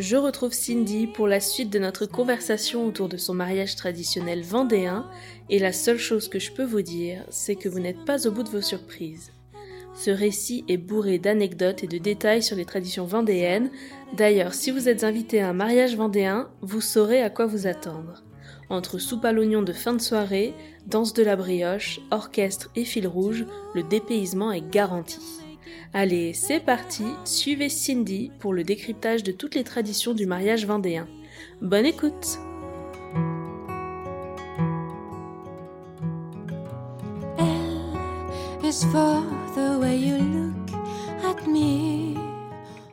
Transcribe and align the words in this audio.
Je 0.00 0.16
retrouve 0.16 0.54
Cindy 0.54 1.06
pour 1.06 1.28
la 1.28 1.40
suite 1.40 1.68
de 1.68 1.78
notre 1.78 2.06
conversation 2.06 2.86
autour 2.86 3.10
de 3.10 3.18
son 3.18 3.34
mariage 3.34 3.76
traditionnel 3.76 4.42
vendéen 4.42 5.04
et 5.50 5.58
la 5.58 5.74
seule 5.74 5.98
chose 5.98 6.30
que 6.30 6.38
je 6.38 6.52
peux 6.52 6.64
vous 6.64 6.80
dire, 6.80 7.22
c'est 7.28 7.54
que 7.54 7.68
vous 7.68 7.80
n'êtes 7.80 8.06
pas 8.06 8.26
au 8.26 8.30
bout 8.30 8.42
de 8.42 8.48
vos 8.48 8.62
surprises. 8.62 9.30
Ce 9.94 10.10
récit 10.10 10.64
est 10.68 10.78
bourré 10.78 11.18
d'anecdotes 11.18 11.84
et 11.84 11.86
de 11.86 11.98
détails 11.98 12.42
sur 12.42 12.56
les 12.56 12.64
traditions 12.64 13.04
vendéennes. 13.04 13.70
D'ailleurs, 14.16 14.54
si 14.54 14.70
vous 14.70 14.88
êtes 14.88 15.04
invité 15.04 15.42
à 15.42 15.50
un 15.50 15.52
mariage 15.52 15.96
vendéen, 15.96 16.48
vous 16.62 16.80
saurez 16.80 17.20
à 17.20 17.28
quoi 17.28 17.44
vous 17.44 17.66
attendre. 17.66 18.24
Entre 18.70 18.98
soupe 18.98 19.26
à 19.26 19.32
l'oignon 19.32 19.60
de 19.60 19.74
fin 19.74 19.92
de 19.92 20.00
soirée, 20.00 20.54
danse 20.86 21.12
de 21.12 21.22
la 21.22 21.36
brioche, 21.36 22.00
orchestre 22.10 22.70
et 22.74 22.86
fil 22.86 23.06
rouge, 23.06 23.44
le 23.74 23.82
dépaysement 23.82 24.50
est 24.50 24.66
garanti. 24.66 25.39
Allez, 25.92 26.34
c'est 26.34 26.60
parti, 26.60 27.04
suivez 27.24 27.68
Cindy 27.68 28.30
pour 28.38 28.52
le 28.52 28.64
décryptage 28.64 29.22
de 29.22 29.32
toutes 29.32 29.54
les 29.54 29.64
traditions 29.64 30.14
du 30.14 30.26
mariage 30.26 30.66
vendéen. 30.66 31.08
Bonne 31.60 31.86
écoute 31.86 32.38
L 37.38 38.64
is 38.64 38.84
for 38.92 39.22
the 39.54 39.80
way 39.80 39.98
you 39.98 40.18
look 40.18 40.54
at 41.24 41.46
me. 41.48 42.14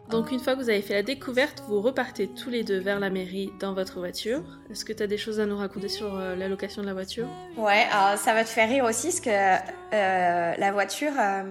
Donc 0.10 0.32
une 0.32 0.40
fois 0.40 0.56
que 0.56 0.62
vous 0.62 0.70
avez 0.70 0.82
fait 0.82 0.94
la 0.94 1.04
découverte, 1.04 1.64
vous 1.68 1.82
repartez 1.82 2.30
tous 2.30 2.50
les 2.50 2.64
deux 2.64 2.80
vers 2.80 2.98
la 2.98 3.10
mairie 3.10 3.52
dans 3.60 3.74
votre 3.74 4.00
voiture. 4.00 4.42
Est-ce 4.72 4.86
que 4.86 4.94
tu 4.94 5.04
as 5.04 5.08
des 5.08 5.18
choses 5.18 5.42
à 5.42 5.46
nous 5.46 5.58
raconter 5.58 5.90
sur 5.90 6.18
euh, 6.18 6.34
la 6.36 6.48
location 6.48 6.82
de 6.82 6.88
la 6.88 6.94
voiture? 6.94 7.28
Ouais, 7.58 7.86
alors 7.92 8.18
ça 8.18 8.34
va 8.34 8.46
te 8.46 8.50
faire 8.50 8.70
rire 8.70 8.86
aussi, 8.86 9.08
parce 9.08 9.20
que 9.20 9.30
euh, 9.30 10.54
la 10.58 10.72
voiture, 10.72 11.12
euh, 11.20 11.44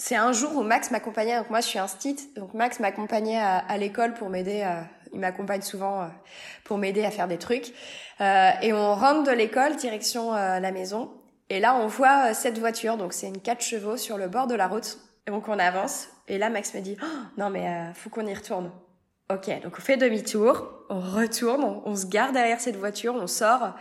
c'est 0.00 0.16
un 0.16 0.32
jour 0.32 0.56
où 0.56 0.62
Max 0.62 0.90
m'accompagnait. 0.90 1.36
Donc 1.36 1.50
moi, 1.50 1.60
je 1.60 1.66
suis 1.66 1.78
un 1.78 1.86
stit, 1.86 2.16
donc 2.34 2.54
Max 2.54 2.80
m'accompagnait 2.80 3.38
à, 3.38 3.58
à 3.58 3.76
l'école 3.76 4.14
pour 4.14 4.30
m'aider. 4.30 4.62
euh, 4.64 4.80
il 5.12 5.18
m'accompagne 5.20 5.60
souvent 5.60 6.02
euh, 6.02 6.06
pour 6.64 6.78
m'aider 6.78 7.04
à 7.04 7.10
faire 7.10 7.28
des 7.28 7.36
trucs. 7.36 7.74
Euh, 8.20 8.50
et 8.62 8.72
on 8.72 8.94
rentre 8.94 9.24
de 9.24 9.32
l'école 9.32 9.76
direction 9.76 10.34
euh, 10.34 10.58
la 10.60 10.72
maison. 10.72 11.10
Et 11.48 11.60
là, 11.60 11.74
on 11.74 11.86
voit 11.86 12.30
euh, 12.30 12.34
cette 12.34 12.58
voiture. 12.58 12.96
Donc 12.96 13.12
c'est 13.12 13.26
une 13.26 13.40
4 13.40 13.60
chevaux 13.60 13.96
sur 13.96 14.16
le 14.16 14.28
bord 14.28 14.46
de 14.46 14.54
la 14.54 14.68
route. 14.68 14.98
Et 15.26 15.30
donc 15.30 15.48
on 15.48 15.58
avance. 15.58 16.08
Et 16.28 16.38
là, 16.38 16.48
Max 16.48 16.72
me 16.74 16.80
dit 16.80 16.96
Oh, 17.02 17.06
non 17.36 17.50
mais 17.50 17.92
faut 17.94 18.08
qu'on 18.08 18.26
y 18.26 18.32
retourne. 18.34 18.70
Ok, 19.32 19.48
donc 19.62 19.74
on 19.78 19.80
fait 19.80 19.96
demi-tour, 19.96 20.68
on 20.88 20.98
retourne, 21.00 21.82
on 21.84 21.94
se 21.94 22.06
garde 22.06 22.32
derrière 22.32 22.60
cette 22.60 22.76
voiture, 22.76 23.14
on 23.14 23.26
sort. 23.28 23.74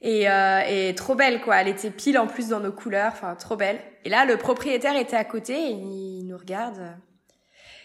Et, 0.00 0.30
euh, 0.30 0.60
et 0.68 0.94
trop 0.94 1.14
belle 1.14 1.40
quoi, 1.40 1.56
elle 1.56 1.68
était 1.68 1.90
pile 1.90 2.18
en 2.18 2.26
plus 2.26 2.48
dans 2.48 2.60
nos 2.60 2.72
couleurs, 2.72 3.12
enfin 3.12 3.34
trop 3.34 3.56
belle. 3.56 3.80
Et 4.04 4.08
là 4.08 4.24
le 4.24 4.36
propriétaire 4.36 4.96
était 4.96 5.16
à 5.16 5.24
côté 5.24 5.54
et 5.54 5.72
il 5.72 6.24
nous 6.26 6.38
regarde. 6.38 6.80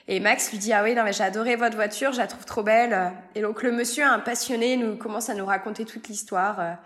Et 0.08 0.20
Max 0.20 0.52
lui 0.52 0.60
dit 0.60 0.74
ah 0.74 0.84
oui 0.84 0.94
non 0.94 1.04
mais 1.04 1.14
j'ai 1.14 1.24
adoré 1.24 1.56
votre 1.56 1.76
voiture, 1.76 2.12
je 2.12 2.20
la 2.20 2.28
trouve 2.28 2.46
trop 2.46 2.62
belle. 2.62 3.14
Et 3.36 3.42
donc 3.42 3.64
le 3.64 3.72
monsieur 3.72 4.04
un 4.04 4.20
passionné 4.20 4.78
nous 4.78 4.96
commence 4.96 5.30
à 5.30 5.34
nous 5.34 5.46
raconter 5.46 5.86
toute 5.86 6.08
l'histoire. 6.08 6.78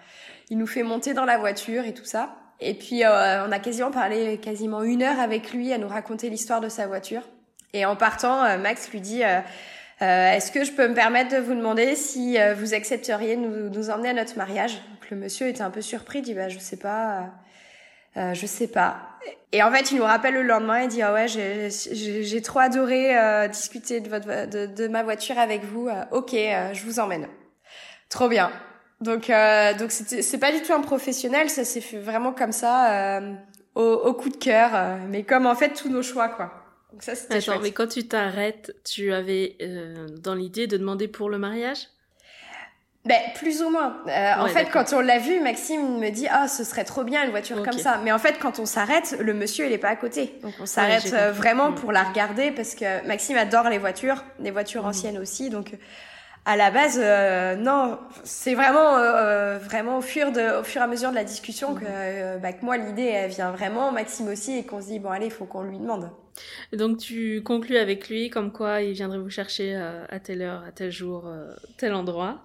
Il 0.50 0.58
nous 0.58 0.68
fait 0.68 0.84
monter 0.84 1.14
dans 1.14 1.26
la 1.26 1.38
voiture 1.38 1.86
et 1.86 1.94
tout 1.94 2.06
ça. 2.06 2.36
Et 2.60 2.74
puis 2.74 3.04
euh, 3.04 3.46
on 3.46 3.52
a 3.52 3.60
quasiment 3.60 3.92
parlé 3.92 4.38
quasiment 4.38 4.84
une 4.84 5.04
heure 5.04 5.20
avec 5.20 5.54
lui 5.54 5.74
à 5.74 5.78
nous 5.78 5.88
raconter 5.88 6.30
l'histoire 6.30 6.62
de 6.62 6.70
sa 6.70 6.88
voiture. 6.88 7.22
Et 7.74 7.86
en 7.86 7.96
partant, 7.96 8.44
euh, 8.44 8.58
Max 8.58 8.90
lui 8.92 9.02
dit 9.02 9.24
euh, 9.24 9.42
euh, 10.02 10.32
Est-ce 10.32 10.52
que 10.52 10.64
je 10.64 10.72
peux 10.72 10.88
me 10.88 10.94
permettre 10.94 11.36
de 11.36 11.42
vous 11.42 11.56
demander 11.56 11.96
si 11.96 12.40
euh, 12.40 12.54
vous 12.54 12.74
accepteriez 12.74 13.36
de 13.36 13.42
nous, 13.42 13.70
nous 13.70 13.90
emmener 13.90 14.10
à 14.10 14.14
notre 14.14 14.38
mariage? 14.38 14.76
Donc 14.92 15.10
le 15.10 15.18
monsieur 15.18 15.48
était 15.48 15.62
un 15.62 15.72
peu 15.72 15.82
surpris, 15.82 16.22
dit 16.22 16.34
bah 16.34 16.50
je 16.50 16.60
sais 16.60 16.78
pas, 16.78 17.20
euh, 17.20 17.22
euh, 18.18 18.34
je 18.34 18.46
sais 18.46 18.68
pas. 18.68 18.98
Et 19.52 19.62
en 19.62 19.72
fait, 19.72 19.92
il 19.92 19.98
nous 19.98 20.04
rappelle 20.04 20.34
le 20.34 20.42
lendemain 20.42 20.82
et 20.82 20.88
dit 20.88 21.02
ah 21.02 21.14
ouais 21.14 21.28
j'ai 21.28 22.42
trop 22.42 22.60
adoré 22.60 23.18
euh, 23.18 23.48
discuter 23.48 24.00
de 24.00 24.10
votre 24.10 24.50
de, 24.50 24.88
ma 24.88 25.04
voiture 25.04 25.38
avec 25.38 25.64
vous. 25.64 25.88
Euh, 25.88 26.04
ok, 26.12 26.32
je 26.32 26.84
vous 26.84 27.00
emmène. 27.00 27.28
Trop 28.10 28.28
bien. 28.28 28.52
Donc 29.02 29.32
donc 29.80 29.92
c'est 29.92 30.40
pas 30.40 30.52
du 30.52 30.62
tout 30.62 30.74
un 30.74 30.82
professionnel, 30.82 31.50
ça 31.50 31.64
s'est 31.64 31.82
fait 31.82 32.00
vraiment 32.00 32.32
comme 32.32 32.52
ça 32.52 33.22
au, 33.76 33.84
au 33.84 34.14
coup 34.14 34.30
de 34.30 34.38
cœur, 34.38 34.72
mais 35.08 35.24
comme 35.24 35.46
en 35.46 35.54
fait 35.54 35.74
tous 35.74 35.90
nos 35.90 36.02
choix 36.02 36.30
quoi. 36.30 36.67
Donc 36.94 37.04
ça 37.04 37.16
c'était 37.16 37.36
Attends, 37.36 37.46
chouette. 37.54 37.60
mais 37.64 37.72
quand 37.72 37.88
tu 37.88 38.08
t'arrêtes, 38.08 38.76
tu 38.86 39.14
avais 39.14 39.56
euh, 39.62 40.08
dans 40.22 40.36
l'idée 40.36 40.68
de 40.68 40.78
demander 40.78 41.08
pour 41.08 41.30
le 41.30 41.38
mariage? 41.38 41.88
Ben, 43.06 43.22
plus 43.36 43.62
ou 43.62 43.70
moins. 43.70 43.98
Euh, 44.08 44.34
en 44.38 44.48
fait, 44.48 44.66
d'accord. 44.66 44.84
quand 44.86 44.98
on 44.98 45.00
l'a 45.00 45.18
vu, 45.18 45.40
Maxime 45.40 45.98
me 46.00 46.10
dit 46.10 46.28
ah 46.30 46.50
ce 46.50 46.66
serait 46.66 46.84
trop 46.84 47.06
bien 47.06 47.24
une 47.24 47.30
voiture 47.32 47.64
comme 47.64 47.78
ça. 47.78 48.02
Mais 48.04 48.12
en 48.12 48.20
fait, 48.20 48.38
quand 48.40 48.60
on 48.60 48.66
s'arrête, 48.66 49.16
le 49.20 49.34
monsieur 49.34 49.66
il 49.66 49.72
est 49.72 49.78
pas 49.78 49.88
à 49.90 49.96
côté. 49.96 50.38
Donc 50.44 50.54
on 50.60 50.66
s'arrête 50.66 51.14
euh, 51.14 51.32
vraiment 51.32 51.72
Mm. 51.72 51.76
pour 51.76 51.92
la 51.94 52.04
regarder 52.04 52.52
parce 52.52 52.76
que 52.76 53.06
Maxime 53.08 53.38
adore 53.38 53.70
les 53.70 53.78
voitures, 53.78 54.24
les 54.40 54.52
voitures 54.52 54.82
Mhm. 54.84 54.90
anciennes 54.90 55.18
aussi. 55.20 55.50
Donc 55.50 55.74
euh, 55.74 55.78
à 56.46 56.58
la 56.58 56.70
base, 56.70 57.00
euh, 57.02 57.56
non, 57.56 57.98
c'est 58.26 58.56
vraiment 58.56 58.98
euh, 58.98 59.58
vraiment 59.58 60.00
au 60.00 60.02
fur 60.02 60.32
de 60.34 60.60
au 60.60 60.64
fur 60.64 60.82
et 60.82 60.84
à 60.84 60.88
mesure 60.88 61.12
de 61.12 61.16
la 61.16 61.24
discussion 61.24 61.72
Mhm. 61.76 61.80
que, 61.80 61.86
euh, 61.88 62.38
bah, 62.40 62.52
que 62.52 62.66
moi 62.66 62.76
l'idée 62.76 63.06
elle 63.06 63.32
vient 63.32 63.52
vraiment, 63.52 63.94
Maxime 63.94 64.28
aussi, 64.28 64.58
et 64.58 64.66
qu'on 64.66 64.82
se 64.82 64.88
dit 64.88 65.00
bon 65.00 65.12
allez, 65.12 65.28
il 65.28 65.32
faut 65.32 65.46
qu'on 65.46 65.64
lui 65.64 65.78
demande. 65.78 66.10
Donc 66.74 66.98
tu 66.98 67.42
conclus 67.44 67.78
avec 67.78 68.10
lui 68.10 68.30
comme 68.30 68.52
quoi 68.52 68.82
il 68.82 68.94
viendrait 68.94 69.18
vous 69.20 69.30
chercher 69.30 69.76
euh, 69.76 70.06
à 70.10 70.20
telle 70.20 70.42
heure, 70.42 70.64
à 70.68 70.72
tel 70.72 70.92
jour, 70.92 71.28
euh, 71.28 71.54
tel 71.78 71.94
endroit. 71.94 72.42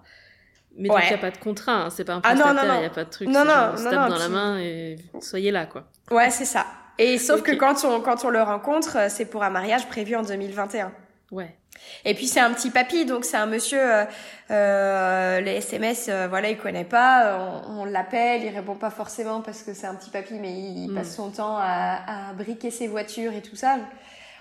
Mais 0.75 0.87
donc 0.89 0.97
Ouais. 0.97 1.03
il 1.05 1.09
n'y 1.09 1.13
a 1.15 1.17
pas 1.19 1.29
de 1.31 1.37
contrat, 1.37 1.83
hein, 1.85 1.89
c'est 1.91 2.03
pas 2.03 2.13
un 2.15 2.21
Ah 2.23 2.33
non, 2.33 2.41
prestataire, 2.41 2.63
il 2.63 2.67
non, 2.67 2.73
non. 2.73 2.79
n'y 2.81 2.85
a 2.87 2.89
pas 2.89 3.03
de 3.03 3.09
truc, 3.09 3.27
Non, 3.27 3.45
genre, 3.45 3.69
on 3.73 3.77
se 3.77 3.83
non, 3.83 3.89
tape 3.91 4.09
dans 4.09 4.17
la 4.17 4.29
main 4.29 4.59
et 4.59 4.95
soyez 5.21 5.51
là 5.51 5.65
quoi. 5.67 5.85
Ouais, 6.09 6.29
c'est 6.31 6.45
ça. 6.45 6.65
Et 6.97 7.17
sauf 7.17 7.41
que 7.43 7.51
quand 7.51 7.83
on 7.85 8.01
quand 8.01 8.23
on 8.25 8.29
le 8.29 8.41
rencontre, 8.41 8.97
euh, 8.97 9.07
c'est 9.09 9.25
pour 9.25 9.43
un 9.43 9.49
mariage 9.49 9.87
prévu 9.87 10.15
en 10.15 10.23
2021. 10.23 10.91
Ouais. 11.31 11.55
Et 12.05 12.13
puis 12.15 12.27
c'est 12.27 12.39
un 12.41 12.51
petit 12.51 12.69
papy, 12.69 13.05
donc 13.05 13.25
c'est 13.25 13.37
un 13.37 13.45
monsieur. 13.45 13.79
euh, 13.81 14.05
euh, 14.51 15.39
les 15.39 15.53
SMS, 15.55 16.07
euh, 16.09 16.27
voilà, 16.29 16.49
il 16.49 16.57
connaît 16.57 16.83
pas. 16.83 17.37
On, 17.67 17.81
on 17.81 17.85
l'appelle, 17.85 18.43
il 18.43 18.49
répond 18.55 18.75
pas 18.75 18.89
forcément 18.89 19.41
parce 19.41 19.63
que 19.63 19.73
c'est 19.73 19.87
un 19.87 19.95
petit 19.95 20.09
papy, 20.09 20.35
mais 20.35 20.51
il, 20.51 20.89
Mm. 20.91 20.95
passe 20.95 21.15
son 21.15 21.29
temps 21.31 21.57
à, 21.57 22.29
à 22.29 22.33
briquer 22.33 22.69
ses 22.71 22.87
voitures 22.87 23.33
et 23.33 23.41
tout 23.41 23.55
ça. 23.55 23.77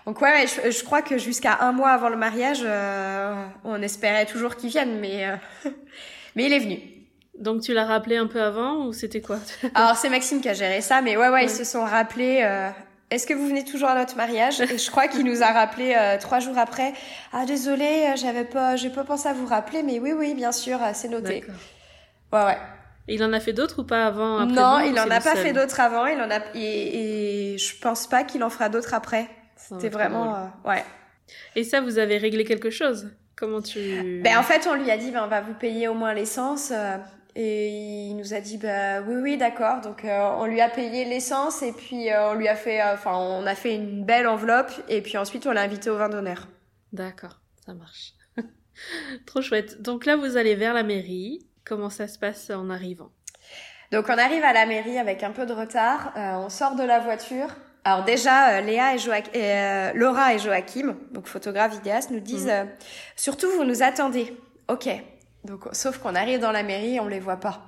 Donc 0.06 0.20
ouais, 0.20 0.32
ouais, 0.32 0.47
je, 0.47 0.70
je 0.77 0.84
crois 0.84 1.03
que 1.03 1.16
jusqu'à 1.18 1.59
un 1.60 1.71
mois 1.72 1.91
avant 1.91 2.09
le 2.09 2.16
mariage, 2.16 2.62
euh, 2.65 3.45
on 3.65 3.80
espérait 3.80 4.27
toujours 4.27 4.56
qu'il 4.56 4.71
vienne, 4.71 4.98
mais 5.00 5.27
euh, 5.28 5.36
mais 6.34 6.47
il 6.47 6.53
est 6.53 6.59
venu. 6.59 6.80
Donc 7.38 7.62
tu 7.62 7.72
l'as 7.72 7.84
rappelé 7.86 8.16
un 8.16 8.27
peu 8.27 8.42
avant 8.42 8.86
ou 8.86 8.92
c'était 8.92 9.21
quoi? 9.21 9.38
Alors 9.74 9.97
c'est 9.97 10.09
Maxime 10.09 10.41
qui 10.41 10.48
a 10.48 10.54
géré 10.54 10.80
ça, 10.80 11.00
mais 11.00 11.16
ouais, 11.16 11.28
ouais, 11.28 11.30
Ouais. 11.30 11.45
ils 11.45 11.50
se 11.50 11.65
sont 11.65 11.84
rappelés. 11.84 12.42
Est-ce 13.12 13.26
que 13.26 13.34
vous 13.34 13.47
venez 13.47 13.64
toujours 13.64 13.91
à 13.91 13.94
notre 13.94 14.16
mariage 14.16 14.60
Et 14.62 14.78
je 14.78 14.91
crois 14.91 15.06
qu'il 15.06 15.24
nous 15.24 15.42
a 15.42 15.53
rappelé 15.53 15.94
euh, 15.94 16.16
trois 16.18 16.38
jours 16.38 16.56
après. 16.56 16.94
Ah 17.32 17.44
désolé, 17.44 17.84
euh, 17.84 18.16
j'avais 18.16 18.44
pas, 18.44 18.74
j'ai 18.76 18.88
pas 18.88 19.04
pensé 19.04 19.28
à 19.28 19.34
vous 19.34 19.44
rappeler, 19.47 19.82
mais 19.82 19.98
oui, 20.00 20.12
oui, 20.12 20.32
bien 20.32 20.50
sûr, 20.50 20.82
euh, 20.82 20.92
c'est 20.94 21.09
noté. 21.09 21.44
Ouais, 22.32 22.44
ouais. 22.44 22.59
Et 23.09 23.16
il 23.16 23.22
en 23.22 23.32
a 23.34 23.41
fait 23.41 23.53
d'autres 23.53 23.82
ou 23.82 23.84
pas 23.84 24.06
avant 24.06 24.38
après 24.38 24.54
non, 24.54 24.78
vous, 24.78 24.86
il 24.86 24.98
en 24.98 25.10
a 25.10 25.20
pas 25.20 25.36
fait 25.36 25.53
d'autres 25.53 25.78
avant. 25.80 26.06
Il 26.06 26.20
en 26.20 26.30
a 26.30 26.38
et, 26.54 27.54
et 27.54 27.59
je 27.59 27.78
pense 27.80 28.06
pas 28.06 28.24
qu'il 28.24 28.42
en 28.42 28.48
fera 28.48 28.68
d'autres 28.70 28.94
après. 28.94 29.28
C'était 29.56 29.91
vraiment, 29.91 30.34
euh, 30.34 30.68
ouais. 30.68 30.84
Et 31.54 31.64
ça, 31.64 31.80
vous 31.80 31.98
avez 31.98 32.16
réglé 32.16 32.44
quelque 32.44 32.70
chose? 32.70 33.10
Comment 33.36 33.60
tu... 33.60 34.20
Ben 34.22 34.38
en 34.38 34.42
fait, 34.42 34.66
on 34.66 34.74
lui 34.74 34.91
a 34.91 34.97
dit, 34.97 35.10
ben 35.10 35.22
on 35.24 35.28
va 35.28 35.41
vous 35.41 35.54
payer 35.54 35.88
au 35.88 35.94
moins 35.94 36.14
l'essence. 36.14 36.72
Et 37.34 38.09
il 38.09 38.17
nous 38.17 38.34
a 38.34 38.41
dit, 38.41 38.59
bah 38.59 39.01
oui, 39.01 39.17
oui, 39.17 39.37
d'accord. 39.37 39.81
Donc 39.81 40.05
euh, 40.05 40.31
on 40.39 40.47
lui 40.47 40.61
a 40.61 40.69
payé 40.69 41.05
l'essence 41.05 41.63
et 41.63 41.73
puis 41.73 42.11
euh, 42.11 42.31
on 42.31 42.34
lui 42.34 42.49
a 42.49 42.57
fait, 42.57 42.81
euh, 42.81 42.95
enfin 42.95 43.17
on 43.17 43.47
a 43.47 43.55
fait 43.55 43.75
une 43.75 44.05
belle 44.05 44.27
enveloppe 44.27 44.73
et 44.89 45.03
puis 45.03 45.17
ensuite 45.19 45.47
on 45.47 45.53
l'a 45.53 45.63
invité 45.63 45.91
au 45.91 45.97
vin 45.97 46.09
d'honneur. 46.09 46.49
D'accord, 46.93 47.41
ça 47.65 47.75
marche. 47.75 48.13
Trop 49.27 49.41
chouette. 49.41 49.81
Donc 49.83 50.05
là, 50.07 50.17
vous 50.17 50.37
allez 50.37 50.55
vers 50.55 50.75
la 50.75 50.83
mairie. 50.83 51.47
Comment 51.65 51.91
ça 51.91 52.09
se 52.09 52.19
passe 52.19 52.51
en 52.51 52.71
arrivant? 52.71 53.11
Donc 53.93 54.07
on 54.09 54.19
arrive 54.19 54.43
à 54.43 54.53
la 54.53 54.67
mairie 54.67 54.99
avec 54.99 55.23
un 55.23 55.31
peu 55.31 55.47
de 55.47 55.53
retard. 55.53 56.13
Euh, 56.17 56.45
on 56.45 56.49
sort 56.49 56.77
de 56.77 56.83
la 56.83 56.99
voiture. 56.99 57.49
Alors 57.84 58.05
déjà, 58.05 58.51
euh, 58.51 58.61
Léa 58.61 58.95
et, 58.95 58.99
euh, 59.34 59.93
Laura 59.95 60.34
et 60.34 60.39
Joachim, 60.39 60.97
donc 61.11 61.27
photographes, 61.27 61.73
vidéastes, 61.73 62.11
nous 62.11 62.21
disent 62.21 62.49
euh, 62.49 62.65
surtout 63.17 63.51
vous 63.51 63.65
nous 63.65 63.83
attendez. 63.83 64.37
Ok. 64.69 64.89
Donc 65.44 65.65
sauf 65.72 65.98
qu'on 65.98 66.15
arrive 66.15 66.41
dans 66.41 66.53
la 66.53 66.62
mairie, 66.62 67.00
on 67.00 67.06
les 67.09 67.21
voit 67.21 67.39
pas. 67.39 67.62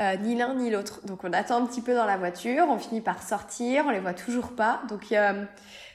Euh, 0.00 0.16
ni 0.16 0.34
l'un 0.34 0.54
ni 0.54 0.70
l'autre. 0.70 1.00
Donc 1.06 1.22
on 1.22 1.32
attend 1.32 1.62
un 1.62 1.66
petit 1.66 1.80
peu 1.80 1.94
dans 1.94 2.06
la 2.06 2.16
voiture, 2.16 2.66
on 2.68 2.78
finit 2.78 3.00
par 3.00 3.22
sortir, 3.22 3.84
on 3.86 3.90
les 3.90 4.00
voit 4.00 4.14
toujours 4.14 4.56
pas. 4.56 4.82
Donc 4.88 5.12
euh, 5.12 5.44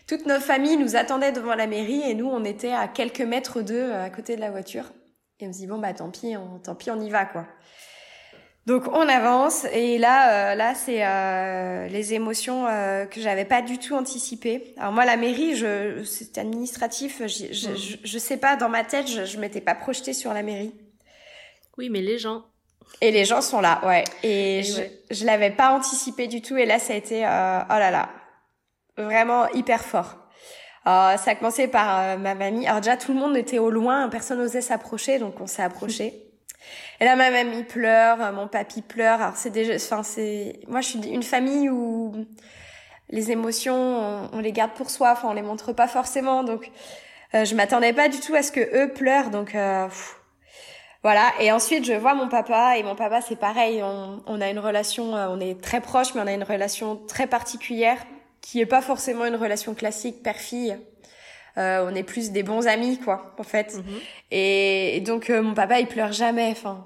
toute 0.07 0.25
notre 0.25 0.45
famille 0.45 0.77
nous 0.77 0.95
attendait 0.95 1.33
devant 1.33 1.53
la 1.55 1.67
mairie 1.67 2.01
et 2.09 2.13
nous 2.13 2.27
on 2.29 2.45
était 2.45 2.71
à 2.71 2.87
quelques 2.87 3.19
mètres 3.21 3.61
d'eux 3.61 3.91
euh, 3.91 4.05
à 4.05 4.09
côté 4.09 4.35
de 4.37 4.41
la 4.41 4.51
voiture. 4.51 4.85
Et 5.41 5.47
on 5.47 5.51
se 5.53 5.57
dit 5.57 5.67
bon 5.67 5.77
bah 5.79 5.91
tant 5.93 6.09
pis, 6.09 6.37
on, 6.37 6.59
tant 6.59 6.75
pis 6.75 6.91
on 6.91 6.99
y 7.01 7.09
va 7.09 7.25
quoi. 7.25 7.45
Donc 8.65 8.87
on 8.93 9.07
avance 9.09 9.65
et 9.73 9.97
là, 9.97 10.51
euh, 10.51 10.55
là 10.55 10.75
c'est 10.75 11.05
euh, 11.05 11.87
les 11.87 12.13
émotions 12.13 12.67
euh, 12.67 13.05
que 13.05 13.19
j'avais 13.19 13.45
pas 13.45 13.61
du 13.61 13.79
tout 13.79 13.95
anticipées. 13.95 14.75
Alors 14.77 14.91
moi 14.93 15.03
la 15.05 15.17
mairie, 15.17 15.55
je, 15.55 16.03
c'est 16.03 16.37
administratif, 16.37 17.21
j'y- 17.25 17.53
je, 17.53 17.69
Mhm. 17.69 17.75
je, 17.75 17.97
je 18.03 18.17
sais 18.19 18.37
pas 18.37 18.55
dans 18.55 18.69
ma 18.69 18.83
tête, 18.83 19.07
je, 19.09 19.25
je 19.25 19.39
m'étais 19.39 19.61
pas 19.61 19.75
projetée 19.75 20.13
sur 20.13 20.33
la 20.33 20.43
mairie. 20.43 20.73
Oui, 21.79 21.89
mais 21.89 22.01
les 22.01 22.17
gens. 22.17 22.43
Et 22.99 23.09
les 23.09 23.23
gens 23.23 23.39
sont 23.39 23.61
là, 23.61 23.79
ouais. 23.85 24.03
Et, 24.21 24.59
Et 24.59 24.63
je, 24.63 24.77
ouais. 24.79 24.91
je 25.11 25.25
l'avais 25.25 25.49
pas 25.49 25.71
anticipé 25.71 26.27
du 26.27 26.41
tout 26.41 26.57
et 26.57 26.65
là 26.65 26.77
ça 26.77 26.91
a 26.91 26.97
été, 26.97 27.25
euh, 27.25 27.59
oh 27.69 27.73
là 27.73 27.89
là, 27.89 28.09
vraiment 28.97 29.47
hyper 29.51 29.81
fort. 29.81 30.17
Euh, 30.87 31.15
ça 31.15 31.31
a 31.31 31.35
commencé 31.35 31.69
par 31.69 31.99
euh, 31.99 32.17
ma 32.17 32.35
mamie. 32.35 32.67
Alors 32.67 32.81
déjà 32.81 32.97
tout 32.97 33.13
le 33.13 33.19
monde 33.19 33.37
était 33.37 33.59
au 33.59 33.69
loin, 33.69 34.09
personne 34.09 34.39
n'osait 34.39 34.59
s'approcher, 34.59 35.19
donc 35.19 35.39
on 35.39 35.47
s'est 35.47 35.63
approché. 35.63 36.25
Et 36.99 37.05
là 37.05 37.15
ma 37.15 37.31
mamie 37.31 37.63
pleure, 37.63 38.33
mon 38.33 38.49
papy 38.49 38.81
pleure. 38.81 39.21
Alors 39.21 39.37
c'est 39.37 39.51
déjà, 39.51 39.75
enfin 39.75 40.03
c'est, 40.03 40.59
moi 40.67 40.81
je 40.81 40.89
suis 40.89 41.07
une 41.07 41.23
famille 41.23 41.69
où 41.69 42.13
les 43.09 43.31
émotions 43.31 43.73
on, 43.73 44.29
on 44.33 44.39
les 44.39 44.51
garde 44.51 44.73
pour 44.73 44.89
soi, 44.89 45.13
enfin 45.13 45.29
on 45.29 45.33
les 45.33 45.43
montre 45.43 45.71
pas 45.71 45.87
forcément, 45.87 46.43
donc 46.43 46.71
euh, 47.35 47.45
je 47.45 47.55
m'attendais 47.55 47.93
pas 47.93 48.09
du 48.09 48.19
tout 48.19 48.35
à 48.35 48.41
ce 48.41 48.51
que 48.51 48.59
eux 48.83 48.91
pleurent, 48.91 49.29
donc. 49.29 49.55
Euh, 49.55 49.85
pff, 49.87 50.18
voilà, 51.03 51.31
et 51.39 51.51
ensuite 51.51 51.85
je 51.85 51.93
vois 51.93 52.13
mon 52.13 52.27
papa, 52.27 52.77
et 52.77 52.83
mon 52.83 52.95
papa 52.95 53.21
c'est 53.21 53.37
pareil, 53.37 53.81
on, 53.83 54.21
on 54.25 54.41
a 54.41 54.49
une 54.49 54.59
relation, 54.59 55.15
euh, 55.15 55.27
on 55.29 55.39
est 55.39 55.61
très 55.61 55.81
proches, 55.81 56.13
mais 56.13 56.21
on 56.21 56.27
a 56.27 56.33
une 56.33 56.43
relation 56.43 56.97
très 57.07 57.27
particulière, 57.27 57.97
qui 58.41 58.59
est 58.61 58.65
pas 58.65 58.81
forcément 58.81 59.25
une 59.25 59.35
relation 59.35 59.73
classique 59.73 60.23
père-fille. 60.23 60.77
Euh, 61.57 61.85
on 61.89 61.93
est 61.95 62.03
plus 62.03 62.31
des 62.31 62.43
bons 62.43 62.67
amis, 62.67 62.99
quoi, 62.99 63.33
en 63.37 63.43
fait. 63.43 63.75
Mhm. 63.75 63.83
Et, 64.31 64.95
et 64.97 65.01
donc 65.01 65.29
euh, 65.29 65.41
mon 65.41 65.53
papa 65.53 65.79
il 65.79 65.87
pleure 65.87 66.11
jamais, 66.11 66.49
enfin. 66.51 66.85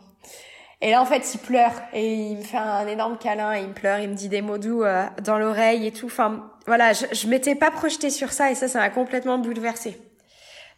Et 0.81 0.91
là 0.91 1.01
en 1.01 1.05
fait 1.05 1.33
il 1.33 1.39
pleure, 1.39 1.73
et 1.93 2.13
il 2.13 2.37
me 2.37 2.43
fait 2.43 2.57
un 2.57 2.87
énorme 2.87 3.17
câlin, 3.17 3.53
et 3.53 3.61
il 3.61 3.67
me 3.69 3.73
pleure, 3.73 3.99
il 3.99 4.09
me 4.09 4.15
dit 4.15 4.29
des 4.29 4.41
mots 4.41 4.57
doux 4.57 4.83
euh, 4.83 5.05
dans 5.21 5.37
l'oreille 5.37 5.85
et 5.85 5.91
tout. 5.91 6.07
Enfin 6.07 6.51
voilà, 6.65 6.93
je, 6.93 7.05
je 7.11 7.27
m'étais 7.27 7.55
pas 7.55 7.71
projetée 7.71 8.09
sur 8.09 8.31
ça, 8.31 8.51
et 8.51 8.55
ça 8.55 8.67
ça 8.67 8.79
m'a 8.79 8.89
complètement 8.89 9.37
bouleversée. 9.37 9.99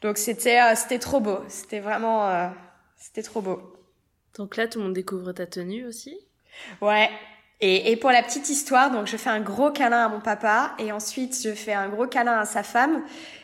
Donc 0.02 0.18
c'était 0.18 0.60
euh, 0.60 0.76
c'était 0.76 1.00
trop 1.00 1.20
beau, 1.20 1.40
c'était 1.48 1.80
vraiment 1.80 2.28
euh, 2.28 2.48
c'était 2.98 3.24
trop 3.24 3.42
beau. 3.42 3.62
Donc 4.38 4.58
là, 4.58 4.68
tout 4.68 4.80
le 4.80 4.86
monde 4.86 4.94
découvre 4.94 5.32
ta 5.32 5.46
tenue 5.46 5.86
aussi. 5.86 6.18
Ouais. 6.82 7.10
Et, 7.62 7.92
et 7.92 7.96
pour 7.96 8.12
la 8.12 8.22
petite 8.22 8.50
histoire, 8.50 8.92
donc 8.92 9.08
je 9.08 9.16
fais 9.16 9.30
un 9.30 9.40
gros 9.40 9.72
câlin 9.72 10.06
à 10.06 10.10
mon 10.10 10.20
papa 10.20 10.76
et 10.78 10.92
ensuite 10.92 11.40
je 11.42 11.54
fais 11.54 11.74
un 11.74 11.88
gros 11.88 12.06
câlin 12.06 12.40
à 12.40 12.46
sa 12.46 12.64
femme, 12.64 13.02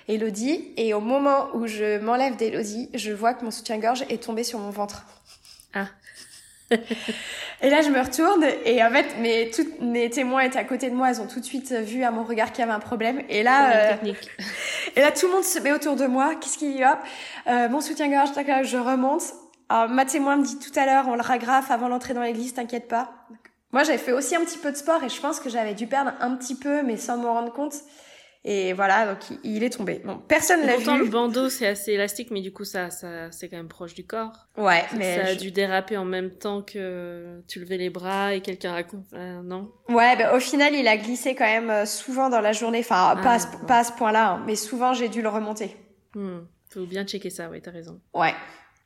Elodie. 0.08 0.74
Et 0.76 0.94
au 0.94 1.00
moment 1.00 1.48
où 1.54 1.66
je 1.68 2.00
m'enlève 2.00 2.36
d'Elodie, 2.36 2.90
je 2.94 3.12
vois 3.12 3.34
que 3.34 3.46
mon 3.46 3.52
soutien-gorge 3.52 4.04
est 4.10 4.24
tombé 4.24 4.44
sur 4.44 4.60
mon 4.60 4.70
ventre. 4.70 5.06
Ah. 5.74 5.88
et 7.62 7.70
là, 7.70 7.82
je 7.82 7.90
me 7.90 8.00
retourne 8.02 8.46
et 8.66 8.84
en 8.84 8.90
fait, 8.92 9.18
mes, 9.20 9.50
toutes 9.52 9.80
mes 9.82 10.10
témoins 10.10 10.42
étaient 10.42 10.60
à 10.60 10.64
côté 10.64 10.90
de 10.90 10.96
moi. 10.96 11.10
Elles 11.10 11.22
ont 11.22 11.28
tout 11.28 11.40
de 11.40 11.46
suite 11.46 11.72
vu 11.72 12.04
à 12.04 12.12
mon 12.12 12.24
regard 12.24 12.52
qu'il 12.52 12.60
y 12.60 12.64
avait 12.64 12.74
un 12.74 12.80
problème. 12.80 13.22
Et 13.30 13.44
là, 13.44 13.94
euh, 13.94 14.14
et 14.96 15.00
là, 15.00 15.12
tout 15.12 15.28
le 15.28 15.34
monde 15.34 15.44
se 15.44 15.60
met 15.60 15.72
autour 15.72 15.96
de 15.96 16.06
moi. 16.06 16.36
Qu'est-ce 16.36 16.58
qu'il 16.58 16.76
y 16.76 16.84
a? 16.84 17.02
Euh, 17.48 17.70
Mon 17.70 17.82
soutien-gorge, 17.82 18.30
je 18.64 18.78
remonte. 18.78 19.24
Alors, 19.72 19.90
ma 19.90 20.06
témoin 20.06 20.36
me 20.38 20.44
dit 20.44 20.60
tout 20.60 20.78
à 20.78 20.86
l'heure, 20.86 21.08
on 21.08 21.16
le 21.16 21.22
ragrafe 21.22 21.72
avant 21.72 21.88
l'entrée 21.88 22.14
dans 22.14 22.22
l'église, 22.24 22.54
t'inquiète 22.54 22.88
pas. 22.88 23.12
Moi, 23.72 23.84
j'avais 23.84 23.98
fait 23.98 24.12
aussi 24.12 24.36
un 24.36 24.44
petit 24.44 24.58
peu 24.58 24.72
de 24.72 24.76
sport 24.76 25.02
et 25.04 25.08
je 25.10 25.22
pense 25.22 25.40
que 25.40 25.50
j'avais 25.50 25.74
dû 25.74 25.88
perdre 25.88 26.12
un 26.20 26.36
petit 26.36 26.56
peu, 26.56 26.84
mais 26.84 26.98
sans 26.98 27.18
m'en 27.18 27.34
rendre 27.34 27.54
compte. 27.54 27.74
Et 28.44 28.74
voilà, 28.74 29.06
donc 29.06 29.20
il, 29.44 29.64
est 29.64 29.70
tombé. 29.70 30.02
Bon, 30.04 30.18
personne 30.28 30.66
l'a 30.66 30.74
Pourtant, 30.74 30.98
le 30.98 31.04
vu. 31.06 31.10
bandeau, 31.12 31.48
c'est 31.48 31.68
assez 31.68 31.92
élastique, 31.92 32.32
mais 32.32 32.42
du 32.42 32.52
coup, 32.52 32.66
ça, 32.66 32.90
ça, 32.90 33.32
c'est 33.32 33.48
quand 33.50 33.56
même 33.58 33.68
proche 33.68 33.94
du 33.94 34.04
corps. 34.06 34.48
Ouais, 34.58 34.84
ça 34.90 34.98
mais 34.98 35.20
a 35.20 35.34
je- 35.34 35.38
dû 35.40 35.52
déraper 35.52 35.96
en 35.96 36.06
même 36.06 36.32
temps 36.32 36.64
que 36.64 37.42
tu 37.48 37.60
levais 37.60 37.78
les 37.78 37.92
bras 37.92 38.34
et 38.34 38.42
quelqu'un 38.42 38.72
raconte. 38.74 39.06
euh, 39.14 39.42
non? 39.44 39.72
Ouais, 39.90 40.16
ben, 40.18 40.36
au 40.36 40.40
final, 40.40 40.74
il 40.74 40.88
a 40.88 40.98
glissé 40.98 41.36
quand 41.36 41.46
même 41.46 41.70
euh, 41.70 41.86
souvent 41.86 42.30
dans 42.30 42.42
la 42.42 42.52
journée. 42.52 42.80
Enfin, 42.80 43.14
Ah, 43.16 43.22
pas, 43.22 43.34
à 43.34 43.40
ce, 43.40 43.46
ouais. 43.48 43.54
pas 43.68 43.78
à 43.78 43.84
ce 43.84 43.92
point-là, 43.94 44.32
hein, 44.32 44.44
mais 44.48 44.56
souvent 44.56 44.94
j'ai 44.94 45.08
dû 45.08 45.22
le 45.22 45.30
remonter. 45.30 45.78
Hmm. 46.16 46.40
Faut 46.72 46.86
bien 46.88 47.06
checker 47.06 47.30
ça, 47.30 47.48
oui, 47.50 47.62
t'as 47.62 47.72
raison. 47.72 48.02
Ouais. 48.14 48.34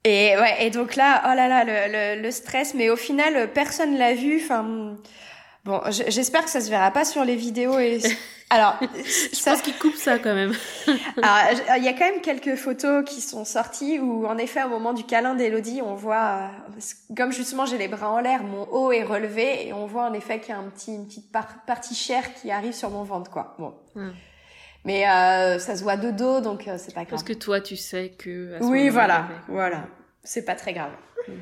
Et 0.07 0.37
ouais, 0.37 0.65
et 0.67 0.69
donc 0.69 0.95
là, 0.95 1.23
oh 1.25 1.35
là 1.35 1.47
là, 1.47 1.63
le, 1.63 2.15
le, 2.17 2.21
le 2.21 2.31
stress, 2.31 2.75
mais 2.75 2.89
au 2.91 2.95
final, 2.95 3.51
personne 3.53 3.97
l'a 3.97 4.13
vu. 4.13 4.39
Enfin, 4.43 4.95
bon, 5.65 5.81
j'espère 5.89 6.43
que 6.45 6.49
ça 6.51 6.61
se 6.61 6.69
verra 6.69 6.91
pas 6.91 7.05
sur 7.05 7.25
les 7.25 7.35
vidéos. 7.35 7.79
Et 7.79 7.99
alors, 8.51 8.75
Je 9.03 9.35
ça, 9.35 9.53
pense 9.53 9.63
qu'ils 9.63 9.73
coupent 9.79 9.95
ça 9.95 10.19
quand 10.19 10.35
même. 10.35 10.53
alors, 11.23 11.59
il 11.77 11.83
y 11.83 11.87
a 11.87 11.93
quand 11.93 12.05
même 12.11 12.21
quelques 12.21 12.55
photos 12.55 13.03
qui 13.03 13.19
sont 13.19 13.45
sorties 13.45 13.97
où, 13.97 14.27
en 14.27 14.37
effet, 14.37 14.63
au 14.63 14.69
moment 14.69 14.93
du 14.93 15.05
câlin 15.05 15.33
d'Elodie, 15.33 15.81
on 15.83 15.95
voit, 15.95 16.51
euh, 16.77 16.81
comme 17.17 17.31
justement 17.31 17.65
j'ai 17.65 17.79
les 17.79 17.87
bras 17.87 18.11
en 18.11 18.19
l'air, 18.19 18.43
mon 18.43 18.67
haut 18.71 18.91
est 18.91 19.03
relevé 19.03 19.67
et 19.67 19.73
on 19.73 19.87
voit 19.87 20.03
en 20.03 20.13
effet 20.13 20.39
qu'il 20.39 20.49
y 20.49 20.53
a 20.53 20.59
un 20.59 20.69
petit, 20.69 20.93
une 20.93 21.07
petite 21.07 21.31
par- 21.31 21.65
partie 21.65 21.95
chair 21.95 22.31
qui 22.35 22.51
arrive 22.51 22.73
sur 22.73 22.91
mon 22.91 23.01
ventre, 23.01 23.31
quoi. 23.31 23.55
Bon. 23.57 23.73
Mais 24.85 25.07
euh, 25.09 25.59
ça 25.59 25.75
se 25.75 25.83
voit 25.83 25.97
de 25.97 26.11
dos, 26.11 26.39
donc 26.41 26.67
euh, 26.67 26.75
c'est 26.77 26.93
pas 26.93 27.01
grave. 27.01 27.09
Parce 27.09 27.23
que 27.23 27.33
toi, 27.33 27.59
tu 27.59 27.75
sais 27.75 28.09
que. 28.17 28.55
à 28.55 28.59
ce 28.59 28.65
Oui, 28.65 28.87
voilà, 28.89 29.27
voilà. 29.47 29.87
C'est 30.23 30.45
pas 30.45 30.55
très 30.55 30.73
grave. 30.73 30.91
Mhm. 31.27 31.35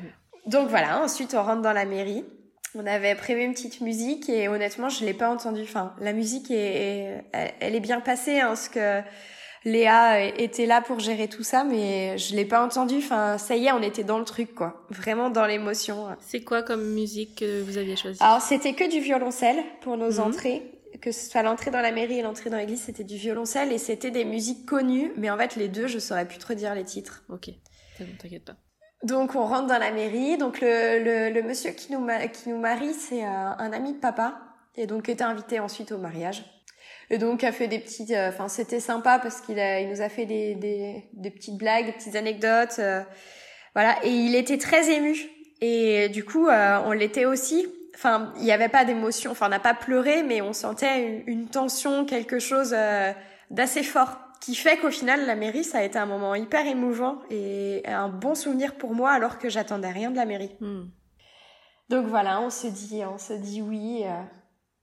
Donc 0.46 0.68
voilà, 0.68 1.02
ensuite 1.02 1.34
on 1.34 1.42
rentre 1.42 1.62
dans 1.62 1.72
la 1.72 1.84
mairie. 1.84 2.24
On 2.74 2.86
avait 2.86 3.14
prévu 3.14 3.42
une 3.42 3.52
petite 3.52 3.80
musique 3.80 4.28
et 4.28 4.48
honnêtement, 4.48 4.88
je 4.88 5.04
l'ai 5.04 5.14
pas 5.14 5.30
entendue. 5.30 5.62
Enfin, 5.62 5.94
la 6.00 6.12
musique 6.12 6.50
est, 6.50 6.56
est- 7.34 7.54
elle- 7.60 7.74
est 7.76 7.80
bien 7.80 8.00
passée, 8.00 8.40
hein, 8.40 8.48
parce 8.48 8.68
que 8.68 9.00
Léa 9.64 10.20
était 10.24 10.66
là 10.66 10.82
pour 10.82 10.98
gérer 10.98 11.28
tout 11.28 11.42
ça, 11.44 11.64
mais 11.64 12.18
je 12.18 12.34
l'ai 12.36 12.44
pas 12.44 12.62
entendue. 12.64 12.98
Enfin, 12.98 13.38
ça 13.38 13.56
y 13.56 13.66
est, 13.66 13.72
on 13.72 13.80
était 13.82 14.04
dans 14.04 14.18
le 14.18 14.24
truc, 14.26 14.54
quoi. 14.54 14.84
Vraiment 14.90 15.30
dans 15.30 15.46
l'émotion. 15.46 16.08
C'est 16.20 16.42
quoi 16.42 16.62
comme 16.62 16.84
musique 16.92 17.38
que 17.38 17.62
vous 17.62 17.78
aviez 17.78 17.96
choisi 17.96 18.18
Alors 18.22 18.42
c'était 18.42 18.74
que 18.74 18.90
du 18.90 19.00
violoncelle 19.00 19.56
pour 19.80 19.96
nos 19.96 20.12
Mhm. 20.12 20.20
entrées. 20.20 20.62
Que 21.00 21.10
ce 21.10 21.28
soit 21.28 21.42
l'entrée 21.42 21.70
dans 21.70 21.80
la 21.80 21.90
mairie 21.90 22.20
et 22.20 22.22
l'entrée 22.22 22.50
dans 22.50 22.56
l'église, 22.56 22.82
c'était 22.82 23.04
du 23.04 23.16
violoncelle 23.16 23.72
et 23.72 23.78
c'était 23.78 24.12
des 24.12 24.24
musiques 24.24 24.64
connues. 24.64 25.12
Mais 25.16 25.28
en 25.28 25.36
fait, 25.36 25.56
les 25.56 25.68
deux, 25.68 25.88
je 25.88 25.98
saurais 25.98 26.26
plus 26.26 26.38
te 26.38 26.46
redire 26.46 26.74
les 26.74 26.84
titres. 26.84 27.24
Ok, 27.28 27.50
bon, 27.98 28.06
t'inquiète 28.18 28.44
pas. 28.44 28.56
Donc 29.02 29.34
on 29.34 29.44
rentre 29.44 29.66
dans 29.66 29.78
la 29.78 29.90
mairie. 29.90 30.38
Donc 30.38 30.60
le, 30.60 31.02
le, 31.02 31.30
le 31.30 31.42
monsieur 31.42 31.72
qui 31.72 31.92
nous, 31.92 32.06
qui 32.32 32.48
nous 32.48 32.58
marie, 32.58 32.94
c'est 32.94 33.24
euh, 33.24 33.26
un 33.26 33.72
ami 33.72 33.94
de 33.94 33.98
papa 33.98 34.40
et 34.76 34.86
donc 34.86 35.08
était 35.08 35.24
invité 35.24 35.60
ensuite 35.60 35.92
au 35.92 35.98
mariage. 35.98 36.44
Et 37.10 37.18
donc 37.18 37.44
a 37.44 37.52
fait 37.52 37.68
des 37.68 37.80
petites, 37.80 38.12
euh, 38.12 38.30
enfin 38.30 38.48
c'était 38.48 38.80
sympa 38.80 39.18
parce 39.18 39.40
qu'il 39.40 39.58
a, 39.58 39.80
il 39.80 39.90
nous 39.90 40.00
a 40.00 40.08
fait 40.08 40.24
des, 40.26 40.54
des, 40.54 41.04
des 41.12 41.30
petites 41.30 41.58
blagues, 41.58 41.86
des 41.86 41.92
petites 41.92 42.16
anecdotes, 42.16 42.76
euh, 42.78 43.02
voilà. 43.74 43.96
Et 44.04 44.10
il 44.10 44.34
était 44.34 44.58
très 44.58 44.90
ému. 44.90 45.16
Et 45.60 46.08
du 46.08 46.24
coup 46.24 46.48
on 46.48 46.92
l'était 46.92 47.26
aussi. 47.26 47.66
Enfin 47.94 48.32
il 48.36 48.42
n'y 48.42 48.52
avait 48.52 48.68
pas 48.68 48.84
d'émotion, 48.84 49.30
enfin 49.30 49.46
on 49.46 49.50
n'a 49.50 49.60
pas 49.60 49.74
pleuré, 49.74 50.22
mais 50.22 50.42
on 50.42 50.52
sentait 50.52 51.06
une, 51.06 51.22
une 51.26 51.48
tension, 51.48 52.04
quelque 52.04 52.38
chose 52.38 52.74
euh, 52.76 53.12
d'assez 53.50 53.82
fort 53.82 54.18
qui 54.40 54.54
fait 54.54 54.76
qu'au 54.76 54.90
final 54.90 55.24
la 55.24 55.36
mairie 55.36 55.64
ça 55.64 55.78
a 55.78 55.82
été 55.84 55.98
un 55.98 56.04
moment 56.04 56.34
hyper 56.34 56.66
émouvant 56.66 57.20
et 57.30 57.82
un 57.86 58.08
bon 58.08 58.34
souvenir 58.34 58.74
pour 58.74 58.92
moi 58.92 59.10
alors 59.10 59.38
que 59.38 59.48
j'attendais 59.48 59.90
rien 59.90 60.10
de 60.10 60.16
la 60.16 60.26
mairie. 60.26 60.54
Hmm. 60.60 60.84
Donc 61.88 62.06
voilà, 62.06 62.40
on 62.40 62.50
se 62.50 62.66
dit, 62.66 63.02
on 63.04 63.18
se 63.18 63.32
dit 63.34 63.62
oui, 63.62 64.02
euh, 64.04 64.22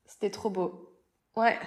c'était 0.06 0.30
trop 0.30 0.50
beau. 0.50 0.98
Ouais, 1.36 1.60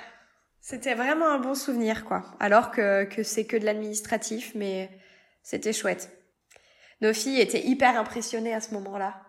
c'était 0.61 0.95
vraiment 0.95 1.29
un 1.29 1.39
bon 1.39 1.55
souvenir 1.55 2.05
quoi. 2.05 2.25
Alors 2.41 2.71
que 2.71 3.05
que 3.05 3.23
c'est 3.23 3.47
que 3.47 3.57
de 3.57 3.65
l'administratif, 3.65 4.53
mais 4.55 4.91
c'était 5.43 5.73
chouette. 5.73 6.11
Nos 7.01 7.13
filles 7.13 7.41
étaient 7.41 7.65
hyper 7.67 7.99
impressionnées 7.99 8.55
à 8.55 8.61
ce 8.61 8.75
moment-là. 8.75 9.24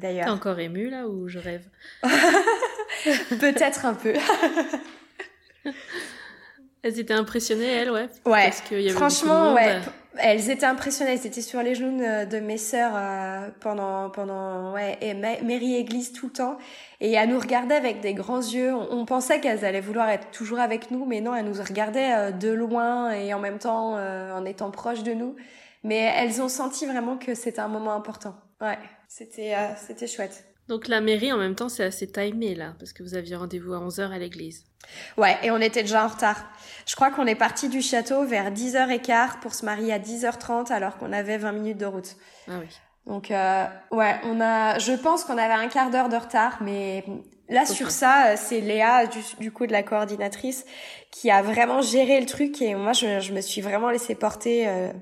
T'es 0.00 0.06
D'ailleurs, 0.08 0.28
encore 0.32 0.58
ému 0.58 0.88
là 0.90 1.06
ou 1.08 1.28
je 1.28 1.38
rêve? 1.38 1.64
Peut-être 3.40 3.84
un 3.86 3.94
peu. 3.94 4.14
Elles 6.82 7.00
étaient 7.00 7.14
impressionnées, 7.14 7.66
elles, 7.66 7.90
ouais? 7.90 8.08
Ouais. 8.24 8.44
Parce 8.44 8.60
qu'il 8.60 8.80
y 8.80 8.88
avait 8.88 8.96
Franchement, 8.96 9.50
beaucoup 9.50 9.60
de 9.60 9.66
ouais. 9.66 9.74
monde. 9.74 9.82
Elles 10.20 10.48
étaient 10.50 10.64
impressionnées. 10.64 11.12
Elles 11.12 11.26
étaient 11.26 11.42
sur 11.42 11.60
les 11.60 11.74
genoux 11.74 11.98
de, 11.98 12.38
mes 12.38 12.56
sœurs 12.56 12.92
euh, 12.94 13.48
pendant, 13.60 14.10
pendant, 14.10 14.72
ouais, 14.72 14.96
et 15.00 15.12
ma- 15.14 15.40
Mairie 15.42 15.74
Église 15.74 16.12
tout 16.12 16.26
le 16.26 16.32
temps. 16.32 16.56
Et 17.00 17.12
elles 17.12 17.28
nous 17.28 17.38
regardaient 17.40 17.74
avec 17.74 18.00
des 18.00 18.14
grands 18.14 18.38
yeux. 18.40 18.72
On, 18.72 18.92
on 18.92 19.04
pensait 19.06 19.40
qu'elles 19.40 19.64
allaient 19.64 19.80
vouloir 19.80 20.08
être 20.08 20.30
toujours 20.30 20.60
avec 20.60 20.92
nous, 20.92 21.04
mais 21.04 21.20
non, 21.20 21.34
elles 21.34 21.44
nous 21.46 21.60
regardaient 21.62 22.14
euh, 22.14 22.30
de 22.30 22.50
loin 22.50 23.10
et 23.10 23.34
en 23.34 23.40
même 23.40 23.58
temps 23.58 23.96
euh, 23.96 24.32
en 24.32 24.44
étant 24.44 24.70
proches 24.70 25.02
de 25.02 25.12
nous. 25.14 25.34
Mais 25.82 26.12
elles 26.16 26.40
ont 26.40 26.48
senti 26.48 26.86
vraiment 26.86 27.16
que 27.16 27.34
c'était 27.34 27.60
un 27.60 27.68
moment 27.68 27.92
important. 27.94 28.34
Ouais, 28.60 28.78
c'était 29.08 29.54
euh, 29.54 29.68
c'était 29.86 30.06
chouette. 30.06 30.44
Donc 30.68 30.86
la 30.86 31.00
mairie, 31.00 31.32
en 31.32 31.38
même 31.38 31.54
temps, 31.54 31.70
c'est 31.70 31.84
assez 31.84 32.06
timé 32.06 32.54
là, 32.54 32.74
parce 32.78 32.92
que 32.92 33.02
vous 33.02 33.14
aviez 33.14 33.36
rendez-vous 33.36 33.72
à 33.72 33.78
11h 33.78 34.12
à 34.12 34.18
l'église. 34.18 34.64
Ouais, 35.16 35.36
et 35.42 35.50
on 35.50 35.56
était 35.58 35.80
déjà 35.82 36.04
en 36.04 36.08
retard. 36.08 36.44
Je 36.86 36.94
crois 36.94 37.10
qu'on 37.10 37.26
est 37.26 37.34
parti 37.34 37.70
du 37.70 37.80
château 37.80 38.24
vers 38.26 38.52
10h15 38.52 39.40
pour 39.40 39.54
se 39.54 39.64
marier 39.64 39.94
à 39.94 39.98
10h30 39.98 40.70
alors 40.70 40.98
qu'on 40.98 41.12
avait 41.14 41.38
20 41.38 41.52
minutes 41.52 41.78
de 41.78 41.86
route. 41.86 42.16
Ah 42.48 42.58
oui. 42.60 42.66
Donc 43.06 43.30
euh, 43.30 43.64
ouais, 43.92 44.16
on 44.24 44.38
a, 44.42 44.78
je 44.78 44.92
pense 44.92 45.24
qu'on 45.24 45.38
avait 45.38 45.54
un 45.54 45.68
quart 45.68 45.88
d'heure 45.90 46.10
de 46.10 46.16
retard, 46.16 46.58
mais 46.60 47.02
là 47.48 47.64
sur 47.64 47.90
ça, 47.90 48.32
euh, 48.32 48.34
c'est 48.36 48.60
Léa 48.60 49.06
du, 49.06 49.20
du 49.40 49.50
coup 49.50 49.66
de 49.66 49.72
la 49.72 49.82
coordinatrice 49.82 50.66
qui 51.10 51.30
a 51.30 51.40
vraiment 51.40 51.80
géré 51.80 52.20
le 52.20 52.26
truc 52.26 52.60
et 52.60 52.74
moi 52.74 52.92
je, 52.92 53.20
je 53.20 53.32
me 53.32 53.40
suis 53.40 53.62
vraiment 53.62 53.88
laissée 53.88 54.14
porter. 54.14 54.68
euh. 54.68 54.92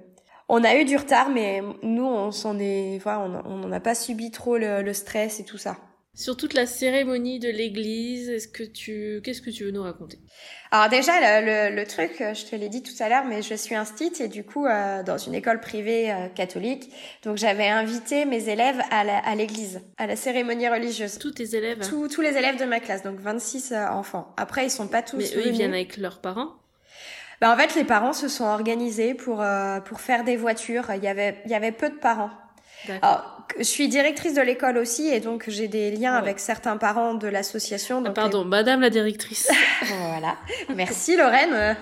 On 0.49 0.63
a 0.63 0.77
eu 0.77 0.85
du 0.85 0.97
retard, 0.97 1.29
mais 1.31 1.61
nous 1.83 2.05
on 2.05 2.31
s'en 2.31 2.59
est, 2.59 2.99
voilà, 3.03 3.21
on 3.47 3.57
n'en 3.59 3.73
a 3.73 3.81
pas 3.81 3.95
subi 3.95 4.31
trop 4.31 4.57
le, 4.59 4.83
le 4.83 4.93
stress 4.93 5.41
et 5.41 5.45
tout 5.45 5.59
ça. 5.59 5.77
Sur 6.15 6.35
toute 6.39 6.55
la 6.55 6.65
cérémonie 6.65 7.39
de 7.41 7.51
l'église, 7.51 8.31
est-ce 8.31 8.49
que 8.49 8.63
tu, 8.63 9.21
qu'est-ce 9.23 9.43
que 9.43 9.51
tu 9.51 9.65
veux 9.65 9.71
nous 9.71 9.83
raconter? 9.83 10.19
Alors 10.71 10.89
déjà 10.89 11.13
le, 11.41 11.45
le, 11.71 11.77
le 11.77 11.87
truc, 11.87 12.23
euh, 12.23 12.33
je 12.33 12.47
te 12.47 12.57
l'ai 12.57 12.71
dit 12.71 12.83
tout 12.83 12.95
à 13.01 13.11
l'heure, 13.11 13.25
mais 13.27 13.43
je 13.43 13.55
suis 13.55 13.75
instite 13.75 14.21
et 14.23 14.29
du 14.29 14.43
coup 14.43 14.65
euh, 14.65 15.03
dans 15.03 15.19
une 15.19 15.35
école 15.35 15.61
privée 15.61 16.11
euh, 16.11 16.29
catholique, 16.29 16.91
donc 17.23 17.37
j'avais 17.37 17.69
invité 17.69 18.25
mes 18.25 18.49
élèves 18.49 18.81
à 18.91 19.35
l'église, 19.35 19.83
à 19.99 20.07
la 20.07 20.17
cérémonie 20.17 20.69
religieuse. 20.69 21.19
Tous 21.19 21.33
tes 21.33 21.55
élèves, 21.55 21.81
hein? 21.83 21.87
Tous, 21.87 22.09
tous 22.09 22.23
les 22.23 22.35
élèves 22.37 22.59
de 22.59 22.65
ma 22.65 22.81
classe, 22.81 23.03
donc 23.03 23.19
26 23.21 23.73
euh, 23.73 23.87
enfants. 23.89 24.33
Après, 24.39 24.65
ils 24.65 24.71
sont 24.71 24.89
pas 24.89 25.03
tous 25.03 25.19
mais 25.19 25.37
eux, 25.37 25.43
ils 25.49 25.53
viennent 25.53 25.75
avec 25.75 25.99
leurs 25.99 26.21
parents? 26.23 26.53
Bah, 27.41 27.53
en 27.53 27.57
fait, 27.57 27.75
les 27.75 27.85
parents 27.85 28.13
se 28.15 28.29
sont 28.29 28.45
organisés 28.45 29.15
pour 29.15 29.43
euh, 29.43 29.81
pour 29.81 30.01
faire 30.01 30.25
des 30.25 30.37
voitures. 30.37 30.87
Il 30.95 31.03
y 31.05 31.09
avait 31.09 31.39
il 31.45 31.51
y 31.51 31.55
avait 31.55 31.73
peu 31.73 31.89
de 31.91 31.95
parents. 31.97 32.31
Alors, 33.03 33.43
je 33.59 33.65
suis 33.65 33.89
directrice 33.89 34.35
de 34.35 34.43
l'école 34.43 34.79
aussi, 34.79 35.09
et 35.09 35.19
donc 35.21 35.45
j'ai 35.49 35.67
des 35.67 35.91
liens 35.91 36.13
Ouais. 36.13 36.19
avec 36.19 36.39
certains 36.39 36.77
parents 36.77 37.15
de 37.15 37.27
l'association. 37.27 38.03
Ah, 38.07 38.11
pardon, 38.11 38.45
madame 38.45 38.81
la 38.81 38.91
directrice. 38.91 39.51
Voilà. 40.11 40.37
Merci 40.75 41.17
Lorraine. 41.17 41.77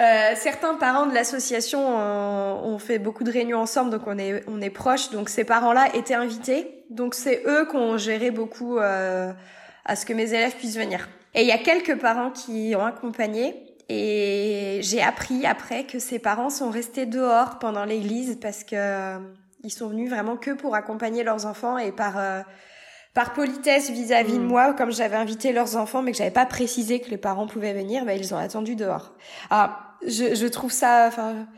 Euh, 0.00 0.32
certains 0.34 0.74
parents 0.76 1.04
de 1.04 1.12
l'association 1.14 1.86
ont, 1.86 2.72
ont 2.74 2.78
fait 2.78 2.98
beaucoup 2.98 3.22
de 3.22 3.30
réunions 3.30 3.58
ensemble, 3.60 3.90
donc 3.90 4.02
on 4.06 4.16
est 4.18 4.42
on 4.48 4.62
est 4.62 4.70
proches. 4.70 5.10
Donc 5.10 5.28
ces 5.28 5.44
parents-là 5.44 5.88
étaient 5.94 6.14
invités, 6.14 6.84
donc 6.88 7.14
c'est 7.14 7.42
eux 7.46 7.66
qui 7.70 7.76
ont 7.76 7.98
géré 7.98 8.30
beaucoup 8.30 8.78
euh, 8.78 9.30
à 9.84 9.96
ce 9.96 10.06
que 10.06 10.14
mes 10.14 10.32
élèves 10.32 10.56
puissent 10.56 10.78
venir. 10.78 11.06
Et 11.34 11.42
il 11.42 11.46
y 11.46 11.52
a 11.52 11.58
quelques 11.58 11.98
parents 11.98 12.30
qui 12.30 12.74
ont 12.76 12.84
accompagné. 12.84 13.54
Et 13.88 14.78
j'ai 14.82 15.02
appris 15.02 15.46
après 15.46 15.84
que 15.84 15.98
ces 15.98 16.20
parents 16.20 16.50
sont 16.50 16.70
restés 16.70 17.06
dehors 17.06 17.58
pendant 17.58 17.84
l'église 17.84 18.38
parce 18.40 18.62
que 18.62 18.76
euh, 18.76 19.18
ils 19.64 19.72
sont 19.72 19.88
venus 19.88 20.08
vraiment 20.08 20.36
que 20.36 20.52
pour 20.52 20.76
accompagner 20.76 21.24
leurs 21.24 21.44
enfants 21.44 21.76
et 21.76 21.90
par 21.90 22.16
euh, 22.16 22.42
par 23.14 23.32
politesse 23.32 23.90
vis-à-vis 23.90 24.34
de 24.34 24.44
Mm. 24.44 24.46
moi, 24.46 24.74
comme 24.74 24.92
j'avais 24.92 25.16
invité 25.16 25.52
leurs 25.52 25.74
enfants 25.76 26.02
mais 26.02 26.12
que 26.12 26.18
j'avais 26.18 26.30
pas 26.30 26.46
précisé 26.46 27.00
que 27.00 27.10
les 27.10 27.16
parents 27.16 27.48
pouvaient 27.48 27.72
venir, 27.72 28.04
ben 28.04 28.16
ils 28.16 28.32
ont 28.32 28.38
attendu 28.38 28.76
dehors. 28.76 29.12
Alors 29.50 29.70
je, 30.06 30.36
je 30.36 30.46
trouve 30.46 30.70
ça, 30.70 31.06
enfin, 31.08 31.48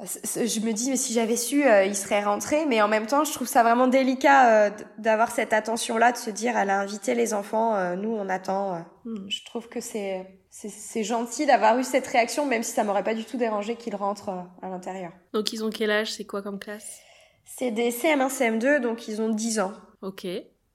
je 0.00 0.60
me 0.60 0.72
dis 0.72 0.90
mais 0.90 0.96
si 0.96 1.12
j'avais 1.12 1.36
su, 1.36 1.64
euh, 1.66 1.84
ils 1.84 1.96
seraient 1.96 2.22
rentrés, 2.22 2.66
mais 2.66 2.80
en 2.82 2.88
même 2.88 3.06
temps 3.06 3.24
je 3.24 3.32
trouve 3.32 3.48
ça 3.48 3.62
vraiment 3.62 3.88
délicat 3.88 4.66
euh, 4.66 4.70
d'avoir 4.98 5.30
cette 5.32 5.52
attention-là, 5.52 6.12
de 6.12 6.16
se 6.16 6.30
dire 6.30 6.56
elle 6.56 6.70
a 6.70 6.78
invité 6.80 7.14
les 7.14 7.34
enfants, 7.34 7.74
euh, 7.74 7.96
nous 7.96 8.10
on 8.10 8.28
attend. 8.28 8.74
euh. 8.76 8.78
Hmm. 9.04 9.28
Je 9.28 9.44
trouve 9.44 9.68
que 9.68 9.80
c'est 9.80 10.24
c'est 10.50 10.68
c'est 10.68 11.04
gentil 11.04 11.46
d'avoir 11.46 11.78
eu 11.78 11.84
cette 11.84 12.06
réaction, 12.06 12.46
même 12.46 12.62
si 12.62 12.72
ça 12.72 12.84
m'aurait 12.84 13.02
pas 13.04 13.14
du 13.14 13.24
tout 13.24 13.36
dérangé 13.36 13.74
qu'ils 13.76 13.96
rentrent 13.96 14.28
euh, 14.30 14.42
à 14.66 14.68
l'intérieur. 14.68 15.12
Donc 15.32 15.52
ils 15.52 15.64
ont 15.64 15.70
quel 15.70 15.90
âge? 15.90 16.12
C'est 16.12 16.24
quoi 16.24 16.42
comme 16.42 16.58
classe? 16.60 17.00
C'est 17.44 17.70
des 17.70 17.90
CM1, 17.90 18.28
CM2, 18.30 18.80
donc 18.80 19.08
ils 19.08 19.20
ont 19.22 19.30
10 19.30 19.58
ans. 19.60 19.72
Ok. 20.02 20.26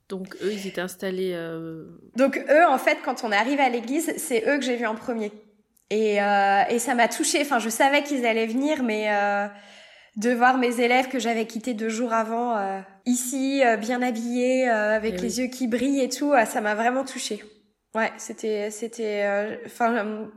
Donc 0.10 0.36
eux, 0.42 0.52
ils 0.52 0.68
étaient 0.68 0.82
installés. 0.82 1.32
euh, 1.34 1.86
Donc 2.18 2.38
eux, 2.50 2.66
en 2.68 2.78
fait, 2.78 2.98
quand 3.06 3.24
on 3.24 3.32
arrive 3.32 3.60
à 3.60 3.70
l'église, 3.70 4.14
c'est 4.18 4.44
eux 4.48 4.58
que 4.58 4.66
j'ai 4.66 4.76
vus 4.76 4.86
en 4.86 4.96
premier. 4.96 5.32
Et, 6.00 6.22
euh, 6.22 6.64
et 6.74 6.80
ça 6.80 6.94
m'a 6.96 7.08
touchée. 7.08 7.42
Enfin, 7.42 7.60
je 7.60 7.70
savais 7.70 8.02
qu'ils 8.04 8.26
allaient 8.26 8.48
venir, 8.58 8.82
mais 8.84 9.04
euh, 9.10 9.48
de 10.16 10.32
voir 10.34 10.58
mes 10.58 10.80
élèves 10.86 11.08
que 11.14 11.20
j'avais 11.20 11.46
quittés 11.46 11.74
deux 11.76 11.90
jours 11.90 12.14
avant 12.14 12.50
euh, 12.58 12.80
ici, 13.06 13.62
euh, 13.64 13.78
bien 13.78 14.02
habillés, 14.02 14.70
euh, 14.70 14.96
avec 15.00 15.16
Eh 15.18 15.22
les 15.22 15.34
oui. 15.40 15.42
yeux 15.44 15.50
qui 15.56 15.68
brillent 15.68 16.02
et 16.02 16.10
tout, 16.10 16.32
euh, 16.34 16.46
ça 16.46 16.62
m'a 16.62 16.76
vraiment 16.76 17.06
touchée. 17.06 17.44
Ouais, 17.96 18.12
c'était, 18.18 18.72
c'était, 18.72 19.24
enfin, 19.68 19.92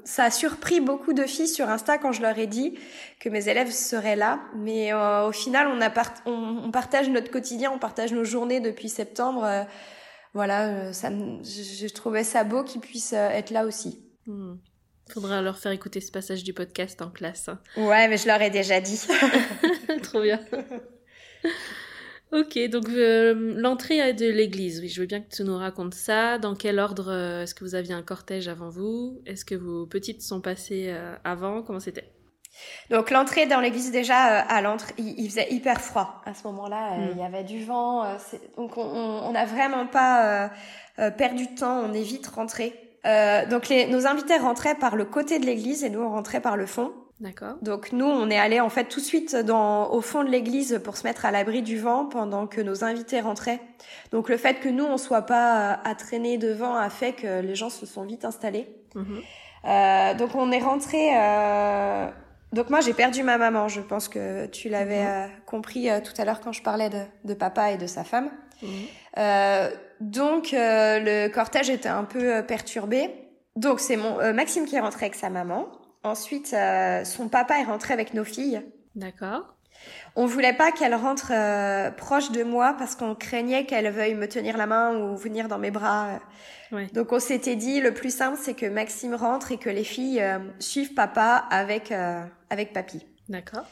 ça 0.04 0.25
a 0.25 0.30
surpris 0.30 0.80
beaucoup 0.80 1.14
de 1.14 1.22
filles 1.22 1.48
sur 1.48 1.70
Insta 1.70 1.96
quand 1.96 2.12
je 2.12 2.20
leur 2.20 2.38
ai 2.38 2.46
dit 2.46 2.78
que 3.18 3.30
mes 3.30 3.48
élèves 3.48 3.70
seraient 3.70 4.14
là. 4.26 4.40
Mais 4.56 4.92
euh, 4.92 5.26
au 5.28 5.32
final, 5.32 5.66
on, 5.68 5.80
a 5.80 5.88
part- 5.88 6.22
on, 6.26 6.60
on 6.66 6.70
partage 6.70 7.08
notre 7.08 7.30
quotidien, 7.30 7.70
on 7.75 7.78
partage 7.78 8.12
nos 8.12 8.25
journées 8.25 8.60
depuis 8.60 8.90
septembre. 8.90 9.48
voilà, 10.34 10.92
ça, 10.92 11.08
je, 11.10 11.86
je 11.86 11.94
trouvais 11.94 12.25
ça 12.25 12.44
beau 12.44 12.62
qu'ils 12.62 12.82
puissent 12.82 13.14
être 13.14 13.50
là 13.50 13.64
aussi. 13.64 14.04
hmm. 14.26 14.56
Faudra 15.08 15.40
leur 15.40 15.56
faire 15.58 15.72
écouter 15.72 16.00
ce 16.00 16.10
passage 16.10 16.42
du 16.44 16.52
podcast 16.52 17.00
en 17.00 17.10
classe. 17.10 17.48
hein. 17.48 17.58
Ouais, 17.76 18.08
mais 18.08 18.16
je 18.16 18.26
leur 18.26 18.40
ai 18.42 18.50
déjà 18.50 18.80
dit. 18.80 19.00
Trop 20.02 20.20
bien. 20.22 20.40
Ok, 22.32 22.58
donc 22.70 22.88
euh, 22.88 23.54
l'entrée 23.56 24.12
de 24.12 24.26
l'église, 24.28 24.80
oui, 24.80 24.88
je 24.88 25.00
veux 25.00 25.06
bien 25.06 25.20
que 25.20 25.28
tu 25.34 25.44
nous 25.44 25.56
racontes 25.56 25.94
ça. 25.94 26.38
Dans 26.38 26.56
quel 26.56 26.80
ordre 26.80 27.08
euh, 27.12 27.42
Est-ce 27.44 27.54
que 27.54 27.62
vous 27.64 27.76
aviez 27.76 27.94
un 27.94 28.02
cortège 28.02 28.48
avant 28.48 28.68
vous? 28.68 29.22
Est-ce 29.26 29.44
que 29.44 29.54
vos 29.54 29.86
petites 29.86 30.22
sont 30.22 30.40
passées 30.40 30.86
euh, 30.88 31.14
avant? 31.22 31.62
Comment 31.62 31.78
c'était? 31.78 32.10
Donc 32.90 33.10
l'entrée 33.10 33.46
dans 33.46 33.60
l'église 33.60 33.92
déjà 33.92 34.16
à 34.40 34.60
l'entrée, 34.60 34.92
il, 34.98 35.14
il 35.20 35.28
faisait 35.30 35.52
hyper 35.52 35.80
froid 35.80 36.20
à 36.26 36.34
ce 36.34 36.42
moment-là. 36.48 36.94
euh, 36.94 36.96
Mm. 37.06 37.08
Il 37.12 37.18
y 37.18 37.22
avait 37.25 37.44
du 37.44 37.64
vent, 37.64 38.16
donc 38.56 38.76
on- 38.76 39.30
n'a 39.30 39.44
vraiment 39.44 39.86
pas 39.86 40.50
perdu 41.16 41.46
de 41.46 41.54
temps. 41.54 41.80
On 41.88 41.92
est 41.92 42.02
vite 42.02 42.26
rentré. 42.26 42.72
Euh, 43.06 43.46
donc 43.46 43.68
les, 43.68 43.86
nos 43.86 44.06
invités 44.06 44.36
rentraient 44.36 44.75
par 44.75 44.96
le 44.96 45.04
côté 45.04 45.38
de 45.38 45.46
l'église 45.46 45.84
et 45.84 45.90
nous 45.90 46.00
on 46.00 46.10
rentrait 46.10 46.40
par 46.40 46.56
le 46.56 46.66
fond. 46.66 46.92
D'accord. 47.20 47.54
Donc 47.62 47.92
nous, 47.92 48.04
on 48.04 48.28
est 48.28 48.38
allé 48.38 48.60
en 48.60 48.68
fait 48.68 48.84
tout 48.84 49.00
de 49.00 49.04
suite 49.04 49.34
dans, 49.34 49.90
au 49.90 50.02
fond 50.02 50.22
de 50.22 50.28
l'église 50.28 50.80
pour 50.84 50.98
se 50.98 51.04
mettre 51.06 51.25
à 51.25 51.30
l'abri 51.30 51.62
du 51.62 51.78
vent 51.78 52.04
pendant 52.04 52.46
que 52.46 52.60
nos 52.60 52.84
invités 52.84 53.20
rentraient. 53.20 53.60
Donc 54.12 54.28
le 54.28 54.36
fait 54.36 54.60
que 54.60 54.68
nous, 54.68 54.84
on 54.84 54.98
soit 54.98 55.22
pas 55.22 55.72
euh, 55.72 55.76
à 55.84 55.94
traîner 55.94 56.36
devant 56.36 56.75
a 56.76 56.90
fait 56.90 57.12
que 57.12 57.40
les 57.40 57.54
gens 57.54 57.70
se 57.70 57.86
sont 57.86 58.04
vite 58.04 58.26
installés. 58.26 58.68
Mhm. 58.94 59.20
Euh, 59.64 60.14
donc 60.14 60.34
on 60.34 60.52
est 60.52 60.60
rentré. 60.60 61.10
Euh... 61.16 62.08
Donc 62.52 62.70
moi, 62.70 62.80
j'ai 62.80 62.92
perdu 62.92 63.22
ma 63.22 63.38
maman. 63.38 63.68
Je 63.68 63.80
pense 63.80 64.08
que 64.08 64.46
tu 64.46 64.68
l'avais 64.68 65.04
Mhm. 65.04 65.30
compris 65.46 65.88
tout 66.04 66.12
à 66.20 66.25
l'heure 66.25 66.40
quand 66.40 66.52
je 66.52 66.62
parlais 66.62 66.90
de, 66.90 67.00
de 67.25 67.34
papa 67.34 67.72
et 67.72 67.76
de 67.78 67.86
sa 67.86 68.04
femme. 68.04 68.30
Mhm. 68.62 68.68
Donc 70.00 70.53
euh, 70.53 70.99
le 71.00 71.29
cortège 71.29 71.71
était 71.71 71.88
un 71.88 72.05
peu 72.05 72.37
euh, 72.37 72.43
perturbé. 72.43 73.11
Donc 73.57 73.81
c'est 73.81 73.97
mon 73.97 74.21
euh, 74.21 74.33
Maxime 74.33 74.67
qui 74.67 74.76
est 74.76 74.81
rentré 74.81 75.07
avec 75.07 75.15
sa 75.15 75.31
maman. 75.31 75.69
Ensuite, 76.03 76.53
euh, 76.53 77.05
son 77.05 77.29
papa 77.29 77.59
est 77.59 77.65
rentré 77.65 77.95
avec 77.95 78.15
nos 78.15 78.25
filles. 78.25 78.62
D'accord. 78.95 79.57
On 80.15 80.26
voulait 80.26 80.55
pas 80.55 80.73
qu'elle 80.73 80.95
rentre 80.95 81.33
euh, 81.33 81.91
proche 81.91 82.31
de 82.31 82.43
moi 82.43 82.75
parce 82.79 82.95
qu'on 82.95 83.15
craignait 83.15 83.67
qu'elle 83.67 83.91
veuille 83.91 84.15
me 84.15 84.26
tenir 84.26 84.57
la 84.57 84.67
main 84.67 84.97
ou 84.97 85.17
venir 85.17 85.49
dans 85.49 85.59
mes 85.59 85.71
bras. 85.71 86.21
Ouais. 86.73 86.87
Donc 86.93 87.12
on 87.12 87.21
s'était 87.21 87.57
dit 87.57 87.81
le 87.81 87.93
plus 87.93 88.15
simple 88.15 88.38
c'est 88.41 88.55
que 88.55 88.67
Maxime 88.67 89.15
rentre 89.15 89.53
et 89.53 89.59
que 89.59 89.71
les 89.71 89.85
filles 89.85 90.23
euh, 90.23 90.38
suivent 90.59 90.95
papa 90.95 91.45
avec 91.50 91.93
euh, 91.93 92.25
avec 92.50 92.73
papy. 92.73 93.07
D'accord. 93.29 93.65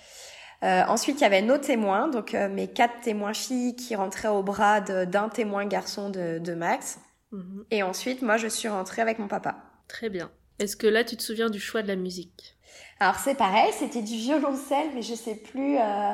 Euh, 0.64 0.82
ensuite 0.88 1.18
il 1.20 1.22
y 1.22 1.26
avait 1.26 1.42
nos 1.42 1.58
témoins, 1.58 2.08
donc 2.08 2.34
euh, 2.34 2.48
mes 2.48 2.68
quatre 2.68 3.00
témoins 3.02 3.34
filles 3.34 3.76
qui 3.76 3.94
rentraient 3.94 4.28
au 4.28 4.42
bras 4.42 4.80
d'un 4.80 5.28
témoin 5.28 5.66
garçon 5.66 6.08
de, 6.10 6.38
de 6.38 6.54
Max. 6.54 6.98
Mhm. 7.32 7.64
Et 7.70 7.82
ensuite 7.82 8.22
moi 8.22 8.36
je 8.38 8.48
suis 8.48 8.68
rentrée 8.68 9.02
avec 9.02 9.18
mon 9.18 9.28
papa. 9.28 9.56
Très 9.88 10.08
bien. 10.08 10.30
Est-ce 10.60 10.76
que 10.76 10.86
là, 10.86 11.02
tu 11.04 11.16
te 11.16 11.22
souviens 11.22 11.50
du 11.50 11.58
choix 11.60 11.82
de 11.82 11.88
la 11.88 11.96
musique? 11.96 12.56
Alors 13.00 13.16
c'est 13.16 13.34
pareil, 13.34 13.72
c'était 13.72 14.02
du 14.02 14.14
violoncelle, 14.14 14.88
mais 14.94 15.02
je 15.02 15.14
sais 15.14 15.34
plus. 15.34 15.76
euh, 15.78 16.12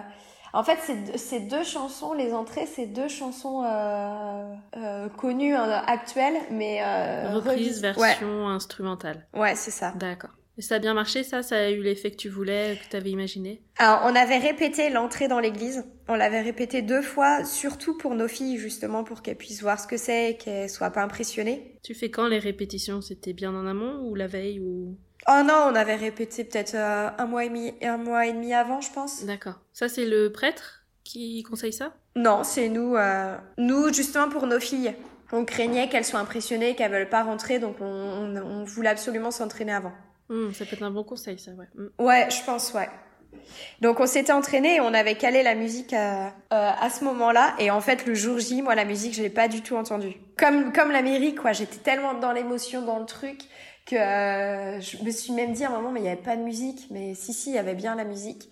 En 0.53 0.65
fait, 0.65 0.79
c'est 1.17 1.41
deux- 1.41 1.63
chansons, 1.63 2.13
les 2.15 2.33
entrées, 2.33 2.67
c'est 2.67 2.87
deux 2.87 3.07
chansons 3.09 3.63
euh, 3.65 4.53
euh, 4.77 5.09
connues, 5.11 5.55
euh, 5.55 5.77
actuelles, 5.87 6.39
mais 6.51 6.81
euh, 6.83 7.35
Reprise, 7.35 7.79
revis- 7.79 7.83
version 7.83 8.49
instrumentale. 8.49 9.27
Ouais 9.35 9.55
c'est 9.55 9.71
ça. 9.71 9.93
D'accord. 9.95 10.31
Et 10.61 10.63
ça 10.63 10.75
a 10.75 10.79
bien 10.79 10.93
marché, 10.93 11.25
ça? 11.25 11.43
Ça 11.43 11.57
a 11.57 11.71
eu 11.71 11.81
l'effet 11.81 12.11
que 12.11 12.17
tu 12.17 12.29
voulais, 12.29 12.79
que 12.85 12.91
tu 12.91 12.95
avais 12.95 13.09
imaginé? 13.09 13.63
Alors, 13.79 14.03
on 14.05 14.15
avait 14.15 14.37
répété 14.37 14.91
l'entrée 14.91 15.27
dans 15.27 15.41
l'église. 15.41 15.87
On 16.07 16.15
l'avait 16.17 16.43
répété 16.43 16.83
deux 16.83 17.01
fois, 17.01 17.47
surtout 17.47 17.97
pour 17.97 18.15
nos 18.15 18.29
filles, 18.29 18.59
justement, 18.59 19.03
pour 19.03 19.23
qu'elles 19.23 19.39
puissent 19.39 19.63
voir 19.63 19.81
ce 19.81 19.87
que 19.87 19.97
c'est 19.97 20.33
et 20.33 20.37
qu'elles 20.37 20.69
soient 20.69 20.91
pas 20.91 21.03
impressionnées. 21.03 21.79
Tu 21.83 21.95
fais 21.95 22.11
quand 22.11 22.27
les 22.27 22.39
répétitions? 22.39 23.01
C'était 23.01 23.33
bien 23.33 23.55
en 23.55 23.67
amont 23.67 24.03
ou 24.03 24.15
la 24.15 24.27
veille 24.27 24.61
ou? 24.61 24.99
Oh 25.29 25.41
non, 25.43 25.65
on 25.71 25.75
avait 25.75 25.97
répété 25.97 26.45
peut-être 26.45 26.75
euh, 26.75 27.09
un 27.17 27.25
mois 27.25 27.47
et 27.47 27.49
demi, 27.49 27.73
un 27.81 27.97
mois 27.97 28.27
et 28.27 28.35
demi 28.35 28.53
avant, 28.53 28.83
je 28.83 28.93
pense. 28.93 29.25
D'accord. 29.25 29.61
Ça, 29.73 29.89
c'est 29.89 30.05
le 30.05 30.31
prêtre 30.31 30.85
qui 31.05 31.43
conseille 31.43 31.73
ça? 31.73 31.95
Non, 32.17 32.45
c'est 32.45 32.69
nous, 32.69 32.97
euh, 32.97 33.35
nous 33.57 33.95
justement 33.95 34.29
pour 34.29 34.47
nos 34.47 34.61
filles. 34.61 34.93
On 35.33 35.47
craignait 35.47 35.89
qu'elles 35.89 36.05
soient 36.05 36.21
impressionnées, 36.21 36.75
qu'elles 36.75 36.93
veulent 36.93 37.09
pas 37.09 37.23
rentrer, 37.23 37.61
donc 37.61 37.77
on, 37.81 37.87
on, 37.87 38.37
on 38.37 38.65
voulait 38.65 38.91
absolument 38.91 39.31
s'entraîner 39.31 39.73
avant. 39.73 39.93
Hmm, 40.31 40.53
Ça 40.53 40.65
peut 40.65 40.77
être 40.77 40.83
un 40.83 40.91
bon 40.91 41.05
conseil, 41.05 41.39
ça, 41.39 41.51
ouais. 41.51 41.67
Hmm. 41.75 41.89
Ouais, 42.03 42.29
je 42.31 42.43
pense, 42.45 42.73
ouais. 42.73 42.89
Donc 43.81 44.01
on 44.01 44.07
s'était 44.07 44.33
entraîné 44.33 44.77
et 44.77 44.81
on 44.81 44.93
avait 44.93 45.15
calé 45.15 45.43
la 45.43 45.55
musique 45.55 45.93
à, 45.93 46.29
euh, 46.29 46.31
à 46.51 46.91
ce 46.91 47.05
moment-là. 47.05 47.55
Et 47.59 47.71
en 47.71 47.81
fait, 47.81 48.07
le 48.07 48.15
jour 48.15 48.39
J, 48.39 48.63
moi, 48.63 48.75
la 48.75 48.85
musique, 48.85 49.15
je 49.15 49.23
l'ai 49.23 49.31
pas 49.31 49.49
du 49.49 49.61
tout 49.63 49.77
entendue. 49.77 50.15
Comme 50.39 50.73
comme 50.73 50.91
l'Amérique, 50.91 51.41
quoi. 51.41 51.53
J'étais 51.53 51.79
tellement 51.79 52.15
dans 52.15 52.33
l'émotion, 52.33 52.83
dans 52.83 52.99
le 52.99 53.07
truc, 53.07 53.41
que 53.87 53.97
euh, 53.97 54.81
je 54.81 55.03
me 55.05 55.11
suis 55.11 55.33
même 55.33 55.53
dit 55.53 55.65
à 55.65 55.69
un 55.69 55.73
moment, 55.73 55.91
mais 55.91 56.01
il 56.01 56.07
y 56.07 56.09
avait 56.09 56.17
pas 56.21 56.37
de 56.37 56.43
musique. 56.43 56.87
Mais 56.91 57.15
si, 57.15 57.33
si, 57.33 57.51
il 57.51 57.55
y 57.57 57.59
avait 57.59 57.75
bien 57.75 57.95
la 57.95 58.05
musique. 58.05 58.49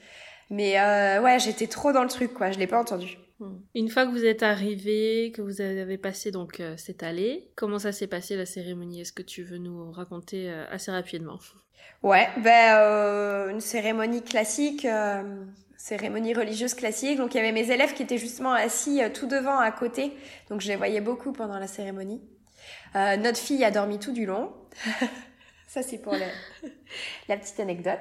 Mais 0.50 0.80
euh, 0.80 1.20
ouais, 1.23 1.38
j'étais 1.38 1.66
trop 1.66 1.92
dans 1.92 2.02
le 2.02 2.08
truc, 2.08 2.32
quoi. 2.35 2.50
Je 2.50 2.58
l'ai 2.58 2.66
pas 2.66 2.78
entendu. 2.80 3.18
Hmm. 3.40 3.59
Une 3.75 3.88
fois 3.88 4.04
que 4.04 4.11
vous 4.11 4.25
êtes 4.25 4.42
arrivé, 4.42 5.33
que 5.33 5.42
vous 5.42 5.61
avez 5.61 5.97
passé 5.97 6.33
donc 6.33 6.59
euh, 6.59 6.75
cette 6.76 7.04
allée, 7.04 7.50
comment 7.54 7.78
ça 7.78 7.92
s'est 7.92 8.09
passé 8.09 8.37
la 8.37 8.47
cérémonie? 8.47 9.02
Est-ce 9.02 9.12
que 9.12 9.23
tu 9.23 9.45
veux 9.45 9.59
nous 9.59 9.92
raconter 9.92 10.50
euh, 10.50 10.64
assez 10.71 10.90
rapidement? 10.90 11.38
Ouais, 12.02 12.28
ben 12.42 12.78
euh, 12.78 13.50
une 13.50 13.61
cérémonie 13.61 14.23
classique, 14.23 14.87
cérémonie 15.76 16.35
religieuse 16.35 16.75
classique. 16.75 17.18
Donc 17.18 17.35
il 17.35 17.37
y 17.37 17.40
avait 17.40 17.52
mes 17.52 17.71
élèves 17.71 17.95
qui 17.95 18.02
étaient 18.02 18.18
justement 18.18 18.52
assis 18.52 19.00
tout 19.14 19.26
devant 19.26 19.59
à 19.59 19.71
côté, 19.71 20.12
donc 20.50 20.61
je 20.61 20.68
les 20.68 20.76
voyais 20.76 21.00
beaucoup 21.00 21.33
pendant 21.33 21.59
la 21.59 21.68
cérémonie. 21.68 22.21
Notre 22.95 23.38
fille 23.38 23.64
a 23.64 23.71
dormi 23.71 23.99
tout 23.99 24.12
du 24.12 24.26
long. 24.26 24.52
Ça 25.68 25.83
c'est 25.83 25.99
pour 25.99 26.14
la 27.28 27.37
petite 27.37 27.61
anecdote. 27.61 28.00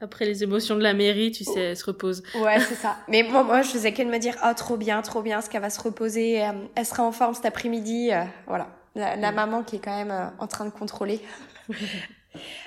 Après 0.00 0.24
les 0.24 0.42
émotions 0.42 0.76
de 0.76 0.82
la 0.82 0.94
mairie, 0.94 1.30
tu 1.30 1.44
sais, 1.44 1.60
elle 1.60 1.76
se 1.76 1.84
repose. 1.84 2.22
Ouais, 2.34 2.58
c'est 2.60 2.74
ça. 2.74 2.96
Mais 3.08 3.22
moi, 3.22 3.42
moi, 3.42 3.62
je 3.62 3.68
faisais 3.70 3.92
que 3.92 4.02
de 4.02 4.08
me 4.08 4.18
dire, 4.18 4.36
oh, 4.44 4.52
trop 4.56 4.76
bien, 4.76 5.02
trop 5.02 5.22
bien, 5.22 5.40
ce 5.42 5.50
qu'elle 5.50 5.60
va 5.62 5.70
se 5.70 5.80
reposer, 5.80 6.42
euh, 6.42 6.52
elle 6.74 6.86
sera 6.86 7.02
en 7.04 7.12
forme 7.12 7.34
cet 7.34 7.44
après-midi. 7.46 8.10
euh, 8.12 8.24
voilà. 8.46 8.68
La, 8.96 9.14
la 9.16 9.30
maman 9.30 9.62
qui 9.62 9.76
est 9.76 9.78
quand 9.80 9.96
même 9.96 10.10
euh, 10.10 10.26
en 10.38 10.46
train 10.46 10.64
de 10.64 10.70
contrôler. 10.70 11.20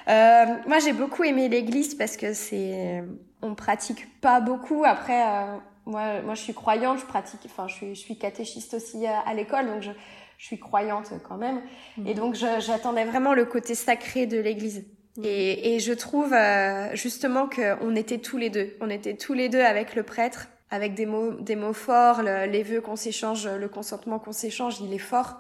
Euh, 0.10 0.46
moi, 0.68 0.80
j'ai 0.80 0.92
beaucoup 0.92 1.24
aimé 1.24 1.48
l'église 1.48 1.96
parce 1.96 2.18
que 2.18 2.34
c'est, 2.34 3.02
on 3.42 3.56
pratique 3.56 4.20
pas 4.20 4.42
beaucoup. 4.42 4.84
Après, 4.86 5.22
euh, 5.26 5.58
moi, 5.86 6.22
moi, 6.22 6.36
je 6.36 6.42
suis 6.42 6.54
croyante, 6.54 7.00
je 7.00 7.06
pratique, 7.06 7.40
enfin, 7.46 7.70
je 7.70 7.74
suis, 7.76 7.96
je 7.96 8.00
suis 8.02 8.18
catéchiste 8.18 8.74
aussi 8.74 9.08
à, 9.08 9.20
à 9.22 9.34
l'école, 9.34 9.68
donc 9.68 9.82
je, 9.82 9.92
je 10.38 10.46
suis 10.46 10.60
croyante 10.60 11.14
quand 11.28 11.38
même. 11.38 11.62
Et 12.06 12.14
donc, 12.14 12.36
j'attendais 12.36 13.06
vraiment 13.06 13.34
le 13.34 13.46
côté 13.46 13.74
sacré 13.74 14.26
de 14.26 14.38
l'église. 14.38 14.86
Et, 15.22 15.76
et 15.76 15.80
je 15.80 15.94
trouve 15.94 16.34
euh, 16.34 16.96
justement 16.96 17.48
qu'on 17.48 17.96
était 17.96 18.18
tous 18.18 18.38
les 18.38 18.50
deux. 18.50 18.76
On 18.82 18.90
était 18.90 19.16
tous 19.16 19.34
les 19.34 19.48
deux 19.50 19.62
avec 19.62 19.94
le 19.96 20.04
prêtre, 20.04 20.48
avec 20.72 20.96
des 20.96 21.06
mots, 21.06 21.32
des 21.34 21.56
mots 21.56 21.74
forts, 21.74 22.24
le- 22.24 22.46
les 22.48 22.64
vœux 22.64 22.82
qu'on 22.82 22.96
s'échange, 22.96 23.48
le 23.48 23.70
consentement 23.70 24.18
qu'on 24.18 24.32
s'échange, 24.32 24.80
il 24.82 24.92
est 24.94 24.98
fort. 24.98 25.40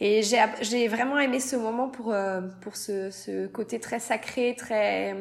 Et 0.00 0.22
j'ai, 0.22 0.88
vraiment 0.88 1.18
aimé 1.18 1.40
ce 1.40 1.56
moment 1.56 1.88
pour, 1.88 2.12
euh, 2.12 2.42
pour 2.60 2.76
ce, 2.76 3.10
ce 3.10 3.46
côté 3.46 3.80
très 3.80 3.98
sacré, 4.00 4.54
très... 4.58 5.14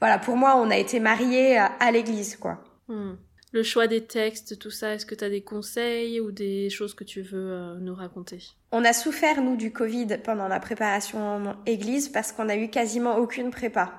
Voilà, 0.00 0.18
pour 0.18 0.36
moi, 0.36 0.56
on 0.56 0.70
a 0.70 0.76
été 0.76 0.98
mariés 1.00 1.56
à, 1.58 1.66
à 1.80 1.90
l'église, 1.92 2.36
quoi. 2.36 2.58
Hmm. 2.88 3.14
Le 3.56 3.62
choix 3.62 3.86
des 3.86 4.04
textes, 4.04 4.58
tout 4.58 4.70
ça, 4.70 4.92
est-ce 4.92 5.06
que 5.06 5.14
tu 5.14 5.24
as 5.24 5.30
des 5.30 5.40
conseils 5.40 6.20
ou 6.20 6.30
des 6.30 6.68
choses 6.68 6.92
que 6.92 7.04
tu 7.04 7.22
veux 7.22 7.52
euh, 7.52 7.78
nous 7.80 7.94
raconter? 7.94 8.42
On 8.70 8.84
a 8.84 8.92
souffert, 8.92 9.40
nous, 9.40 9.56
du 9.56 9.72
Covid 9.72 10.18
pendant 10.22 10.46
la 10.46 10.60
préparation 10.60 11.56
église 11.64 12.10
parce 12.10 12.32
qu'on 12.32 12.50
a 12.50 12.56
eu 12.56 12.68
quasiment 12.68 13.16
aucune 13.16 13.50
prépa. 13.50 13.94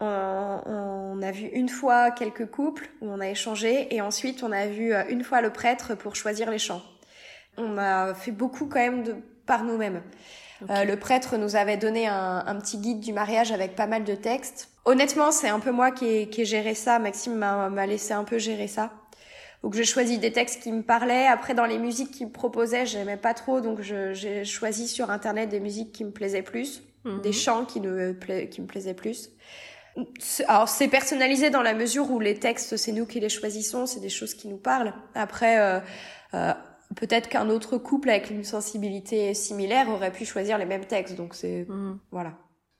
On, 0.00 1.18
a 1.22 1.30
vu 1.30 1.46
une 1.46 1.70
fois 1.70 2.10
quelques 2.10 2.50
couples 2.50 2.90
où 3.00 3.08
on 3.08 3.20
a 3.20 3.30
échangé 3.30 3.94
et 3.94 4.02
ensuite 4.02 4.42
on 4.42 4.52
a 4.52 4.66
vu 4.66 4.92
euh, 4.92 5.02
une 5.08 5.24
fois 5.24 5.40
le 5.40 5.50
prêtre 5.50 5.94
pour 5.94 6.14
choisir 6.14 6.50
les 6.50 6.58
chants. 6.58 6.82
On 7.56 7.78
a 7.78 8.12
fait 8.12 8.32
beaucoup 8.32 8.66
quand 8.66 8.80
même 8.80 9.22
par 9.46 9.64
nous-mêmes. 9.64 10.02
Euh, 10.68 10.84
le 10.84 10.96
prêtre 10.98 11.36
nous 11.38 11.56
avait 11.56 11.76
donné 11.78 12.06
un, 12.06 12.44
un 12.46 12.54
petit 12.56 12.76
guide 12.78 13.00
du 13.00 13.12
mariage 13.12 13.52
avec 13.52 13.74
pas 13.76 13.86
mal 13.86 14.04
de 14.04 14.14
textes. 14.14 14.68
Honnêtement, 14.84 15.30
c'est 15.30 15.48
un 15.48 15.60
peu 15.60 15.70
moi 15.70 15.90
qui 15.90 16.06
ai, 16.06 16.28
qui 16.28 16.42
ai 16.42 16.44
géré 16.44 16.74
ça. 16.74 16.98
Maxime 16.98 17.34
m'a 17.36 17.86
laissé 17.86 18.12
un 18.12 18.24
peu 18.24 18.38
gérer 18.38 18.66
ça. 18.68 18.90
Donc 19.62 19.74
j'ai 19.74 19.84
choisi 19.84 20.18
des 20.18 20.32
textes 20.32 20.62
qui 20.62 20.72
me 20.72 20.82
parlaient. 20.82 21.26
Après, 21.26 21.54
dans 21.54 21.66
les 21.66 21.78
musiques 21.78 22.10
qu'il 22.12 22.26
me 22.28 22.32
proposait, 22.32 22.86
j'aimais 22.86 23.18
pas 23.18 23.34
trop, 23.34 23.60
donc 23.60 23.80
j'ai 23.80 24.44
choisi 24.44 24.88
sur 24.88 25.10
internet 25.10 25.48
des 25.50 25.60
musiques 25.60 25.92
qui 25.92 26.04
me 26.04 26.10
plaisaient 26.10 26.42
plus, 26.42 26.82
Mhm. 27.04 27.20
des 27.22 27.32
chants 27.32 27.64
qui, 27.64 27.80
pla- 28.20 28.46
qui 28.46 28.60
me 28.62 28.66
plaisaient 28.66 28.94
plus. 28.94 29.30
Alors 30.48 30.68
c'est 30.68 30.88
personnalisé 30.88 31.50
dans 31.50 31.62
la 31.62 31.74
mesure 31.74 32.10
où 32.10 32.20
les 32.20 32.38
textes, 32.38 32.76
c'est 32.76 32.92
nous 32.92 33.06
qui 33.06 33.20
les 33.20 33.28
choisissons, 33.28 33.86
c'est 33.86 34.00
des 34.00 34.08
choses 34.08 34.34
qui 34.34 34.48
nous 34.48 34.56
parlent. 34.56 34.94
Après, 35.14 35.58
euh, 35.60 35.80
euh, 36.34 36.52
peut-être 36.96 37.28
qu'un 37.28 37.48
autre 37.50 37.78
couple 37.78 38.10
avec 38.10 38.30
une 38.30 38.44
sensibilité 38.44 39.34
similaire 39.34 39.88
aurait 39.88 40.12
pu 40.12 40.24
choisir 40.24 40.58
les 40.58 40.64
mêmes 40.66 40.86
textes. 40.86 41.16
Donc 41.16 41.34
c'est 41.34 41.66
Hmm. 41.68 41.98
voilà. 42.10 42.34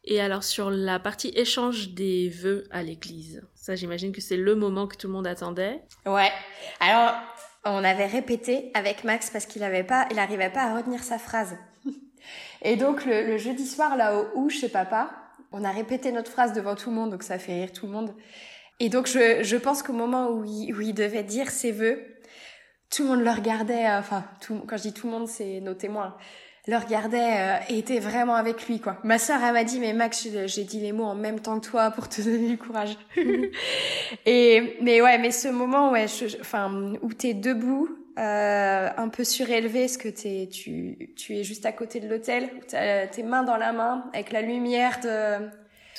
Et 0.05 0.21
alors 0.21 0.45
sur 0.45 0.71
la 0.71 0.99
partie 0.99 1.33
échange 1.37 1.91
des 1.91 2.31
vœux 2.31 2.65
à 2.71 2.83
l'église, 2.83 3.43
ça 3.55 3.75
j'imagine 3.77 4.13
que 4.13 4.21
c'est 4.23 4.37
le 4.39 4.55
moment 4.55 4.87
que 4.87 4.97
tout 4.97 5.07
le 5.09 5.13
monde 5.13 5.27
attendait. 5.27 5.83
Ouais. 6.07 6.31
Alors, 6.81 7.13
on 7.67 7.85
avait 7.85 8.07
répété 8.07 8.71
avec 8.73 9.05
Max 9.05 9.29
parce 9.31 9.45
qu'il 9.45 9.63
avait 9.63 9.85
pas, 9.85 10.07
il 10.11 10.19
arrivait 10.19 10.49
pas 10.49 10.63
à 10.63 10.75
retenir 10.77 11.03
sa 11.03 11.19
phrase. 11.19 11.57
Et 12.63 12.77
donc, 12.77 13.05
le, 13.05 13.27
le 13.27 13.37
jeudi 13.37 13.67
soir, 13.67 13.97
là, 13.97 14.17
au 14.19 14.27
ou 14.39 14.49
chez 14.49 14.71
papa, 14.71 15.11
on 15.53 15.65
a 15.65 15.71
répété 15.71 16.13
notre 16.13 16.31
phrase 16.31 16.55
devant 16.55 16.75
tout 16.77 16.89
le 16.89 16.97
monde, 16.97 17.11
donc 17.11 17.23
ça 17.23 17.39
fait 17.39 17.53
rire 17.61 17.73
tout 17.73 17.85
le 17.87 17.93
monde. 17.93 18.15
Et 18.79 18.89
donc, 18.89 19.07
je, 19.07 19.43
je 19.43 19.57
pense 19.59 19.83
qu'au 19.83 19.93
moment 19.93 20.31
où 20.31 20.45
il, 20.45 20.75
où 20.75 20.81
il 20.81 20.95
devait 20.95 21.23
dire 21.25 21.51
ses 21.51 21.73
vœux, 21.73 22.03
tout 22.91 23.05
le 23.05 23.09
monde 23.11 23.23
le 23.25 23.31
regardait, 23.31 23.87
euh, 23.87 23.99
enfin, 24.01 24.25
tout, 24.41 24.61
quand 24.67 24.77
je 24.77 24.83
dis 24.83 24.93
tout 24.93 25.07
le 25.07 25.13
monde, 25.13 25.29
c'est 25.29 25.61
nos 25.61 25.75
témoins, 25.75 26.17
le 26.67 26.77
regardait 26.77 27.39
euh, 27.39 27.57
et 27.69 27.79
était 27.79 27.99
vraiment 28.01 28.35
avec 28.35 28.67
lui, 28.69 28.81
quoi. 28.81 28.99
Ma 29.05 29.19
sœur, 29.19 29.41
elle 29.43 29.53
m'a 29.55 29.65
dit, 29.65 29.81
mais 29.81 29.93
Max, 29.93 30.27
j'ai 30.47 30.65
dit 30.65 30.81
les 30.81 30.93
mots 30.93 31.05
en 31.05 31.15
même 31.15 31.41
temps 31.41 31.59
que 31.61 31.67
toi 31.67 31.91
pour 31.91 32.09
te 32.09 32.21
donner 32.21 32.49
du 32.49 32.59
courage. 32.59 32.97
et, 34.27 34.77
mais 34.81 35.01
ouais, 35.01 35.19
mais 35.19 35.31
ce 35.31 35.49
moment, 35.49 35.91
ouais, 35.91 36.07
je- 36.09 36.29
je- 36.29 36.41
enfin, 36.41 36.95
où 37.03 37.13
t'es 37.13 37.35
debout, 37.35 37.89
euh, 38.19 38.89
un 38.97 39.09
peu 39.09 39.25
surélevé, 39.25 39.81
parce 39.83 39.97
que 39.97 40.09
t'es, 40.09 40.49
tu, 40.53 41.13
tu 41.17 41.37
es 41.39 41.45
juste 41.45 41.65
à 41.67 41.73
côté 41.73 42.01
de 42.01 42.09
l'hôtel, 42.09 42.51
tes 42.69 43.23
mains 43.23 43.43
dans 43.45 43.57
la 43.57 43.73
main, 43.73 44.05
avec 44.13 44.33
la 44.33 44.43
lumière 44.43 44.99
de, 45.03 45.49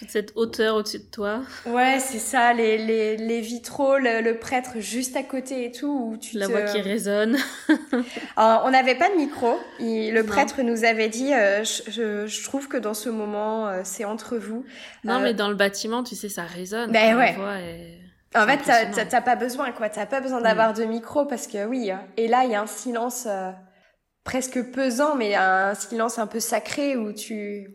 Toute 0.01 0.09
cette 0.09 0.31
hauteur 0.35 0.77
au-dessus 0.77 0.97
de 0.97 1.03
toi, 1.11 1.41
ouais, 1.67 1.99
c'est 1.99 2.17
ça, 2.17 2.53
les, 2.53 2.79
les, 2.79 3.17
les 3.17 3.39
vitraux, 3.39 3.97
le, 3.99 4.21
le 4.21 4.39
prêtre 4.39 4.79
juste 4.79 5.15
à 5.15 5.21
côté 5.21 5.63
et 5.65 5.71
tout, 5.71 6.09
où 6.13 6.17
tu 6.17 6.39
la 6.39 6.47
te... 6.47 6.51
voix 6.51 6.61
qui 6.63 6.81
résonne. 6.81 7.37
Alors, 8.35 8.63
on 8.65 8.71
n'avait 8.71 8.95
pas 8.95 9.09
de 9.11 9.15
micro. 9.15 9.59
Il- 9.79 10.11
le 10.13 10.21
Non. 10.23 10.27
prêtre 10.27 10.63
nous 10.63 10.85
avait 10.85 11.07
dit, 11.07 11.31
euh, 11.33 11.63
je, 11.63 12.25
je, 12.25 12.43
trouve 12.43 12.67
que 12.67 12.77
dans 12.77 12.95
ce 12.95 13.09
moment, 13.09 13.67
euh, 13.67 13.81
c'est 13.83 14.03
entre 14.03 14.37
vous. 14.37 14.65
Non 15.03 15.19
Euh, 15.19 15.19
mais 15.21 15.33
dans 15.35 15.49
le 15.49 15.55
bâtiment, 15.55 16.03
tu 16.03 16.15
sais, 16.15 16.29
ça 16.29 16.43
résonne. 16.43 16.91
Ben 16.91 17.15
ouais. 17.15 17.35
En 18.33 18.47
fait, 18.47 18.59
t'as- 19.05 19.21
pas 19.21 19.35
besoin, 19.35 19.71
quoi. 19.71 19.89
T'as 19.89 20.07
pas 20.07 20.19
besoin 20.19 20.41
d'avoir 20.41 20.73
de 20.73 20.83
micro 20.83 21.25
parce 21.25 21.45
que 21.45 21.63
oui. 21.67 21.91
hein. 21.91 22.01
Et 22.17 22.27
là, 22.27 22.43
il 22.45 22.49
y 22.51 22.55
a 22.55 22.61
un 22.61 22.65
silence 22.67 23.27
presque 24.23 24.71
pesant, 24.71 25.15
mais 25.15 25.35
un 25.35 25.75
silence 25.75 26.17
un 26.17 26.27
peu 26.27 26.39
sacré 26.39 26.95
où 26.95 27.13
tu 27.13 27.67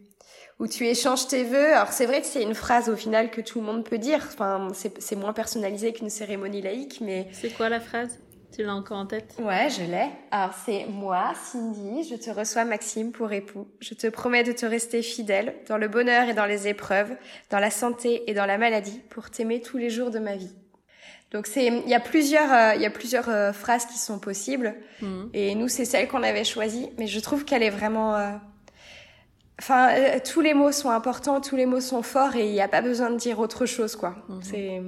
où 0.59 0.67
tu 0.67 0.87
échanges 0.87 1.29
tes 1.29 1.45
vœux. 1.45 1.75
Alors 1.75 1.93
c'est 1.93 2.07
vrai 2.07 2.21
que 2.21 2.27
c'est 2.27 2.43
une 2.43 2.55
phrase 2.55 2.89
au 2.89 2.97
final 2.97 3.31
que 3.31 3.41
tout 3.41 3.61
le 3.61 3.67
monde 3.67 3.85
peut 3.85 3.99
dire. 3.99 4.21
Enfin, 4.27 4.69
c'est 4.75 5.01
c'est 5.03 5.17
moins 5.17 5.33
personnalisé 5.33 5.93
qu'une 5.93 6.11
cérémonie 6.11 6.63
laïque, 6.63 6.99
mais 7.01 7.29
C'est 7.33 7.51
quoi 7.51 7.69
la 7.69 7.81
phrase? 7.81 8.19
Tu 8.55 8.63
l'as 8.63 8.75
encore 8.75 8.97
en 8.97 9.07
tête? 9.07 9.35
Ouais, 9.39 9.69
je 9.69 9.83
l'ai. 9.83 10.07
Alors 10.31 10.55
c'est 10.65 10.87
moi, 10.89 11.33
Cindy, 11.35 12.09
je 12.09 12.15
te 12.15 12.31
reçois 12.31 12.65
Maxime 12.65 13.13
pour 13.13 13.31
époux. 13.33 13.67
Je 13.81 13.93
te 13.93 14.07
promets 14.07 14.45
de 14.45 14.53
te 14.53 14.65
rester 14.65 15.03
fidèle 15.03 15.55
dans 15.69 15.77
le 15.77 15.89
bonheur 15.89 16.29
et 16.29 16.33
dans 16.33 16.47
les 16.47 16.67
épreuves, 16.67 17.15
dans 17.51 17.59
la 17.59 17.71
santé 17.71 18.23
et 18.31 18.35
dans 18.35 18.47
la 18.47 18.57
maladie, 18.57 19.03
pour 19.11 19.29
t'aimer 19.31 19.61
tous 19.61 19.77
les 19.77 19.91
jours 19.91 20.11
de 20.11 20.21
ma 20.21 20.37
vie. 20.37 20.55
Donc 21.33 21.49
c'est, 21.49 21.67
il 21.67 21.89
y 21.89 21.93
a 21.95 22.01
plusieurs, 22.01 22.51
euh, 22.51 22.75
il 22.77 22.81
y 22.81 22.87
a 22.87 22.91
plusieurs 22.91 23.29
euh, 23.29 23.53
phrases 23.53 23.85
qui 23.85 23.99
sont 23.99 24.19
possibles. 24.21 24.75
Mhm. 25.03 25.29
Et 25.35 25.55
nous, 25.55 25.69
c'est 25.69 25.85
celle 25.85 26.09
qu'on 26.09 26.23
avait 26.23 26.45
choisie, 26.45 26.89
mais 26.99 27.09
je 27.09 27.21
trouve 27.21 27.45
qu'elle 27.45 27.65
est 27.65 27.69
vraiment. 27.71 28.15
euh, 28.17 28.31
Enfin, 29.59 29.91
euh, 29.95 30.19
tous 30.23 30.41
les 30.41 30.55
mots 30.55 30.73
sont 30.73 30.91
importants, 30.91 31.41
tous 31.41 31.57
les 31.57 31.67
mots 31.67 31.81
sont 31.81 32.03
forts, 32.03 32.37
et 32.37 32.47
il 32.47 32.53
n'y 32.53 32.61
a 32.61 32.69
pas 32.69 32.83
besoin 32.83 33.11
de 33.11 33.17
dire 33.17 33.39
autre 33.39 33.67
chose, 33.67 33.97
quoi. 33.97 34.17
Mhm. 34.29 34.43
C'est. 34.43 34.83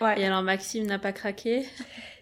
Ouais. 0.00 0.20
Et 0.20 0.26
alors 0.26 0.42
Maxime 0.42 0.86
n'a 0.86 0.98
pas 0.98 1.12
craqué? 1.12 1.66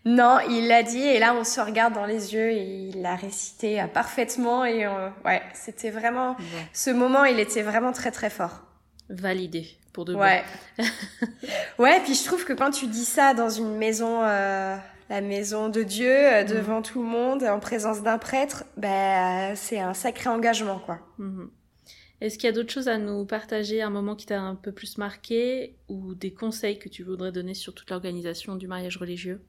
Non, 0.04 0.38
il 0.48 0.66
l'a 0.66 0.82
dit 0.82 1.02
et 1.02 1.18
là 1.18 1.34
on 1.34 1.44
se 1.44 1.60
regarde 1.60 1.92
dans 1.92 2.06
les 2.06 2.32
yeux 2.32 2.50
et 2.50 2.88
il 2.88 3.02
l'a 3.02 3.16
récité 3.16 3.80
euh, 3.80 3.86
parfaitement 3.86 4.64
et 4.64 4.86
euh, 4.86 5.10
ouais, 5.26 5.42
c'était 5.52 5.90
vraiment 5.90 6.36
ce 6.72 6.90
moment, 6.90 7.24
il 7.24 7.38
était 7.38 7.62
vraiment 7.62 7.92
très 7.92 8.10
très 8.10 8.30
fort. 8.30 8.62
Validé 9.10 9.66
pour 9.92 10.06
de 10.06 10.14
bon. 10.14 10.20
Ouais. 10.20 10.42
ouais, 11.78 12.00
puis 12.00 12.14
je 12.14 12.24
trouve 12.24 12.44
que 12.44 12.54
quand 12.54 12.70
tu 12.70 12.86
dis 12.86 13.04
ça 13.04 13.34
dans 13.34 13.50
une 13.50 13.76
maison 13.76 14.22
euh, 14.22 14.76
la 15.10 15.20
maison 15.20 15.68
de 15.68 15.82
Dieu 15.82 16.10
euh, 16.10 16.44
devant 16.44 16.80
tout 16.80 17.02
le 17.02 17.08
monde 17.08 17.42
en 17.44 17.58
présence 17.58 18.02
d'un 18.02 18.16
prêtre, 18.16 18.64
ben 18.78 19.54
c'est 19.54 19.80
un 19.80 19.92
sacré 19.92 20.30
engagement 20.30 20.78
quoi. 20.78 21.00
Mhm. 21.18 21.50
Est-ce 22.22 22.38
qu'il 22.38 22.46
y 22.46 22.48
a 22.48 22.52
d'autres 22.52 22.72
choses 22.72 22.88
à 22.88 22.96
nous 22.98 23.26
partager, 23.26 23.82
un 23.82 23.90
moment 23.90 24.16
qui 24.16 24.24
t'a 24.26 24.40
un 24.40 24.54
peu 24.54 24.72
plus 24.72 24.96
marqué 24.98 25.78
ou 25.88 26.14
des 26.14 26.32
conseils 26.32 26.78
que 26.78 26.88
tu 26.88 27.02
voudrais 27.02 27.30
donner 27.32 27.52
sur 27.54 27.74
toute 27.74 27.90
l'organisation 27.90 28.56
du 28.56 28.66
mariage 28.68 28.96
religieux? 28.96 29.44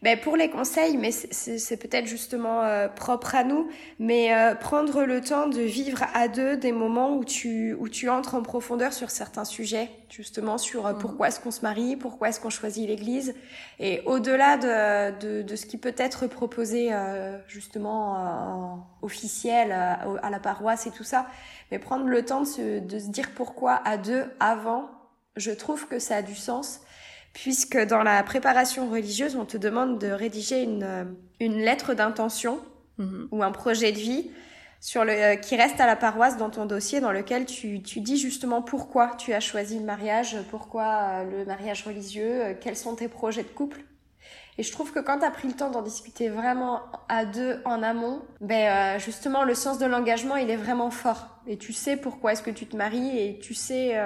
Ben 0.00 0.18
pour 0.18 0.36
les 0.36 0.48
conseils, 0.48 0.96
mais 0.96 1.10
c'est 1.10 1.76
peut-être 1.76 2.06
justement 2.06 2.62
euh, 2.62 2.86
propre 2.86 3.34
à 3.34 3.42
nous, 3.42 3.68
mais 3.98 4.32
euh, 4.32 4.54
prendre 4.54 5.02
le 5.02 5.20
temps 5.20 5.48
de 5.48 5.60
vivre 5.60 6.04
à 6.14 6.28
deux 6.28 6.56
des 6.56 6.70
moments 6.70 7.16
où 7.16 7.24
tu 7.24 7.74
où 7.74 7.88
tu 7.88 8.08
entres 8.08 8.36
en 8.36 8.42
profondeur 8.42 8.92
sur 8.92 9.10
certains 9.10 9.44
sujets, 9.44 9.90
justement 10.08 10.56
sur 10.56 10.86
euh, 10.86 10.94
pourquoi 10.94 11.28
est-ce 11.28 11.40
qu'on 11.40 11.50
se 11.50 11.62
marie, 11.62 11.96
pourquoi 11.96 12.28
est-ce 12.28 12.38
qu'on 12.38 12.50
choisit 12.50 12.86
l'Église, 12.86 13.34
et 13.80 14.00
au-delà 14.06 14.56
de, 14.56 15.18
de, 15.18 15.42
de 15.42 15.56
ce 15.56 15.66
qui 15.66 15.78
peut 15.78 15.94
être 15.96 16.28
proposé 16.28 16.92
justement 17.48 18.86
officiel 19.02 19.72
à, 19.72 20.00
à, 20.22 20.30
la 20.30 20.38
paroisse 20.38 20.86
et 20.86 20.92
tout 20.92 21.04
ça, 21.04 21.26
mais 21.72 21.80
prendre 21.80 22.06
le 22.06 22.24
temps 22.24 22.42
de 22.42 22.46
se, 22.46 22.78
de 22.78 22.98
se 23.00 23.08
dire 23.08 23.30
pourquoi 23.34 23.80
à 23.84 23.96
deux 23.96 24.26
avant, 24.38 24.90
je 25.36 25.50
trouve 25.50 25.88
que 25.88 25.98
ça 25.98 26.16
a 26.16 26.22
du 26.22 26.36
sens 26.36 26.82
puisque 27.32 27.78
dans 27.78 28.02
la 28.02 28.22
préparation 28.22 28.88
religieuse, 28.90 29.36
on 29.36 29.44
te 29.44 29.56
demande 29.56 29.98
de 29.98 30.08
rédiger 30.08 30.62
une, 30.62 30.82
euh, 30.82 31.04
une 31.40 31.58
lettre 31.58 31.94
d'intention 31.94 32.60
mhm. 32.98 33.28
ou 33.30 33.42
un 33.42 33.52
projet 33.52 33.92
de 33.92 33.98
vie 33.98 34.30
sur 34.80 35.04
le, 35.04 35.12
euh, 35.12 35.36
qui 35.36 35.56
reste 35.56 35.80
à 35.80 35.86
la 35.86 35.96
paroisse 35.96 36.36
dans 36.36 36.50
ton 36.50 36.66
dossier, 36.66 37.00
dans 37.00 37.12
lequel 37.12 37.46
tu, 37.46 37.82
tu 37.82 38.00
dis 38.00 38.16
justement 38.16 38.62
pourquoi 38.62 39.12
tu 39.18 39.32
as 39.32 39.40
choisi 39.40 39.78
le 39.78 39.84
mariage, 39.84 40.36
pourquoi 40.50 40.84
euh, 40.84 41.38
le 41.38 41.44
mariage 41.44 41.84
religieux, 41.84 42.56
quels 42.60 42.76
sont 42.76 42.94
tes 42.94 43.08
projets 43.08 43.42
de 43.42 43.48
couple. 43.48 43.80
Et 44.60 44.64
je 44.64 44.72
trouve 44.72 44.92
que 44.92 44.98
quand 44.98 45.20
tu 45.20 45.24
as 45.24 45.30
pris 45.30 45.46
le 45.46 45.54
temps 45.54 45.70
d'en 45.70 45.82
discuter 45.82 46.28
vraiment 46.28 46.82
à 47.08 47.24
deux 47.24 47.60
en 47.64 47.80
amont, 47.84 48.22
ben 48.40 48.98
justement 48.98 49.44
le 49.44 49.54
sens 49.54 49.78
de 49.78 49.86
l'engagement 49.86 50.34
il 50.34 50.50
est 50.50 50.56
vraiment 50.56 50.90
fort. 50.90 51.38
Et 51.46 51.58
tu 51.58 51.72
sais 51.72 51.96
pourquoi 51.96 52.32
est-ce 52.32 52.42
que 52.42 52.50
tu 52.50 52.66
te 52.66 52.76
maries 52.76 53.20
et 53.20 53.38
tu 53.38 53.54
sais, 53.54 53.96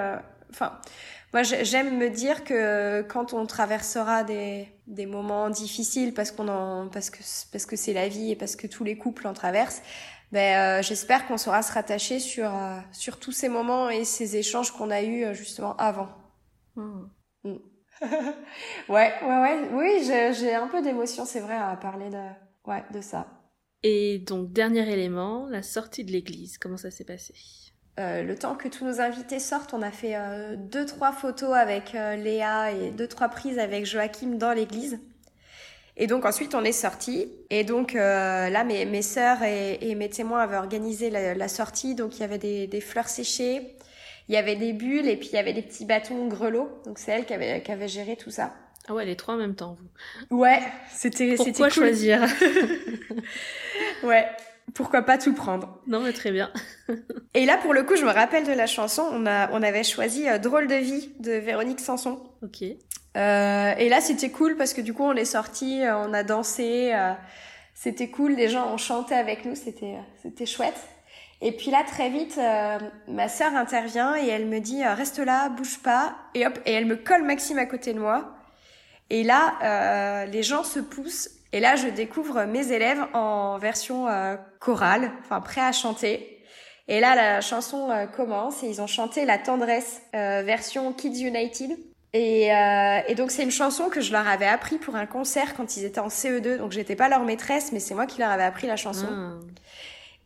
enfin 0.51 0.73
moi, 1.33 1.41
j'aime 1.41 1.97
me 1.97 2.09
dire 2.09 2.43
que 2.43 3.01
quand 3.01 3.33
on 3.33 3.47
traversera 3.47 4.23
des, 4.23 4.67
des 4.85 5.07
moments 5.07 5.49
difficiles 5.49 6.13
parce 6.13 6.31
qu'on 6.31 6.47
en, 6.47 6.89
parce 6.89 7.09
que, 7.09 7.19
parce 7.51 7.65
que 7.65 7.75
c'est 7.75 7.93
la 7.93 8.07
vie 8.07 8.31
et 8.31 8.35
parce 8.35 8.55
que 8.55 8.67
tous 8.67 8.83
les 8.83 8.97
couples 8.97 9.27
en 9.27 9.33
traversent, 9.33 9.81
ben, 10.31 10.79
euh, 10.79 10.81
j'espère 10.83 11.27
qu'on 11.27 11.37
saura 11.37 11.61
se 11.63 11.71
rattacher 11.73 12.19
sur, 12.19 12.53
euh, 12.53 12.79
sur 12.91 13.19
tous 13.19 13.31
ces 13.31 13.49
moments 13.49 13.89
et 13.89 14.05
ces 14.05 14.35
échanges 14.35 14.71
qu'on 14.71 14.91
a 14.91 15.01
eus 15.01 15.25
euh, 15.25 15.33
justement 15.33 15.75
avant. 15.77 16.09
Hmm. 16.75 17.05
Hmm. 17.43 17.57
ouais, 18.89 19.13
ouais, 19.21 19.41
ouais, 19.41 19.69
oui, 19.73 20.03
j'ai 20.03 20.53
un 20.53 20.67
peu 20.67 20.81
d'émotion, 20.81 21.25
c'est 21.25 21.39
vrai, 21.39 21.55
à 21.55 21.75
parler 21.77 22.09
de, 22.09 22.69
ouais, 22.69 22.83
de 22.91 23.01
ça. 23.01 23.27
Et 23.83 24.19
donc, 24.19 24.51
dernier 24.51 24.91
élément, 24.91 25.47
la 25.49 25.61
sortie 25.61 26.03
de 26.03 26.11
l'église, 26.11 26.57
comment 26.57 26.77
ça 26.77 26.91
s'est 26.91 27.05
passé? 27.05 27.33
Euh, 27.99 28.23
le 28.23 28.35
temps 28.35 28.55
que 28.55 28.67
tous 28.67 28.85
nos 28.85 29.01
invités 29.01 29.37
sortent, 29.37 29.73
on 29.73 29.83
a 29.83 29.91
fait 29.91 30.15
euh, 30.15 30.55
deux 30.57 30.85
trois 30.85 31.11
photos 31.11 31.53
avec 31.55 31.93
euh, 31.93 32.15
Léa 32.15 32.71
et 32.71 32.89
deux 32.89 33.07
trois 33.07 33.29
prises 33.29 33.59
avec 33.59 33.85
Joachim 33.85 34.37
dans 34.37 34.51
l'église. 34.51 34.99
Et 35.95 36.07
donc 36.07 36.25
ensuite 36.25 36.55
on 36.55 36.63
est 36.63 36.71
sorti. 36.71 37.31
Et 37.51 37.63
donc 37.63 37.93
là 37.93 38.63
mes 38.63 38.85
mes 38.85 39.03
sœurs 39.03 39.43
et, 39.43 39.93
mes 39.93 40.09
témoins 40.09 40.39
avaient 40.39 40.57
organisé 40.57 41.11
la, 41.11 41.47
sortie. 41.47 41.93
Donc 41.93 42.17
il 42.17 42.21
y 42.21 42.23
avait 42.23 42.39
des, 42.39 42.65
des, 42.65 42.81
fleurs 42.81 43.09
séchées, 43.09 43.75
il 44.27 44.33
y 44.33 44.37
avait 44.37 44.55
des 44.55 44.73
bulles 44.73 45.07
et 45.07 45.15
puis 45.15 45.29
il 45.31 45.35
y 45.35 45.37
avait 45.37 45.53
des 45.53 45.61
petits 45.61 45.85
bâtons 45.85 46.27
grelots. 46.27 46.81
Donc 46.85 46.97
c'est 46.97 47.11
elle 47.11 47.25
qui 47.25 47.33
avait 47.35 47.61
qui 47.61 47.71
avait 47.71 47.87
géré 47.87 48.15
tout 48.15 48.31
ça. 48.31 48.55
Ah 48.87 48.95
ouais 48.95 49.05
les 49.05 49.15
trois 49.15 49.35
en 49.35 49.37
même 49.37 49.53
temps 49.53 49.77
vous. 50.29 50.35
Ouais 50.39 50.63
c'était 50.91 51.37
c'était 51.37 51.61
cool. 51.61 51.69
choisir? 51.69 52.23
ouais 54.03 54.27
pourquoi 54.73 55.03
pas 55.03 55.17
tout 55.17 55.33
prendre 55.33 55.81
Non, 55.87 55.99
mais 56.01 56.13
très 56.13 56.31
bien. 56.31 56.51
et 57.33 57.45
là, 57.45 57.57
pour 57.57 57.73
le 57.73 57.83
coup, 57.83 57.95
je 57.95 58.05
me 58.05 58.11
rappelle 58.11 58.45
de 58.45 58.53
la 58.53 58.65
chanson. 58.65 59.03
On 59.11 59.25
a, 59.25 59.51
on 59.51 59.61
avait 59.61 59.83
choisi 59.83 60.27
euh, 60.27 60.37
Drôle 60.37 60.67
de 60.67 60.75
vie 60.75 61.11
de 61.19 61.33
Véronique 61.33 61.79
Sanson. 61.79 62.21
Ok. 62.41 62.63
Euh, 63.15 63.73
et 63.77 63.89
là, 63.89 64.01
c'était 64.01 64.31
cool 64.31 64.55
parce 64.55 64.73
que 64.73 64.81
du 64.81 64.93
coup, 64.93 65.03
on 65.03 65.15
est 65.15 65.25
sorti, 65.25 65.83
euh, 65.83 65.97
on 65.97 66.13
a 66.13 66.23
dansé. 66.23 66.91
Euh, 66.93 67.13
c'était 67.73 68.09
cool. 68.09 68.33
Les 68.33 68.49
gens 68.49 68.73
ont 68.73 68.77
chanté 68.77 69.13
avec 69.13 69.45
nous. 69.45 69.55
C'était, 69.55 69.97
c'était 70.21 70.45
chouette. 70.45 70.79
Et 71.41 71.51
puis 71.51 71.71
là, 71.71 71.83
très 71.85 72.09
vite, 72.09 72.39
ma 73.09 73.27
sœur 73.27 73.53
intervient 73.53 74.15
et 74.15 74.29
elle 74.29 74.45
me 74.45 74.59
dit 74.59 74.81
reste 74.85 75.19
là, 75.19 75.49
bouge 75.49 75.79
pas. 75.79 76.15
Et 76.35 76.47
hop, 76.47 76.57
et 76.65 76.71
elle 76.71 76.85
me 76.85 76.95
colle 76.95 77.23
Maxime 77.23 77.57
à 77.57 77.65
côté 77.65 77.93
de 77.93 77.99
moi. 77.99 78.37
Et 79.09 79.23
là, 79.23 80.25
les 80.25 80.41
gens 80.41 80.63
se 80.63 80.79
poussent 80.79 81.31
et 81.53 81.59
là, 81.59 81.75
je 81.75 81.87
découvre 81.87 82.45
mes 82.45 82.71
élèves 82.71 83.05
en 83.13 83.59
version 83.59 84.07
euh, 84.07 84.35
chorale, 84.59 85.11
enfin 85.19 85.39
prêts 85.39 85.61
à 85.61 85.71
chanter. 85.71 86.39
Et 86.87 86.99
là, 86.99 87.15
la 87.15 87.41
chanson 87.41 87.91
euh, 87.91 88.07
commence 88.07 88.63
et 88.63 88.67
ils 88.67 88.81
ont 88.81 88.87
chanté 88.87 89.23
La 89.23 89.37
tendresse 89.37 90.01
euh, 90.15 90.41
version 90.43 90.91
Kids 90.93 91.23
United. 91.23 91.77
Et, 92.15 92.49
et 93.07 93.15
donc 93.15 93.31
c'est 93.31 93.41
une 93.41 93.49
chanson 93.49 93.89
que 93.89 93.99
je 93.99 94.11
leur 94.11 94.27
avais 94.27 94.45
appris 94.45 94.77
pour 94.77 94.95
un 94.95 95.07
concert 95.07 95.55
quand 95.55 95.77
ils 95.77 95.83
étaient 95.83 95.99
en 95.99 96.09
CE2. 96.09 96.57
Donc 96.57 96.71
j'étais 96.71 96.95
pas 96.95 97.09
leur 97.09 97.23
maîtresse, 97.23 97.71
mais 97.71 97.79
c'est 97.79 97.95
moi 97.95 98.05
qui 98.05 98.19
leur 98.19 98.29
avais 98.29 98.43
appris 98.43 98.67
la 98.67 98.75
chanson. 98.75 99.07
Ah. 99.09 99.31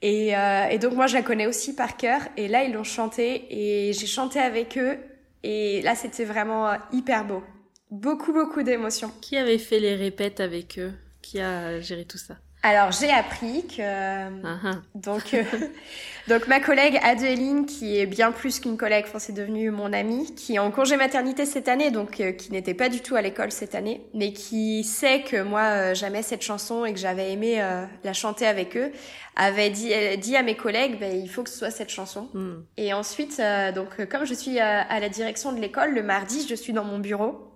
Et, 0.02 0.34
et 0.70 0.80
donc 0.80 0.96
moi 0.96 1.08
je 1.08 1.14
la 1.14 1.22
connais 1.22 1.48
aussi 1.48 1.74
par 1.74 1.96
cœur. 1.96 2.20
Et 2.36 2.50
là 2.50 2.66
ils 2.66 2.74
l'ont 2.74 2.84
chantée 2.84 3.46
et 3.50 3.94
j'ai 3.94 4.06
chanté 4.06 4.38
avec 4.38 4.78
eux. 4.78 4.98
Et 5.44 5.82
là 5.82 5.96
c'était 5.96 6.26
vraiment 6.26 6.74
hyper 6.92 7.24
beau. 7.24 7.42
Beaucoup 7.90 8.34
beaucoup 8.34 8.64
d'émotions. 8.64 9.14
Qui 9.22 9.38
avait 9.38 9.58
fait 9.58 9.80
les 9.80 9.96
répètes 9.96 10.42
avec 10.42 10.80
eux? 10.80 10.92
Qui 11.28 11.42
a 11.42 11.82
géré 11.82 12.06
tout 12.06 12.18
ça 12.18 12.36
alors 12.64 12.92
j'ai 12.92 13.12
appris 13.12 13.66
que 13.68 13.82
ah, 13.82 14.58
ah. 14.66 14.72
donc 14.96 15.34
euh, 15.34 15.44
donc 16.28 16.48
ma 16.48 16.60
collègue 16.60 17.00
Adeline 17.04 17.68
qui 17.68 18.00
est 18.00 18.08
bien 18.08 18.32
plus 18.32 18.60
qu'une 18.60 18.78
collègue, 18.78 19.06
enfin 19.08 19.20
c'est 19.20 19.32
devenu 19.32 19.70
mon 19.70 19.94
amie, 19.94 20.34
qui 20.34 20.56
est 20.56 20.60
en 20.60 20.72
congé 20.72 20.98
maternité 20.98 21.46
cette 21.46 21.68
année, 21.68 21.92
donc 21.92 22.20
euh, 22.20 22.32
qui 22.32 22.52
n'était 22.52 22.74
pas 22.74 22.90
du 22.90 23.00
tout 23.00 23.16
à 23.16 23.22
l'école 23.22 23.52
cette 23.52 23.76
année, 23.76 24.02
mais 24.16 24.34
qui 24.34 24.84
sait 24.84 25.22
que 25.22 25.44
moi 25.44 25.62
euh, 25.62 25.94
j'aimais 25.94 26.24
cette 26.24 26.42
chanson 26.42 26.84
et 26.84 26.94
que 26.94 27.00
j'avais 27.00 27.32
aimé 27.32 27.64
la 28.04 28.14
chanter 28.14 28.48
avec 28.48 28.76
eux, 28.76 28.92
avait 29.36 29.70
dit 29.70 29.94
dit 30.18 30.36
à 30.36 30.42
mes 30.42 30.56
collègues 30.56 31.00
ben, 31.00 31.16
il 31.16 31.30
faut 31.30 31.44
que 31.44 31.52
ce 31.52 31.60
soit 31.60 31.72
cette 31.72 31.92
chanson. 31.92 32.28
Hmm. 32.34 32.64
Et 32.76 32.92
ensuite 32.92 33.40
donc 33.76 34.04
comme 34.08 34.26
je 34.26 34.34
suis 34.34 34.60
à 34.60 35.00
la 35.00 35.10
direction 35.10 35.54
de 35.54 35.62
l'école 35.62 35.94
le 35.94 36.02
mardi, 36.02 36.46
je 36.50 36.56
suis 36.56 36.74
dans 36.74 36.84
mon 36.84 36.98
bureau. 36.98 37.54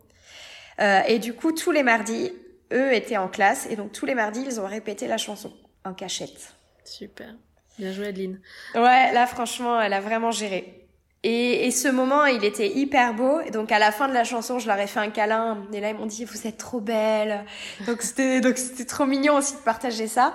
et 0.80 1.18
du 1.18 1.34
coup 1.34 1.52
tous 1.52 1.72
les 1.72 1.84
mardis 1.84 2.32
eux 2.72 2.94
étaient 2.94 3.18
en 3.18 3.28
classe 3.28 3.68
et 3.70 3.76
donc 3.76 3.92
tous 3.92 4.06
les 4.06 4.16
mardis, 4.16 4.44
ils 4.46 4.60
ont 4.60 4.68
répété 4.68 5.08
la 5.08 5.18
chanson 5.18 5.54
en 5.84 5.94
cachette. 5.94 6.54
Super. 6.84 7.36
Bien 7.78 7.94
joué, 7.94 8.08
Adeline. 8.08 8.40
Ouais, 8.76 9.12
là, 9.14 9.26
franchement, 9.28 9.80
elle 9.80 9.94
a 9.94 10.02
vraiment 10.02 10.32
géré. 10.32 10.82
Et, 11.24 11.68
et, 11.68 11.72
ce 11.72 11.88
moment, 11.88 12.26
il 12.26 12.44
était 12.44 12.68
hyper 12.68 13.14
beau. 13.14 13.40
Et 13.42 13.52
donc, 13.52 13.72
à 13.72 13.80
la 13.80 13.92
fin 13.92 14.08
de 14.08 14.14
la 14.14 14.24
chanson, 14.24 14.58
je 14.58 14.68
leur 14.68 14.80
ai 14.80 14.88
fait 14.88 15.00
un 15.00 15.12
câlin. 15.12 15.66
Et 15.72 15.80
là, 15.80 15.92
ils 15.92 15.96
m'ont 15.96 16.08
dit, 16.08 16.26
vous 16.26 16.48
êtes 16.48 16.58
trop 16.58 16.80
belle. 16.80 17.46
Donc, 17.86 18.02
c'était, 18.02 18.42
donc, 18.42 18.58
c'était 18.58 18.86
trop 18.86 19.06
mignon 19.06 19.38
aussi 19.38 19.54
de 19.54 19.60
partager 19.60 20.08
ça. 20.08 20.34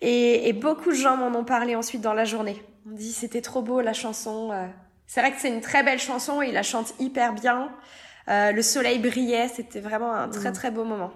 Et, 0.00 0.48
et 0.48 0.52
beaucoup 0.52 0.90
de 0.90 0.96
gens 0.96 1.16
m'en 1.16 1.38
ont 1.38 1.44
parlé 1.44 1.76
ensuite 1.76 2.00
dans 2.00 2.14
la 2.14 2.24
journée. 2.24 2.60
On 2.88 2.92
dit, 2.92 3.12
c'était 3.12 3.40
trop 3.40 3.62
beau, 3.62 3.80
la 3.80 3.92
chanson. 3.92 4.50
Euh. 4.52 4.66
C'est 5.06 5.20
vrai 5.20 5.32
que 5.32 5.40
c'est 5.40 5.48
une 5.48 5.60
très 5.60 5.84
belle 5.84 6.00
chanson. 6.00 6.42
Il 6.42 6.54
la 6.54 6.62
chante 6.62 6.94
hyper 6.98 7.32
bien. 7.34 7.70
Euh, 8.28 8.50
le 8.52 8.62
soleil 8.62 8.98
brillait. 8.98 9.48
C'était 9.48 9.80
vraiment 9.80 10.12
un 10.12 10.28
très, 10.28 10.50
mm. 10.50 10.54
très 10.54 10.70
beau 10.72 10.84
moment. 10.84 11.12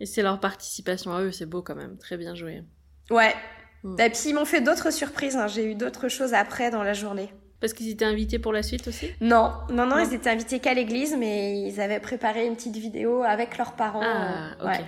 Et 0.00 0.06
c'est 0.06 0.22
leur 0.22 0.40
participation 0.40 1.12
à 1.12 1.20
eux, 1.20 1.30
c'est 1.30 1.46
beau 1.46 1.62
quand 1.62 1.74
même, 1.74 1.98
très 1.98 2.16
bien 2.16 2.34
joué. 2.34 2.62
Ouais. 3.10 3.34
Mm. 3.84 4.00
Et 4.00 4.10
puis 4.10 4.20
ils 4.26 4.34
m'ont 4.34 4.46
fait 4.46 4.62
d'autres 4.62 4.90
surprises, 4.90 5.36
hein. 5.36 5.46
j'ai 5.46 5.70
eu 5.70 5.74
d'autres 5.74 6.08
choses 6.08 6.32
après 6.32 6.70
dans 6.70 6.82
la 6.82 6.94
journée. 6.94 7.30
Parce 7.60 7.74
qu'ils 7.74 7.90
étaient 7.90 8.06
invités 8.06 8.38
pour 8.38 8.54
la 8.54 8.62
suite 8.62 8.88
aussi? 8.88 9.10
Non, 9.20 9.52
non, 9.70 9.84
non, 9.84 9.98
ils 9.98 10.14
étaient 10.14 10.30
invités 10.30 10.60
qu'à 10.60 10.72
l'église, 10.72 11.14
mais 11.18 11.60
ils 11.60 11.78
avaient 11.78 12.00
préparé 12.00 12.46
une 12.46 12.56
petite 12.56 12.78
vidéo 12.78 13.22
avec 13.22 13.58
leurs 13.58 13.76
parents. 13.76 14.00
Ah, 14.02 14.56
ok. 14.58 14.66
Ouais. 14.66 14.84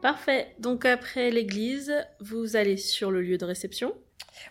Parfait. 0.00 0.54
Donc 0.60 0.84
après 0.84 1.30
l'église, 1.30 1.92
vous 2.20 2.54
allez 2.54 2.76
sur 2.76 3.10
le 3.10 3.22
lieu 3.22 3.38
de 3.38 3.44
réception. 3.44 3.94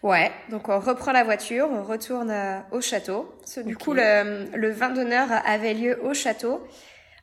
Ouais, 0.02 0.32
donc 0.50 0.70
on 0.70 0.80
reprend 0.80 1.12
la 1.12 1.24
voiture, 1.24 1.68
on 1.70 1.84
retourne 1.84 2.32
euh, 2.32 2.60
au 2.72 2.82
château. 2.82 3.34
Du 3.66 3.78
coup, 3.78 3.94
le, 3.94 4.46
le 4.56 4.72
vin 4.72 4.90
d'honneur 4.90 5.28
avait 5.46 5.74
lieu 5.74 6.00
au 6.04 6.14
château. 6.14 6.66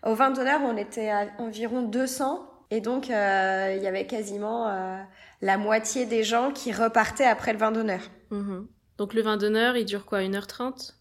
Au 0.04 0.14
vin 0.14 0.30
d'honneur, 0.30 0.60
on 0.64 0.76
était 0.76 1.10
à 1.10 1.26
environ 1.38 1.82
200 1.82 2.46
et 2.70 2.80
donc 2.80 3.10
euh, 3.10 3.74
il 3.76 3.82
y 3.82 3.86
avait 3.86 4.06
quasiment 4.06 4.68
euh, 4.68 4.98
la 5.42 5.58
moitié 5.58 6.06
des 6.06 6.22
gens 6.22 6.52
qui 6.52 6.72
repartaient 6.72 7.26
après 7.26 7.52
le 7.52 7.58
vin 7.58 7.72
d'honneur. 7.72 8.00
Mhm. 8.30 8.66
Donc 8.96 9.14
le 9.14 9.22
vin 9.22 9.36
d'honneur, 9.36 9.76
il 9.76 9.84
dure 9.84 10.06
quoi, 10.06 10.20
1h30 10.20 10.94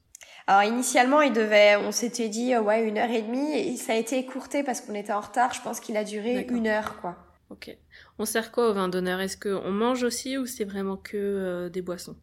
alors 0.48 0.64
initialement, 0.64 1.22
il 1.22 1.32
devait, 1.32 1.76
on 1.76 1.92
s'était 1.92 2.28
dit 2.28 2.58
ouais 2.58 2.82
une 2.82 2.98
heure 2.98 3.12
et 3.12 3.22
demie, 3.22 3.56
et 3.56 3.78
ça 3.78 3.94
a 3.94 3.96
été 3.98 4.18
écourté 4.18 4.64
parce 4.64 4.82
qu'on 4.82 4.96
était 4.96 5.14
en 5.14 5.20
retard. 5.20 5.54
Je 5.54 5.62
pense 5.62 5.80
qu'il 5.80 5.96
a 5.96 6.04
duré 6.04 6.48
une 6.50 6.66
heure, 6.66 7.00
quoi. 7.02 7.18
Ok. 7.52 7.78
On 8.20 8.26
sert 8.26 8.52
quoi 8.52 8.70
au 8.70 8.74
vin 8.74 8.90
d'honneur? 8.90 9.22
Est-ce 9.22 9.38
qu'on 9.38 9.72
mange 9.72 10.04
aussi 10.04 10.38
ou 10.38 10.46
c'est 10.46 10.66
vraiment 10.66 10.98
que 10.98 11.16
euh, 11.16 11.70
des 11.70 11.82
boissons? 11.82 12.18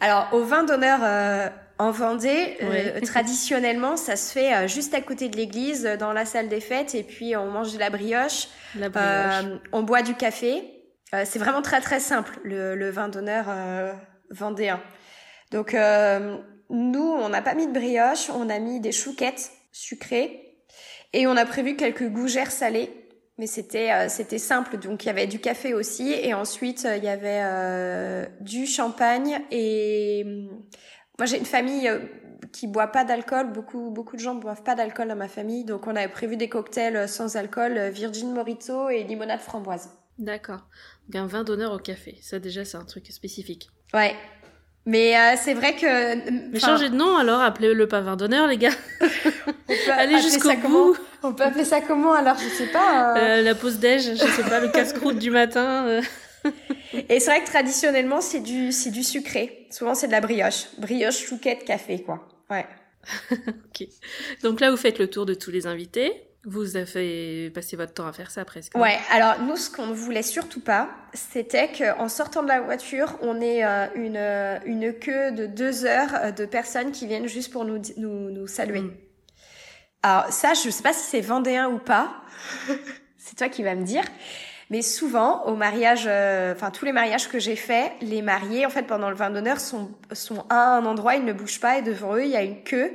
Alors, 0.00 0.28
au 0.32 0.44
vin 0.44 0.62
d'honneur 0.62 1.00
euh, 1.02 1.48
en 1.78 1.90
Vendée, 1.90 2.58
euh, 2.62 3.00
traditionnellement, 3.04 3.96
ça 3.96 4.16
se 4.16 4.30
fait 4.30 4.68
juste 4.68 4.92
à 4.92 5.00
côté 5.00 5.30
de 5.30 5.36
l'église, 5.38 5.84
dans 5.98 6.12
la 6.12 6.26
salle 6.26 6.50
des 6.50 6.60
fêtes, 6.60 6.94
et 6.94 7.02
puis 7.02 7.34
on 7.34 7.50
mange 7.50 7.72
de 7.72 7.78
la 7.78 7.88
brioche. 7.88 8.48
La 8.78 8.90
brioche. 8.90 9.58
on 9.72 9.82
boit 9.82 10.02
du 10.02 10.14
café. 10.14 10.62
c'est 11.24 11.38
vraiment 11.38 11.62
très 11.62 11.80
très 11.80 12.00
simple, 12.00 12.38
le, 12.44 12.74
le 12.74 12.90
vin 12.90 13.08
d'honneur 13.08 13.46
vendéen. 14.30 14.82
Donc, 15.50 15.74
nous, 16.68 17.00
on 17.00 17.28
n'a 17.30 17.40
pas 17.40 17.54
mis 17.54 17.66
de 17.66 17.72
brioche, 17.72 18.28
on 18.28 18.50
a 18.50 18.58
mis 18.58 18.80
des 18.80 18.92
chouquettes 18.92 19.50
sucrées 19.72 20.58
et 21.12 21.26
on 21.26 21.36
a 21.36 21.46
prévu 21.46 21.76
quelques 21.76 22.08
gougères 22.08 22.50
salées. 22.50 22.90
Mais 23.42 23.48
c'était 23.48 23.90
euh, 23.90 24.08
c'était 24.08 24.38
simple, 24.38 24.78
donc 24.78 25.02
il 25.02 25.08
y 25.08 25.10
avait 25.10 25.26
du 25.26 25.40
café 25.40 25.74
aussi 25.74 26.12
et 26.12 26.32
ensuite 26.32 26.84
euh, 26.84 26.96
il 26.96 27.02
y 27.02 27.08
avait 27.08 27.40
euh, 27.42 28.24
du 28.38 28.66
champagne 28.66 29.40
et 29.50 30.46
moi 31.18 31.26
j'ai 31.26 31.38
une 31.38 31.44
famille 31.44 31.90
qui 32.52 32.68
boit 32.68 32.86
pas 32.86 33.02
d'alcool, 33.04 33.50
beaucoup 33.52 33.90
beaucoup 33.90 34.14
de 34.14 34.20
gens 34.20 34.36
boivent 34.36 34.62
pas 34.62 34.76
d'alcool 34.76 35.08
dans 35.08 35.16
ma 35.16 35.26
famille, 35.26 35.64
donc 35.64 35.88
on 35.88 35.96
avait 35.96 36.06
prévu 36.06 36.36
des 36.36 36.48
cocktails 36.48 37.08
sans 37.08 37.34
alcool, 37.34 37.88
Virgin 37.88 38.32
Morito 38.32 38.88
et 38.90 39.02
limonade 39.02 39.40
framboise. 39.40 39.90
D'accord. 40.20 40.68
Donc 41.08 41.22
un 41.22 41.26
vin 41.26 41.42
d'honneur 41.42 41.72
au 41.72 41.78
café, 41.78 42.20
ça 42.22 42.38
déjà 42.38 42.64
c'est 42.64 42.76
un 42.76 42.84
truc 42.84 43.08
spécifique. 43.10 43.70
Ouais, 43.92 44.14
mais 44.84 45.16
euh, 45.16 45.34
c'est 45.36 45.54
vrai 45.54 45.76
que. 45.76 46.50
Mais 46.50 46.58
changez 46.58 46.90
de 46.90 46.96
nom 46.96 47.16
alors, 47.16 47.40
appelez-le 47.40 47.86
pas 47.86 48.00
vin 48.00 48.16
d'honneur, 48.16 48.46
les 48.48 48.56
gars. 48.56 48.70
Allez 49.96 50.20
jusqu'au 50.20 50.56
bout. 50.56 50.96
On 51.22 51.32
peut 51.32 51.44
appeler 51.44 51.64
ça 51.64 51.80
comment 51.80 52.14
alors 52.14 52.36
Je 52.36 52.48
sais 52.48 52.66
pas. 52.66 53.16
Euh... 53.16 53.20
Euh, 53.20 53.42
la 53.42 53.54
pause 53.54 53.78
déj, 53.78 54.02
je 54.14 54.26
sais 54.26 54.42
pas, 54.42 54.60
le 54.60 54.68
casse-croûte 54.68 55.18
du 55.18 55.30
matin. 55.30 55.86
Euh. 55.86 56.02
Et 57.08 57.20
c'est 57.20 57.30
vrai 57.30 57.42
que 57.42 57.46
traditionnellement 57.46 58.20
c'est 58.20 58.40
du 58.40 58.72
c'est 58.72 58.90
du 58.90 59.02
sucré. 59.02 59.66
Souvent 59.70 59.94
c'est 59.94 60.08
de 60.08 60.12
la 60.12 60.20
brioche, 60.20 60.66
brioche, 60.78 61.24
chouquette, 61.24 61.64
café 61.64 62.02
quoi. 62.02 62.26
Ouais. 62.50 62.66
ok. 63.32 63.86
Donc 64.42 64.60
là 64.60 64.70
vous 64.70 64.76
faites 64.76 64.98
le 64.98 65.08
tour 65.08 65.24
de 65.26 65.34
tous 65.34 65.50
les 65.50 65.66
invités. 65.66 66.12
Vous 66.44 66.76
avez 66.76 67.50
passé 67.50 67.76
votre 67.76 67.94
temps 67.94 68.08
à 68.08 68.12
faire 68.12 68.32
ça 68.32 68.44
presque. 68.44 68.76
Ouais, 68.76 68.98
alors 69.12 69.40
nous, 69.42 69.54
ce 69.54 69.70
qu'on 69.70 69.86
ne 69.86 69.94
voulait 69.94 70.24
surtout 70.24 70.58
pas, 70.58 70.90
c'était 71.14 71.70
qu'en 71.70 72.08
sortant 72.08 72.42
de 72.42 72.48
la 72.48 72.60
voiture, 72.60 73.16
on 73.22 73.40
ait 73.40 73.64
euh, 73.64 73.86
une, 73.94 74.16
une 74.66 74.92
queue 74.92 75.30
de 75.30 75.46
deux 75.46 75.84
heures 75.84 76.32
de 76.36 76.44
personnes 76.44 76.90
qui 76.90 77.06
viennent 77.06 77.28
juste 77.28 77.52
pour 77.52 77.64
nous, 77.64 77.80
nous, 77.96 78.32
nous 78.32 78.48
saluer. 78.48 78.80
Mm. 78.80 78.92
Alors 80.02 80.32
ça, 80.32 80.54
je 80.54 80.70
sais 80.70 80.82
pas 80.82 80.92
si 80.92 81.08
c'est 81.08 81.20
vendéen 81.20 81.68
ou 81.68 81.78
pas. 81.78 82.12
c'est 83.18 83.36
toi 83.36 83.48
qui 83.48 83.62
vas 83.62 83.74
me 83.74 83.84
dire. 83.84 84.04
Mais 84.70 84.82
souvent, 84.82 85.44
au 85.44 85.54
mariage, 85.54 86.06
enfin 86.54 86.70
tous 86.70 86.84
les 86.84 86.92
mariages 86.92 87.28
que 87.28 87.38
j'ai 87.38 87.56
faits, 87.56 87.92
les 88.00 88.22
mariés, 88.22 88.64
en 88.64 88.70
fait, 88.70 88.84
pendant 88.84 89.10
le 89.10 89.16
vin 89.16 89.30
d'honneur, 89.30 89.60
sont, 89.60 89.90
sont 90.12 90.46
à 90.48 90.76
un 90.76 90.86
endroit, 90.86 91.16
ils 91.16 91.24
ne 91.24 91.32
bougent 91.34 91.60
pas 91.60 91.78
et 91.78 91.82
devant 91.82 92.16
eux, 92.16 92.24
il 92.24 92.30
y 92.30 92.36
a 92.36 92.42
une 92.42 92.62
queue 92.62 92.90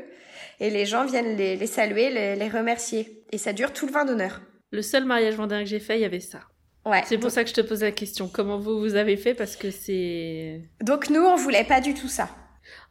et 0.60 0.70
les 0.70 0.86
gens 0.86 1.06
viennent 1.06 1.36
les, 1.38 1.56
les 1.56 1.68
saluer, 1.68 2.10
les, 2.10 2.36
les, 2.36 2.50
remercier. 2.50 3.24
Et 3.32 3.38
ça 3.38 3.54
dure 3.54 3.74
tout 3.74 3.86
le 3.86 3.92
vin 3.92 4.06
d'honneur. 4.06 4.42
Le 4.72 4.82
seul 4.82 5.06
mariage 5.06 5.36
vendéen 5.36 5.60
que 5.60 5.70
j'ai 5.70 5.80
fait, 5.80 5.98
il 5.98 6.02
y 6.02 6.06
avait 6.06 6.20
ça. 6.20 6.40
Ouais. 6.86 7.04
C'est 7.06 7.18
pour 7.18 7.32
ça 7.32 7.44
que 7.44 7.50
je 7.50 7.56
te 7.56 7.62
pose 7.62 7.84
la 7.84 7.92
question. 7.92 8.30
Comment 8.30 8.58
vous, 8.58 8.80
vous 8.80 8.96
avez 8.96 9.18
fait? 9.18 9.34
Parce 9.34 9.56
que 9.56 9.72
c'est... 9.72 10.62
Donc 10.82 11.10
nous, 11.10 11.22
on 11.22 11.36
voulait 11.36 11.66
pas 11.66 11.82
du 11.82 11.94
tout 11.94 12.08
ça. 12.08 12.30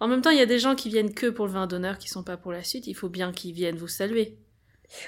En 0.00 0.08
même 0.08 0.20
temps, 0.20 0.30
il 0.30 0.38
y 0.38 0.42
a 0.42 0.46
des 0.46 0.58
gens 0.58 0.74
qui 0.74 0.88
viennent 0.88 1.14
que 1.14 1.26
pour 1.26 1.46
le 1.46 1.52
vin 1.52 1.66
d'honneur, 1.66 1.98
qui 1.98 2.08
sont 2.08 2.22
pas 2.22 2.36
pour 2.36 2.52
la 2.52 2.62
suite. 2.62 2.86
Il 2.86 2.94
faut 2.94 3.08
bien 3.08 3.32
qu'ils 3.32 3.52
viennent 3.52 3.76
vous 3.76 3.88
saluer. 3.88 4.36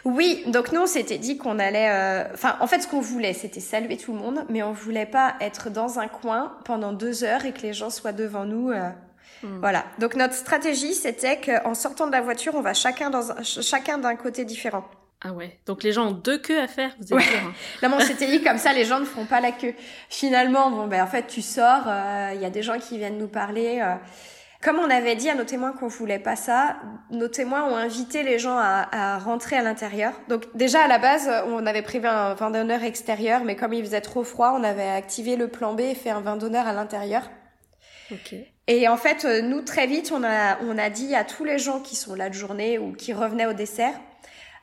Oui, 0.05 0.42
donc 0.48 0.72
nous 0.72 0.81
on 0.81 0.87
s'était 0.87 1.18
dit 1.18 1.38
qu'on 1.38 1.61
allait, 1.61 1.88
euh, 1.88 2.24
enfin 2.35 2.57
en 2.61 2.66
fait 2.66 2.81
ce 2.81 2.88
qu'on 2.88 3.01
voulait 3.01 3.33
c'était 3.33 3.61
saluer 3.61 3.96
tout 3.96 4.12
le 4.12 4.18
monde, 4.18 4.44
mais 4.48 4.61
on 4.61 4.72
voulait 4.72 5.07
pas 5.07 5.37
être 5.40 5.70
dans 5.70 6.01
un 6.01 6.09
coin 6.09 6.59
pendant 6.64 6.92
deux 6.92 7.22
heures 7.22 7.44
et 7.44 7.53
que 7.53 7.62
les 7.62 7.72
gens 7.72 7.88
soient 7.88 8.11
devant 8.11 8.44
nous 8.44 8.72
euh, 8.72 8.90
Hmm. 9.42 9.61
Voilà. 9.61 9.85
Donc 9.98 10.14
notre 10.16 10.35
stratégie, 10.35 10.94
c'était 10.94 11.40
qu'en 11.40 11.74
sortant 11.74 12.07
de 12.07 12.12
la 12.12 12.20
voiture, 12.20 12.55
on 12.55 12.61
va 12.61 12.74
chacun 12.74 13.11
dans 13.11 13.31
un, 13.33 13.42
chacun 13.42 13.98
d'un 13.98 14.16
côté 14.16 14.44
différent. 14.44 14.85
Ah 15.20 15.33
ouais. 15.33 15.59
Donc 15.66 15.83
les 15.83 15.92
gens 15.92 16.09
ont 16.09 16.12
deux 16.12 16.38
queues 16.38 16.61
à 16.61 16.68
faire. 16.68 16.92
Vous 16.98 17.07
êtes 17.07 17.12
ouais. 17.12 17.24
hein. 17.44 17.53
Là, 17.83 17.90
on 17.92 18.01
s'était 18.01 18.29
dit 18.29 18.42
comme 18.42 18.59
ça, 18.59 18.72
les 18.72 18.85
gens 18.85 19.01
ne 19.01 19.05
feront 19.05 19.27
pas 19.27 19.40
la 19.40 19.53
queue. 19.53 19.74
Finalement, 20.09 20.70
bon 20.70 20.87
ben 20.87 21.03
en 21.03 21.07
fait, 21.07 21.27
tu 21.27 21.42
sors, 21.42 21.83
il 21.87 22.38
euh, 22.38 22.42
y 22.42 22.44
a 22.44 22.51
des 22.51 22.62
gens 22.62 22.79
qui 22.79 22.98
viennent 22.98 23.18
nous 23.18 23.29
parler. 23.29 23.81
Euh. 24.68 24.72
Comme 24.72 24.81
on 24.81 24.90
avait 24.90 25.16
dit 25.16 25.31
à 25.31 25.35
nos 25.35 25.44
témoins 25.44 25.72
qu'on 25.72 25.88
voulait 25.88 26.18
pas 26.18 26.37
ça, 26.37 26.76
nos 27.11 27.28
témoins 27.28 27.64
ont 27.64 27.76
invité 27.76 28.22
les 28.22 28.38
gens 28.38 28.59
à, 28.59 28.88
à 28.92 29.18
rentrer 29.18 29.57
à 29.57 29.62
l'intérieur. 29.62 30.12
Donc 30.28 30.44
déjà 30.54 30.83
à 30.83 30.88
la 30.88 30.98
base, 30.98 31.31
on 31.46 31.66
avait 31.66 31.83
prévu 31.83 32.07
un 32.07 32.35
vin 32.35 32.50
d'honneur 32.50 32.83
extérieur, 32.83 33.44
mais 33.44 33.57
comme 33.57 33.72
il 33.72 33.85
faisait 33.85 34.00
trop 34.00 34.24
froid, 34.24 34.54
on 34.59 34.64
avait 34.64 34.88
activé 34.88 35.37
le 35.37 35.48
plan 35.48 35.74
B 35.74 35.81
et 35.81 35.94
fait 35.94 36.11
un 36.11 36.20
vin 36.20 36.37
d'honneur 36.37 36.66
à 36.66 36.72
l'intérieur. 36.72 37.31
Okay. 38.11 38.52
Et 38.66 38.88
en 38.88 38.96
fait, 38.96 39.24
euh, 39.24 39.42
nous 39.42 39.62
très 39.62 39.87
vite, 39.87 40.12
on 40.14 40.22
a 40.24 40.59
on 40.62 40.78
a 40.78 40.90
dit 40.90 41.14
à 41.14 41.24
tous 41.24 41.44
les 41.44 41.59
gens 41.59 41.81
qui 41.81 41.96
sont 41.96 42.14
là 42.14 42.28
de 42.28 42.35
journée 42.35 42.78
ou 42.78 42.92
qui 42.92 43.12
revenaient 43.12 43.46
au 43.46 43.52
dessert, 43.52 43.94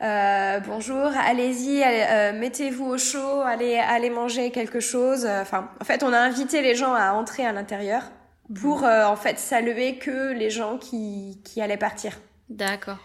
euh, 0.01 0.59
bonjour, 0.59 1.11
allez-y, 1.27 1.83
euh, 1.83 2.33
mettez-vous 2.33 2.85
au 2.85 2.97
chaud, 2.97 3.41
allez 3.41 3.77
allez 3.77 4.09
manger 4.09 4.51
quelque 4.51 4.79
chose. 4.79 5.25
Enfin, 5.25 5.69
en 5.79 5.85
fait, 5.85 6.03
on 6.03 6.13
a 6.13 6.17
invité 6.17 6.61
les 6.61 6.75
gens 6.75 6.93
à 6.93 7.13
entrer 7.13 7.45
à 7.45 7.51
l'intérieur 7.51 8.03
pour 8.53 8.83
euh, 8.83 9.05
en 9.05 9.15
fait 9.15 9.39
saluer 9.39 9.97
que 9.97 10.33
les 10.33 10.49
gens 10.49 10.77
qui 10.77 11.41
qui 11.43 11.61
allaient 11.61 11.77
partir. 11.77 12.19
D'accord. 12.49 12.99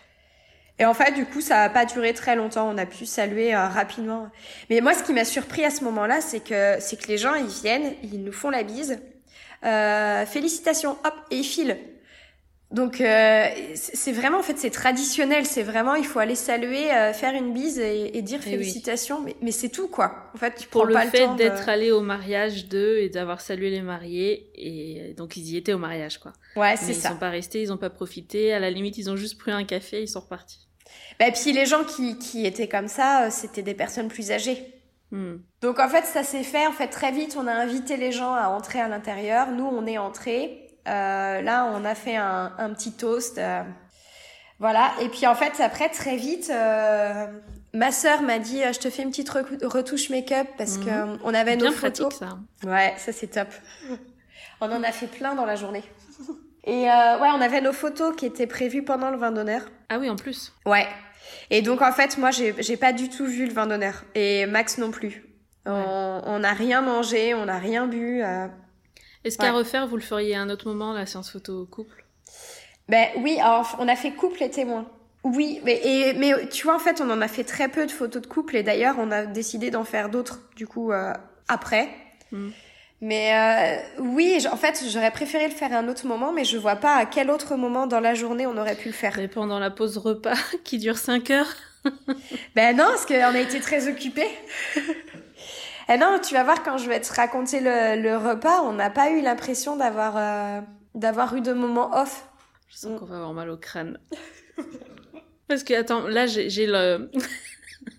Et 0.78 0.86
en 0.86 0.94
fait, 0.94 1.12
du 1.12 1.26
coup, 1.26 1.42
ça 1.42 1.62
a 1.62 1.68
pas 1.68 1.84
duré 1.84 2.14
très 2.14 2.36
longtemps. 2.36 2.70
On 2.70 2.78
a 2.78 2.86
pu 2.86 3.04
saluer 3.04 3.54
euh, 3.54 3.68
rapidement. 3.68 4.30
Mais 4.70 4.80
moi, 4.80 4.94
ce 4.94 5.02
qui 5.02 5.12
m'a 5.12 5.26
surpris 5.26 5.62
à 5.62 5.70
ce 5.70 5.84
moment-là, 5.84 6.22
c'est 6.22 6.40
que 6.40 6.76
c'est 6.80 6.98
que 7.00 7.06
les 7.06 7.18
gens 7.18 7.34
ils 7.34 7.46
viennent, 7.46 7.94
ils 8.02 8.24
nous 8.24 8.32
font 8.32 8.48
la 8.48 8.62
bise 8.62 8.98
euh, 9.64 10.24
félicitations, 10.24 10.92
hop, 11.04 11.14
et 11.30 11.36
il 11.36 11.44
file. 11.44 11.76
Donc 12.70 13.00
euh, 13.00 13.46
c'est 13.74 14.12
vraiment 14.12 14.38
en 14.38 14.42
fait 14.44 14.56
c'est 14.56 14.70
traditionnel, 14.70 15.44
c'est 15.44 15.64
vraiment 15.64 15.96
il 15.96 16.04
faut 16.04 16.20
aller 16.20 16.36
saluer, 16.36 16.92
euh, 16.92 17.12
faire 17.12 17.34
une 17.34 17.52
bise 17.52 17.80
et, 17.80 18.16
et 18.16 18.22
dire 18.22 18.38
Eh 18.46 18.50
félicitations, 18.50 19.18
oui. 19.18 19.24
mais, 19.26 19.36
mais 19.42 19.50
c'est 19.50 19.70
tout 19.70 19.88
quoi. 19.88 20.30
En 20.34 20.38
fait, 20.38 20.54
tu 20.54 20.68
pour 20.68 20.82
prends 20.82 20.88
le 20.88 20.94
pas 20.94 21.06
fait 21.06 21.20
le 21.20 21.24
temps 21.26 21.34
d'être 21.34 21.66
de... 21.66 21.70
allé 21.70 21.90
au 21.90 22.00
mariage 22.00 22.68
d'eux 22.68 22.98
et 22.98 23.08
d'avoir 23.08 23.40
salué 23.40 23.70
les 23.70 23.82
mariés 23.82 24.52
et 24.54 25.14
donc 25.14 25.36
ils 25.36 25.48
y 25.48 25.56
étaient 25.56 25.72
au 25.72 25.78
mariage 25.78 26.18
quoi. 26.18 26.32
Ouais, 26.54 26.76
c'est 26.76 26.92
ils 26.92 26.94
ça. 26.94 27.08
sont 27.08 27.16
pas 27.16 27.30
restés, 27.30 27.60
ils 27.60 27.72
ont 27.72 27.76
pas 27.76 27.90
profité. 27.90 28.52
À 28.52 28.60
la 28.60 28.70
limite, 28.70 28.98
ils 28.98 29.10
ont 29.10 29.16
juste 29.16 29.36
pris 29.38 29.50
un 29.50 29.64
café, 29.64 30.02
ils 30.02 30.08
sont 30.08 30.20
repartis. 30.20 30.68
Bah, 31.18 31.26
et 31.26 31.32
puis 31.32 31.52
les 31.52 31.66
gens 31.66 31.82
qui 31.82 32.18
qui 32.18 32.46
étaient 32.46 32.68
comme 32.68 32.88
ça, 32.88 33.24
euh, 33.26 33.28
c'était 33.30 33.62
des 33.62 33.74
personnes 33.74 34.08
plus 34.08 34.30
âgées. 34.30 34.74
Hmm. 35.10 35.38
Donc 35.60 35.80
en 35.80 35.88
fait, 35.88 36.04
ça 36.04 36.22
s'est 36.22 36.44
fait 36.44 36.68
en 36.68 36.72
fait 36.72 36.86
très 36.86 37.10
vite. 37.10 37.36
On 37.36 37.48
a 37.48 37.52
invité 37.52 37.96
les 37.96 38.12
gens 38.12 38.32
à 38.32 38.46
entrer 38.48 38.80
à 38.80 38.86
l'intérieur. 38.86 39.50
Nous, 39.50 39.64
on 39.66 39.86
est 39.86 39.98
entrés. 39.98 40.68
Euh, 40.88 41.40
là, 41.42 41.70
on 41.74 41.84
a 41.84 41.94
fait 41.94 42.16
un, 42.16 42.52
un 42.58 42.70
petit 42.72 42.92
toast. 42.92 43.38
euh, 43.38 43.62
voilà. 44.58 44.92
Et 45.00 45.08
puis 45.08 45.26
en 45.26 45.34
fait, 45.34 45.60
après 45.60 45.88
très 45.88 46.16
vite, 46.16 46.50
euh, 46.52 47.26
ma 47.74 47.92
sœur 47.92 48.22
m'a 48.22 48.38
dit, 48.38 48.62
je 48.72 48.78
te 48.78 48.90
fais 48.90 49.02
une 49.02 49.10
petite 49.10 49.30
retouche 49.30 50.10
make-up 50.10 50.46
parce 50.58 50.78
Mhm. 50.78 50.84
que 50.84 51.18
on 51.24 51.34
avait 51.34 51.56
Bien 51.56 51.66
nos 51.70 51.72
photos. 51.72 52.18
pratique 52.18 52.38
ça. 52.62 52.68
Ouais, 52.68 52.94
ça 52.98 53.12
c'est 53.12 53.28
top. 53.28 53.48
On 54.60 54.70
en 54.70 54.82
a 54.82 54.92
fait 54.92 55.06
plein 55.06 55.34
dans 55.34 55.46
la 55.46 55.56
journée. 55.56 55.82
Et 56.64 56.90
euh, 56.90 57.18
ouais, 57.18 57.28
on 57.34 57.40
avait 57.40 57.62
nos 57.62 57.72
photos 57.72 58.14
qui 58.14 58.26
étaient 58.26 58.46
prévues 58.46 58.82
pendant 58.84 59.10
le 59.10 59.16
vin 59.16 59.32
d'honneur. 59.32 59.62
Ah 59.88 59.98
oui, 59.98 60.10
en 60.10 60.16
plus. 60.16 60.52
Ouais. 60.66 60.86
Et 61.48 61.62
donc 61.62 61.80
en 61.80 61.92
fait, 61.92 62.18
moi, 62.18 62.30
j'ai 62.30 62.76
pas 62.76 62.92
du 62.92 63.08
tout 63.08 63.24
vu 63.24 63.46
le 63.46 63.52
vin 63.52 63.66
d'honneur 63.66 64.04
et 64.14 64.44
Max 64.46 64.76
non 64.78 64.90
plus. 64.90 65.24
On 65.64 66.20
on 66.26 66.38
n'a 66.40 66.52
rien 66.52 66.82
mangé, 66.82 67.34
on 67.34 67.46
n'a 67.46 67.58
rien 67.58 67.86
bu. 67.86 68.22
euh. 68.22 68.46
Est-ce 69.24 69.38
qu'à 69.38 69.52
refaire, 69.52 69.86
vous 69.86 69.96
le 69.96 70.02
feriez 70.02 70.34
à 70.34 70.40
un 70.40 70.50
autre 70.50 70.66
moment, 70.66 70.92
la 70.92 71.06
séance 71.06 71.30
photo 71.30 71.66
couple? 71.66 72.04
Ben 72.88 73.08
oui, 73.18 73.38
alors 73.38 73.76
on 73.78 73.88
a 73.88 73.96
fait 73.96 74.12
couple 74.12 74.42
et 74.42 74.50
témoin. 74.50 74.86
Oui, 75.22 75.60
mais 75.64 75.80
et 75.84 76.14
mais 76.14 76.48
tu 76.48 76.64
vois 76.64 76.74
en 76.74 76.78
fait, 76.78 77.00
on 77.00 77.10
en 77.10 77.20
a 77.20 77.28
fait 77.28 77.44
très 77.44 77.68
peu 77.68 77.86
de 77.86 77.90
photos 77.90 78.22
de 78.22 78.26
couple 78.26 78.56
et 78.56 78.62
d'ailleurs, 78.62 78.96
on 78.98 79.10
a 79.10 79.26
décidé 79.26 79.70
d'en 79.70 79.84
faire 79.84 80.08
d'autres 80.08 80.40
du 80.56 80.66
coup 80.66 80.92
euh, 80.92 81.12
après. 81.48 81.90
Mm. 82.32 82.48
Mais 83.02 83.34
euh, 83.34 84.02
oui, 84.02 84.46
en 84.50 84.56
fait, 84.56 84.84
j'aurais 84.90 85.10
préféré 85.10 85.48
le 85.48 85.54
faire 85.54 85.72
à 85.72 85.78
un 85.78 85.88
autre 85.88 86.06
moment, 86.06 86.32
mais 86.32 86.44
je 86.44 86.58
vois 86.58 86.76
pas 86.76 86.96
à 86.96 87.06
quel 87.06 87.30
autre 87.30 87.56
moment 87.56 87.86
dans 87.86 88.00
la 88.00 88.14
journée 88.14 88.46
on 88.46 88.56
aurait 88.58 88.76
pu 88.76 88.88
le 88.88 88.94
faire. 88.94 89.14
Mais 89.16 89.28
pendant 89.28 89.58
la 89.58 89.70
pause 89.70 89.96
repas 89.96 90.36
qui 90.64 90.78
dure 90.78 90.98
5 90.98 91.30
heures 91.30 91.54
Ben 92.54 92.76
non, 92.76 92.84
parce 92.84 93.06
qu'on 93.06 93.14
a 93.14 93.40
été 93.40 93.60
très 93.60 93.88
occupés. 93.88 94.28
Et 95.92 95.98
non, 95.98 96.20
tu 96.22 96.34
vas 96.34 96.44
voir 96.44 96.62
quand 96.62 96.78
je 96.78 96.88
vais 96.88 97.00
te 97.00 97.12
raconter 97.12 97.58
le, 97.60 98.16
repas, 98.16 98.62
on 98.62 98.72
n'a 98.72 98.90
pas 98.90 99.10
eu 99.10 99.20
l'impression 99.20 99.76
d'avoir 99.76 100.16
euh, 100.16 100.60
d'avoir 100.94 101.34
eu 101.34 101.40
de 101.40 101.52
moments 101.52 101.90
off. 102.00 102.28
Je 102.68 102.76
sens 102.76 102.98
qu'on 102.98 103.06
va 103.06 103.16
avoir 103.16 103.32
mal 103.32 103.50
au 103.50 103.56
crâne. 103.56 103.98
Parce 105.48 105.64
que, 105.64 105.74
attends, 105.74 106.06
là, 106.06 106.26
j'ai 106.26 106.66
le... 106.66 107.10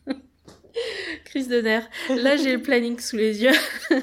Crise 1.25 1.49
de 1.49 1.59
nerfs. 1.59 1.89
Là, 2.09 2.37
j'ai 2.37 2.53
le 2.55 2.61
planning 2.61 2.97
sous 2.97 3.17
les 3.17 3.43
yeux. 3.43 3.51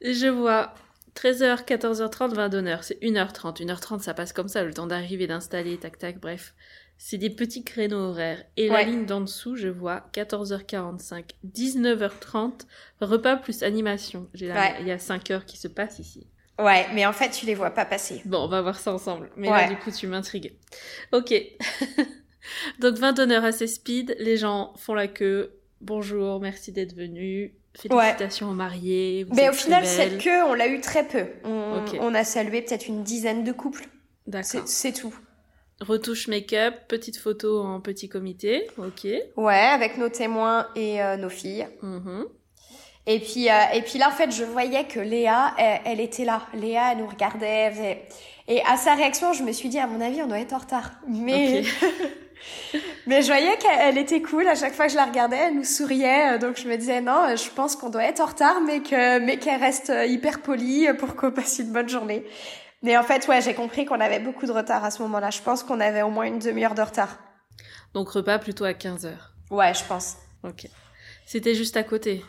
Je 0.00 0.28
vois 0.28 0.72
13h, 1.16 1.64
14h30, 1.64 2.34
20 2.34 2.48
d'honneur. 2.50 2.84
C'est 2.84 3.00
1h30. 3.02 3.62
1h30, 3.64 4.00
ça 4.00 4.14
passe 4.14 4.32
comme 4.32 4.48
ça, 4.48 4.62
le 4.64 4.72
temps 4.74 4.86
d'arriver, 4.86 5.26
d'installer, 5.26 5.78
tac, 5.78 5.98
tac, 5.98 6.20
bref. 6.20 6.54
C'est 6.98 7.18
des 7.18 7.30
petits 7.30 7.62
créneaux 7.64 7.98
horaires. 8.10 8.42
Et 8.56 8.68
la 8.68 8.82
ligne 8.82 9.04
d'en 9.06 9.20
dessous, 9.20 9.56
je 9.56 9.68
vois 9.68 10.08
14h45, 10.14 11.24
19h30, 11.46 12.62
repas 13.00 13.36
plus 13.36 13.62
animation. 13.62 14.28
J'ai 14.34 14.50
Ouais. 14.52 14.74
Il 14.80 14.86
y 14.86 14.92
a 14.92 14.98
5 14.98 15.30
heures 15.30 15.44
qui 15.44 15.58
se 15.58 15.68
passent 15.68 15.98
ici. 15.98 16.26
Ouais, 16.58 16.86
mais 16.94 17.04
en 17.04 17.12
fait, 17.12 17.30
tu 17.30 17.44
les 17.44 17.54
vois 17.54 17.70
pas 17.70 17.84
passer. 17.84 18.22
Bon, 18.24 18.38
on 18.44 18.48
va 18.48 18.62
voir 18.62 18.78
ça 18.78 18.92
ensemble. 18.94 19.30
Mais 19.36 19.50
Ouais. 19.50 19.62
là, 19.62 19.68
du 19.68 19.76
coup, 19.76 19.90
tu 19.90 20.06
m'intrigues. 20.06 20.54
Ok. 21.12 21.34
Donc, 22.80 22.94
20 22.96 23.12
d'honneur 23.12 23.44
assez 23.44 23.66
speed. 23.66 24.16
Les 24.18 24.36
gens 24.38 24.72
font 24.76 24.94
la 24.94 25.08
queue. 25.08 25.52
Bonjour, 25.82 26.40
merci 26.40 26.72
d'être 26.72 26.94
venu. 26.94 27.54
Félicitations 27.76 28.50
aux 28.50 28.54
mariés. 28.54 29.26
Mais 29.34 29.48
au 29.48 29.52
final, 29.52 29.86
cette 29.86 30.18
queue, 30.18 30.42
on 30.44 30.54
l'a 30.54 30.68
eu 30.68 30.80
très 30.80 31.04
peu. 31.04 31.26
On, 31.44 32.14
a 32.14 32.24
salué 32.24 32.62
peut-être 32.62 32.86
une 32.86 33.02
dizaine 33.02 33.44
de 33.44 33.52
couples. 33.52 33.84
D'accord. 34.26 34.62
C'est 34.66 34.92
tout. 34.92 35.14
Retouche 35.80 36.26
make-up, 36.28 36.74
petite 36.88 37.18
photo 37.18 37.62
en 37.62 37.80
petit 37.82 38.08
comité, 38.08 38.66
ok. 38.78 39.06
Ouais, 39.36 39.54
avec 39.54 39.98
nos 39.98 40.08
témoins 40.08 40.68
et 40.74 41.02
euh, 41.02 41.18
nos 41.18 41.28
filles. 41.28 41.66
Mhm. 41.82 42.24
Et 43.06 43.20
puis, 43.20 43.50
euh, 43.50 43.62
et 43.74 43.82
puis 43.82 43.98
là, 43.98 44.08
en 44.08 44.12
fait, 44.12 44.32
je 44.32 44.42
voyais 44.42 44.84
que 44.84 44.98
Léa, 44.98 45.54
elle, 45.58 45.80
elle 45.84 46.00
était 46.00 46.24
là. 46.24 46.46
Léa, 46.54 46.92
elle 46.92 46.98
nous 46.98 47.06
regardait. 47.06 47.46
elle 47.46 47.72
faisait- 47.74 48.08
Et 48.48 48.62
à 48.64 48.76
sa 48.78 48.94
réaction, 48.94 49.32
je 49.34 49.42
me 49.42 49.52
suis 49.52 49.68
dit, 49.68 49.78
à 49.78 49.86
mon 49.86 50.00
avis, 50.00 50.22
on 50.22 50.26
doit 50.26 50.40
être 50.40 50.54
en 50.54 50.58
retard. 50.58 50.92
Mais. 51.06 51.62
mais 53.06 53.22
je 53.22 53.26
voyais 53.26 53.56
qu'elle 53.58 53.78
elle 53.80 53.98
était 53.98 54.22
cool. 54.22 54.46
À 54.46 54.54
chaque 54.54 54.74
fois 54.74 54.86
que 54.86 54.92
je 54.92 54.96
la 54.96 55.04
regardais, 55.04 55.36
elle 55.36 55.54
nous 55.54 55.64
souriait. 55.64 56.38
Donc 56.38 56.56
je 56.58 56.68
me 56.68 56.76
disais, 56.76 57.00
non, 57.00 57.34
je 57.36 57.50
pense 57.50 57.76
qu'on 57.76 57.90
doit 57.90 58.04
être 58.04 58.20
en 58.20 58.26
retard, 58.26 58.60
mais 58.66 58.80
que, 58.80 59.18
mais 59.20 59.38
qu'elle 59.38 59.60
reste 59.60 59.92
hyper 60.06 60.42
polie 60.42 60.86
pour 60.98 61.16
qu'on 61.16 61.30
passe 61.30 61.58
une 61.58 61.72
bonne 61.72 61.88
journée. 61.88 62.24
Mais 62.82 62.96
en 62.96 63.02
fait, 63.02 63.26
ouais, 63.28 63.40
j'ai 63.40 63.54
compris 63.54 63.84
qu'on 63.84 64.00
avait 64.00 64.20
beaucoup 64.20 64.46
de 64.46 64.52
retard 64.52 64.84
à 64.84 64.90
ce 64.90 65.02
moment-là. 65.02 65.30
Je 65.30 65.42
pense 65.42 65.62
qu'on 65.62 65.80
avait 65.80 66.02
au 66.02 66.10
moins 66.10 66.26
une 66.26 66.38
demi-heure 66.38 66.74
de 66.74 66.82
retard. 66.82 67.18
Donc 67.94 68.10
repas 68.10 68.38
plutôt 68.38 68.64
à 68.64 68.72
15h. 68.72 69.10
Ouais, 69.50 69.74
je 69.74 69.84
pense. 69.84 70.16
Ok. 70.42 70.68
C'était 71.24 71.54
juste 71.54 71.76
à 71.76 71.82
côté. 71.82 72.22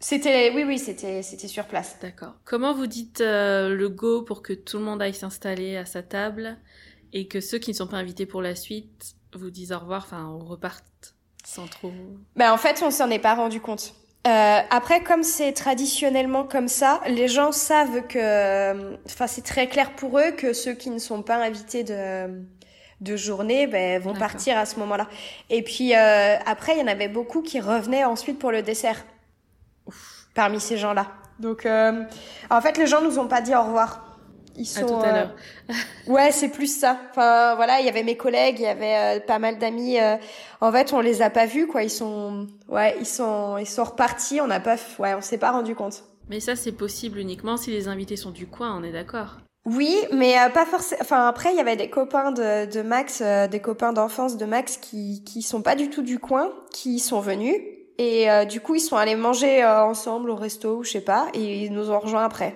C'était, 0.00 0.50
oui, 0.54 0.64
oui, 0.64 0.78
c'était, 0.78 1.22
c'était 1.22 1.46
sur 1.46 1.66
place. 1.66 1.98
D'accord. 2.00 2.34
Comment 2.44 2.72
vous 2.72 2.86
dites 2.86 3.20
euh, 3.20 3.68
le 3.68 3.88
go 3.90 4.22
pour 4.22 4.42
que 4.42 4.54
tout 4.54 4.78
le 4.78 4.84
monde 4.84 5.02
aille 5.02 5.14
s'installer 5.14 5.76
à 5.76 5.84
sa 5.84 6.02
table 6.02 6.56
et 7.12 7.28
que 7.28 7.40
ceux 7.40 7.58
qui 7.58 7.70
ne 7.72 7.76
sont 7.76 7.86
pas 7.86 7.98
invités 7.98 8.24
pour 8.24 8.40
la 8.40 8.54
suite 8.54 9.14
vous 9.38 9.50
disent 9.50 9.72
au 9.72 9.78
revoir, 9.78 10.04
enfin, 10.06 10.26
on 10.26 10.44
reparte 10.44 11.14
sans 11.44 11.66
trop. 11.66 11.92
Ben 12.36 12.52
en 12.52 12.58
fait, 12.58 12.82
on 12.82 12.90
s'en 12.90 13.10
est 13.10 13.18
pas 13.18 13.34
rendu 13.34 13.60
compte. 13.60 13.94
Euh, 14.26 14.58
après, 14.70 15.02
comme 15.02 15.22
c'est 15.22 15.52
traditionnellement 15.52 16.44
comme 16.44 16.68
ça, 16.68 17.00
les 17.06 17.28
gens 17.28 17.52
savent 17.52 18.06
que, 18.06 18.96
enfin, 19.06 19.26
c'est 19.26 19.44
très 19.44 19.66
clair 19.66 19.96
pour 19.96 20.18
eux 20.18 20.32
que 20.32 20.52
ceux 20.52 20.74
qui 20.74 20.90
ne 20.90 20.98
sont 20.98 21.22
pas 21.22 21.36
invités 21.36 21.84
de 21.84 22.44
de 23.00 23.16
journée, 23.16 23.66
ben, 23.66 24.00
vont 24.00 24.14
partir 24.14 24.58
à 24.58 24.66
ce 24.66 24.78
moment-là. 24.80 25.08
Et 25.48 25.62
puis 25.62 25.94
euh, 25.94 26.36
après, 26.44 26.76
il 26.76 26.80
y 26.80 26.82
en 26.82 26.86
avait 26.86 27.08
beaucoup 27.08 27.42
qui 27.42 27.60
revenaient 27.60 28.04
ensuite 28.04 28.38
pour 28.38 28.52
le 28.52 28.62
dessert. 28.62 29.04
Parmi 30.34 30.60
ces 30.60 30.76
gens-là. 30.76 31.08
Donc, 31.40 31.66
euh, 31.66 32.04
en 32.50 32.60
fait, 32.60 32.76
les 32.76 32.86
gens 32.86 33.00
nous 33.00 33.18
ont 33.18 33.26
pas 33.26 33.40
dit 33.40 33.54
au 33.54 33.62
revoir. 33.62 34.09
Ils 34.56 34.62
À 34.78 34.80
sont. 34.80 34.86
tout 34.86 34.94
à 34.94 35.06
euh, 35.08 35.12
l'heure. 35.12 35.34
Ouais, 36.06 36.32
c'est 36.32 36.48
plus 36.48 36.66
ça. 36.80 36.98
Enfin, 37.10 37.54
voilà, 37.54 37.80
il 37.80 37.86
y 37.86 37.88
avait 37.88 38.02
mes 38.02 38.16
collègues, 38.16 38.56
il 38.58 38.62
y 38.64 38.66
avait 38.66 39.18
euh, 39.18 39.20
pas 39.20 39.38
mal 39.38 39.58
d'amis. 39.58 39.98
euh, 40.00 40.16
en 40.60 40.72
fait, 40.72 40.92
on 40.92 41.00
les 41.00 41.22
a 41.22 41.30
pas 41.30 41.46
vus, 41.46 41.66
quoi. 41.66 41.82
Ils 41.82 41.90
sont, 41.90 42.46
ouais, 42.68 42.96
ils 43.00 43.06
sont, 43.06 43.56
ils 43.58 43.66
sont 43.66 43.84
repartis. 43.84 44.40
On 44.40 44.46
n'a 44.46 44.60
pas, 44.60 44.76
ouais, 44.98 45.14
on 45.14 45.20
s'est 45.20 45.38
pas 45.38 45.50
rendu 45.52 45.74
compte. 45.74 46.04
Mais 46.28 46.40
ça, 46.40 46.56
c'est 46.56 46.72
possible 46.72 47.18
uniquement 47.18 47.56
si 47.56 47.70
les 47.70 47.88
invités 47.88 48.16
sont 48.16 48.30
du 48.30 48.46
coin, 48.46 48.76
on 48.78 48.84
est 48.84 48.92
d'accord. 48.92 49.38
Oui, 49.66 49.94
mais 50.12 50.34
pas 50.54 50.64
forcément. 50.64 51.00
Enfin, 51.02 51.26
après, 51.26 51.52
il 51.52 51.56
y 51.56 51.60
avait 51.60 51.76
des 51.76 51.90
copains 51.90 52.32
de, 52.32 52.64
de 52.70 52.82
Max, 52.82 53.20
euh, 53.24 53.46
des 53.46 53.60
copains 53.60 53.92
d'enfance 53.92 54.36
de 54.36 54.44
Max 54.46 54.76
qui, 54.78 55.22
qui 55.24 55.42
sont 55.42 55.60
pas 55.62 55.74
du 55.76 55.90
tout 55.90 56.02
du 56.02 56.18
coin, 56.18 56.50
qui 56.72 56.98
sont 56.98 57.20
venus. 57.20 57.56
Et 57.98 58.30
euh, 58.30 58.46
du 58.46 58.60
coup, 58.60 58.74
ils 58.76 58.80
sont 58.80 58.96
allés 58.96 59.16
manger 59.16 59.62
euh, 59.62 59.84
ensemble 59.84 60.30
au 60.30 60.34
resto 60.36 60.78
ou 60.78 60.84
je 60.84 60.92
sais 60.92 61.00
pas, 61.02 61.26
et 61.34 61.64
ils 61.64 61.72
nous 61.72 61.90
ont 61.90 61.98
rejoints 62.00 62.24
après. 62.24 62.54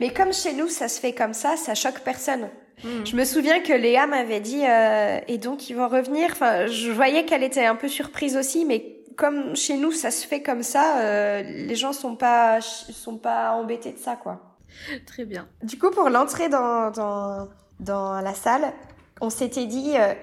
Mais 0.00 0.12
comme 0.12 0.32
chez 0.32 0.52
nous, 0.52 0.68
ça 0.68 0.88
se 0.88 1.00
fait 1.00 1.12
comme 1.12 1.34
ça, 1.34 1.56
ça 1.56 1.74
choque 1.74 2.00
personne. 2.00 2.48
Mhm. 2.84 3.06
Je 3.06 3.16
me 3.16 3.24
souviens 3.24 3.60
que 3.60 3.72
Léa 3.72 4.06
m'avait 4.06 4.40
dit 4.40 4.62
euh, 4.66 5.18
et 5.28 5.38
donc 5.38 5.70
ils 5.70 5.76
vont 5.76 5.88
revenir. 5.88 6.30
Enfin, 6.32 6.66
je 6.66 6.90
voyais 6.90 7.24
qu'elle 7.24 7.42
était 7.42 7.64
un 7.64 7.76
peu 7.76 7.88
surprise 7.88 8.36
aussi, 8.36 8.64
mais 8.64 8.98
comme 9.16 9.54
chez 9.54 9.76
nous 9.76 9.92
ça 9.92 10.10
se 10.10 10.26
fait 10.26 10.42
comme 10.42 10.62
ça, 10.62 10.98
euh, 10.98 11.42
les 11.42 11.74
gens 11.74 11.92
sont 11.92 12.16
pas 12.16 12.60
sont 12.60 13.18
pas 13.18 13.52
embêtés 13.52 13.92
de 13.92 13.98
ça 13.98 14.16
quoi. 14.16 14.40
Très 15.06 15.24
bien. 15.24 15.46
Du 15.62 15.78
coup, 15.78 15.90
pour 15.90 16.08
l'entrée 16.08 16.48
dans 16.48 16.90
dans 16.90 17.48
dans 17.78 18.20
la 18.20 18.34
salle, 18.34 18.72
on 19.20 19.30
s'était 19.30 19.66
dit 19.66 19.92
euh, 19.96 20.14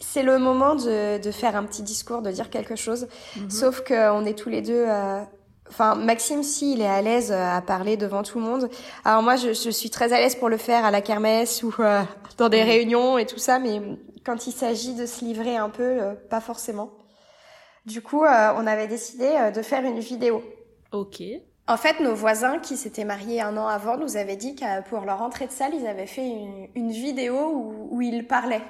c'est 0.00 0.22
le 0.22 0.38
moment 0.38 0.74
de 0.74 1.22
de 1.22 1.30
faire 1.30 1.54
un 1.54 1.64
petit 1.64 1.82
discours, 1.82 2.22
de 2.22 2.30
dire 2.30 2.50
quelque 2.50 2.76
chose. 2.76 3.08
Mhm. 3.36 3.50
Sauf 3.50 3.82
qu'on 3.82 4.24
est 4.24 4.38
tous 4.38 4.48
les 4.48 4.62
deux. 4.62 4.86
Enfin, 5.70 5.94
Maxime, 5.94 6.42
si, 6.42 6.72
il 6.72 6.80
est 6.82 6.86
à 6.86 7.00
l'aise 7.00 7.30
euh, 7.32 7.56
à 7.56 7.62
parler 7.62 7.96
devant 7.96 8.22
tout 8.22 8.38
le 8.38 8.44
monde. 8.44 8.68
Alors 9.04 9.22
moi, 9.22 9.36
je, 9.36 9.52
je 9.52 9.70
suis 9.70 9.88
très 9.88 10.12
à 10.12 10.18
l'aise 10.18 10.34
pour 10.34 10.48
le 10.48 10.56
faire 10.56 10.84
à 10.84 10.90
la 10.90 11.00
kermesse 11.00 11.62
ou 11.62 11.72
euh, 11.78 12.02
dans 12.38 12.48
des 12.48 12.62
Mhm. 12.62 12.68
réunions 12.68 13.18
et 13.18 13.24
tout 13.26 13.38
ça, 13.38 13.58
mais 13.60 13.80
quand 14.26 14.46
il 14.48 14.52
s'agit 14.52 14.94
de 14.94 15.06
se 15.06 15.24
livrer 15.24 15.56
un 15.56 15.70
peu, 15.70 15.82
euh, 16.02 16.14
pas 16.28 16.40
forcément. 16.40 16.90
Du 17.86 18.02
coup, 18.02 18.24
euh, 18.24 18.52
on 18.56 18.66
avait 18.66 18.88
décidé 18.88 19.28
de 19.54 19.62
faire 19.62 19.84
une 19.84 20.00
vidéo. 20.00 20.42
Ok. 20.92 21.22
En 21.68 21.76
fait, 21.76 22.00
nos 22.00 22.14
voisins 22.14 22.58
qui 22.58 22.76
s'étaient 22.76 23.04
mariés 23.04 23.40
un 23.40 23.56
an 23.56 23.68
avant 23.68 23.96
nous 23.96 24.16
avaient 24.16 24.36
dit 24.36 24.56
que 24.56 24.82
pour 24.88 25.02
leur 25.02 25.22
entrée 25.22 25.46
de 25.46 25.52
salle, 25.52 25.72
ils 25.74 25.86
avaient 25.86 26.06
fait 26.06 26.26
une, 26.26 26.66
une 26.74 26.90
vidéo 26.90 27.36
où, 27.54 27.88
où 27.92 28.02
ils 28.02 28.26
parlaient. 28.26 28.62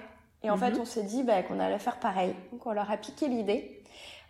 Et 0.42 0.50
en 0.50 0.56
Mhm. 0.56 0.60
fait, 0.60 0.78
on 0.78 0.84
s'est 0.84 1.02
dit 1.02 1.22
bah, 1.22 1.42
qu'on 1.42 1.58
allait 1.60 1.78
faire 1.78 1.98
pareil. 1.98 2.34
Donc, 2.52 2.66
on 2.66 2.72
leur 2.72 2.90
a 2.90 2.98
piqué 2.98 3.26
l'idée. 3.26 3.79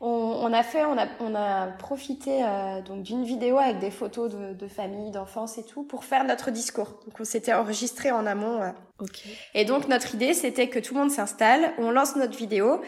On, 0.02 0.06
on 0.42 0.52
a 0.54 0.62
fait, 0.62 0.84
on 0.84 0.96
a, 0.96 1.06
on 1.20 1.34
a 1.34 1.66
profité 1.66 2.42
euh, 2.42 2.80
donc 2.80 3.02
d'une 3.02 3.22
vidéo 3.22 3.58
avec 3.58 3.80
des 3.80 3.90
photos 3.90 4.30
de, 4.34 4.54
de 4.54 4.66
famille, 4.66 5.10
d'enfance 5.10 5.58
et 5.58 5.62
tout 5.64 5.82
pour 5.82 6.04
faire 6.04 6.24
notre 6.24 6.50
discours. 6.50 7.00
Donc, 7.04 7.14
on 7.20 7.24
s'était 7.24 7.52
enregistré 7.52 8.10
en 8.10 8.24
amont. 8.26 8.62
euh, 8.62 8.70
Ok. 8.98 9.24
et 9.54 9.64
donc 9.64 9.88
notre 9.88 10.14
idée, 10.14 10.32
c'était 10.34 10.68
que 10.68 10.78
tout 10.78 10.94
le 10.94 11.00
monde 11.00 11.10
s'installe, 11.10 11.72
on 11.78 11.90
lance 11.90 12.16
notre 12.16 12.36
vidéo. 12.36 12.80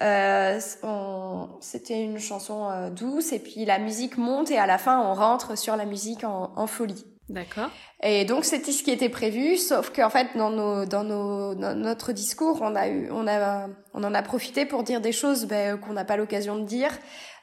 Euh, 0.00 0.60
on- 0.84 1.48
C'était 1.60 2.02
une 2.02 2.18
chanson 2.18 2.68
euh, 2.70 2.90
douce 2.90 3.32
et 3.32 3.38
puis 3.40 3.64
la 3.64 3.78
musique 3.78 4.16
monte 4.16 4.50
et 4.50 4.58
à 4.58 4.66
la 4.66 4.78
fin 4.78 5.00
on 5.00 5.14
rentre 5.14 5.58
sur 5.58 5.76
la 5.76 5.84
musique 5.84 6.24
en, 6.24 6.52
en 6.56 6.66
folie. 6.66 7.04
D'accord. 7.30 7.70
Et 8.02 8.24
donc 8.24 8.44
c'était 8.44 8.72
ce 8.72 8.82
qui 8.82 8.90
était 8.90 9.08
prévu, 9.08 9.56
sauf 9.56 9.90
qu'en 9.90 10.10
fait 10.10 10.28
dans 10.36 10.50
nos 10.50 10.84
dans 10.84 11.04
nos 11.04 11.54
dans 11.54 11.76
notre 11.78 12.12
discours 12.12 12.58
on 12.60 12.74
a 12.74 12.88
eu 12.88 13.08
on 13.12 13.26
a 13.28 13.68
on 13.94 14.02
en 14.02 14.14
a 14.14 14.22
profité 14.22 14.66
pour 14.66 14.82
dire 14.82 15.00
des 15.00 15.12
choses 15.12 15.44
ben, 15.46 15.78
qu'on 15.78 15.92
n'a 15.92 16.04
pas 16.04 16.16
l'occasion 16.16 16.56
de 16.56 16.64
dire. 16.64 16.90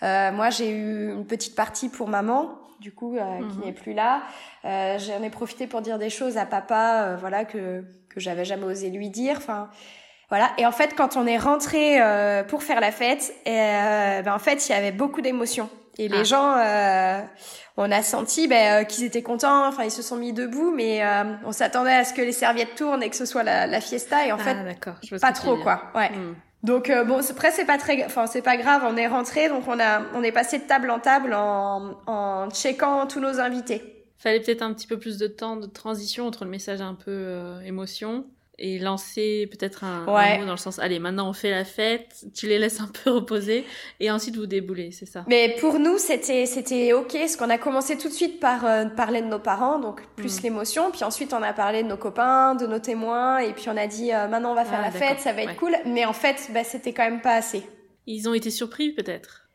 Euh, 0.04 0.32
moi 0.34 0.50
j'ai 0.50 0.70
eu 0.72 1.12
une 1.14 1.26
petite 1.26 1.56
partie 1.56 1.88
pour 1.90 2.08
maman 2.10 2.50
du 2.82 2.92
coup 2.94 3.16
euh, 3.18 3.22
qui 3.50 3.58
Mhm. 3.60 3.66
n'est 3.66 3.72
plus 3.74 3.94
là. 3.94 4.24
Euh, 4.66 5.00
J'en 5.00 5.24
ai 5.24 5.30
profité 5.30 5.68
pour 5.68 5.82
dire 5.82 5.98
des 5.98 6.10
choses 6.10 6.38
à 6.38 6.46
papa 6.46 7.04
euh, 7.04 7.16
voilà 7.18 7.46
que 7.46 7.84
que 8.10 8.20
j'avais 8.20 8.46
jamais 8.46 8.66
osé 8.66 8.90
lui 8.90 9.10
dire. 9.10 9.36
Enfin 9.38 9.70
voilà. 10.30 10.52
Et 10.58 10.66
en 10.66 10.72
fait 10.74 10.96
quand 10.96 11.16
on 11.16 11.26
est 11.26 11.38
rentré 11.38 12.02
euh, 12.02 12.44
pour 12.44 12.62
faire 12.64 12.82
la 12.82 12.92
fête, 12.92 13.34
euh, 13.48 14.22
ben, 14.22 14.34
en 14.34 14.40
fait 14.40 14.68
il 14.68 14.72
y 14.74 14.76
avait 14.76 14.92
beaucoup 14.92 15.22
d'émotions. 15.22 15.70
Et 16.00 16.10
les 16.10 16.20
Ah. 16.20 16.24
gens, 16.24 16.58
euh, 16.58 17.22
on 17.78 17.92
a 17.92 18.02
senti 18.02 18.48
ben, 18.48 18.82
euh, 18.82 18.84
qu'ils 18.84 19.04
étaient 19.06 19.22
contents, 19.22 19.68
enfin 19.68 19.84
ils 19.84 19.92
se 19.92 20.02
sont 20.02 20.18
mis 20.18 20.34
debout, 20.34 20.72
mais 20.76 21.04
euh, 21.04 21.24
on 21.46 21.52
s'attendait 21.52 21.94
à 21.94 22.04
ce 22.04 22.14
que 22.14 22.22
les 22.22 22.32
serviettes 22.32 22.76
tournent 22.76 23.04
et 23.04 23.10
que 23.10 23.16
ce 23.16 23.26
soit 23.26 23.44
la, 23.44 23.68
la 23.68 23.80
fiesta, 23.80 24.26
et 24.26 24.32
en 24.32 24.38
ah, 24.40 24.44
fait. 24.44 24.58
Je 25.04 25.16
pas 25.18 25.32
trop 25.32 25.58
quoi. 25.58 25.84
Ouais. 25.96 26.10
Hmm. 26.10 26.36
Donc 26.64 26.90
euh, 26.90 27.04
bon, 27.04 27.22
après 27.30 27.52
c'est 27.52 27.66
pas 27.66 27.78
très, 27.78 28.04
enfin 28.04 28.26
c'est 28.26 28.42
pas 28.42 28.58
grave, 28.58 28.82
on 28.86 28.98
est 28.98 29.08
rentré, 29.08 29.48
donc 29.48 29.68
on 29.68 29.80
a, 29.80 30.02
on 30.16 30.24
est 30.24 30.32
passé 30.32 30.58
de 30.58 30.64
table 30.64 30.90
en 30.90 31.00
table 31.00 31.34
en, 31.34 32.00
en 32.08 32.50
checkant 32.50 33.06
tous 33.06 33.20
nos 33.20 33.40
invités. 33.40 33.94
Fallait 34.18 34.40
peut-être 34.40 34.64
un 34.64 34.74
petit 34.74 34.88
peu 34.88 34.98
plus 34.98 35.18
de 35.18 35.28
temps 35.28 35.58
de 35.58 35.68
transition 35.68 36.26
entre 36.26 36.44
le 36.44 36.50
message 36.50 36.82
un 36.82 36.96
peu 36.96 37.12
euh, 37.12 37.62
émotion 37.62 38.26
et 38.60 38.80
lancer 38.80 39.48
peut-être 39.52 39.84
un, 39.84 40.08
un 40.08 40.14
Ouais. 40.16 40.40
mot 40.40 40.46
dans 40.46 40.52
le 40.52 40.58
sens 40.58 40.80
allez 40.80 40.98
maintenant 41.00 41.30
on 41.30 41.34
fait 41.34 41.52
la 41.52 41.64
fête, 41.64 42.26
tu 42.34 42.48
les 42.48 42.58
laisses 42.58 42.80
un 42.82 42.88
peu 42.88 43.12
reposer 43.12 43.66
et 44.00 44.10
ensuite 44.10 44.36
vous 44.36 44.48
déboulez, 44.48 44.92
c'est 44.92 45.06
ça. 45.06 45.24
Mais 45.28 45.56
pour 45.60 45.78
nous, 45.80 45.98
c'était 45.98 46.46
c'était 46.48 46.94
ok, 46.94 47.12
parce 47.14 47.36
qu'on 47.36 47.50
a 47.52 47.58
commencé 47.58 47.98
tout 47.98 48.08
de 48.08 48.14
suite 48.14 48.40
par 48.40 48.66
euh, 48.66 48.86
parler 48.86 49.22
de 49.22 49.28
nos 49.28 49.40
parents, 49.40 49.78
donc 49.80 50.02
plus 50.16 50.40
Mm. 50.40 50.44
l'émotion, 50.44 50.92
puis 50.92 51.04
ensuite 51.04 51.34
on 51.34 51.44
a 51.44 51.54
parlé 51.54 51.84
de 51.84 51.88
nos 51.88 51.98
copains, 51.98 52.56
de 52.56 52.66
nos 52.66 52.80
témoins, 52.80 53.38
et 53.40 53.54
puis 53.54 53.66
on 53.70 53.78
a 53.78 53.86
dit 53.88 54.12
euh, 54.14 54.28
maintenant 54.28 54.52
on 54.52 54.56
va 54.56 54.66
faire 54.66 54.80
Ah, 54.82 54.90
la 54.90 54.92
fête, 54.92 55.20
ça 55.20 55.34
va 55.34 55.44
être 55.44 55.50
ouais. 55.50 55.56
cool. 55.56 55.76
Mais 55.86 56.06
en 56.06 56.14
fait, 56.14 56.50
bah, 56.54 56.64
c'était 56.64 56.94
quand 56.94 57.04
même 57.04 57.22
pas 57.22 57.36
assez. 57.36 57.64
Ils 58.08 58.28
ont 58.28 58.34
été 58.34 58.50
surpris 58.50 58.92
peut-être? 58.94 59.48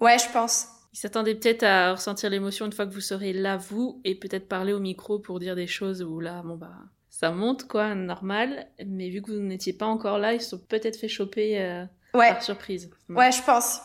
Ouais, 0.00 0.18
je 0.18 0.28
pense. 0.32 0.66
Ils 0.92 0.98
s'attendaient 0.98 1.34
peut-être 1.34 1.62
à 1.62 1.92
ressentir 1.92 2.30
l'émotion 2.30 2.66
une 2.66 2.72
fois 2.72 2.86
que 2.86 2.92
vous 2.92 3.00
serez 3.02 3.32
là 3.34 3.56
vous 3.56 4.00
et 4.04 4.14
peut-être 4.14 4.48
parler 4.48 4.72
au 4.72 4.80
micro 4.80 5.18
pour 5.18 5.38
dire 5.38 5.54
des 5.54 5.66
choses 5.66 6.02
où 6.02 6.20
là 6.20 6.42
bon 6.42 6.56
bah 6.56 6.72
ça 7.20 7.30
monte 7.30 7.66
quoi 7.66 7.94
normal 7.94 8.66
mais 8.84 9.08
vu 9.08 9.22
que 9.22 9.32
vous 9.32 9.38
n'étiez 9.38 9.72
pas 9.72 9.86
encore 9.86 10.18
là 10.18 10.34
ils 10.34 10.40
se 10.40 10.50
sont 10.50 10.58
peut-être 10.58 10.98
fait 10.98 11.08
choper 11.08 11.60
euh, 11.60 11.84
Ouais, 12.16 12.30
par 12.30 12.42
surprise. 12.42 12.90
Ouais, 13.08 13.30
je 13.30 13.42
pense. 13.42 13.80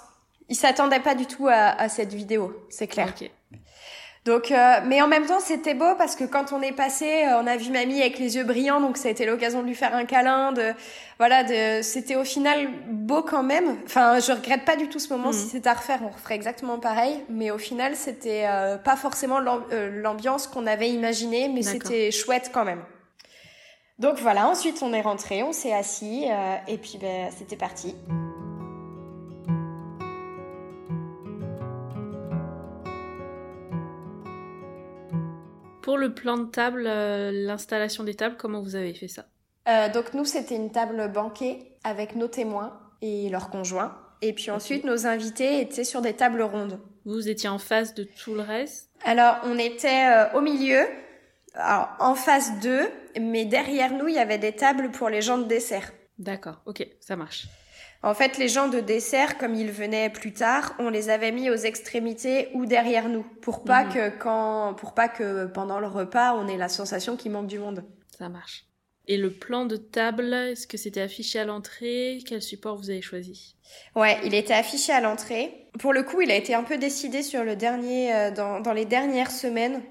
Ils 0.50 0.56
s'attendaient 0.56 1.00
pas 1.00 1.16
du 1.16 1.26
tout 1.26 1.48
à, 1.48 1.54
à 1.54 1.90
cette 1.90 2.14
vidéo, 2.14 2.56
c'est 2.70 2.88
clair. 2.88 3.10
Ok. 3.10 3.30
Donc, 4.24 4.52
euh, 4.52 4.76
mais 4.86 5.02
en 5.02 5.08
même 5.08 5.26
temps, 5.26 5.40
c'était 5.40 5.74
beau 5.74 5.96
parce 5.98 6.16
que 6.16 6.26
quand 6.26 6.54
on 6.54 6.62
est 6.62 6.74
passé, 6.74 7.26
euh, 7.26 7.42
on 7.42 7.48
a 7.48 7.58
vu 7.58 7.72
mamie 7.72 8.00
avec 8.02 8.20
les 8.20 8.36
yeux 8.36 8.44
brillants, 8.44 8.80
donc 8.80 8.98
ça 8.98 9.08
a 9.08 9.12
été 9.12 9.26
l'occasion 9.26 9.64
de 9.64 9.68
lui 9.68 9.74
faire 9.74 9.96
un 9.96 10.06
câlin. 10.06 10.52
De, 10.52 10.74
voilà, 11.18 11.44
de, 11.44 11.82
c'était 11.82 12.16
au 12.16 12.24
final 12.24 12.70
beau 12.88 13.24
quand 13.24 13.42
même. 13.42 13.78
Enfin, 13.84 14.20
je 14.20 14.32
regrette 14.32 14.64
pas 14.64 14.76
du 14.76 14.90
tout 14.90 15.00
ce 15.00 15.12
moment. 15.12 15.30
Mhm. 15.30 15.34
Si 15.34 15.48
c'était 15.48 15.70
à 15.70 15.74
refaire, 15.74 16.02
on 16.04 16.10
referait 16.10 16.36
exactement 16.36 16.78
pareil. 16.78 17.24
Mais 17.30 17.50
au 17.50 17.58
final, 17.58 17.96
c'était 17.96 18.44
euh, 18.46 18.78
pas 18.78 18.96
forcément 18.96 19.40
euh, 19.72 20.02
l'ambiance 20.02 20.46
qu'on 20.46 20.68
avait 20.68 20.92
imaginée, 20.92 21.50
mais 21.50 21.64
c'était 21.64 22.12
chouette 22.12 22.52
quand 22.54 22.66
même. 22.66 22.84
Donc 24.02 24.18
voilà, 24.18 24.48
ensuite 24.48 24.82
on 24.82 24.94
est 24.94 25.02
rentré, 25.02 25.44
on 25.44 25.52
s'est 25.52 25.74
assis, 25.74 26.26
euh, 26.28 26.56
et 26.68 26.80
puis 26.80 26.98
ben, 27.00 27.30
c'était 27.38 27.56
parti. 27.56 27.94
Pour 35.84 36.00
le 36.00 36.16
plan 36.16 36.38
de 36.38 36.46
table, 36.46 36.86
euh, 36.88 37.30
l'installation 37.32 38.04
des 38.04 38.16
tables, 38.16 38.38
comment 38.40 38.64
vous 38.64 38.76
avez 38.76 38.96
fait 38.96 39.08
ça? 39.08 39.26
Euh, 39.70 39.88
donc 39.90 40.16
nous, 40.16 40.26
c'était 40.26 40.56
une 40.56 40.72
table 40.72 41.12
banquée 41.12 41.78
avec 41.84 42.16
nos 42.16 42.28
témoins 42.28 42.80
et 43.04 43.30
leurs 43.30 43.52
conjoints. 43.52 43.96
Et 44.24 44.34
puis 44.34 44.50
ensuite, 44.50 44.84
nos 44.84 45.06
invités 45.06 45.62
étaient 45.62 45.84
sur 45.84 46.02
des 46.02 46.14
tables 46.14 46.42
rondes. 46.42 46.80
Vous 47.06 47.30
étiez 47.30 47.50
en 47.50 47.60
face 47.60 47.94
de 47.94 48.04
tout 48.04 48.34
le 48.34 48.42
reste? 48.42 48.90
Alors, 49.06 49.38
on 49.44 49.60
était 49.60 50.08
euh, 50.08 50.38
au 50.38 50.42
milieu, 50.42 50.88
alors, 51.54 51.90
en 52.00 52.16
face 52.16 52.60
d'eux, 52.62 52.90
mais 53.20 53.46
derrière 53.46 53.92
nous, 53.94 54.08
il 54.08 54.16
y 54.16 54.20
avait 54.20 54.38
des 54.38 54.54
tables 54.54 54.92
pour 54.92 55.10
les 55.10 55.22
gens 55.22 55.38
de 55.38 55.44
dessert. 55.46 55.92
D'accord, 56.20 56.62
ok, 56.66 56.86
ça 57.00 57.16
marche. 57.16 57.48
En 58.04 58.14
fait, 58.16 58.38
les 58.40 58.48
gens 58.48 58.68
de 58.68 58.80
dessert, 58.80 59.38
comme 59.38 59.54
ils 59.54 59.72
venaient 59.72 60.10
plus 60.10 60.34
tard, 60.34 60.74
on 60.80 60.90
les 60.90 61.10
avait 61.10 61.32
mis 61.32 61.50
aux 61.52 61.56
extrémités 61.56 62.50
ou 62.56 62.66
derrière 62.66 63.08
nous, 63.10 63.24
pour 63.42 63.64
pas 63.64 63.84
Mhm. 63.86 63.94
que 63.94 64.10
quand, 64.18 64.74
pour 64.76 64.94
pas 64.94 65.08
que 65.08 65.46
pendant 65.46 65.80
le 65.80 65.88
repas, 65.88 66.34
on 66.34 66.48
ait 66.48 66.58
la 66.58 66.70
sensation 66.70 67.16
qu'il 67.16 67.32
manque 67.32 67.48
du 67.48 67.60
monde. 67.60 67.84
Ça 68.18 68.28
marche. 68.30 68.66
Et 69.12 69.18
le 69.18 69.30
plan 69.30 69.66
de 69.66 69.76
table, 69.76 70.34
est-ce 70.34 70.66
que 70.66 70.78
c'était 70.78 71.02
affiché 71.02 71.38
à 71.38 71.44
l'entrée? 71.44 72.20
Quel 72.26 72.42
support 72.42 72.78
vous 72.78 72.92
avez 72.92 73.02
choisi? 73.02 73.58
Ouais, 73.94 74.18
il 74.24 74.34
était 74.34 74.54
affiché 74.54 74.94
à 74.94 75.02
l'entrée. 75.02 75.68
Pour 75.80 75.92
le 75.92 76.04
coup, 76.04 76.22
il 76.22 76.32
a 76.32 76.36
été 76.38 76.54
un 76.54 76.64
peu 76.64 76.78
décidé 76.78 77.22
sur 77.22 77.44
le 77.44 77.58
dernier, 77.58 78.16
euh, 78.16 78.32
dans, 78.32 78.62
dans 78.62 78.72
les 78.72 78.86
dernières 78.86 79.30
semaines. 79.30 79.82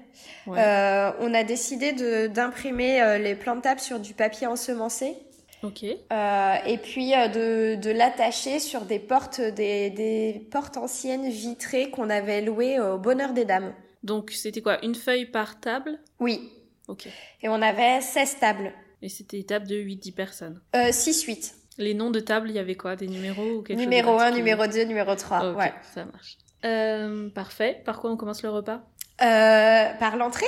Ouais. 0.47 0.57
Euh, 0.57 1.11
on 1.19 1.35
a 1.35 1.43
décidé 1.43 1.91
de 1.93 2.25
d'imprimer 2.25 2.99
euh, 2.99 3.19
les 3.19 3.35
plans 3.35 3.55
de 3.55 3.61
table 3.61 3.79
sur 3.79 3.99
du 3.99 4.15
papier 4.15 4.47
ensemencé. 4.47 5.13
Ok. 5.61 5.83
Et 5.83 6.77
puis 6.81 7.11
de, 7.11 7.75
de 7.75 7.91
l'attacher 7.91 8.57
sur 8.57 8.85
des 8.85 8.97
portes, 8.97 9.39
des, 9.39 9.91
des 9.91 10.47
portes 10.49 10.77
anciennes 10.77 11.29
vitrées 11.29 11.91
qu'on 11.91 12.09
avait 12.09 12.41
louées 12.41 12.79
au 12.79 12.97
Bonheur 12.97 13.33
des 13.33 13.45
Dames. 13.45 13.75
Donc 14.01 14.31
c'était 14.31 14.61
quoi? 14.61 14.83
Une 14.83 14.95
feuille 14.95 15.27
par 15.27 15.59
table? 15.59 15.99
Oui. 16.19 16.49
Ok. 16.87 17.07
Et 17.43 17.49
on 17.49 17.61
avait 17.61 18.01
16 18.01 18.39
tables. 18.39 18.73
Et 19.01 19.09
c'était 19.09 19.37
des 19.37 19.45
tables 19.45 19.67
de 19.67 19.75
8-10 19.75 20.13
personnes. 20.13 20.61
Euh, 20.75 20.91
6-8. 20.91 21.53
Les 21.77 21.93
noms 21.93 22.11
de 22.11 22.19
tables, 22.19 22.49
il 22.49 22.55
y 22.55 22.59
avait 22.59 22.75
quoi? 22.75 22.95
Des 22.95 23.07
numéros 23.07 23.57
ou 23.57 23.61
quelque 23.63 23.79
Numéro 23.79 24.09
chose 24.11 24.17
de 24.17 24.21
1, 24.21 24.25
particulier? 24.25 24.41
numéro 24.53 24.67
2, 24.67 24.83
numéro 24.83 25.15
3. 25.15 25.51
Ok, 25.51 25.57
Ouais. 25.57 25.73
ça 25.95 26.05
marche. 26.05 26.37
Euh, 26.65 27.29
parfait. 27.29 27.81
Par 27.85 27.99
quoi 27.99 28.11
on 28.11 28.17
commence 28.17 28.43
le 28.43 28.49
repas? 28.49 28.81
Euh, 29.21 29.93
par 29.99 30.17
l'entrée 30.17 30.45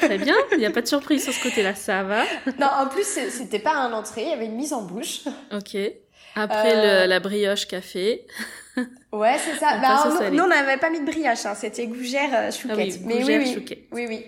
Très 0.00 0.18
bien. 0.18 0.34
Il 0.52 0.58
n'y 0.58 0.66
a 0.66 0.70
pas 0.70 0.80
de 0.82 0.86
surprise 0.88 1.22
sur 1.24 1.32
ce 1.32 1.42
côté-là. 1.42 1.74
Ça 1.74 2.02
va. 2.02 2.24
Non, 2.58 2.68
en 2.78 2.86
plus, 2.88 3.04
c'était 3.04 3.58
pas 3.58 3.74
un 3.74 3.92
entrée, 3.92 4.22
il 4.22 4.28
y 4.28 4.32
avait 4.32 4.46
une 4.46 4.54
mise 4.56 4.72
en 4.72 4.82
bouche. 4.82 5.20
Ok. 5.52 5.76
Après 6.34 6.72
Euh, 6.74 7.02
le- 7.02 7.08
la 7.08 7.20
brioche 7.20 7.66
café. 7.66 8.26
Ouais, 9.12 9.36
c'est 9.38 9.56
ça. 9.58 9.76
Bah, 9.82 10.30
nous, 10.30 10.42
on 10.42 10.48
n'avait 10.48 10.78
pas 10.78 10.88
mis 10.88 10.98
de 11.00 11.04
brioche, 11.04 11.44
hein. 11.44 11.54
c'était 11.54 11.86
gougère 11.86 12.30
euh, 12.32 12.50
chouquette. 12.50 12.78
Ah 12.78 12.82
oui, 12.82 13.00
Mais 13.04 13.18
gougère 13.20 13.40
oui, 13.40 13.44
oui. 13.46 13.54
chouquette. 13.54 13.78
Oui, 13.92 14.06
oui. 14.08 14.24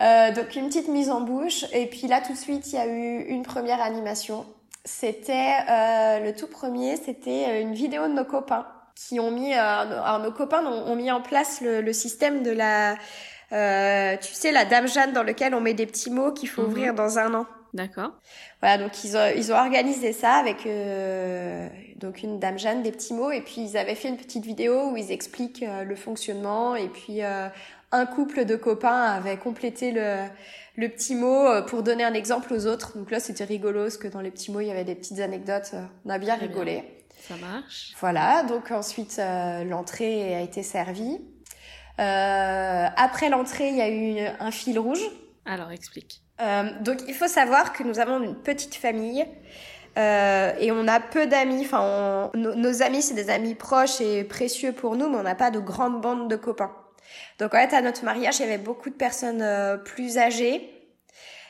Euh, 0.00 0.32
donc 0.32 0.54
une 0.54 0.68
petite 0.68 0.88
mise 0.88 1.10
en 1.10 1.20
bouche 1.20 1.64
et 1.72 1.86
puis 1.86 2.06
là 2.06 2.20
tout 2.20 2.32
de 2.32 2.38
suite 2.38 2.72
il 2.72 2.76
y 2.76 2.78
a 2.78 2.86
eu 2.86 3.24
une 3.28 3.42
première 3.42 3.80
animation. 3.82 4.46
C'était 4.84 5.52
euh, 5.68 6.20
le 6.20 6.34
tout 6.34 6.46
premier, 6.46 6.96
c'était 6.96 7.44
euh, 7.48 7.60
une 7.60 7.74
vidéo 7.74 8.06
de 8.08 8.12
nos 8.12 8.24
copains 8.24 8.66
qui 8.94 9.18
ont 9.20 9.30
mis, 9.30 9.52
alors 9.54 10.18
nos 10.20 10.32
copains 10.32 10.64
ont, 10.64 10.92
ont 10.92 10.96
mis 10.96 11.10
en 11.10 11.20
place 11.20 11.60
le, 11.60 11.80
le 11.80 11.92
système 11.92 12.42
de 12.42 12.50
la, 12.50 12.96
tu 14.18 14.32
sais 14.32 14.52
la 14.52 14.64
dame 14.64 14.86
Jeanne 14.88 15.12
dans 15.12 15.22
lequel 15.22 15.54
on 15.54 15.60
met 15.60 15.74
des 15.74 15.86
petits 15.86 16.10
mots 16.10 16.32
qu'il 16.32 16.48
faut 16.48 16.62
Mhm. 16.62 16.68
ouvrir 16.68 16.94
dans 16.94 17.18
un 17.18 17.34
an. 17.34 17.46
D'accord. 17.72 18.10
Voilà, 18.60 18.78
donc 18.82 19.04
ils 19.04 19.16
ont, 19.16 19.30
ils 19.36 19.52
ont 19.52 19.56
organisé 19.56 20.12
ça 20.12 20.32
avec 20.34 20.66
euh, 20.66 21.68
donc 21.96 22.22
une 22.24 22.40
dame 22.40 22.58
Jeanne, 22.58 22.82
des 22.82 22.90
petits 22.90 23.14
mots, 23.14 23.30
et 23.30 23.40
puis 23.42 23.60
ils 23.60 23.76
avaient 23.76 23.94
fait 23.94 24.08
une 24.08 24.16
petite 24.16 24.44
vidéo 24.44 24.90
où 24.90 24.96
ils 24.96 25.12
expliquent 25.12 25.62
euh, 25.62 25.84
le 25.84 25.94
fonctionnement, 25.94 26.74
et 26.74 26.88
puis 26.88 27.22
euh, 27.22 27.48
un 27.92 28.06
couple 28.06 28.44
de 28.44 28.56
copains 28.56 29.02
avait 29.02 29.36
complété 29.36 29.90
le, 29.92 30.24
le 30.76 30.88
petit 30.88 31.14
mot 31.14 31.46
euh, 31.46 31.62
pour 31.62 31.82
donner 31.82 32.04
un 32.04 32.14
exemple 32.14 32.52
aux 32.52 32.66
autres. 32.66 32.96
Donc 32.96 33.10
là, 33.10 33.20
c'était 33.20 33.44
rigolo, 33.44 33.82
parce 33.82 33.96
que 33.96 34.08
dans 34.08 34.20
les 34.20 34.30
petits 34.30 34.52
mots, 34.52 34.60
il 34.60 34.68
y 34.68 34.70
avait 34.70 34.84
des 34.84 34.94
petites 34.94 35.20
anecdotes, 35.20 35.70
euh, 35.74 35.82
on 36.04 36.10
a 36.10 36.18
bien 36.18 36.36
Très 36.36 36.46
rigolé. 36.46 36.84
Ça 37.28 37.34
marche. 37.36 37.92
Voilà, 38.00 38.44
donc 38.44 38.70
ensuite 38.70 39.18
euh, 39.18 39.64
l'entrée 39.64 40.34
a 40.34 40.40
été 40.40 40.62
servie. 40.62 41.20
Euh, 41.98 42.86
après 42.96 43.28
l'entrée, 43.28 43.68
il 43.68 43.76
y 43.76 43.82
a 43.82 43.90
eu 43.90 44.26
un 44.40 44.50
fil 44.50 44.78
rouge. 44.78 45.02
Alors 45.44 45.70
explique. 45.70 46.22
Euh, 46.40 46.70
donc 46.80 47.00
il 47.08 47.14
faut 47.14 47.28
savoir 47.28 47.72
que 47.74 47.82
nous 47.82 47.98
avons 47.98 48.22
une 48.22 48.34
petite 48.36 48.74
famille 48.74 49.26
euh, 49.98 50.52
et 50.58 50.72
on 50.72 50.88
a 50.88 50.98
peu 51.00 51.26
d'amis. 51.26 51.62
Enfin, 51.66 52.30
on- 52.32 52.38
nos 52.38 52.82
amis 52.82 53.02
c'est 53.02 53.14
des 53.14 53.28
amis 53.28 53.54
proches 53.54 54.00
et 54.00 54.24
précieux 54.24 54.72
pour 54.72 54.96
nous, 54.96 55.10
mais 55.10 55.18
on 55.18 55.22
n'a 55.22 55.34
pas 55.34 55.50
de 55.50 55.58
grande 55.58 56.00
bande 56.00 56.30
de 56.30 56.36
copains. 56.36 56.72
Donc 57.38 57.54
en 57.54 57.58
fait 57.58 57.74
à 57.74 57.82
notre 57.82 58.04
mariage 58.04 58.38
il 58.38 58.42
y 58.42 58.44
avait 58.46 58.58
beaucoup 58.58 58.90
de 58.90 58.94
personnes 58.94 59.42
euh, 59.42 59.76
plus 59.76 60.18
âgées 60.18 60.70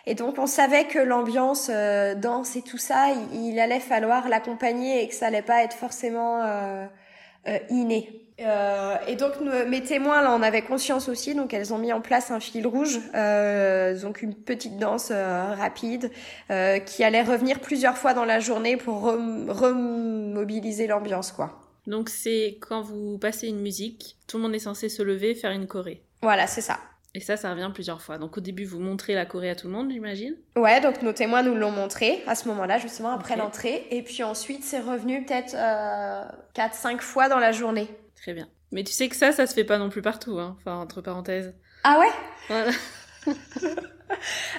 et 0.07 0.15
donc 0.15 0.39
on 0.39 0.47
savait 0.47 0.85
que 0.85 0.99
l'ambiance 0.99 1.71
euh, 1.73 2.15
danse 2.15 2.57
et 2.57 2.63
tout 2.63 2.79
ça, 2.79 3.09
il, 3.33 3.61
allait 3.61 3.81
falloir 3.81 4.29
l'accompagner 4.29 5.03
et 5.03 5.09
que 5.09 5.15
ça 5.15 5.27
allait 5.27 5.43
pas 5.43 5.63
être 5.63 5.75
forcément 5.77 6.43
euh, 6.43 6.87
euh, 7.49 7.59
inné. 7.69 8.27
Euh, 8.41 8.97
et 9.07 9.17
donc 9.17 9.35
mes 9.69 9.83
témoins 9.83 10.23
là 10.23 10.33
on 10.33 10.43
avait 10.43 10.63
conscience 10.63 11.11
aussi 11.11 11.35
donc 11.35 11.53
elles 11.53 11.75
ont 11.75 11.79
mis 11.79 11.93
en 11.93 12.01
place 12.01 12.31
un 12.31 12.41
fil 12.41 12.67
rouge 12.67 12.99
euh, 13.15 14.01
donc 14.01 14.23
une 14.23 14.35
petite 14.35 14.79
danse 14.79 15.13
rapide 15.13 16.11
qui 16.87 17.05
allait 17.05 17.23
revenir 17.23 17.61
plusieurs 17.61 17.99
fois 17.99 18.15
dans 18.15 18.25
la 18.25 18.41
journée 18.41 18.79
pour 18.79 19.03
rem- 19.03 19.51
remobiliser 19.51 20.87
l'ambiance 20.87 21.33
quoi. 21.33 21.70
Donc 21.87 22.09
c'est 22.09 22.59
quand 22.61 22.83
vous 22.83 23.19
passez 23.19 23.49
une 23.49 23.61
musique, 23.61 24.17
tout 24.27 24.37
le 24.37 24.45
monde 24.45 24.55
est 24.55 24.61
censé 24.61 24.89
se 24.89 25.03
lever, 25.03 25.35
faire 25.35 25.51
une 25.53 25.67
choré. 25.67 26.03
Voilà 26.23 26.47
c'est 26.47 26.61
ça. 26.61 26.79
Et 27.13 27.21
ça, 27.21 27.37
ça 27.37 27.51
revient 27.51 27.71
plusieurs 27.75 28.01
fois. 28.01 28.19
Donc 28.19 28.37
au 28.37 28.41
début, 28.41 28.65
vous 28.65 28.79
montrez 28.79 29.15
la 29.15 29.27
choré 29.27 29.51
à 29.51 29.57
tout 29.57 29.67
le 29.67 29.73
monde, 29.73 29.91
j'imagine. 29.91 30.37
Ouais, 30.55 30.81
donc 30.81 31.03
nos 31.03 31.13
témoins 31.13 31.43
nous 31.43 31.57
l'ont 31.57 31.73
montré 31.73 32.23
à 32.29 32.37
ce 32.37 32.47
moment-là, 32.49 32.79
justement 32.79 33.11
après 33.11 33.37
l'entrée. 33.37 33.89
Et 33.91 34.03
puis 34.03 34.23
ensuite, 34.23 34.63
c'est 34.63 34.79
revenu 34.79 35.25
peut-être 35.25 35.55
euh, 35.57 36.23
4-5 36.55 37.01
fois 37.01 37.29
dans 37.29 37.41
la 37.41 37.51
journée. 37.51 37.89
Très 38.15 38.33
bien. 38.33 38.49
Mais 38.71 38.85
tu 38.85 38.93
sais 38.93 39.09
que 39.09 39.17
ça, 39.17 39.33
ça 39.33 39.49
se 39.49 39.55
fait 39.55 39.65
pas 39.65 39.79
non 39.79 39.89
plus 39.89 40.03
partout, 40.03 40.39
hein. 40.39 40.57
Enfin, 40.61 40.77
entre 40.77 41.01
parenthèses. 41.01 41.53
Ah 41.83 41.99
ouais? 41.99 42.11
Voilà. 42.49 42.71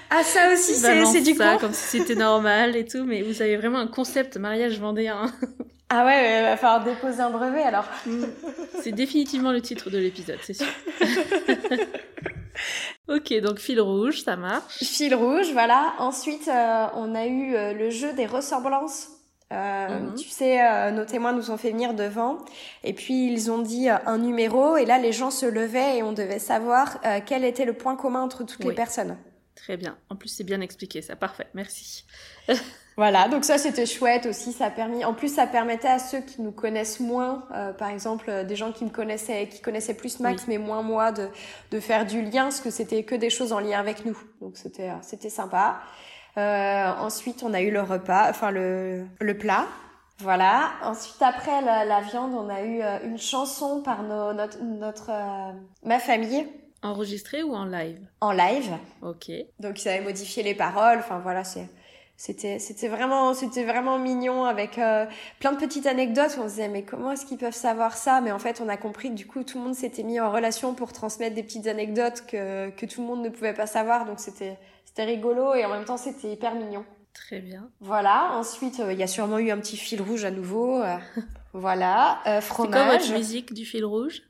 Ah 0.09 0.23
ça 0.23 0.53
aussi, 0.53 0.75
c'est 0.75 1.21
du 1.21 1.35
ça 1.35 1.53
coup 1.53 1.59
comme 1.59 1.73
si 1.73 1.99
c'était 1.99 2.15
normal 2.15 2.75
et 2.77 2.85
tout, 2.85 3.03
mais 3.03 3.21
vous 3.21 3.41
avez 3.41 3.57
vraiment 3.57 3.79
un 3.79 3.87
concept 3.87 4.37
mariage 4.37 4.79
vendéen. 4.79 5.31
Ah 5.93 6.05
ouais, 6.05 6.39
il 6.39 6.43
va 6.43 6.55
falloir 6.55 6.83
déposer 6.85 7.19
un 7.19 7.31
brevet 7.31 7.63
alors. 7.63 7.83
Mm. 8.05 8.23
C'est 8.81 8.93
définitivement 8.93 9.51
le 9.51 9.59
titre 9.61 9.89
de 9.89 9.97
l'épisode, 9.97 10.39
c'est 10.41 10.53
sûr. 10.53 10.67
ok, 13.09 13.33
donc 13.41 13.59
fil 13.59 13.81
rouge, 13.81 14.21
ça 14.23 14.35
marche. 14.37 14.77
Fil 14.77 15.13
rouge, 15.15 15.51
voilà. 15.51 15.93
Ensuite, 15.99 16.47
euh, 16.47 16.85
on 16.95 17.13
a 17.15 17.25
eu 17.25 17.55
euh, 17.55 17.73
le 17.73 17.89
jeu 17.89 18.13
des 18.13 18.25
ressemblances. 18.25 19.09
Euh, 19.51 19.99
Mhm. 19.99 20.15
Tu 20.15 20.29
sais, 20.29 20.91
nos 20.93 21.03
témoins 21.03 21.33
nous 21.33 21.51
ont 21.51 21.57
fait 21.57 21.71
venir 21.71 21.93
devant 21.93 22.37
et 22.85 22.93
puis 22.93 23.27
ils 23.27 23.51
ont 23.51 23.59
dit 23.59 23.89
un 23.89 24.17
numéro 24.17 24.77
et 24.77 24.85
là 24.85 24.97
les 24.97 25.11
gens 25.11 25.29
se 25.29 25.45
levaient 25.45 25.97
et 25.97 26.03
on 26.03 26.13
devait 26.13 26.39
savoir 26.39 26.99
quel 27.25 27.43
était 27.43 27.65
le 27.65 27.73
point 27.73 27.97
commun 27.97 28.21
entre 28.21 28.45
toutes 28.45 28.63
Oui. 28.63 28.69
les 28.69 28.75
personnes. 28.75 29.17
Très 29.55 29.75
bien. 29.75 29.97
En 30.09 30.15
plus, 30.15 30.29
c'est 30.29 30.45
bien 30.45 30.61
expliqué, 30.61 31.01
ça. 31.01 31.17
Parfait, 31.17 31.47
merci. 31.53 32.05
Voilà, 32.97 33.29
donc 33.29 33.45
ça 33.45 33.57
c'était 33.57 33.85
chouette 33.85 34.25
aussi, 34.25 34.51
ça 34.51 34.65
a 34.65 34.69
permis. 34.69 35.05
En 35.05 35.13
plus, 35.13 35.33
ça 35.33 35.47
permettait 35.47 35.87
à 35.87 35.97
ceux 35.97 36.19
qui 36.19 36.41
nous 36.41 36.51
connaissent 36.51 36.99
moins, 36.99 37.45
euh, 37.55 37.71
par 37.71 37.87
exemple 37.89 38.25
euh, 38.29 38.43
des 38.43 38.55
gens 38.57 38.71
qui 38.73 38.83
me 38.83 38.89
connaissaient, 38.89 39.47
qui 39.47 39.61
connaissaient 39.61 39.93
plus 39.93 40.19
Max, 40.19 40.45
mais 40.47 40.57
moins 40.57 40.81
moi, 40.81 41.11
de 41.11 41.29
de 41.71 41.79
faire 41.79 42.05
du 42.05 42.21
lien, 42.21 42.43
parce 42.43 42.59
que 42.59 42.69
c'était 42.69 43.03
que 43.03 43.15
des 43.15 43.29
choses 43.29 43.53
en 43.53 43.59
lien 43.59 43.79
avec 43.79 44.05
nous. 44.05 44.17
Donc 44.41 44.57
c'était 44.57 44.89
euh, 44.89 44.95
c'était 45.01 45.29
sympa. 45.29 45.79
Euh, 46.37 46.91
ensuite, 46.99 47.43
on 47.43 47.53
a 47.53 47.61
eu 47.61 47.71
le 47.71 47.81
repas, 47.81 48.29
enfin 48.29 48.51
le 48.51 49.05
le 49.19 49.37
plat. 49.37 49.65
Voilà. 50.19 50.71
Ensuite, 50.83 51.21
après 51.21 51.61
la, 51.61 51.83
la 51.85 52.01
viande, 52.01 52.33
on 52.35 52.47
a 52.49 52.61
eu 52.61 52.81
une 53.03 53.17
chanson 53.17 53.81
par 53.81 54.03
nos, 54.03 54.33
notre 54.33 54.61
notre 54.61 55.09
euh, 55.09 55.51
ma 55.83 55.99
famille 55.99 56.45
Enregistré 56.83 57.43
ou 57.43 57.53
en 57.53 57.65
live? 57.65 57.99
En 58.21 58.31
live. 58.31 58.71
Ok. 59.03 59.31
Donc 59.59 59.83
ils 59.83 59.89
avaient 59.89 60.01
modifié 60.03 60.41
les 60.43 60.55
paroles. 60.55 60.99
Enfin 60.99 61.19
voilà, 61.19 61.43
c'est 61.43 61.67
c'était 62.23 62.59
c'était 62.59 62.87
vraiment 62.87 63.33
c'était 63.33 63.63
vraiment 63.63 63.97
mignon 63.97 64.45
avec 64.45 64.77
euh, 64.77 65.07
plein 65.39 65.53
de 65.53 65.57
petites 65.57 65.87
anecdotes. 65.87 66.35
où 66.37 66.41
On 66.41 66.43
se 66.43 66.49
disait 66.49 66.67
mais 66.67 66.83
comment 66.83 67.11
est-ce 67.11 67.25
qu'ils 67.25 67.39
peuvent 67.39 67.55
savoir 67.55 67.97
ça? 67.97 68.21
Mais 68.21 68.31
en 68.31 68.37
fait, 68.37 68.61
on 68.63 68.69
a 68.69 68.77
compris 68.77 69.09
que 69.09 69.15
du 69.15 69.25
coup 69.25 69.43
tout 69.43 69.57
le 69.57 69.63
monde 69.63 69.73
s'était 69.73 70.03
mis 70.03 70.19
en 70.19 70.29
relation 70.31 70.75
pour 70.75 70.93
transmettre 70.93 71.33
des 71.33 71.41
petites 71.41 71.65
anecdotes 71.65 72.23
que 72.27 72.69
que 72.69 72.85
tout 72.85 73.01
le 73.01 73.07
monde 73.07 73.23
ne 73.23 73.29
pouvait 73.29 73.55
pas 73.55 73.65
savoir. 73.65 74.05
Donc 74.05 74.19
c'était 74.19 74.59
c'était 74.85 75.05
rigolo 75.05 75.55
et 75.55 75.65
en 75.65 75.69
même 75.69 75.83
temps 75.85 75.97
c'était 75.97 76.31
hyper 76.31 76.53
mignon. 76.53 76.85
Très 77.15 77.39
bien. 77.39 77.67
Voilà. 77.79 78.33
Ensuite, 78.35 78.79
euh, 78.81 78.93
il 78.93 78.99
y 78.99 79.03
a 79.03 79.07
sûrement 79.07 79.39
eu 79.39 79.49
un 79.49 79.57
petit 79.57 79.75
fil 79.75 79.99
rouge 80.03 80.23
à 80.23 80.29
nouveau. 80.31 80.79
euh, 80.79 80.97
voilà. 81.53 82.19
Euh, 82.27 82.39
C'est 82.39 82.53
quoi 82.53 82.65
fromage. 82.67 83.01
votre 83.01 83.13
musique 83.17 83.51
du 83.51 83.65
fil 83.65 83.83
rouge? 83.83 84.21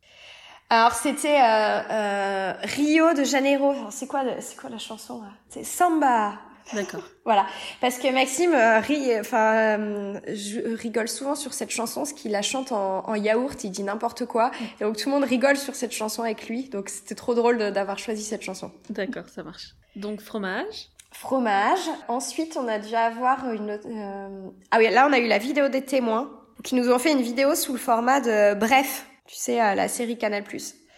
Alors 0.70 0.94
c'était 0.94 1.42
euh, 1.42 1.82
euh, 1.92 2.54
Rio 2.64 3.14
de 3.14 3.26
Janeiro. 3.26 3.72
Alors, 3.72 3.92
C'est 3.92 4.08
quoi 4.08 4.22
c'est 4.40 4.56
quoi 4.56 4.70
la 4.70 4.78
chanson 4.78 5.22
C'est 5.50 5.66
Samba. 5.66 6.40
D'accord. 6.74 7.02
Voilà, 7.24 7.46
parce 7.82 8.00
que 8.00 8.12
Maxime 8.12 8.52
euh, 8.56 8.80
rit, 8.80 9.20
enfin, 9.20 9.54
euh, 9.78 10.20
je 10.28 10.76
rigole 10.76 11.08
souvent 11.08 11.36
sur 11.36 11.54
cette 11.54 11.70
chanson, 11.70 12.04
ce 12.04 12.16
qu'il 12.16 12.32
la 12.32 12.42
chante 12.42 12.72
en, 12.72 13.08
en 13.08 13.14
yaourt, 13.14 13.64
il 13.64 13.70
dit 13.70 13.84
n'importe 13.84 14.26
quoi, 14.26 14.50
et 14.80 14.84
donc 14.84 14.98
tout 14.98 15.08
le 15.08 15.14
monde 15.14 15.24
rigole 15.26 15.56
sur 15.56 15.76
cette 15.76 15.92
chanson 15.92 16.24
avec 16.24 16.48
lui, 16.50 16.70
donc 16.70 16.90
c'était 16.90 17.14
trop 17.14 17.36
drôle 17.36 17.60
d'avoir 17.72 18.00
choisi 18.00 18.24
cette 18.24 18.42
chanson. 18.42 18.72
D'accord, 18.90 19.26
ça 19.30 19.44
marche. 19.44 19.76
Donc 19.96 20.20
fromage. 20.20 20.90
fromage. 21.12 21.80
Ensuite, 22.08 22.58
on 22.58 22.68
a 22.68 22.80
dû 22.80 22.96
avoir 22.96 23.52
une 23.54 23.70
autre... 23.70 23.88
euh, 23.88 24.50
Ah 24.72 24.78
oui, 24.80 24.90
là, 24.90 25.06
on 25.08 25.14
a 25.14 25.20
eu 25.20 25.28
la 25.28 25.38
vidéo 25.38 25.68
des 25.70 25.84
témoins 25.86 26.32
qui 26.64 26.74
nous 26.74 26.90
ont 26.92 26.98
fait 26.98 27.12
une 27.12 27.22
vidéo 27.22 27.54
sous 27.54 27.74
le 27.74 27.80
format 27.80 28.20
de 28.20 28.56
Bref, 28.56 29.06
tu 29.28 29.36
sais, 29.36 29.58
la 29.58 29.88
série 29.88 30.18
Canal+. 30.18 30.44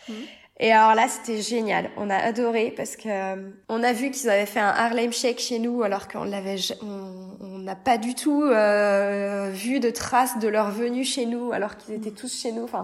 Mhm. 0.08 0.16
Et 0.60 0.72
alors 0.72 0.96
là, 0.96 1.08
c'était 1.08 1.42
génial. 1.42 1.90
On 1.98 2.10
a 2.10 2.16
adoré 2.16 2.74
parce 2.78 2.96
que 2.96 3.10
euh, 3.10 3.50
on 3.70 3.84
a 3.84 3.92
vu 3.92 4.12
qu'ils 4.12 4.30
avaient 4.30 4.46
fait 4.46 4.60
un 4.60 4.70
Harlem 4.70 5.12
Shake 5.12 5.40
chez 5.40 5.60
nous 5.60 5.82
alors 5.84 6.08
qu'on 6.08 6.24
l'avait, 6.24 6.58
on 6.82 7.58
n'a 7.60 7.76
pas 7.76 7.98
du 7.98 8.14
tout 8.14 8.44
euh, 8.44 9.50
vu 9.52 9.80
de 9.80 9.90
traces 9.90 10.38
de 10.38 10.48
leur 10.48 10.70
venue 10.70 11.04
chez 11.04 11.26
nous 11.26 11.52
alors 11.54 11.76
qu'ils 11.78 11.96
étaient 11.96 12.12
tous 12.12 12.42
chez 12.42 12.52
nous. 12.52 12.64
Enfin, 12.64 12.82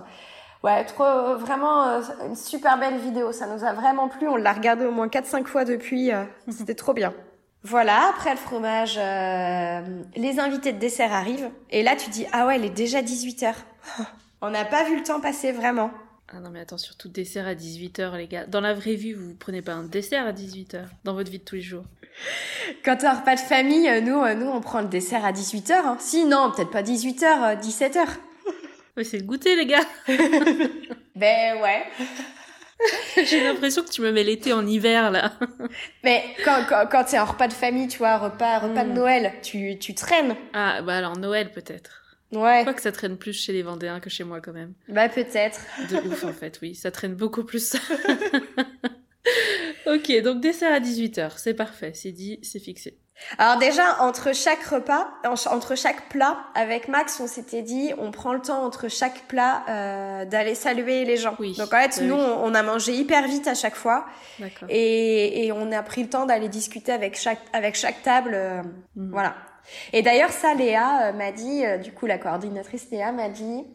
ouais, 0.64 0.84
trop 0.86 1.36
vraiment 1.38 1.88
euh, 1.88 2.02
une 2.28 2.36
super 2.36 2.80
belle 2.80 2.98
vidéo. 2.98 3.32
Ça 3.32 3.46
nous 3.46 3.64
a 3.64 3.74
vraiment 3.74 4.08
plu. 4.08 4.28
On 4.28 4.36
l'a 4.36 4.54
regardé 4.54 4.86
au 4.86 4.92
moins 4.92 5.08
4-5 5.08 5.46
fois 5.46 5.64
depuis. 5.64 6.12
euh, 6.12 6.24
c'était 6.50 6.76
trop 6.76 6.94
bien. 6.94 7.14
Voilà, 7.64 8.10
après 8.10 8.32
le 8.32 8.38
fromage, 8.38 8.98
euh, 8.98 9.82
les 10.16 10.40
invités 10.40 10.72
de 10.72 10.80
dessert 10.80 11.12
arrivent. 11.14 11.50
Et 11.70 11.84
là, 11.84 11.96
tu 11.98 12.10
dis, 12.10 12.26
ah 12.32 12.48
ouais, 12.48 12.58
il 12.58 12.66
est 12.66 12.70
déjà 12.70 13.02
18h. 13.02 13.54
On 14.42 14.50
n'a 14.50 14.64
pas 14.64 14.86
vu 14.86 14.96
le 14.96 15.04
temps 15.04 15.20
passer, 15.20 15.52
vraiment. 15.52 15.92
Ah 16.32 16.40
non 16.40 16.50
mais 16.52 16.60
attends, 16.60 16.78
surtout 16.78 17.10
dessert 17.10 17.48
à 17.48 17.56
18h 17.56 18.16
les 18.18 18.28
gars. 18.28 18.46
Dans 18.46 18.62
la 18.62 18.74
vraie 18.74 18.94
vie, 18.96 19.14
vous 19.14 19.34
prenez 19.34 19.62
pas 19.64 19.74
un 19.74 19.84
dessert 19.84 20.28
à 20.28 20.32
18h 20.32 20.82
dans 21.04 21.14
votre 21.14 21.32
vie 21.32 21.40
de 21.40 21.44
tous 21.44 21.56
les 21.56 21.62
jours. 21.62 21.86
Quand 22.86 22.98
t'as 22.98 23.14
un 23.14 23.20
repas 23.20 23.36
de 23.36 23.40
famille, 23.40 23.88
euh, 23.90 24.02
nous, 24.02 24.22
euh, 24.22 24.36
nous, 24.36 24.48
on 24.48 24.62
prend 24.62 24.82
le 24.82 24.88
dessert 24.90 25.26
à 25.26 25.32
18h. 25.32 25.72
Hein. 25.74 25.98
Si, 26.00 26.26
non, 26.26 26.52
peut-être 26.52 26.70
pas 26.70 26.84
18h, 26.84 27.60
17h. 27.60 28.06
Mais 28.98 29.04
c'est 29.04 29.18
le 29.18 29.24
goûter 29.24 29.56
les 29.56 29.66
gars 29.66 29.86
Ben 31.16 31.62
ouais. 31.62 31.84
J'ai 33.26 33.44
l'impression 33.44 33.84
que 33.84 33.90
tu 33.90 34.02
me 34.02 34.12
mets 34.12 34.24
l'été 34.24 34.54
en 34.54 34.66
hiver 34.66 35.12
là. 35.12 35.34
Mais 36.04 36.24
quand, 36.46 36.64
quand, 36.68 36.86
quand 36.90 37.04
c'est 37.08 37.18
un 37.18 37.24
repas 37.26 37.48
de 37.48 37.54
famille, 37.54 37.88
tu 37.88 37.98
vois, 37.98 38.18
repas, 38.18 38.60
repas 38.60 38.84
de 38.84 38.92
Mm. 38.92 38.94
Noël, 38.94 39.34
tu, 39.42 39.78
tu 39.80 39.96
traînes. 39.96 40.36
Ah 40.54 40.82
bah 40.82 40.98
alors 40.98 41.18
Noël 41.18 41.52
peut-être. 41.52 41.99
Je 42.32 42.38
Ouais, 42.38 42.62
crois 42.62 42.74
que 42.74 42.82
ça 42.82 42.92
traîne 42.92 43.18
plus 43.18 43.34
chez 43.34 43.54
les 43.54 43.64
Vendéens 43.64 44.00
que 44.00 44.10
chez 44.10 44.24
moi 44.24 44.40
quand 44.42 44.54
même. 44.54 44.74
bah 44.88 45.10
peut-être. 45.10 45.60
De 45.90 45.98
ouf 46.08 46.24
en 46.24 46.34
fait, 46.34 46.60
oui, 46.62 46.76
ça 46.76 46.92
traîne 46.92 47.16
beaucoup 47.16 47.44
plus. 47.44 47.76
ok, 49.88 50.22
donc 50.24 50.42
dessert 50.42 50.74
à 50.74 50.80
18h, 50.80 51.32
c'est 51.38 51.54
parfait, 51.54 51.92
c'est 51.96 52.12
dit, 52.12 52.40
c'est 52.44 52.60
fixé. 52.60 52.98
Alors 53.38 53.58
déjà, 53.60 54.02
entre 54.02 54.34
chaque 54.34 54.64
repas, 54.64 55.10
en- 55.26 55.34
entre 55.54 55.76
chaque 55.76 56.08
plat, 56.08 56.38
avec 56.56 56.88
Max, 56.88 57.20
on 57.20 57.28
s'était 57.28 57.64
dit, 57.64 57.92
on 57.98 58.12
prend 58.12 58.32
le 58.34 58.40
temps 58.40 58.64
entre 58.64 58.88
chaque 58.88 59.28
plat 59.28 59.64
euh, 59.68 60.26
d'aller 60.26 60.56
saluer 60.56 61.04
les 61.04 61.18
gens. 61.18 61.36
Oui, 61.38 61.54
Donc 61.58 61.74
en 61.74 61.82
fait, 61.82 62.00
bah 62.00 62.06
nous, 62.06 62.16
oui. 62.16 62.22
on 62.44 62.56
a 62.56 62.64
mangé 62.64 62.94
hyper 62.94 63.28
vite 63.28 63.46
à 63.48 63.56
chaque 63.56 63.76
fois. 63.76 64.06
Et, 64.70 65.46
et 65.48 65.52
on 65.52 65.70
a 65.74 65.84
pris 65.84 66.04
le 66.04 66.10
temps 66.10 66.26
d'aller 66.26 66.48
discuter 66.48 66.94
avec 66.94 67.18
chaque 67.18 67.42
avec 67.52 67.76
chaque 67.76 68.02
table 68.04 68.32
euh, 68.36 68.62
Mhm. 68.96 69.12
voilà 69.12 69.36
et 69.94 70.02
d'ailleurs 70.02 70.32
ça 70.32 70.54
Léa 70.54 71.10
euh, 71.10 71.14
m'a 71.14 71.32
dit 71.32 71.66
euh, 71.66 71.78
du 71.78 71.92
coup 71.92 72.06
la 72.06 72.18
coordinatrice 72.18 72.90
Léa 72.92 73.12
m'a 73.12 73.30
dit 73.30 73.66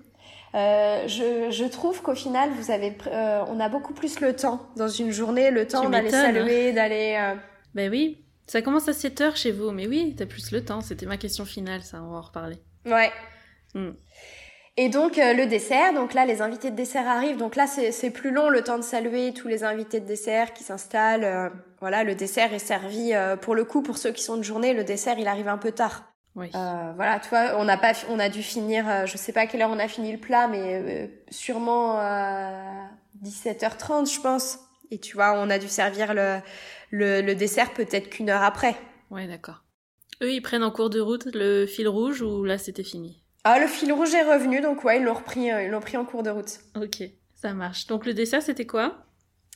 euh, 0.55 1.09
je, 1.09 1.51
je 1.51 1.65
trouve 1.65 2.01
qu'au 2.03 2.15
final 2.15 2.51
vous 2.51 2.71
avez 2.71 2.97
euh, 3.07 3.45
on 3.49 3.59
a 3.61 3.69
beaucoup 3.69 3.93
plus 3.95 4.21
le 4.21 4.35
temps 4.37 4.61
dans 4.77 4.89
une 4.89 5.11
journée 5.11 5.51
le 5.51 5.67
temps 5.67 5.89
d'aller 5.91 6.15
hein. 6.15 6.23
saluer 6.23 6.73
d'aller 6.73 7.17
euh, 7.19 7.35
Ben 7.75 7.91
oui, 7.91 8.25
ça 8.47 8.63
commence 8.63 8.89
à 8.89 8.93
7h 8.93 9.37
chez 9.37 9.51
vous, 9.53 9.71
mais 9.71 9.87
oui, 9.87 10.15
t'as 10.17 10.27
plus 10.27 10.53
le 10.53 10.65
temps, 10.65 10.81
c'était 10.81 11.07
ma 11.07 11.17
question 11.17 11.45
finale, 11.45 11.83
ça, 11.83 12.03
on 12.03 12.11
va 12.11 12.19
en 12.19 12.23
reparler. 12.23 12.59
ouais 12.87 13.11
Hmm. 13.75 13.91
Et 14.77 14.89
donc 14.89 15.19
euh, 15.19 15.35
le 15.35 15.47
dessert 15.47 15.95
donc 15.95 16.15
là 16.15 16.25
les 16.27 16.43
invités 16.43 16.71
de 16.71 16.77
dessert 16.77 17.07
arrivent 17.07 17.37
donc 17.37 17.55
là 17.57 17.67
c'est 17.67 18.11
plus 18.11 18.31
long 18.33 18.49
le 18.49 18.63
temps 18.63 18.79
de 18.79 18.83
saluer 18.83 19.33
tous 19.33 19.49
les 19.49 19.63
invités 19.65 20.01
de 20.01 20.07
dessert 20.07 20.53
qui 20.53 20.65
s'installent 20.65 21.25
euh, 21.25 21.49
voilà 21.81 22.03
le 22.05 22.15
dessert 22.15 22.53
est 22.53 22.59
servi 22.59 23.13
euh, 23.15 23.37
pour 23.37 23.55
le 23.55 23.65
coup 23.65 23.83
pour 23.83 23.99
ceux 23.99 24.11
qui 24.13 24.23
sont 24.23 24.37
de 24.37 24.43
journée 24.43 24.73
le 24.75 24.85
dessert 24.85 25.19
il 25.19 25.29
arrive 25.29 25.49
un 25.49 25.59
peu 25.59 25.73
tard 25.73 26.05
Oui. 26.35 26.51
Euh, 26.55 26.93
voilà, 26.97 27.21
tu 27.21 27.29
vois, 27.29 27.57
on 27.59 27.65
n'a 27.65 27.77
pas, 27.77 27.93
on 28.09 28.19
a 28.19 28.29
dû 28.29 28.43
finir, 28.43 28.89
euh, 28.89 29.07
je 29.07 29.17
sais 29.17 29.33
pas 29.33 29.43
à 29.43 29.47
quelle 29.47 29.63
heure 29.63 29.71
on 29.71 29.79
a 29.79 29.87
fini 29.87 30.11
le 30.11 30.19
plat, 30.19 30.49
mais 30.49 30.63
euh, 30.75 31.07
sûrement 31.31 32.01
euh, 32.01 32.87
17h30, 33.23 34.13
je 34.13 34.21
pense. 34.21 34.59
Et 34.91 34.99
tu 34.99 35.15
vois, 35.15 35.35
on 35.39 35.49
a 35.49 35.59
dû 35.61 35.69
servir 35.69 36.13
le, 36.13 36.41
le, 36.91 37.21
le 37.23 37.35
dessert 37.37 37.73
peut-être 37.73 38.11
qu'une 38.11 38.31
heure 38.31 38.43
après. 38.43 38.75
Ouais, 39.11 39.27
d'accord. 39.27 39.65
Eux, 40.23 40.33
ils 40.33 40.43
prennent 40.43 40.65
en 40.65 40.71
cours 40.73 40.91
de 40.91 41.01
route 41.01 41.27
le 41.35 41.67
fil 41.67 41.89
rouge 41.89 42.21
ou 42.23 42.45
là, 42.45 42.59
c'était 42.59 42.83
fini? 42.85 43.24
Ah, 43.45 43.59
le 43.59 43.67
fil 43.67 43.93
rouge 43.93 44.15
est 44.15 44.23
revenu, 44.23 44.61
donc 44.61 44.85
ouais, 44.85 44.99
ils 44.99 45.03
l'ont 45.05 45.15
repris, 45.15 45.51
euh, 45.51 45.63
ils 45.65 45.71
l'ont 45.71 45.81
pris 45.81 45.97
en 45.97 46.05
cours 46.05 46.23
de 46.23 46.31
route. 46.31 46.61
Ok, 46.77 47.03
ça 47.35 47.53
marche. 47.55 47.87
Donc 47.87 48.07
le 48.07 48.15
dessert, 48.15 48.43
c'était 48.43 48.67
quoi? 48.67 49.07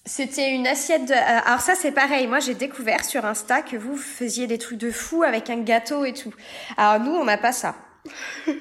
C'était 0.06 0.52
une 0.54 0.66
assiette 0.66 1.04
de... 1.06 1.12
euh, 1.12 1.40
alors 1.44 1.60
ça, 1.60 1.74
c'est 1.74 1.92
pareil. 1.92 2.26
Moi, 2.26 2.40
j'ai 2.40 2.54
découvert 2.54 3.04
sur 3.04 3.24
Insta 3.26 3.62
que 3.62 3.76
vous 3.76 3.96
faisiez 3.96 4.46
des 4.46 4.58
trucs 4.58 4.78
de 4.78 4.90
fou 4.90 5.22
avec 5.22 5.50
un 5.50 5.60
gâteau 5.60 6.04
et 6.04 6.14
tout. 6.14 6.34
Alors 6.76 7.00
nous, 7.04 7.12
on 7.14 7.24
n'a 7.24 7.38
pas 7.38 7.52
ça. 7.52 7.74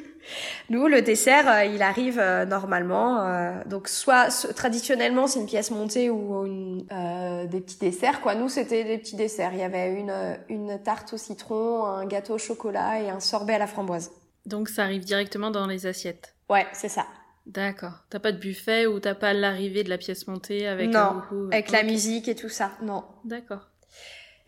Nous, 0.69 0.88
le 0.88 1.01
dessert, 1.01 1.49
euh, 1.49 1.63
il 1.65 1.82
arrive 1.82 2.19
euh, 2.19 2.45
normalement. 2.45 3.21
euh, 3.25 3.63
donc, 3.65 3.88
soit 3.88 4.30
so- 4.30 4.51
traditionnellement, 4.53 5.28
c'est 5.28 5.39
une 5.39 5.45
pièce 5.45 5.71
montée 5.71 6.09
ou 6.09 6.45
une, 6.45 6.86
euh, 6.91 7.45
des 7.45 7.61
petits 7.61 7.78
desserts. 7.80 8.21
Quoi, 8.21 8.36
nous, 8.36 8.49
c'était 8.49 8.84
des 8.84 8.97
petits 8.97 9.15
desserts. 9.15 9.51
Il 9.53 9.59
y 9.59 9.63
avait 9.63 9.93
une 9.93 10.13
une 10.49 10.82
tarte 10.84 11.13
au 11.13 11.17
citron, 11.17 11.86
un 11.86 12.05
gâteau 12.05 12.36
au 12.36 12.38
chocolat 12.38 12.99
et 13.01 13.09
un 13.09 13.19
sorbet 13.21 13.53
à 13.55 13.59
la 13.59 13.67
framboise. 13.67 14.11
Donc 14.47 14.69
ça 14.69 14.83
arrive 14.83 15.03
directement 15.05 15.51
dans 15.51 15.67
les 15.67 15.85
assiettes. 15.85 16.33
Ouais, 16.49 16.65
c'est 16.73 16.89
ça. 16.89 17.05
D'accord. 17.45 18.03
T'as 18.09 18.19
pas 18.19 18.31
de 18.31 18.37
buffet 18.39 18.87
ou 18.87 18.99
t'as 18.99 19.13
pas 19.13 19.33
l'arrivée 19.33 19.83
de 19.83 19.89
la 19.89 19.97
pièce 19.97 20.27
montée 20.27 20.67
avec 20.67 20.89
Non, 20.89 20.99
un 20.99 21.13
beaucoup- 21.13 21.47
Avec 21.51 21.69
la 21.71 21.83
musique 21.83 22.27
et 22.27 22.35
tout 22.35 22.49
ça. 22.49 22.71
Non. 22.81 23.03
D'accord. 23.25 23.69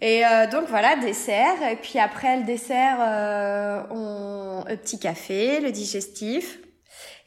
Et 0.01 0.25
euh, 0.25 0.47
donc 0.47 0.67
voilà, 0.69 0.95
dessert. 0.95 1.61
Et 1.71 1.75
puis 1.75 1.99
après 1.99 2.37
le 2.37 2.43
dessert, 2.45 2.97
euh, 3.01 3.83
on... 3.91 4.63
un 4.67 4.75
petit 4.77 4.99
café, 4.99 5.59
le 5.59 5.71
digestif. 5.71 6.59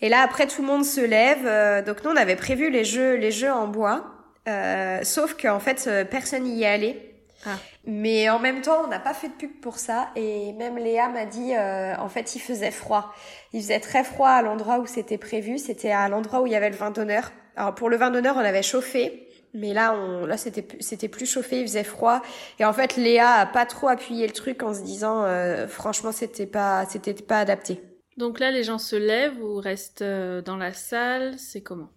Et 0.01 0.09
là 0.09 0.23
après 0.23 0.47
tout 0.47 0.63
le 0.63 0.67
monde 0.69 0.85
se 0.85 1.01
lève. 1.01 1.47
euh, 1.47 1.83
donc 1.83 2.03
nous 2.05 2.11
on 2.11 2.17
avait 2.17 2.37
prévu 2.37 2.71
les 2.71 2.85
jeux, 2.85 3.15
les 3.17 3.31
jeux 3.31 3.53
en 3.53 3.69
bois. 3.69 4.07
Euh, 4.49 5.01
sauf 5.05 5.35
qu'en 5.41 5.61
fait 5.61 5.85
euh, 5.87 6.05
personne 6.05 6.45
n'y 6.45 6.63
est 6.63 6.67
allé. 6.67 7.12
Ah. 7.45 7.59
Mais 7.85 8.31
en 8.31 8.39
même 8.39 8.61
temps, 8.61 8.85
on 8.85 8.89
n'a 8.89 9.01
pas 9.01 9.15
fait 9.15 9.29
de 9.29 9.35
pub 9.35 9.61
pour 9.61 9.79
ça. 9.79 10.11
Et 10.17 10.53
même 10.53 10.77
Léa 10.77 11.09
m'a 11.09 11.27
dit, 11.27 11.55
euh, 11.55 11.97
en 11.97 12.09
fait, 12.09 12.35
il 12.37 12.41
faisait 12.41 12.71
froid. 12.71 13.13
Il 13.53 13.61
faisait 13.61 13.81
très 13.81 14.05
froid 14.05 14.29
à 14.29 14.43
l'endroit 14.43 14.79
où 14.79 14.87
c'était 14.87 15.19
prévu. 15.19 15.59
C'était 15.59 15.91
à 15.91 16.09
l'endroit 16.09 16.43
où 16.43 16.47
il 16.47 16.53
y 16.53 16.57
avait 16.57 16.71
le 16.71 16.77
vin 16.77 16.91
d'honneur. 16.91 17.33
Alors 17.57 17.75
pour 17.75 17.91
le 17.91 17.97
vin 17.97 18.11
d'honneur, 18.11 18.37
on 18.37 18.41
avait 18.41 18.63
chauffé. 18.63 19.29
Mais 19.55 19.75
là, 19.75 19.95
on, 19.95 20.25
là, 20.25 20.39
c'était, 20.39 20.67
c'était 20.81 21.09
plus 21.09 21.27
chauffé, 21.27 21.61
il 21.61 21.67
faisait 21.67 21.85
froid. 21.85 22.23
Et 22.59 22.65
en 22.65 22.73
fait, 22.73 22.97
Léa 22.97 23.33
a 23.33 23.47
pas 23.47 23.67
trop 23.67 23.89
appuyé 23.89 24.27
le 24.27 24.33
truc 24.33 24.63
en 24.63 24.73
se 24.73 24.81
disant, 24.81 25.25
euh, 25.25 25.69
franchement, 25.69 26.11
c'était 26.11 26.47
pas, 26.47 26.87
c'était 26.87 27.13
pas 27.13 27.41
adapté. 27.41 27.83
Donc 28.17 28.41
là, 28.41 28.51
les 28.51 28.65
gens 28.65 28.79
se 28.79 28.97
lèvent 28.97 29.43
ou 29.43 29.57
restent 29.57 30.03
euh, 30.03 30.41
dans 30.41 30.57
la 30.57 30.73
salle 30.73 31.39
C'est 31.39 31.63
comment? 31.63 31.91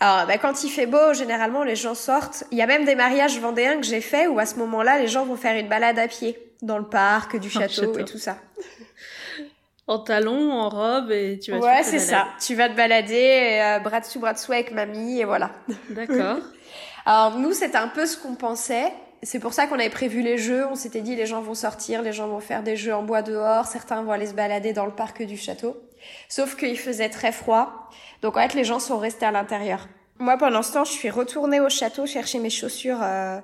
Alors, 0.00 0.26
bah, 0.26 0.38
quand 0.38 0.64
il 0.64 0.70
fait 0.70 0.86
beau, 0.86 1.12
généralement, 1.12 1.62
les 1.62 1.76
gens 1.76 1.94
sortent. 1.94 2.44
Il 2.50 2.58
y 2.58 2.62
a 2.62 2.66
même 2.66 2.86
des 2.86 2.94
mariages 2.94 3.38
vendéens 3.38 3.76
que 3.76 3.86
j'ai 3.86 4.00
fait 4.00 4.26
où 4.26 4.38
à 4.38 4.46
ce 4.46 4.56
moment-là, 4.56 4.98
les 4.98 5.08
gens 5.08 5.26
vont 5.26 5.36
faire 5.36 5.56
une 5.56 5.68
balade 5.68 5.98
à 5.98 6.08
pied 6.08 6.38
dans 6.62 6.78
le 6.78 6.86
parc, 6.86 7.36
du 7.38 7.48
le 7.48 7.52
château, 7.52 7.72
château. 7.72 7.98
et 7.98 8.04
tout 8.04 8.18
ça. 8.18 8.36
En 9.86 9.98
talons, 9.98 10.52
en 10.52 10.68
robe 10.68 11.10
et 11.10 11.38
tu 11.38 11.50
vas 11.50 11.58
te 11.58 11.64
Ouais, 11.64 11.82
c'est 11.82 11.98
ça. 11.98 12.28
Tu 12.40 12.54
vas 12.54 12.68
te 12.68 12.76
balader, 12.76 13.58
euh, 13.60 13.78
bras 13.80 14.00
dessous, 14.00 14.20
bras 14.20 14.32
dessous 14.32 14.52
avec 14.52 14.72
mamie, 14.72 15.20
et 15.20 15.24
voilà. 15.24 15.50
D'accord. 15.90 16.38
Alors, 17.06 17.38
nous, 17.38 17.52
c'était 17.52 17.76
un 17.76 17.88
peu 17.88 18.06
ce 18.06 18.16
qu'on 18.16 18.36
pensait. 18.36 18.92
C'est 19.22 19.38
pour 19.38 19.52
ça 19.52 19.66
qu'on 19.66 19.78
avait 19.78 19.90
prévu 19.90 20.22
les 20.22 20.38
jeux. 20.38 20.64
On 20.70 20.76
s'était 20.76 21.00
dit, 21.00 21.16
les 21.16 21.26
gens 21.26 21.42
vont 21.42 21.54
sortir, 21.54 22.02
les 22.02 22.12
gens 22.12 22.28
vont 22.28 22.40
faire 22.40 22.62
des 22.62 22.76
jeux 22.76 22.94
en 22.94 23.02
bois 23.02 23.22
dehors, 23.22 23.66
certains 23.66 24.02
vont 24.02 24.12
aller 24.12 24.26
se 24.26 24.34
balader 24.34 24.72
dans 24.72 24.86
le 24.86 24.92
parc 24.92 25.22
du 25.22 25.36
château. 25.36 25.76
Sauf 26.28 26.56
qu'il 26.56 26.78
faisait 26.78 27.08
très 27.10 27.32
froid. 27.32 27.88
Donc, 28.22 28.36
en 28.36 28.40
fait, 28.42 28.54
les 28.54 28.64
gens 28.64 28.78
sont 28.78 28.98
restés 28.98 29.26
à 29.26 29.30
l'intérieur. 29.32 29.88
Moi, 30.18 30.36
pendant 30.36 30.62
ce 30.62 30.72
temps, 30.74 30.84
je 30.84 30.90
suis 30.92 31.10
retournée 31.10 31.60
au 31.60 31.68
château 31.70 32.06
chercher 32.06 32.38
mes 32.38 32.50
chaussures, 32.50 33.02
euh, 33.02 33.38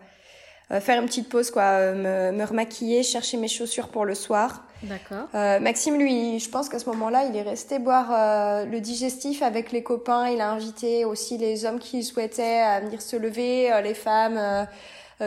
euh, 0.70 0.80
faire 0.80 1.00
une 1.00 1.06
petite 1.06 1.28
pause, 1.28 1.50
quoi, 1.50 1.62
euh, 1.62 2.30
me, 2.32 2.36
me 2.36 2.44
remaquiller, 2.44 3.02
chercher 3.02 3.36
mes 3.38 3.48
chaussures 3.48 3.88
pour 3.88 4.04
le 4.04 4.14
soir. 4.14 4.64
D'accord. 4.82 5.28
Euh, 5.34 5.58
Maxime, 5.58 5.98
lui, 5.98 6.38
je 6.38 6.50
pense 6.50 6.68
qu'à 6.68 6.78
ce 6.78 6.84
moment-là, 6.90 7.24
il 7.24 7.34
est 7.34 7.42
resté 7.42 7.78
boire 7.78 8.10
euh, 8.12 8.64
le 8.66 8.80
digestif 8.80 9.40
avec 9.42 9.72
les 9.72 9.82
copains. 9.82 10.28
Il 10.28 10.40
a 10.42 10.50
invité 10.50 11.06
aussi 11.06 11.38
les 11.38 11.64
hommes 11.64 11.78
qui 11.78 12.04
souhaitaient 12.04 12.60
à 12.60 12.80
venir 12.80 13.00
se 13.00 13.16
lever, 13.16 13.72
euh, 13.72 13.80
les 13.80 13.94
femmes 13.94 14.66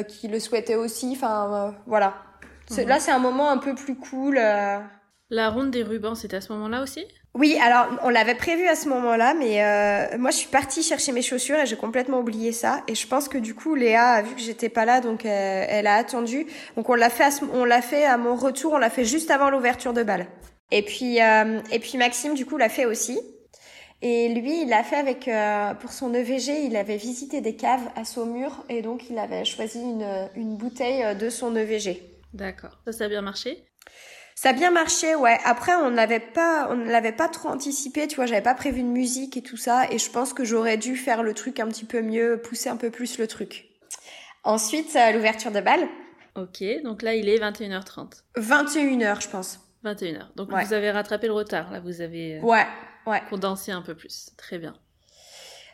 qui 0.07 0.27
le 0.27 0.39
souhaitaient 0.39 0.75
aussi. 0.75 1.13
Enfin, 1.15 1.73
voilà. 1.87 2.13
Mhm. 2.69 2.87
Là, 2.87 2.99
c'est 2.99 3.09
un 3.11 3.17
moment 3.17 3.49
un 3.49 3.57
peu 3.57 3.73
plus 3.73 3.95
cool. 3.95 4.37
euh. 4.37 4.77
La 5.31 5.49
ronde 5.49 5.71
des 5.71 5.81
rubans, 5.81 6.13
c'était 6.13 6.37
à 6.37 6.41
ce 6.41 6.53
moment-là 6.53 6.83
aussi? 6.83 7.03
Oui, 7.39 7.57
alors 7.61 7.87
on 8.03 8.09
l'avait 8.09 8.35
prévu 8.35 8.67
à 8.67 8.75
ce 8.75 8.89
moment-là, 8.89 9.33
mais 9.33 9.63
euh, 9.63 10.17
moi 10.17 10.29
je 10.29 10.35
suis 10.35 10.49
partie 10.49 10.83
chercher 10.83 11.13
mes 11.13 11.21
chaussures 11.21 11.57
et 11.57 11.65
j'ai 11.65 11.77
complètement 11.77 12.19
oublié 12.19 12.51
ça. 12.51 12.83
Et 12.89 12.95
je 12.95 13.07
pense 13.07 13.29
que 13.29 13.37
du 13.37 13.55
coup 13.55 13.75
Léa 13.75 14.09
a 14.09 14.21
vu 14.21 14.35
que 14.35 14.41
j'étais 14.41 14.67
pas 14.67 14.83
là, 14.83 14.99
donc 14.99 15.25
euh, 15.25 15.65
elle 15.69 15.87
a 15.87 15.95
attendu. 15.95 16.47
Donc 16.75 16.89
on 16.89 16.95
l'a 16.95 17.09
fait, 17.09 17.23
à 17.23 17.29
on 17.53 17.63
l'a 17.63 17.81
fait 17.81 18.03
à 18.03 18.17
mon 18.17 18.35
retour, 18.35 18.73
on 18.73 18.77
l'a 18.77 18.89
fait 18.89 19.05
juste 19.05 19.31
avant 19.31 19.49
l'ouverture 19.49 19.93
de 19.93 20.03
bal. 20.03 20.27
Et 20.71 20.81
puis 20.81 21.21
euh, 21.21 21.61
et 21.71 21.79
puis 21.79 21.97
Maxime 21.97 22.33
du 22.33 22.45
coup 22.45 22.57
l'a 22.57 22.67
fait 22.67 22.85
aussi. 22.85 23.17
Et 24.01 24.27
lui, 24.33 24.63
il 24.63 24.69
l'a 24.69 24.83
fait 24.83 24.97
avec 24.97 25.29
pour 25.79 25.93
son 25.93 26.13
EVG, 26.13 26.65
il 26.65 26.75
avait 26.75 26.97
visité 26.97 27.39
des 27.39 27.55
caves 27.55 27.89
à 27.95 28.03
Saumur 28.03 28.65
et 28.67 28.81
donc 28.81 29.09
il 29.09 29.17
avait 29.17 29.45
choisi 29.45 29.79
une 29.79 30.29
une 30.35 30.57
bouteille 30.57 31.15
de 31.15 31.29
son 31.29 31.55
EVG. 31.55 32.01
D'accord. 32.33 32.79
Ça, 32.85 32.91
ça 32.91 33.05
a 33.05 33.07
bien 33.07 33.21
marché? 33.21 33.63
Ça 34.41 34.51
a 34.51 34.53
bien 34.53 34.71
marché, 34.71 35.15
ouais. 35.15 35.37
Après, 35.43 35.75
on 35.75 35.91
n'avait 35.91 36.21
pas, 36.21 36.69
on 36.71 36.77
ne 36.77 36.89
l'avait 36.89 37.11
pas 37.11 37.27
trop 37.27 37.49
anticipé, 37.49 38.07
tu 38.07 38.15
vois. 38.15 38.25
J'avais 38.25 38.41
pas 38.41 38.55
prévu 38.55 38.83
de 38.83 38.87
musique 38.87 39.35
et 39.35 39.41
tout 39.41 39.57
ça, 39.57 39.91
et 39.91 39.97
je 39.99 40.09
pense 40.09 40.31
que 40.31 40.45
j'aurais 40.45 40.77
dû 40.77 40.95
faire 40.95 41.23
le 41.23 41.33
truc 41.33 41.59
un 41.59 41.67
petit 41.67 41.83
peu 41.83 42.01
mieux, 42.01 42.39
pousser 42.41 42.69
un 42.69 42.77
peu 42.77 42.89
plus 42.89 43.17
le 43.17 43.27
truc. 43.27 43.67
Ensuite, 44.45 44.95
euh, 44.95 45.11
l'ouverture 45.11 45.51
de 45.51 45.59
bal. 45.59 45.85
Ok, 46.35 46.63
donc 46.85 47.01
là, 47.01 47.15
il 47.15 47.27
est 47.27 47.37
21h30. 47.37 48.23
21h, 48.37 49.21
je 49.21 49.27
pense. 49.27 49.59
21h. 49.83 50.27
Donc 50.37 50.53
Ouais. 50.53 50.63
vous 50.63 50.71
avez 50.71 50.89
rattrapé 50.91 51.27
le 51.27 51.33
retard, 51.33 51.69
là, 51.69 51.81
vous 51.81 51.99
avez 51.99 52.37
euh, 52.37 52.41
Ouais, 52.41 52.65
ouais. 53.07 53.21
condensé 53.29 53.73
un 53.73 53.81
peu 53.81 53.93
plus. 53.93 54.29
Très 54.37 54.57
bien. 54.57 54.73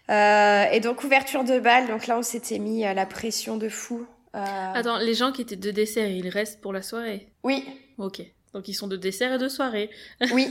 Euh, 0.10 0.64
et 0.72 0.80
donc 0.80 1.04
ouverture 1.04 1.44
de 1.44 1.60
bal, 1.60 1.86
donc 1.86 2.08
là 2.08 2.18
on 2.18 2.24
s'était 2.24 2.58
mis 2.58 2.84
à 2.84 2.96
la 2.96 3.06
pression 3.06 3.58
de 3.58 3.70
fou. 3.70 4.08
Euh, 4.36 4.72
Attends, 4.74 4.98
les 4.98 5.14
gens 5.14 5.32
qui 5.32 5.44
étaient 5.44 5.56
de 5.56 5.70
dessert, 5.70 6.08
ils 6.10 6.30
restent 6.30 6.62
pour 6.62 6.74
la 6.74 6.82
soirée? 6.82 7.32
Oui, 7.44 7.64
Ok. 8.00 8.22
Donc 8.56 8.68
ils 8.70 8.74
sont 8.74 8.88
de 8.88 8.96
dessert 8.96 9.34
et 9.34 9.38
de 9.38 9.50
soirée. 9.50 9.90
oui. 10.34 10.50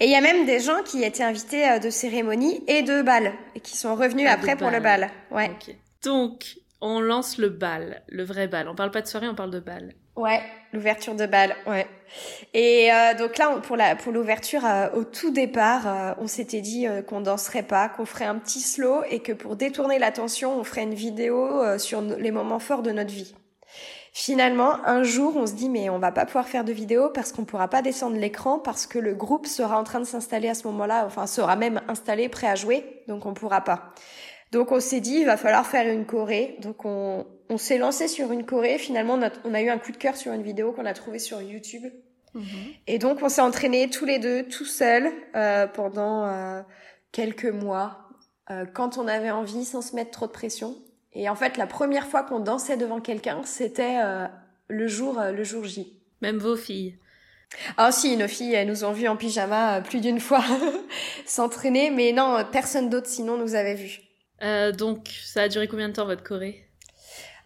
Et 0.00 0.04
il 0.04 0.10
y 0.10 0.14
a 0.14 0.20
même 0.20 0.44
des 0.46 0.60
gens 0.60 0.82
qui 0.84 1.02
étaient 1.02 1.22
invités 1.24 1.66
euh, 1.68 1.78
de 1.78 1.88
cérémonie 1.90 2.62
et 2.68 2.82
de 2.82 3.00
bal 3.02 3.32
et 3.56 3.60
qui 3.60 3.76
sont 3.76 3.94
revenus 3.96 4.26
Ah, 4.28 4.34
après 4.34 4.54
pour 4.54 4.70
le 4.70 4.80
bal. 4.80 5.08
Ouais. 5.30 5.50
Donc, 6.04 6.44
on 6.80 7.00
lance 7.00 7.38
le 7.38 7.48
bal, 7.48 8.02
le 8.08 8.22
vrai 8.22 8.46
bal. 8.48 8.68
On 8.68 8.74
parle 8.74 8.90
pas 8.90 9.00
de 9.00 9.06
soirée, 9.08 9.28
on 9.28 9.34
parle 9.34 9.50
de 9.50 9.60
bal. 9.60 9.94
ouais, 10.14 10.42
l'ouverture 10.72 11.14
de 11.14 11.24
bal, 11.26 11.56
ouais. 11.66 11.86
Et 12.54 12.92
euh, 12.92 13.14
donc 13.14 13.36
là 13.38 13.50
on- 13.56 13.60
pour 13.60 13.76
la 13.76 13.96
pour 13.96 14.12
l'ouverture 14.12 14.64
euh, 14.66 14.88
au 14.94 15.04
tout 15.04 15.30
départ, 15.30 15.86
euh, 15.86 16.14
on 16.18 16.26
s'était 16.26 16.60
dit 16.60 16.86
qu'on 17.06 17.20
danserait 17.20 17.62
pas, 17.62 17.88
qu'on 17.88 18.04
ferait 18.04 18.24
un 18.26 18.36
petit 18.38 18.60
slow 18.60 19.02
et 19.10 19.20
que 19.20 19.32
pour 19.32 19.56
détourner 19.56 19.98
l'attention, 19.98 20.58
on 20.58 20.64
ferait 20.64 20.82
une 20.84 20.94
vidéo 20.94 21.62
sur 21.78 22.00
les 22.02 22.30
moments 22.30 22.58
forts 22.58 22.82
de 22.82 22.90
notre 22.92 23.12
vie. 23.12 23.34
Finalement, 24.20 24.84
un 24.84 25.04
jour, 25.04 25.36
on 25.36 25.46
se 25.46 25.52
dit 25.52 25.68
mais 25.68 25.88
on 25.90 26.00
va 26.00 26.10
pas 26.10 26.26
pouvoir 26.26 26.48
faire 26.48 26.64
de 26.64 26.72
vidéo 26.72 27.08
parce 27.08 27.30
qu'on 27.30 27.44
pourra 27.44 27.68
pas 27.68 27.82
descendre 27.82 28.16
l'écran 28.16 28.58
parce 28.58 28.84
que 28.84 28.98
le 28.98 29.14
groupe 29.14 29.46
sera 29.46 29.78
en 29.78 29.84
train 29.84 30.00
de 30.00 30.04
s'installer 30.04 30.48
à 30.48 30.54
ce 30.54 30.66
moment-là, 30.66 31.04
enfin 31.06 31.28
sera 31.28 31.54
même 31.54 31.80
installé, 31.86 32.28
prêt 32.28 32.48
à 32.48 32.56
jouer, 32.56 33.04
donc 33.06 33.26
on 33.26 33.32
pourra 33.32 33.60
pas. 33.60 33.94
Donc 34.50 34.72
on 34.72 34.80
s'est 34.80 34.98
dit 34.98 35.18
il 35.18 35.24
va 35.24 35.36
falloir 35.36 35.64
faire 35.64 35.88
une 35.88 36.04
choré. 36.04 36.56
Donc 36.62 36.84
on, 36.84 37.26
on 37.48 37.58
s'est 37.58 37.78
lancé 37.78 38.08
sur 38.08 38.32
une 38.32 38.44
choré. 38.44 38.78
Finalement, 38.78 39.14
on 39.14 39.22
a, 39.22 39.30
on 39.44 39.54
a 39.54 39.62
eu 39.62 39.68
un 39.68 39.78
coup 39.78 39.92
de 39.92 39.96
cœur 39.96 40.16
sur 40.16 40.32
une 40.32 40.42
vidéo 40.42 40.72
qu'on 40.72 40.84
a 40.84 40.94
trouvée 40.94 41.20
sur 41.20 41.40
YouTube. 41.40 41.86
Et 42.88 42.98
donc 42.98 43.20
on 43.22 43.28
s'est 43.28 43.40
entraînés 43.40 43.88
tous 43.88 44.04
les 44.04 44.18
deux, 44.18 44.42
tout 44.48 44.64
seuls, 44.64 45.12
euh, 45.36 45.68
pendant 45.68 46.26
euh, 46.26 46.62
quelques 47.12 47.44
mois, 47.44 48.08
euh, 48.50 48.66
quand 48.66 48.98
on 48.98 49.06
avait 49.06 49.30
envie, 49.30 49.64
sans 49.64 49.80
se 49.80 49.94
mettre 49.94 50.10
trop 50.10 50.26
de 50.26 50.32
pression. 50.32 50.74
Et 51.12 51.28
en 51.28 51.34
fait, 51.34 51.56
la 51.56 51.66
première 51.66 52.06
fois 52.06 52.22
qu'on 52.22 52.40
dansait 52.40 52.76
devant 52.76 53.00
quelqu'un, 53.00 53.42
c'était 53.44 54.00
euh, 54.02 54.26
le 54.68 54.86
jour, 54.86 55.18
euh, 55.18 55.32
le 55.32 55.44
jour 55.44 55.64
J. 55.64 55.98
Même 56.20 56.38
vos 56.38 56.56
filles. 56.56 56.98
Ah 57.76 57.92
si, 57.92 58.16
nos 58.16 58.28
filles, 58.28 58.54
elles 58.54 58.68
nous 58.68 58.84
ont 58.84 58.92
vus 58.92 59.08
en 59.08 59.16
pyjama 59.16 59.78
euh, 59.78 59.80
plus 59.80 60.00
d'une 60.00 60.20
fois 60.20 60.44
s'entraîner, 61.26 61.90
mais 61.90 62.12
non, 62.12 62.44
personne 62.52 62.90
d'autre 62.90 63.06
sinon 63.06 63.36
nous 63.36 63.54
avait 63.54 63.74
vus. 63.74 64.00
Euh, 64.42 64.72
donc, 64.72 65.08
ça 65.24 65.42
a 65.42 65.48
duré 65.48 65.66
combien 65.66 65.88
de 65.88 65.94
temps 65.94 66.04
votre 66.04 66.22
choré 66.22 66.68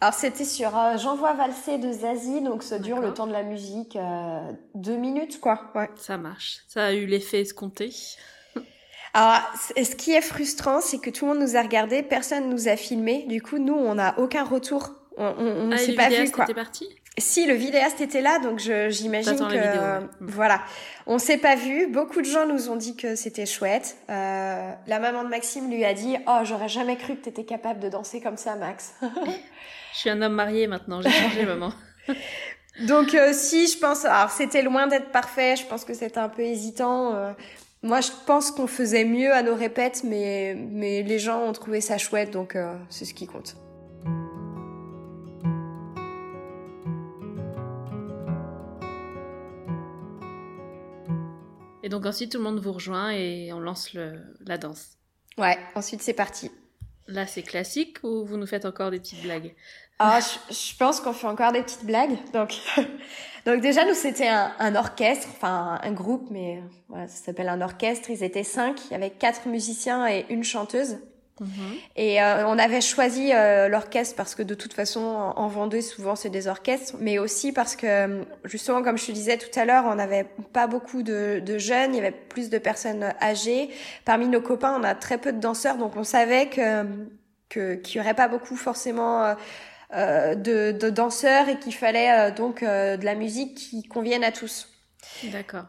Alors 0.00 0.14
c'était 0.14 0.44
sur 0.44 0.76
euh, 0.76 0.98
J'envoie 0.98 1.32
valser 1.34 1.78
de 1.78 1.90
Zazie, 1.90 2.42
donc 2.42 2.62
ça 2.62 2.78
dure 2.78 3.00
le 3.00 3.14
temps 3.14 3.26
de 3.26 3.32
la 3.32 3.42
musique, 3.42 3.96
euh, 3.96 4.52
deux 4.74 4.96
minutes 4.96 5.40
quoi. 5.40 5.70
Ouais. 5.74 5.88
Ça 5.96 6.18
marche. 6.18 6.58
Ça 6.68 6.86
a 6.86 6.92
eu 6.92 7.06
l'effet 7.06 7.40
escompté. 7.40 7.90
Alors 9.14 9.40
ce 9.58 9.94
qui 9.94 10.12
est 10.12 10.22
frustrant, 10.22 10.80
c'est 10.80 10.98
que 10.98 11.10
tout 11.10 11.26
le 11.26 11.34
monde 11.34 11.42
nous 11.42 11.56
a 11.56 11.62
regardé, 11.62 12.02
personne 12.02 12.48
nous 12.48 12.68
a 12.68 12.76
filmé, 12.76 13.24
du 13.28 13.42
coup 13.42 13.58
nous 13.58 13.74
on 13.74 13.94
n'a 13.94 14.18
aucun 14.18 14.44
retour. 14.44 14.94
On, 15.18 15.66
ne 15.66 15.74
ah, 15.74 15.76
s'est 15.76 15.92
pas 15.92 16.08
vu 16.08 16.30
quoi. 16.30 16.44
était 16.44 16.54
parti 16.54 16.88
Si 17.18 17.44
le 17.46 17.52
vidéaste 17.52 18.00
était 18.00 18.22
là, 18.22 18.38
donc 18.38 18.58
j'imagine 18.58 19.36
que 19.36 19.44
vidéo, 19.44 19.60
euh, 19.62 20.00
ouais. 20.00 20.06
Voilà, 20.20 20.62
on 21.06 21.18
s'est 21.18 21.36
pas 21.36 21.54
vu. 21.54 21.86
Beaucoup 21.88 22.22
de 22.22 22.26
gens 22.26 22.46
nous 22.46 22.70
ont 22.70 22.76
dit 22.76 22.96
que 22.96 23.14
c'était 23.14 23.44
chouette. 23.44 23.96
Euh, 24.08 24.72
la 24.86 24.98
maman 24.98 25.24
de 25.24 25.28
Maxime 25.28 25.70
lui 25.70 25.84
a 25.84 25.92
dit 25.92 26.16
"Oh, 26.26 26.38
j'aurais 26.44 26.70
jamais 26.70 26.96
cru 26.96 27.16
que 27.16 27.24
t'étais 27.24 27.44
capable 27.44 27.80
de 27.80 27.90
danser 27.90 28.22
comme 28.22 28.38
ça, 28.38 28.56
Max." 28.56 28.94
Je 29.92 29.98
suis 29.98 30.08
un 30.08 30.22
homme 30.22 30.32
marié 30.32 30.66
maintenant, 30.66 31.02
j'ai 31.02 31.10
changé 31.10 31.44
maman. 31.44 31.70
donc 32.88 33.14
euh, 33.14 33.34
si, 33.34 33.66
je 33.66 33.76
pense. 33.76 34.06
Alors 34.06 34.30
c'était 34.30 34.62
loin 34.62 34.86
d'être 34.86 35.10
parfait. 35.12 35.56
Je 35.56 35.66
pense 35.66 35.84
que 35.84 35.92
c'était 35.92 36.18
un 36.18 36.30
peu 36.30 36.40
hésitant. 36.40 37.34
Moi, 37.82 38.00
je 38.00 38.10
pense 38.26 38.52
qu'on 38.52 38.68
faisait 38.68 39.04
mieux 39.04 39.32
à 39.32 39.42
nos 39.42 39.56
répètes, 39.56 40.02
mais 40.04 40.54
mais 40.56 41.02
les 41.02 41.18
gens 41.18 41.42
ont 41.42 41.52
trouvé 41.52 41.80
ça 41.80 41.98
chouette, 41.98 42.30
donc 42.30 42.54
euh, 42.54 42.76
c'est 42.88 43.04
ce 43.04 43.12
qui 43.12 43.26
compte. 43.26 43.56
Et 51.82 51.88
donc 51.88 52.06
ensuite, 52.06 52.30
tout 52.30 52.38
le 52.38 52.44
monde 52.44 52.60
vous 52.60 52.72
rejoint 52.72 53.10
et 53.10 53.52
on 53.52 53.58
lance 53.58 53.92
le, 53.94 54.12
la 54.46 54.58
danse. 54.58 54.96
Ouais. 55.36 55.58
Ensuite, 55.74 56.02
c'est 56.02 56.12
parti. 56.12 56.52
Là, 57.08 57.26
c'est 57.26 57.42
classique 57.42 57.98
ou 58.04 58.24
vous 58.24 58.36
nous 58.36 58.46
faites 58.46 58.64
encore 58.64 58.92
des 58.92 59.00
petites 59.00 59.22
blagues? 59.22 59.54
Ah, 59.98 60.20
je, 60.20 60.54
je 60.54 60.76
pense 60.76 61.00
qu'on 61.00 61.12
fait 61.12 61.26
encore 61.26 61.50
des 61.50 61.62
petites 61.62 61.84
blagues. 61.84 62.16
Donc, 62.32 62.54
donc 63.46 63.60
déjà, 63.60 63.84
nous, 63.84 63.94
c'était 63.94 64.28
un, 64.28 64.52
un 64.58 64.74
orchestre, 64.74 65.28
enfin 65.30 65.78
un 65.82 65.92
groupe, 65.92 66.28
mais 66.30 66.56
euh, 66.56 66.60
voilà, 66.88 67.08
ça 67.08 67.24
s'appelle 67.24 67.48
un 67.48 67.60
orchestre. 67.60 68.10
Ils 68.10 68.22
étaient 68.22 68.44
cinq, 68.44 68.80
il 68.86 68.92
y 68.92 68.96
avait 68.96 69.10
quatre 69.10 69.46
musiciens 69.48 70.06
et 70.06 70.26
une 70.30 70.44
chanteuse. 70.44 70.98
Et 71.96 72.22
euh, 72.22 72.46
on 72.46 72.58
avait 72.58 72.80
choisi 72.80 73.32
euh, 73.32 73.68
l'orchestre 73.68 74.14
parce 74.14 74.34
que 74.34 74.42
de 74.42 74.54
toute 74.54 74.74
façon, 74.74 75.00
en 75.00 75.32
en 75.36 75.48
Vendée, 75.48 75.82
souvent, 75.82 76.14
c'est 76.14 76.30
des 76.30 76.46
orchestres, 76.46 76.94
mais 77.00 77.18
aussi 77.18 77.52
parce 77.52 77.74
que, 77.74 77.86
euh, 77.86 78.24
justement, 78.44 78.82
comme 78.82 78.96
je 78.96 79.06
te 79.06 79.12
disais 79.12 79.38
tout 79.38 79.58
à 79.58 79.64
l'heure, 79.64 79.84
on 79.86 79.96
n'avait 79.96 80.26
pas 80.52 80.68
beaucoup 80.68 81.02
de, 81.02 81.42
de 81.44 81.58
jeunes, 81.58 81.94
il 81.94 81.96
y 81.96 82.00
avait 82.00 82.12
plus 82.12 82.48
de 82.48 82.58
personnes 82.58 83.12
âgées. 83.20 83.70
Parmi 84.04 84.28
nos 84.28 84.40
copains, 84.40 84.76
on 84.78 84.84
a 84.84 84.94
très 84.94 85.18
peu 85.18 85.32
de 85.32 85.40
danseurs, 85.40 85.78
donc 85.78 85.96
on 85.96 86.04
savait 86.04 86.48
que 86.48 86.84
qu'il 87.48 87.96
y 87.96 88.00
aurait 88.00 88.14
pas 88.14 88.28
beaucoup 88.28 88.56
forcément 88.56 89.24
euh, 89.24 89.34
de, 90.34 90.72
de 90.72 90.90
danseurs 90.90 91.48
et 91.48 91.58
qu'il 91.58 91.74
fallait 91.74 92.10
euh, 92.10 92.30
donc 92.30 92.62
euh, 92.62 92.96
de 92.96 93.04
la 93.04 93.14
musique 93.14 93.54
qui 93.54 93.82
convienne 93.82 94.24
à 94.24 94.32
tous. 94.32 94.68
D'accord. 95.24 95.66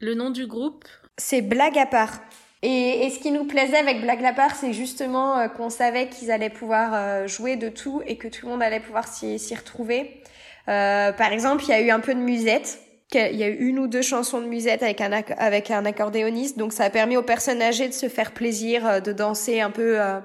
Le 0.00 0.14
nom 0.14 0.30
du 0.30 0.46
groupe? 0.46 0.84
C'est 1.16 1.42
blague 1.42 1.78
à 1.78 1.86
part. 1.86 2.20
Et, 2.62 3.06
et 3.06 3.10
ce 3.10 3.18
qui 3.18 3.30
nous 3.30 3.44
plaisait 3.44 3.76
avec 3.76 4.00
blague 4.00 4.24
à 4.24 4.32
part, 4.32 4.54
c'est 4.54 4.72
justement 4.72 5.38
euh, 5.38 5.48
qu'on 5.48 5.70
savait 5.70 6.08
qu'ils 6.08 6.30
allaient 6.30 6.50
pouvoir 6.50 6.94
euh, 6.94 7.26
jouer 7.26 7.56
de 7.56 7.68
tout 7.68 8.02
et 8.06 8.16
que 8.16 8.28
tout 8.28 8.46
le 8.46 8.52
monde 8.52 8.62
allait 8.62 8.80
pouvoir 8.80 9.06
s'y 9.08 9.54
retrouver. 9.54 10.22
Euh, 10.68 11.12
par 11.12 11.32
exemple, 11.32 11.64
il 11.64 11.70
y 11.70 11.72
a 11.72 11.80
eu 11.80 11.90
un 11.90 12.00
peu 12.00 12.14
de 12.14 12.20
musette. 12.20 12.78
Il 13.14 13.36
y 13.36 13.42
a 13.42 13.48
eu 13.48 13.56
une 13.56 13.78
ou 13.78 13.88
deux 13.88 14.00
chansons 14.00 14.40
de 14.40 14.46
musette 14.46 14.82
avec 14.82 15.02
un, 15.02 15.12
avec 15.36 15.70
un 15.70 15.84
accordéoniste, 15.84 16.56
donc 16.56 16.72
ça 16.72 16.84
a 16.84 16.90
permis 16.90 17.18
aux 17.18 17.22
personnes 17.22 17.60
âgées 17.60 17.86
de 17.86 17.92
se 17.92 18.08
faire 18.08 18.32
plaisir, 18.32 18.86
euh, 18.86 19.00
de 19.00 19.12
danser 19.12 19.60
un 19.60 19.70
peu. 19.70 20.00
euh, 20.00 20.20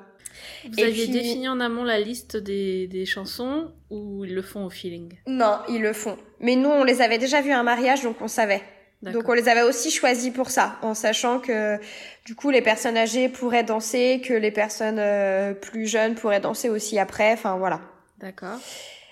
Vous 0.70 0.80
Et 0.80 0.84
aviez 0.84 1.04
puis- 1.06 1.14
défini 1.14 1.48
en 1.50 1.60
amont 1.60 1.84
la 1.84 2.00
liste 2.00 2.38
des, 2.38 2.88
des 2.88 3.06
chansons 3.06 3.72
ou 3.90 4.26
ils 4.26 4.34
le 4.36 4.42
font 4.42 4.66
au 4.66 4.70
feeling? 4.70 5.14
Non, 5.28 5.58
ils 5.70 5.82
le 5.82 5.94
font. 5.94 6.18
Mais 6.40 6.56
nous, 6.56 6.70
on 6.70 6.84
les 6.84 7.02
avait 7.02 7.18
déjà 7.18 7.42
vus 7.42 7.52
à 7.52 7.60
un 7.60 7.64
mariage, 7.64 8.04
donc 8.04 8.18
on 8.22 8.28
savait. 8.28 8.62
Donc 9.04 9.30
on 9.30 9.34
les 9.34 9.48
avait 9.48 9.62
aussi 9.62 9.92
choisis 9.92 10.34
pour 10.34 10.50
ça, 10.50 10.80
en 10.82 10.96
sachant 10.96 11.40
que 11.40 11.78
du 12.26 12.34
coup 12.34 12.50
les 12.50 12.64
personnes 12.64 12.98
âgées 12.98 13.30
pourraient 13.30 13.64
danser, 13.64 14.22
que 14.26 14.34
les 14.34 14.50
personnes 14.50 14.98
euh, 14.98 15.54
plus 15.54 15.86
jeunes 15.86 16.16
pourraient 16.16 16.40
danser 16.40 16.68
aussi 16.70 16.98
après, 16.98 17.32
enfin 17.34 17.58
voilà. 17.58 17.80
D'accord. 18.20 18.58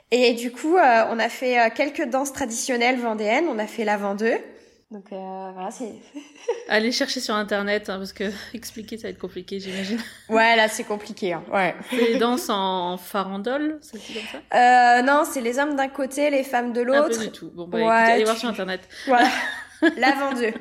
Et 0.09 0.34
du 0.34 0.51
coup, 0.51 0.76
euh, 0.76 1.03
on 1.11 1.20
a 1.20 1.30
fait 1.30 1.59
euh, 1.59 1.70
quelques 1.74 2.09
danses 2.09 2.34
traditionnelles 2.34 2.97
vendéennes, 2.99 3.45
on 3.47 3.59
a 3.59 3.68
fait 3.68 3.86
la 3.86 3.97
vendeux. 3.97 4.38
Donc 4.92 5.12
euh, 5.12 5.52
voilà, 5.54 5.72
c'est... 5.72 5.94
Allez 6.70 6.92
chercher 6.92 7.20
sur 7.20 7.34
internet 7.36 7.90
hein, 7.90 7.98
parce 7.98 8.14
que 8.14 8.26
expliquer 8.54 8.98
ça 8.98 9.04
va 9.04 9.10
être 9.10 9.20
compliqué, 9.20 9.60
j'imagine. 9.60 10.00
Ouais, 10.30 10.56
là 10.56 10.68
c'est 10.68 10.84
compliqué, 10.84 11.34
hein. 11.34 11.44
ouais. 11.52 11.76
C'est 11.90 12.14
des 12.14 12.18
danses 12.20 12.50
en 12.50 12.98
farandole, 12.98 13.80
dit 13.82 14.14
comme 14.14 14.42
ça? 14.52 15.00
Euh, 15.00 15.02
non, 15.02 15.24
c'est 15.26 15.42
les 15.42 15.58
hommes 15.58 15.76
d'un 15.76 15.90
côté, 15.90 16.30
les 16.30 16.44
femmes 16.44 16.72
de 16.72 16.82
Un 16.82 16.86
peu 16.86 16.92
l'autre. 16.94 17.20
du 17.20 17.32
tout. 17.32 17.52
Bon, 17.54 17.68
bah 17.68 17.78
Ouais, 17.80 17.84
écoutez, 17.84 18.12
allez 18.12 18.24
voir 18.26 18.38
sur 18.38 18.48
internet. 18.50 18.88
Voilà, 19.08 19.30
la 19.98 20.12
vendeux. 20.14 20.54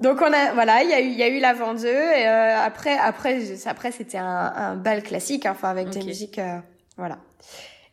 Donc 0.00 0.20
on 0.20 0.32
a 0.32 0.52
voilà, 0.54 0.82
il 0.82 0.90
y 0.90 0.92
a 0.92 1.00
eu 1.00 1.06
il 1.06 1.14
y 1.14 1.22
a 1.22 1.28
eu 1.28 1.38
la 1.38 1.52
vendeux 1.52 1.86
et 1.86 2.26
euh, 2.26 2.58
après 2.58 2.98
après 2.98 3.66
après 3.66 3.92
c'était 3.92 4.18
un, 4.18 4.52
un 4.56 4.74
bal 4.76 5.04
classique 5.04 5.46
hein, 5.46 5.52
enfin 5.52 5.68
avec 5.70 5.90
des 5.90 6.02
musiques 6.02 6.40
euh, 6.40 6.58
voilà. 6.96 7.18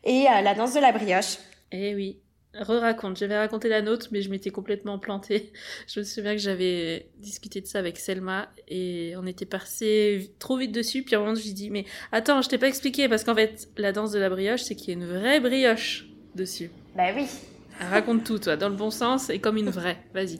Et 0.02 0.26
euh, 0.26 0.40
la 0.40 0.54
danse 0.54 0.74
de 0.74 0.80
la 0.80 0.90
brioche. 0.90 1.38
Eh 1.70 1.94
oui. 1.94 2.21
Re-raconte. 2.54 3.16
J'avais 3.16 3.38
raconté 3.38 3.68
la 3.68 3.80
nôtre, 3.80 4.08
mais 4.12 4.20
je 4.20 4.28
m'étais 4.30 4.50
complètement 4.50 4.98
plantée. 4.98 5.52
Je 5.86 6.00
me 6.00 6.04
souviens 6.04 6.32
que 6.32 6.40
j'avais 6.40 7.06
discuté 7.18 7.60
de 7.62 7.66
ça 7.66 7.78
avec 7.78 7.98
Selma 7.98 8.48
et 8.68 9.14
on 9.16 9.26
était 9.26 9.46
passé 9.46 10.30
trop 10.38 10.56
vite 10.58 10.72
dessus. 10.72 11.02
Puis 11.02 11.14
à 11.14 11.18
un 11.18 11.22
moment, 11.22 11.34
je 11.34 11.42
lui 11.44 11.52
dis, 11.54 11.70
mais 11.70 11.86
attends, 12.12 12.42
je 12.42 12.48
t'ai 12.50 12.58
pas 12.58 12.68
expliqué 12.68 13.08
parce 13.08 13.24
qu'en 13.24 13.34
fait, 13.34 13.68
la 13.78 13.92
danse 13.92 14.10
de 14.12 14.18
la 14.18 14.28
brioche, 14.28 14.62
c'est 14.62 14.74
qu'il 14.74 14.88
y 14.88 14.90
a 14.90 14.94
une 14.94 15.06
vraie 15.06 15.40
brioche 15.40 16.06
dessus. 16.34 16.70
Bah 16.94 17.04
oui. 17.16 17.26
Raconte 17.80 18.24
tout, 18.24 18.38
toi, 18.38 18.56
dans 18.56 18.68
le 18.68 18.76
bon 18.76 18.90
sens 18.90 19.30
et 19.30 19.38
comme 19.38 19.56
une 19.56 19.70
vraie. 19.70 19.96
Vas-y. 20.14 20.38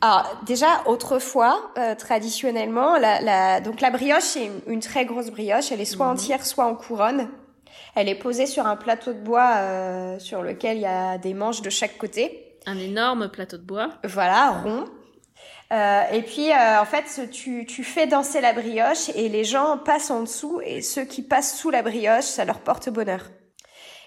Alors 0.00 0.40
déjà 0.44 0.82
autrefois 0.86 1.72
euh, 1.78 1.94
traditionnellement 1.94 2.98
la, 2.98 3.20
la 3.22 3.60
donc 3.60 3.80
la 3.80 3.90
brioche 3.90 4.22
c'est 4.22 4.46
une, 4.46 4.60
une 4.66 4.80
très 4.80 5.06
grosse 5.06 5.30
brioche, 5.30 5.72
elle 5.72 5.80
est 5.80 5.84
soit 5.86 6.06
Mhm. 6.06 6.12
entière 6.12 6.44
soit 6.44 6.66
en 6.66 6.74
couronne. 6.74 7.28
Elle 7.94 8.08
est 8.08 8.14
posée 8.18 8.46
sur 8.46 8.66
un 8.66 8.76
plateau 8.76 9.12
de 9.12 9.20
bois 9.20 9.52
euh, 9.56 10.18
sur 10.18 10.42
lequel 10.42 10.78
il 10.78 10.82
y 10.82 10.86
a 10.86 11.18
des 11.18 11.34
manches 11.34 11.62
de 11.62 11.70
chaque 11.70 11.96
côté. 11.96 12.58
Un 12.66 12.78
énorme 12.78 13.28
plateau 13.28 13.56
de 13.56 13.62
bois. 13.62 13.90
Voilà, 14.04 14.50
rond. 14.50 14.86
Euh, 15.72 16.02
et 16.12 16.22
puis, 16.22 16.52
euh, 16.52 16.80
en 16.80 16.84
fait, 16.84 17.30
tu, 17.30 17.66
tu 17.66 17.84
fais 17.84 18.06
danser 18.06 18.40
la 18.40 18.52
brioche 18.52 19.08
et 19.14 19.28
les 19.28 19.44
gens 19.44 19.78
passent 19.78 20.10
en 20.10 20.20
dessous 20.20 20.60
et 20.64 20.82
ceux 20.82 21.04
qui 21.04 21.22
passent 21.22 21.56
sous 21.56 21.70
la 21.70 21.82
brioche, 21.82 22.24
ça 22.24 22.44
leur 22.44 22.60
porte 22.60 22.88
bonheur. 22.90 23.30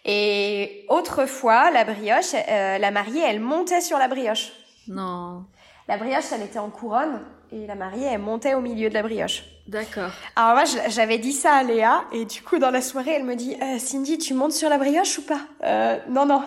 Et 0.06 0.86
autrefois, 0.88 1.72
la 1.72 1.84
brioche, 1.84 2.34
euh, 2.34 2.78
la 2.78 2.92
mariée, 2.92 3.24
elle 3.28 3.42
montait 3.42 3.82
sur 3.82 3.98
la 3.98 4.08
brioche. 4.08 4.54
Non. 4.88 5.46
La 5.88 5.98
brioche, 5.98 6.32
elle 6.32 6.44
était 6.44 6.60
en 6.60 6.70
couronne 6.70 7.22
et 7.52 7.68
la 7.68 7.76
mariée, 7.76 8.08
elle 8.12 8.20
montait 8.20 8.54
au 8.54 8.62
milieu 8.62 8.90
de 8.90 8.94
la 8.94 9.04
brioche. 9.04 9.44
D'accord. 9.68 10.11
Alors 10.36 10.55
moi, 10.55 10.63
j'avais 10.88 11.18
dit 11.18 11.34
ça 11.34 11.53
à 11.53 11.63
Léa 11.63 12.03
et 12.13 12.26
du 12.26 12.41
coup, 12.41 12.57
dans 12.57 12.72
la 12.72 12.82
soirée, 12.82 13.11
elle 13.11 13.26
me 13.26 13.36
dit 13.36 13.55
Euh, 13.61 13.78
Cindy, 13.80 14.18
tu 14.18 14.34
montes 14.34 14.53
sur 14.53 14.70
la 14.70 14.78
brioche 14.78 15.18
ou 15.18 15.24
pas? 15.24 15.41
Euh, 15.63 15.97
Non, 16.09 16.26
non. 16.26 16.41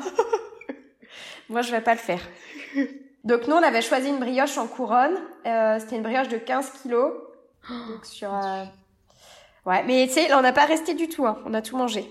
moi, 1.49 1.63
je 1.63 1.71
vais 1.71 1.81
pas 1.83 1.93
le 1.93 1.99
faire. 2.01 2.21
Donc 3.25 3.47
nous, 3.47 3.55
on 3.57 3.63
avait 3.63 3.83
choisi 3.83 4.09
une 4.09 4.19
brioche 4.19 4.57
en 4.57 4.67
couronne. 4.67 5.19
Euh, 5.47 5.79
C'était 5.79 5.97
une 5.97 6.03
brioche 6.03 6.29
de 6.29 6.39
15 6.39 6.71
kilos. 6.83 7.13
Donc 7.69 8.07
sur... 8.07 8.35
euh, 8.35 8.65
Ouais, 9.67 9.83
mais 9.87 10.07
tu 10.07 10.15
sais, 10.15 10.33
on 10.33 10.41
n'a 10.41 10.53
pas 10.55 10.65
resté 10.65 10.95
du 10.95 11.09
tout. 11.09 11.27
hein. 11.27 11.39
On 11.45 11.53
a 11.53 11.61
tout 11.61 11.77
mangé. 11.77 12.11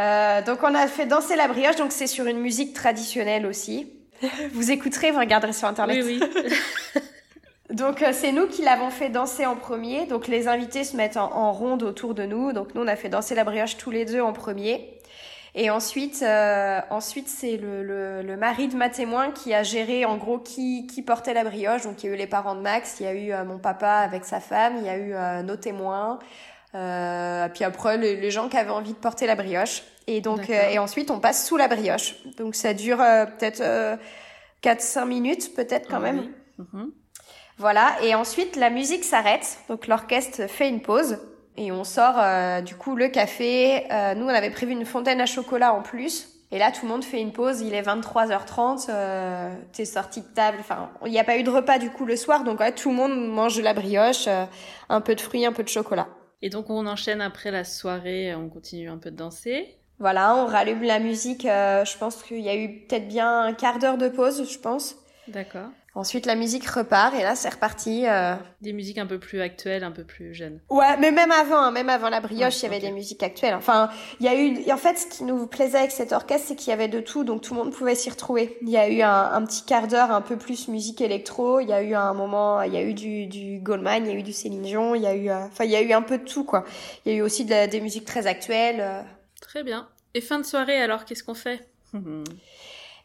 Euh, 0.00 0.40
donc 0.40 0.60
on 0.62 0.74
a 0.74 0.86
fait 0.88 1.04
danser 1.04 1.36
la 1.36 1.46
brioche. 1.48 1.76
Donc 1.76 1.92
c'est 1.92 2.06
sur 2.06 2.24
une 2.26 2.38
musique 2.38 2.72
traditionnelle 2.72 3.44
aussi. 3.44 3.92
Vous 4.52 4.70
écouterez, 4.70 5.10
vous 5.10 5.18
regarderez 5.18 5.52
sur 5.52 5.68
Internet. 5.68 6.02
Oui, 6.02 6.18
oui. 6.22 6.52
Donc 7.72 8.02
euh, 8.02 8.10
c'est 8.12 8.32
nous 8.32 8.46
qui 8.46 8.62
l'avons 8.62 8.90
fait 8.90 9.08
danser 9.08 9.46
en 9.46 9.56
premier. 9.56 10.06
Donc 10.06 10.28
les 10.28 10.46
invités 10.48 10.84
se 10.84 10.96
mettent 10.96 11.16
en, 11.16 11.32
en 11.32 11.52
ronde 11.52 11.82
autour 11.82 12.14
de 12.14 12.24
nous. 12.24 12.52
Donc 12.52 12.74
nous 12.74 12.82
on 12.82 12.86
a 12.88 12.96
fait 12.96 13.08
danser 13.08 13.34
la 13.34 13.44
brioche 13.44 13.76
tous 13.76 13.90
les 13.90 14.04
deux 14.04 14.20
en 14.20 14.32
premier. 14.32 14.98
Et 15.54 15.68
ensuite, 15.68 16.22
euh, 16.22 16.80
ensuite 16.88 17.28
c'est 17.28 17.58
le, 17.58 17.82
le, 17.82 18.22
le 18.22 18.36
mari 18.38 18.68
de 18.68 18.76
ma 18.76 18.88
témoin 18.88 19.30
qui 19.30 19.52
a 19.52 19.62
géré 19.62 20.06
en 20.06 20.16
gros 20.16 20.38
qui, 20.38 20.86
qui 20.86 21.02
portait 21.02 21.34
la 21.34 21.44
brioche. 21.44 21.82
Donc 21.82 22.02
il 22.02 22.06
y 22.06 22.10
a 22.10 22.14
eu 22.14 22.18
les 22.18 22.26
parents 22.26 22.54
de 22.54 22.60
Max, 22.60 22.96
il 23.00 23.04
y 23.04 23.06
a 23.06 23.12
eu 23.14 23.32
euh, 23.32 23.44
mon 23.44 23.58
papa 23.58 23.96
avec 23.96 24.24
sa 24.24 24.40
femme, 24.40 24.76
il 24.78 24.84
y 24.84 24.88
a 24.88 24.96
eu 24.96 25.14
euh, 25.14 25.42
nos 25.42 25.56
témoins. 25.56 26.18
Euh, 26.74 27.48
puis 27.50 27.64
après 27.64 27.98
les, 27.98 28.16
les 28.16 28.30
gens 28.30 28.48
qui 28.48 28.56
avaient 28.56 28.70
envie 28.70 28.94
de 28.94 28.98
porter 28.98 29.26
la 29.26 29.34
brioche. 29.34 29.82
Et 30.06 30.22
donc 30.22 30.48
euh, 30.48 30.70
et 30.70 30.78
ensuite 30.78 31.10
on 31.10 31.20
passe 31.20 31.46
sous 31.46 31.58
la 31.58 31.68
brioche. 31.68 32.16
Donc 32.38 32.54
ça 32.54 32.72
dure 32.72 33.00
euh, 33.02 33.26
peut-être 33.26 33.60
euh, 33.60 33.96
4-5 34.62 35.06
minutes 35.06 35.54
peut-être 35.54 35.86
quand 35.88 35.96
Ah 35.98 36.00
même. 36.00 36.28
Mhm. 36.58 36.92
Voilà, 37.58 37.96
et 38.02 38.14
ensuite 38.14 38.56
la 38.56 38.70
musique 38.70 39.04
s'arrête, 39.04 39.58
donc 39.68 39.86
l'orchestre 39.86 40.48
fait 40.48 40.68
une 40.68 40.82
pause 40.82 41.18
et 41.56 41.70
on 41.70 41.84
sort 41.84 42.14
euh, 42.18 42.60
du 42.60 42.74
coup 42.74 42.96
le 42.96 43.08
café. 43.08 43.84
Euh, 43.92 44.14
nous 44.14 44.24
on 44.24 44.28
avait 44.28 44.50
prévu 44.50 44.72
une 44.72 44.86
fontaine 44.86 45.20
à 45.20 45.26
chocolat 45.26 45.74
en 45.74 45.82
plus. 45.82 46.32
Et 46.52 46.58
là 46.58 46.70
tout 46.70 46.84
le 46.84 46.92
monde 46.92 47.02
fait 47.02 47.20
une 47.20 47.32
pause, 47.32 47.62
il 47.62 47.72
est 47.72 47.80
23h30, 47.80 48.88
euh, 48.90 49.54
t'es 49.72 49.86
sorti 49.86 50.20
de 50.20 50.26
table, 50.26 50.58
enfin 50.60 50.90
il 51.06 51.10
n'y 51.10 51.18
a 51.18 51.24
pas 51.24 51.38
eu 51.38 51.42
de 51.42 51.50
repas 51.50 51.78
du 51.78 51.88
coup 51.88 52.04
le 52.04 52.14
soir, 52.14 52.44
donc 52.44 52.60
ouais, 52.60 52.72
tout 52.72 52.90
le 52.90 52.94
monde 52.94 53.26
mange 53.28 53.56
de 53.56 53.62
la 53.62 53.72
brioche, 53.72 54.26
euh, 54.28 54.44
un 54.90 55.00
peu 55.00 55.14
de 55.14 55.20
fruits, 55.22 55.46
un 55.46 55.52
peu 55.52 55.62
de 55.62 55.70
chocolat. 55.70 56.08
Et 56.42 56.50
donc 56.50 56.68
on 56.68 56.86
enchaîne 56.86 57.22
après 57.22 57.50
la 57.50 57.64
soirée, 57.64 58.34
on 58.34 58.50
continue 58.50 58.90
un 58.90 58.98
peu 58.98 59.10
de 59.10 59.16
danser. 59.16 59.78
Voilà, 59.98 60.36
on 60.36 60.44
rallume 60.44 60.82
la 60.82 60.98
musique, 60.98 61.46
euh, 61.46 61.86
je 61.86 61.96
pense 61.96 62.22
qu'il 62.22 62.40
y 62.40 62.50
a 62.50 62.54
eu 62.54 62.80
peut-être 62.80 63.08
bien 63.08 63.44
un 63.44 63.54
quart 63.54 63.78
d'heure 63.78 63.96
de 63.96 64.10
pause, 64.10 64.46
je 64.50 64.58
pense. 64.58 64.96
D'accord. 65.28 65.70
Ensuite 65.94 66.24
la 66.24 66.36
musique 66.36 66.66
repart 66.66 67.14
et 67.14 67.22
là 67.22 67.34
c'est 67.34 67.50
reparti. 67.50 68.06
euh, 68.08 68.34
Des 68.62 68.72
musiques 68.72 68.96
un 68.96 69.04
peu 69.06 69.18
plus 69.18 69.42
actuelles, 69.42 69.84
un 69.84 69.90
peu 69.90 70.04
plus 70.04 70.32
jeunes. 70.32 70.58
Ouais, 70.70 70.96
mais 70.98 71.10
même 71.12 71.30
avant, 71.30 71.58
hein, 71.58 71.70
même 71.70 71.90
avant 71.90 72.08
la 72.08 72.20
brioche, 72.20 72.54
Ouais, 72.54 72.60
il 72.60 72.62
y 72.62 72.66
avait 72.66 72.80
des 72.80 72.92
musiques 72.92 73.22
actuelles. 73.22 73.54
Enfin, 73.54 73.90
il 74.18 74.24
y 74.24 74.28
a 74.30 74.34
eu, 74.34 74.72
en 74.72 74.78
fait, 74.78 74.96
ce 74.96 75.06
qui 75.06 75.24
nous 75.24 75.46
plaisait 75.46 75.76
avec 75.76 75.90
cet 75.90 76.12
orchestre, 76.12 76.46
c'est 76.48 76.56
qu'il 76.56 76.70
y 76.70 76.72
avait 76.72 76.88
de 76.88 77.00
tout, 77.00 77.24
donc 77.24 77.42
tout 77.42 77.52
le 77.52 77.60
monde 77.60 77.74
pouvait 77.74 77.94
s'y 77.94 78.08
retrouver. 78.08 78.56
Il 78.62 78.70
y 78.70 78.78
a 78.78 78.88
eu 78.88 79.02
un, 79.02 79.32
un 79.34 79.44
petit 79.44 79.64
quart 79.66 79.86
d'heure 79.86 80.10
un 80.12 80.22
peu 80.22 80.36
plus 80.38 80.68
musique 80.68 81.02
électro. 81.02 81.60
Il 81.60 81.68
y 81.68 81.74
a 81.74 81.82
eu 81.82 81.92
un 81.94 82.14
moment, 82.14 82.62
il 82.62 82.72
y 82.72 82.78
a 82.78 82.82
eu 82.82 82.94
du, 82.94 83.26
du 83.26 83.58
Goldman, 83.60 84.06
il 84.06 84.12
y 84.12 84.14
a 84.16 84.18
eu 84.18 84.22
du 84.22 84.32
Céline 84.32 84.62
Dion, 84.62 84.94
il 84.94 85.02
y 85.02 85.06
a 85.06 85.14
eu, 85.14 85.28
euh, 85.28 85.44
enfin, 85.44 85.64
il 85.64 85.70
y 85.70 85.76
a 85.76 85.82
eu 85.82 85.92
un 85.92 86.00
peu 86.02 86.16
de 86.16 86.24
tout, 86.24 86.44
quoi. 86.44 86.64
Il 87.04 87.12
y 87.12 87.14
a 87.14 87.18
eu 87.18 87.20
aussi 87.22 87.44
de 87.44 87.50
la- 87.50 87.66
des 87.66 87.82
musiques 87.82 88.06
très 88.06 88.26
actuelles. 88.26 88.80
euh. 88.80 89.02
Très 89.42 89.62
bien. 89.62 89.88
Et 90.14 90.22
fin 90.22 90.38
de 90.38 90.44
soirée 90.46 90.80
alors, 90.80 91.04
qu'est-ce 91.04 91.22
qu'on 91.22 91.34
fait? 91.34 91.68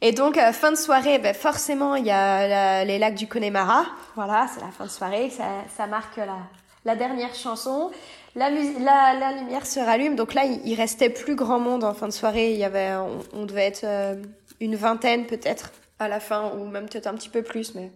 Et 0.02 0.12
donc, 0.12 0.38
euh, 0.38 0.52
fin 0.52 0.72
de 0.72 0.78
soirée, 0.78 1.18
ben, 1.18 1.34
forcément, 1.34 1.95
il 1.95 2.06
y 2.06 2.12
a 2.12 2.86
les 2.86 3.00
lacs 3.00 3.16
du 3.16 3.28
Connemara. 3.28 3.86
Voilà, 4.16 4.48
c'est 4.54 4.62
la 4.62 4.72
fin 4.72 4.86
de 4.86 4.89
soirée, 4.89 5.30
ça, 5.32 5.45
ça 5.76 5.88
marque 5.88 6.18
la, 6.18 6.38
la 6.86 6.95
dernière 6.95 7.34
chanson. 7.34 7.91
La, 8.36 8.52
la, 8.52 9.16
la 9.16 9.32
lumière 9.32 9.66
se 9.66 9.80
rallume, 9.80 10.16
donc 10.16 10.36
là, 10.36 10.43
il, 10.45 10.62
il 10.66 10.76
restait 10.76 11.10
plus 11.10 11.36
grand 11.36 11.60
monde 11.60 11.84
en 11.84 11.95
fin 11.95 12.08
de 12.08 12.14
soirée. 12.14 12.52
Il 12.52 12.58
y 12.58 12.64
avait, 12.64 12.95
on, 12.95 13.20
on 13.34 13.45
devait 13.45 13.66
être 13.66 13.86
euh, 13.86 14.22
une 14.60 14.76
vingtaine 14.76 15.26
peut-être 15.26 15.72
à 15.98 16.08
la 16.08 16.20
fin, 16.20 16.52
ou 16.56 16.68
même 16.68 16.88
peut-être 16.88 17.08
un 17.08 17.16
petit 17.16 17.30
peu 17.30 17.41
plus, 17.41 17.74
mais 17.74 17.91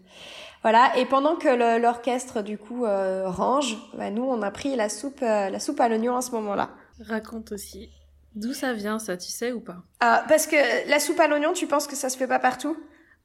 voilà. 0.64 0.98
Et 0.98 1.06
pendant 1.06 1.36
que 1.36 1.78
l'orchestre 1.80 2.42
du 2.42 2.58
coup 2.58 2.86
euh, 2.86 3.30
range, 3.30 3.78
ben, 3.94 4.12
nous, 4.16 4.24
on 4.24 4.42
a 4.42 4.50
pris 4.50 4.76
la 4.76 4.90
soupe, 4.90 5.22
la 5.22 5.60
soupe 5.60 5.80
à 5.80 5.88
l'oignon 5.88 6.18
à 6.18 6.22
ce 6.22 6.32
moment-là. 6.32 6.70
Raconte 7.08 7.52
aussi. 7.52 7.92
D'où 8.36 8.54
ça 8.54 8.74
vient, 8.74 8.98
ça, 8.98 9.18
tu 9.18 9.30
sais 9.30 9.52
ou 9.52 9.60
pas? 9.60 9.84
Ah, 10.00 10.24
parce 10.28 10.48
que 10.48 10.90
la 10.90 11.00
soupe 11.00 11.20
à 11.20 11.28
l'oignon, 11.28 11.54
tu 11.54 11.68
penses 11.68 11.88
que 11.88 11.96
ça 11.96 12.10
se 12.10 12.18
fait 12.18 12.28
pas 12.28 12.40
partout? 12.40 12.78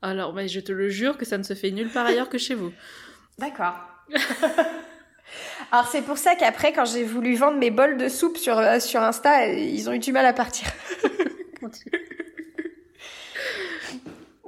Alors, 0.02 0.34
mais 0.34 0.48
je 0.48 0.60
te 0.60 0.72
le 0.72 0.88
jure 0.88 1.16
que 1.16 1.24
ça 1.24 1.38
ne 1.38 1.42
se 1.42 1.54
fait 1.54 1.70
nulle 1.70 1.90
part 1.90 2.06
ailleurs 2.06 2.28
que 2.28 2.38
chez 2.38 2.54
vous. 2.54 2.72
D'accord. 3.38 3.76
Alors 5.72 5.88
c'est 5.88 6.02
pour 6.02 6.18
ça 6.18 6.34
qu'après, 6.36 6.72
quand 6.72 6.84
j'ai 6.84 7.02
voulu 7.02 7.34
vendre 7.34 7.58
mes 7.58 7.70
bols 7.70 7.96
de 7.96 8.08
soupe 8.08 8.36
sur, 8.36 8.58
euh, 8.58 8.78
sur 8.78 9.02
Insta, 9.02 9.48
ils 9.48 9.88
ont 9.88 9.92
eu 9.92 9.98
du 9.98 10.12
mal 10.12 10.26
à 10.26 10.32
partir. 10.32 10.68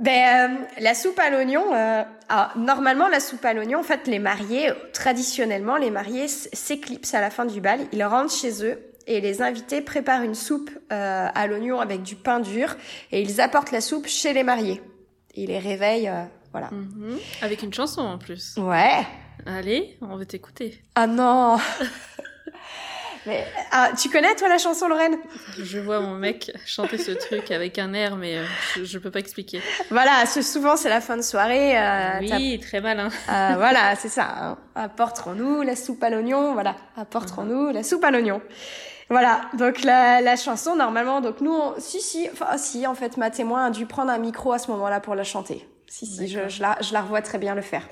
Ben, 0.00 0.52
euh, 0.52 0.64
la 0.78 0.94
soupe 0.94 1.18
à 1.18 1.28
l'oignon, 1.28 1.74
euh, 1.74 2.04
alors, 2.28 2.56
normalement 2.56 3.08
la 3.08 3.18
soupe 3.18 3.44
à 3.44 3.52
l'oignon, 3.52 3.80
en 3.80 3.82
fait 3.82 4.06
les 4.06 4.20
mariés, 4.20 4.70
traditionnellement 4.92 5.76
les 5.76 5.90
mariés 5.90 6.28
s'éclipsent 6.28 7.14
à 7.14 7.20
la 7.20 7.30
fin 7.30 7.44
du 7.44 7.60
bal, 7.60 7.80
ils 7.90 8.04
rentrent 8.04 8.32
chez 8.32 8.64
eux 8.64 8.78
et 9.08 9.20
les 9.20 9.42
invités 9.42 9.80
préparent 9.80 10.22
une 10.22 10.34
soupe 10.36 10.70
euh, 10.92 11.26
à 11.34 11.46
l'oignon 11.48 11.80
avec 11.80 12.02
du 12.02 12.14
pain 12.14 12.38
dur 12.38 12.76
et 13.10 13.20
ils 13.20 13.40
apportent 13.40 13.72
la 13.72 13.80
soupe 13.80 14.06
chez 14.06 14.32
les 14.32 14.44
mariés. 14.44 14.80
Ils 15.34 15.48
les 15.48 15.58
réveillent, 15.58 16.08
euh, 16.08 16.22
voilà. 16.52 16.68
Mhm. 16.70 17.18
Avec 17.42 17.62
une 17.62 17.72
chanson 17.74 18.02
en 18.02 18.18
plus. 18.18 18.54
Ouais. 18.58 19.04
Allez, 19.46 19.96
on 20.02 20.16
veut 20.16 20.26
t'écouter. 20.26 20.80
Ah 20.94 21.06
non 21.06 21.56
Mais 23.26 23.44
ah, 23.72 23.90
tu 24.00 24.08
connais 24.08 24.34
toi 24.36 24.48
la 24.48 24.56
chanson 24.56 24.88
Lorraine? 24.88 25.16
Je 25.62 25.78
vois 25.78 26.00
mon 26.00 26.14
mec 26.14 26.50
chanter 26.64 26.96
ce 26.96 27.10
truc 27.10 27.50
avec 27.50 27.78
un 27.78 27.92
air, 27.92 28.16
mais 28.16 28.38
euh, 28.38 28.44
je, 28.76 28.84
je 28.84 28.98
peux 28.98 29.10
pas 29.10 29.18
expliquer. 29.18 29.60
Voilà, 29.90 30.24
ce 30.24 30.40
souvent 30.40 30.76
c'est 30.76 30.88
la 30.88 31.02
fin 31.02 31.16
de 31.16 31.22
soirée. 31.22 31.78
Euh, 31.78 32.20
oui, 32.20 32.58
très 32.60 32.80
malin. 32.80 33.08
euh, 33.08 33.54
voilà, 33.56 33.96
c'est 33.96 34.08
ça. 34.08 34.28
hein. 34.40 34.58
Apporterons-nous 34.74 35.60
la 35.62 35.76
soupe 35.76 36.02
à 36.04 36.10
l'oignon. 36.10 36.54
Voilà, 36.54 36.76
apporterons-nous 36.96 37.70
la 37.70 37.82
soupe 37.82 38.04
à 38.04 38.10
l'oignon. 38.10 38.40
Voilà, 39.10 39.40
donc 39.56 39.84
la, 39.84 40.20
la 40.20 40.36
chanson 40.36 40.76
normalement, 40.76 41.20
donc 41.20 41.40
nous, 41.40 41.52
on- 41.52 41.74
si 41.78 42.00
si, 42.00 42.28
enfin 42.32 42.58
si, 42.58 42.86
en 42.86 42.94
fait, 42.94 43.16
ma 43.16 43.30
témoin 43.30 43.66
a 43.66 43.70
dû 43.70 43.86
prendre 43.86 44.10
un 44.10 44.18
micro 44.18 44.52
à 44.52 44.58
ce 44.58 44.70
moment-là 44.70 45.00
pour 45.00 45.14
la 45.14 45.24
chanter. 45.24 45.66
Si 45.86 46.04
si, 46.06 46.28
je, 46.28 46.60
la, 46.60 46.76
je 46.82 46.92
la 46.92 47.00
revois 47.02 47.22
très 47.22 47.38
bien 47.38 47.54
le 47.54 47.62
faire, 47.62 47.88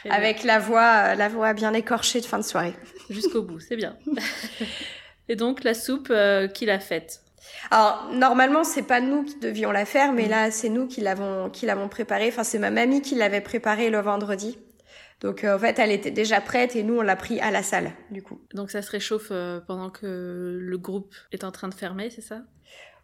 Très 0.00 0.10
bien. 0.10 0.18
avec 0.18 0.44
la 0.44 0.58
voix, 0.58 1.14
la 1.14 1.28
voix 1.28 1.54
bien 1.54 1.72
écorchée 1.72 2.20
de 2.20 2.26
fin 2.26 2.38
de 2.38 2.44
soirée. 2.44 2.74
Jusqu'au 3.08 3.42
bout, 3.42 3.60
c'est 3.60 3.76
bien. 3.76 3.96
Et 5.30 5.36
donc, 5.36 5.64
la 5.64 5.74
soupe 5.74 6.08
euh, 6.10 6.48
qu'il 6.48 6.70
a 6.70 6.78
faite? 6.80 7.20
Alors 7.70 8.08
normalement 8.12 8.62
c'est 8.62 8.82
pas 8.82 9.00
nous 9.00 9.24
qui 9.24 9.38
devions 9.38 9.70
la 9.72 9.86
faire, 9.86 10.12
mais 10.12 10.26
là 10.28 10.50
c'est 10.50 10.68
nous 10.68 10.86
qui 10.86 11.00
l'avons 11.00 11.48
qui 11.50 11.64
l'avons 11.66 11.88
préparée. 11.88 12.28
Enfin 12.28 12.44
c'est 12.44 12.58
ma 12.58 12.70
mamie 12.70 13.00
qui 13.00 13.14
l'avait 13.14 13.40
préparée 13.40 13.88
le 13.90 14.00
vendredi. 14.00 14.58
Donc 15.20 15.42
euh, 15.44 15.56
en 15.56 15.58
fait 15.58 15.78
elle 15.78 15.90
était 15.90 16.10
déjà 16.10 16.40
prête 16.40 16.76
et 16.76 16.82
nous 16.82 16.98
on 16.98 17.02
l'a 17.02 17.16
pris 17.16 17.40
à 17.40 17.50
la 17.50 17.62
salle 17.62 17.92
du 18.10 18.22
coup. 18.22 18.40
Donc, 18.54 18.70
ça 18.70 18.82
se 18.82 18.90
réchauffe 18.90 19.28
euh, 19.30 19.60
pendant 19.66 19.90
que 19.90 20.58
le 20.60 20.78
groupe 20.78 21.14
est 21.32 21.42
en 21.44 21.50
train 21.50 21.68
de 21.68 21.74
fermer, 21.74 22.10
c'est 22.10 22.20
ça? 22.22 22.42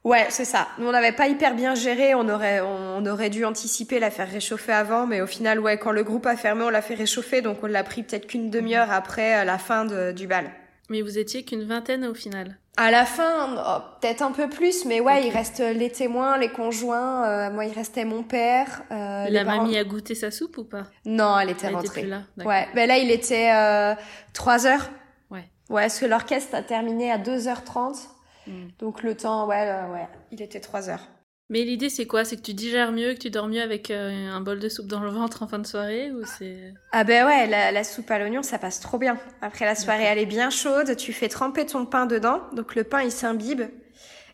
Ouais 0.04 0.26
c'est 0.28 0.44
ça. 0.44 0.68
Nous 0.78 0.86
on 0.86 0.92
n'avait 0.92 1.12
pas 1.12 1.28
hyper 1.28 1.54
bien 1.54 1.74
géré. 1.74 2.14
On 2.14 2.28
aurait 2.28 2.60
on 2.60 3.04
aurait 3.06 3.30
dû 3.30 3.44
anticiper 3.44 3.98
la 3.98 4.10
faire 4.10 4.30
réchauffer 4.30 4.72
avant, 4.72 5.06
mais 5.06 5.22
au 5.22 5.26
final 5.26 5.58
ouais 5.58 5.78
quand 5.78 5.92
le 5.92 6.04
groupe 6.04 6.26
a 6.26 6.36
fermé 6.36 6.62
on 6.64 6.68
l'a 6.70 6.82
fait 6.82 6.94
réchauffer 6.94 7.40
donc 7.40 7.58
on 7.62 7.66
l'a 7.66 7.82
pris 7.84 8.02
peut-être 8.02 8.26
qu'une 8.26 8.50
demi-heure 8.50 8.90
après 8.92 9.44
la 9.44 9.56
fin 9.58 9.84
de- 9.86 10.12
du 10.12 10.26
bal. 10.26 10.50
Mais 10.90 11.00
vous 11.00 11.16
étiez 11.18 11.44
qu'une 11.44 11.64
vingtaine 11.64 12.04
au 12.04 12.12
final. 12.14 12.58
À 12.76 12.90
la 12.90 13.04
fin, 13.04 13.54
oh, 13.56 13.98
peut-être 14.00 14.22
un 14.22 14.32
peu 14.32 14.48
plus, 14.48 14.84
mais 14.84 14.98
ouais, 15.00 15.24
il 15.26 15.30
reste 15.32 15.60
les 15.60 15.90
témoins, 15.90 16.36
les 16.38 16.48
conjoints. 16.48 17.24
euh, 17.24 17.50
moi, 17.52 17.66
il 17.66 17.72
restait 17.72 18.04
mon 18.04 18.24
père. 18.24 18.82
euh, 18.90 19.26
la 19.28 19.44
parents- 19.44 19.62
mamie 19.62 19.76
a 19.78 19.84
goûté 19.84 20.14
sa 20.16 20.30
soupe 20.32 20.58
ou 20.58 20.64
pas? 20.64 20.84
Non, 21.04 21.38
elle 21.38 21.50
était 21.50 21.66
Elle 21.66 21.72
était 21.74 21.76
rentrée. 21.76 22.00
plus 22.02 22.10
là. 22.10 22.22
Ouais, 22.44 22.66
ben 22.74 22.88
là, 22.88 22.98
il 22.98 23.10
était 23.12 23.52
euh, 23.52 23.94
3 24.32 24.66
heures. 24.66 24.90
Ouais. 25.30 25.44
Ouais, 25.70 25.82
parce 25.82 26.00
que 26.00 26.06
l'orchestre 26.06 26.54
a 26.56 26.62
terminé 26.62 27.12
à 27.12 27.18
2h30. 27.18 28.08
Mm. 28.48 28.52
Donc 28.80 29.02
le 29.04 29.16
temps, 29.16 29.46
ouais, 29.46 29.68
euh, 29.68 29.92
ouais, 29.92 30.08
il 30.32 30.42
était 30.42 30.60
3 30.60 30.90
heures. 30.90 31.06
Mais 31.51 31.62
l'idée, 31.62 31.90
c'est 31.90 32.07
quoi? 32.07 32.24
C'est 32.24 32.36
que 32.36 32.42
tu 32.42 32.55
digères 32.55 32.90
mieux, 32.90 33.14
que 33.14 33.18
tu 33.18 33.30
dors 33.30 33.49
mieux 33.49 33.61
avec 33.61 33.90
euh, 33.90 34.30
un 34.30 34.40
bol 34.40 34.59
de 34.59 34.68
soupe 34.68 34.86
dans 34.86 35.01
le 35.01 35.11
ventre 35.11 35.42
en 35.42 35.47
fin 35.47 35.59
de 35.59 35.66
soirée 35.66 36.11
ou 36.11 36.24
c'est... 36.24 36.72
Ah 36.92 37.05
ben 37.05 37.26
ouais, 37.26 37.47
la, 37.47 37.70
la 37.70 37.84
soupe 37.84 38.11
à 38.11 38.18
l'oignon, 38.18 38.42
ça 38.42 38.59
passe 38.59 38.80
trop 38.80 38.97
bien. 38.97 39.18
Après 39.42 39.66
la 39.66 39.74
soirée, 39.74 40.05
elle 40.05 40.18
est 40.18 40.26
bien 40.26 40.49
chaude, 40.49 40.97
tu 40.97 41.12
fais 41.12 41.28
tremper 41.28 41.66
ton 41.66 41.84
pain 41.84 42.07
dedans, 42.07 42.40
donc 42.55 42.74
le 42.74 42.84
pain, 42.84 43.03
il 43.03 43.12
s'imbibe. 43.12 43.62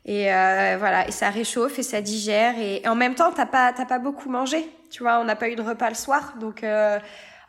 Et 0.05 0.33
euh, 0.33 0.77
voilà, 0.79 1.07
et 1.09 1.11
ça 1.11 1.31
réchauffe 1.31 1.79
et 1.79 1.83
ça 1.83 2.01
digère. 2.01 2.59
Et, 2.59 2.87
en 2.89 2.95
même 2.95 3.15
temps, 3.15 3.33
t'as 3.33 3.47
pas, 3.47 3.73
t'as 3.73 3.85
pas 3.85 3.99
beaucoup 3.99 4.31
mangé. 4.31 4.65
Tu 4.91 5.03
vois, 5.03 5.21
on 5.21 5.25
n'a 5.25 5.37
pas 5.37 5.49
eu 5.49 5.57
de 5.57 5.63
repas 5.63 5.89
le 5.89 5.95
soir. 5.95 6.35
Donc, 6.41 6.65
euh, 6.65 6.99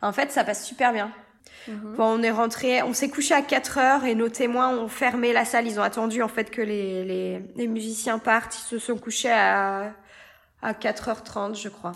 en 0.02 0.12
fait, 0.12 0.30
ça 0.30 0.44
passe 0.44 0.66
super 0.66 0.92
bien. 0.92 1.10
Mhm. 1.68 1.94
Bon, 1.96 2.04
on 2.18 2.22
est 2.22 2.30
rentré, 2.30 2.82
on 2.82 2.92
s'est 2.92 3.08
couché 3.08 3.34
à 3.34 3.42
4 3.42 3.78
heures 3.78 4.04
et 4.04 4.14
nos 4.14 4.28
témoins 4.28 4.76
ont 4.76 4.88
fermé 4.88 5.32
la 5.32 5.44
salle. 5.44 5.66
Ils 5.66 5.78
ont 5.78 5.82
attendu 5.82 6.22
en 6.22 6.28
fait 6.28 6.50
que 6.50 6.62
les, 6.62 7.04
les, 7.04 7.40
les 7.56 7.66
musiciens 7.66 8.18
partent. 8.18 8.56
Ils 8.56 8.68
se 8.68 8.78
sont 8.78 8.96
couchés 8.96 9.30
à, 9.30 9.94
à 10.62 10.72
4h30, 10.72 11.54
je 11.60 11.68
crois. 11.68 11.92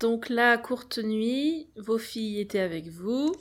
Donc 0.00 0.28
la 0.28 0.58
courte 0.58 0.98
nuit, 0.98 1.70
vos 1.76 1.98
filles 1.98 2.40
étaient 2.40 2.60
avec 2.60 2.88
vous. 2.88 3.34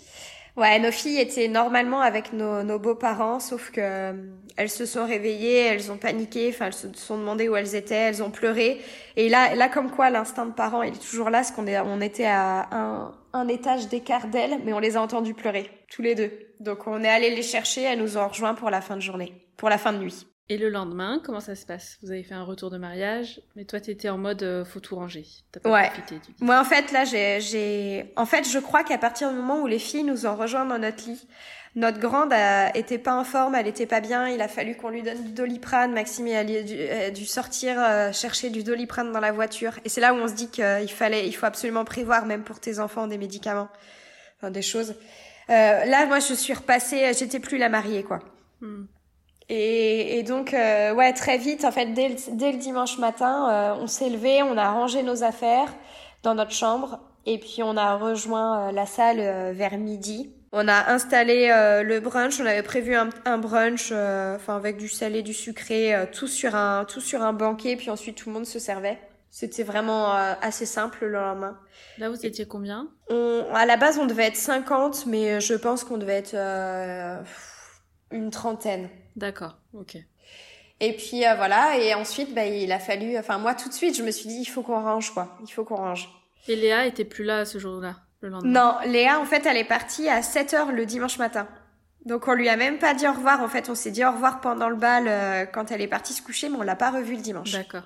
Ouais, 0.58 0.80
nos 0.80 0.91
filles 0.91 1.20
étaient 1.20 1.49
normalement 1.49 1.99
avec 1.99 2.32
nos, 2.32 2.64
nos 2.64 2.80
beaux-parents, 2.80 3.41
sauf 3.41 3.72
que 3.72 3.82
euh, 3.82 4.14
elles 4.56 4.70
se 4.70 4.86
sont 4.86 5.06
réveillées, 5.06 5.66
elles 5.66 5.91
ont 5.91 5.97
paniqué, 5.97 6.49
enfin 6.49 6.68
elles 6.68 6.74
se 6.74 6.88
sont 6.93 7.18
demandé 7.18 7.49
où 7.49 7.58
elles 7.58 7.76
étaient, 7.76 7.93
elles 7.95 8.24
ont 8.24 8.32
pleuré. 8.32 8.80
Et 9.18 9.28
là, 9.28 9.53
là 9.53 9.68
comme 9.68 9.91
quoi 9.91 10.10
l'instinct 10.10 10.45
de 10.45 10.53
parent, 10.53 10.82
il 10.82 10.93
est 10.93 11.10
toujours 11.10 11.30
là, 11.30 11.39
parce 11.39 11.51
qu'on 11.51 11.68
est, 11.68 11.78
on 11.80 11.99
était 11.99 12.26
à 12.26 12.70
un, 12.72 13.14
un 13.34 13.47
étage 13.49 13.89
d'écart 13.89 14.28
d'elles, 14.28 14.62
mais 14.64 14.72
on 14.72 14.80
les 14.80 14.95
a 14.95 15.01
entendus 15.01 15.34
pleurer 15.34 15.70
tous 15.91 16.01
les 16.01 16.16
deux. 16.16 16.32
Donc 16.62 16.88
on 16.88 17.03
est 17.03 17.10
allé 17.10 17.36
les 17.36 17.43
chercher, 17.43 17.82
elles 17.84 17.99
nous 17.99 18.18
ont 18.18 18.28
rejoints 18.28 18.53
pour 18.53 18.70
la 18.70 18.80
fin 18.80 18.95
de 18.95 19.01
journée, 19.01 19.34
pour 19.58 19.68
la 19.70 19.78
fin 19.78 19.91
de 19.91 19.97
nuit. 19.97 20.26
Et 20.47 20.57
le 20.59 20.69
lendemain, 20.69 21.19
comment 21.23 21.39
ça 21.39 21.55
se 21.55 21.65
passe? 21.65 21.97
Vous 22.03 22.11
avez 22.11 22.21
fait 22.21 22.35
un 22.35 22.43
retour 22.43 22.69
de 22.69 22.77
mariage, 22.77 23.41
mais 23.55 23.65
toi 23.65 23.79
t'étais 23.79 24.09
en 24.09 24.19
mode 24.19 24.43
euh, 24.43 24.63
faut 24.63 24.79
tout 24.79 24.95
ranger. 24.95 25.25
T'as 25.51 25.59
pas 25.59 25.71
Ouais. 25.71 25.87
profité 25.87 26.15
du 26.19 26.35
Moi, 26.39 26.59
en 26.59 26.63
fait, 26.63 26.91
là, 26.91 27.03
j'ai, 27.03 27.41
j'ai, 27.41 28.13
en 28.15 28.27
fait, 28.27 28.47
je 28.47 28.59
crois 28.59 28.83
qu'à 28.83 28.99
partir 28.99 29.29
du 29.31 29.35
moment 29.35 29.61
où 29.61 29.67
les 29.67 29.79
filles 29.79 30.03
nous 30.03 30.27
ont 30.27 30.35
rejoints 30.35 30.65
dans 30.65 30.77
notre 30.77 31.03
lit, 31.07 31.27
notre 31.73 31.99
grande 31.99 32.31
a, 32.31 32.75
était 32.77 32.99
pas 32.99 33.15
en 33.19 33.23
forme, 33.23 33.55
elle 33.55 33.65
était 33.67 33.87
pas 33.87 34.01
bien, 34.01 34.29
il 34.29 34.39
a 34.39 34.47
fallu 34.47 34.75
qu'on 34.75 34.89
lui 34.89 35.01
donne 35.01 35.23
du 35.23 35.31
doliprane. 35.31 35.91
Maxime 35.93 36.27
a 36.27 36.43
dû, 36.43 36.53
a 36.89 37.09
dû 37.09 37.25
sortir 37.25 37.77
euh, 37.79 38.11
chercher 38.11 38.51
du 38.51 38.63
doliprane 38.63 39.11
dans 39.11 39.19
la 39.19 39.31
voiture. 39.31 39.73
Et 39.83 39.89
c'est 39.89 39.99
là 39.99 40.13
où 40.13 40.17
on 40.17 40.27
se 40.27 40.33
dit 40.35 40.49
qu'il 40.51 40.91
fallait, 40.91 41.27
il 41.27 41.33
faut 41.33 41.47
absolument 41.47 41.85
prévoir, 41.85 42.27
même 42.27 42.43
pour 42.43 42.59
tes 42.59 42.77
enfants, 42.79 43.07
des 43.07 43.17
médicaments, 43.17 43.67
enfin, 44.37 44.51
des 44.51 44.61
choses. 44.61 44.91
Euh, 45.49 45.85
là, 45.85 46.05
moi, 46.05 46.19
je 46.19 46.35
suis 46.35 46.53
repassée, 46.53 47.11
j'étais 47.17 47.39
plus 47.39 47.57
la 47.57 47.67
mariée, 47.69 48.03
quoi. 48.03 48.19
Hmm. 48.61 48.85
Et, 49.49 50.17
et 50.17 50.23
donc, 50.23 50.53
euh, 50.53 50.93
ouais, 50.93 51.13
très 51.13 51.37
vite, 51.37 51.65
en 51.65 51.71
fait, 51.71 51.87
dès 51.93 52.09
le, 52.09 52.15
dès 52.31 52.51
le 52.51 52.57
dimanche 52.57 52.97
matin, 52.97 53.49
euh, 53.49 53.81
on 53.81 53.87
s'est 53.87 54.09
levé, 54.09 54.41
on 54.41 54.57
a 54.57 54.71
rangé 54.71 55.03
nos 55.03 55.23
affaires 55.23 55.73
dans 56.23 56.33
notre 56.33 56.51
chambre, 56.51 56.99
et 57.27 57.37
puis 57.37 57.61
on 57.61 57.77
a 57.77 57.95
rejoint 57.95 58.69
euh, 58.69 58.71
la 58.71 58.85
salle 58.87 59.19
euh, 59.19 59.51
vers 59.53 59.77
midi. 59.77 60.33
On 60.51 60.67
a 60.67 60.91
installé 60.91 61.49
euh, 61.51 61.83
le 61.83 61.99
brunch, 61.99 62.39
on 62.39 62.45
avait 62.45 62.63
prévu 62.63 62.95
un, 62.95 63.09
un 63.25 63.37
brunch, 63.37 63.89
euh, 63.91 64.35
enfin 64.37 64.55
avec 64.55 64.77
du 64.77 64.87
salé, 64.87 65.21
du 65.21 65.33
sucré, 65.33 65.93
euh, 65.93 66.05
tout 66.11 66.27
sur 66.27 66.55
un 66.55 66.85
tout 66.85 67.01
sur 67.01 67.21
un 67.21 67.33
banquet, 67.33 67.75
puis 67.75 67.89
ensuite 67.89 68.15
tout 68.15 68.29
le 68.29 68.35
monde 68.35 68.45
se 68.45 68.57
servait. 68.57 68.97
C'était 69.29 69.63
vraiment 69.63 70.15
euh, 70.15 70.33
assez 70.41 70.65
simple 70.65 70.99
le 71.01 71.11
lendemain. 71.11 71.59
Là 71.97 72.09
vous 72.09 72.25
étiez 72.25 72.47
combien? 72.47 72.87
On, 73.09 73.43
à 73.53 73.65
la 73.65 73.75
base, 73.75 73.99
on 73.99 74.05
devait 74.05 74.27
être 74.27 74.37
50, 74.37 75.07
mais 75.07 75.41
je 75.41 75.55
pense 75.55 75.83
qu'on 75.83 75.97
devait 75.97 76.13
être 76.19 76.35
euh, 76.35 77.21
une 78.11 78.31
trentaine. 78.31 78.87
D'accord, 79.16 79.57
ok. 79.74 79.97
Et 80.82 80.93
puis 80.93 81.26
euh, 81.26 81.36
voilà, 81.36 81.78
et 81.78 81.93
ensuite, 81.93 82.34
bah, 82.34 82.45
il 82.45 82.72
a 82.72 82.80
fallu, 82.80 83.18
enfin 83.18 83.38
moi 83.38 83.53
tout 83.55 83.70
de 83.70 83.74
suite, 83.74 83.95
je 83.95 84.03
me 84.03 84.11
suis 84.11 84.28
dit, 84.28 84.39
il 84.41 84.45
faut 84.45 84.61
qu'on 84.61 84.82
range 84.82 85.13
quoi, 85.13 85.38
il 85.41 85.51
faut 85.51 85.63
qu'on 85.63 85.78
range. 85.78 86.09
Et 86.47 86.55
Léa 86.55 86.86
était 86.86 87.05
plus 87.05 87.24
là 87.24 87.45
ce 87.45 87.57
jour-là, 87.57 87.95
le 88.22 88.30
lendemain? 88.30 88.51
Non, 88.84 88.91
Léa, 88.91 89.20
en 89.20 89.26
fait, 89.26 89.45
elle 89.45 89.57
est 89.57 89.63
partie 89.63 90.09
à 90.09 90.22
7 90.22 90.53
heures 90.53 90.72
le 90.72 90.86
dimanche 90.86 91.18
matin. 91.18 91.47
Donc 92.05 92.28
on 92.28 92.34
lui 92.34 92.49
a 92.49 92.55
même 92.57 92.78
pas 92.78 92.93
dit 92.93 93.07
au 93.07 93.13
revoir, 93.13 93.41
en 93.41 93.47
fait, 93.47 93.70
on 93.70 93.74
s'est 93.76 93.89
dit 93.89 94.03
au 94.05 94.11
revoir 94.11 94.41
pendant 94.41 94.70
le 94.70 94.76
bal 94.76 95.05
euh, 95.07 95.45
quand 95.45 95.72
elle 95.72 95.82
est 95.82 95.88
partie 95.88 96.13
se 96.13 96.22
coucher, 96.22 96.49
mais 96.49 96.57
on 96.57 96.61
l'a 96.61 96.76
pas 96.76 96.91
revue 96.91 97.16
le 97.16 97.22
dimanche. 97.22 97.51
D'accord. 97.51 97.84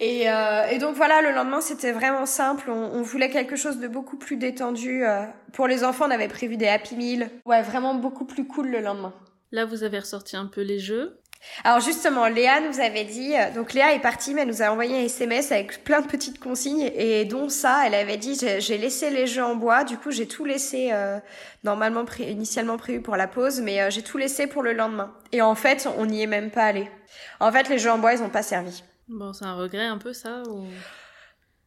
Et, 0.00 0.28
euh, 0.28 0.66
et 0.68 0.78
donc 0.78 0.96
voilà, 0.96 1.22
le 1.22 1.30
lendemain, 1.30 1.60
c'était 1.60 1.92
vraiment 1.92 2.26
simple. 2.26 2.68
On, 2.70 2.90
on 2.94 3.02
voulait 3.02 3.30
quelque 3.30 3.54
chose 3.54 3.78
de 3.78 3.86
beaucoup 3.86 4.16
plus 4.16 4.36
détendu. 4.36 5.04
euh. 5.04 5.24
Pour 5.52 5.68
les 5.68 5.84
enfants, 5.84 6.06
on 6.08 6.10
avait 6.10 6.26
prévu 6.26 6.56
des 6.56 6.66
Happy 6.66 6.96
Meal. 6.96 7.30
Ouais, 7.46 7.62
vraiment 7.62 7.94
beaucoup 7.94 8.24
plus 8.24 8.44
cool 8.46 8.68
le 8.70 8.80
lendemain. 8.80 9.14
Là 9.52 9.64
vous 9.64 9.84
avez 9.84 10.00
ressorti 10.00 10.36
un 10.36 10.46
peu 10.46 10.62
les 10.62 10.78
jeux. 10.80 11.18
Alors 11.64 11.80
justement, 11.80 12.28
Léa 12.28 12.60
nous 12.60 12.78
avait 12.78 13.02
dit, 13.04 13.34
euh, 13.36 13.50
donc 13.52 13.72
Léa 13.72 13.94
est 13.94 13.98
partie, 14.00 14.32
mais 14.32 14.42
elle 14.42 14.48
nous 14.48 14.62
a 14.62 14.70
envoyé 14.70 14.96
un 14.96 15.02
SMS 15.04 15.50
avec 15.50 15.82
plein 15.82 16.00
de 16.00 16.06
petites 16.06 16.38
consignes, 16.38 16.88
et 16.94 17.24
dont 17.24 17.48
ça, 17.48 17.82
elle 17.84 17.96
avait 17.96 18.16
dit, 18.16 18.38
j'ai 18.60 18.78
laissé 18.78 19.10
les 19.10 19.26
jeux 19.26 19.42
en 19.42 19.56
bois, 19.56 19.82
du 19.82 19.96
coup 19.98 20.12
j'ai 20.12 20.28
tout 20.28 20.44
laissé, 20.44 20.90
euh, 20.92 21.18
normalement 21.64 22.04
pré- 22.04 22.30
initialement 22.30 22.76
prévu 22.76 23.02
pour 23.02 23.16
la 23.16 23.26
pause, 23.26 23.60
mais 23.60 23.80
euh, 23.82 23.90
j'ai 23.90 24.02
tout 24.02 24.18
laissé 24.18 24.46
pour 24.46 24.62
le 24.62 24.72
lendemain. 24.72 25.12
Et 25.32 25.42
en 25.42 25.56
fait, 25.56 25.88
on 25.98 26.06
n'y 26.06 26.22
est 26.22 26.28
même 26.28 26.50
pas 26.52 26.62
allé. 26.62 26.88
En 27.40 27.50
fait, 27.50 27.68
les 27.68 27.78
jeux 27.78 27.90
en 27.90 27.98
bois, 27.98 28.14
ils 28.14 28.22
ont 28.22 28.30
pas 28.30 28.44
servi. 28.44 28.84
Bon, 29.08 29.32
c'est 29.32 29.44
un 29.44 29.54
regret 29.56 29.86
un 29.86 29.98
peu 29.98 30.12
ça 30.12 30.44
ou... 30.48 30.64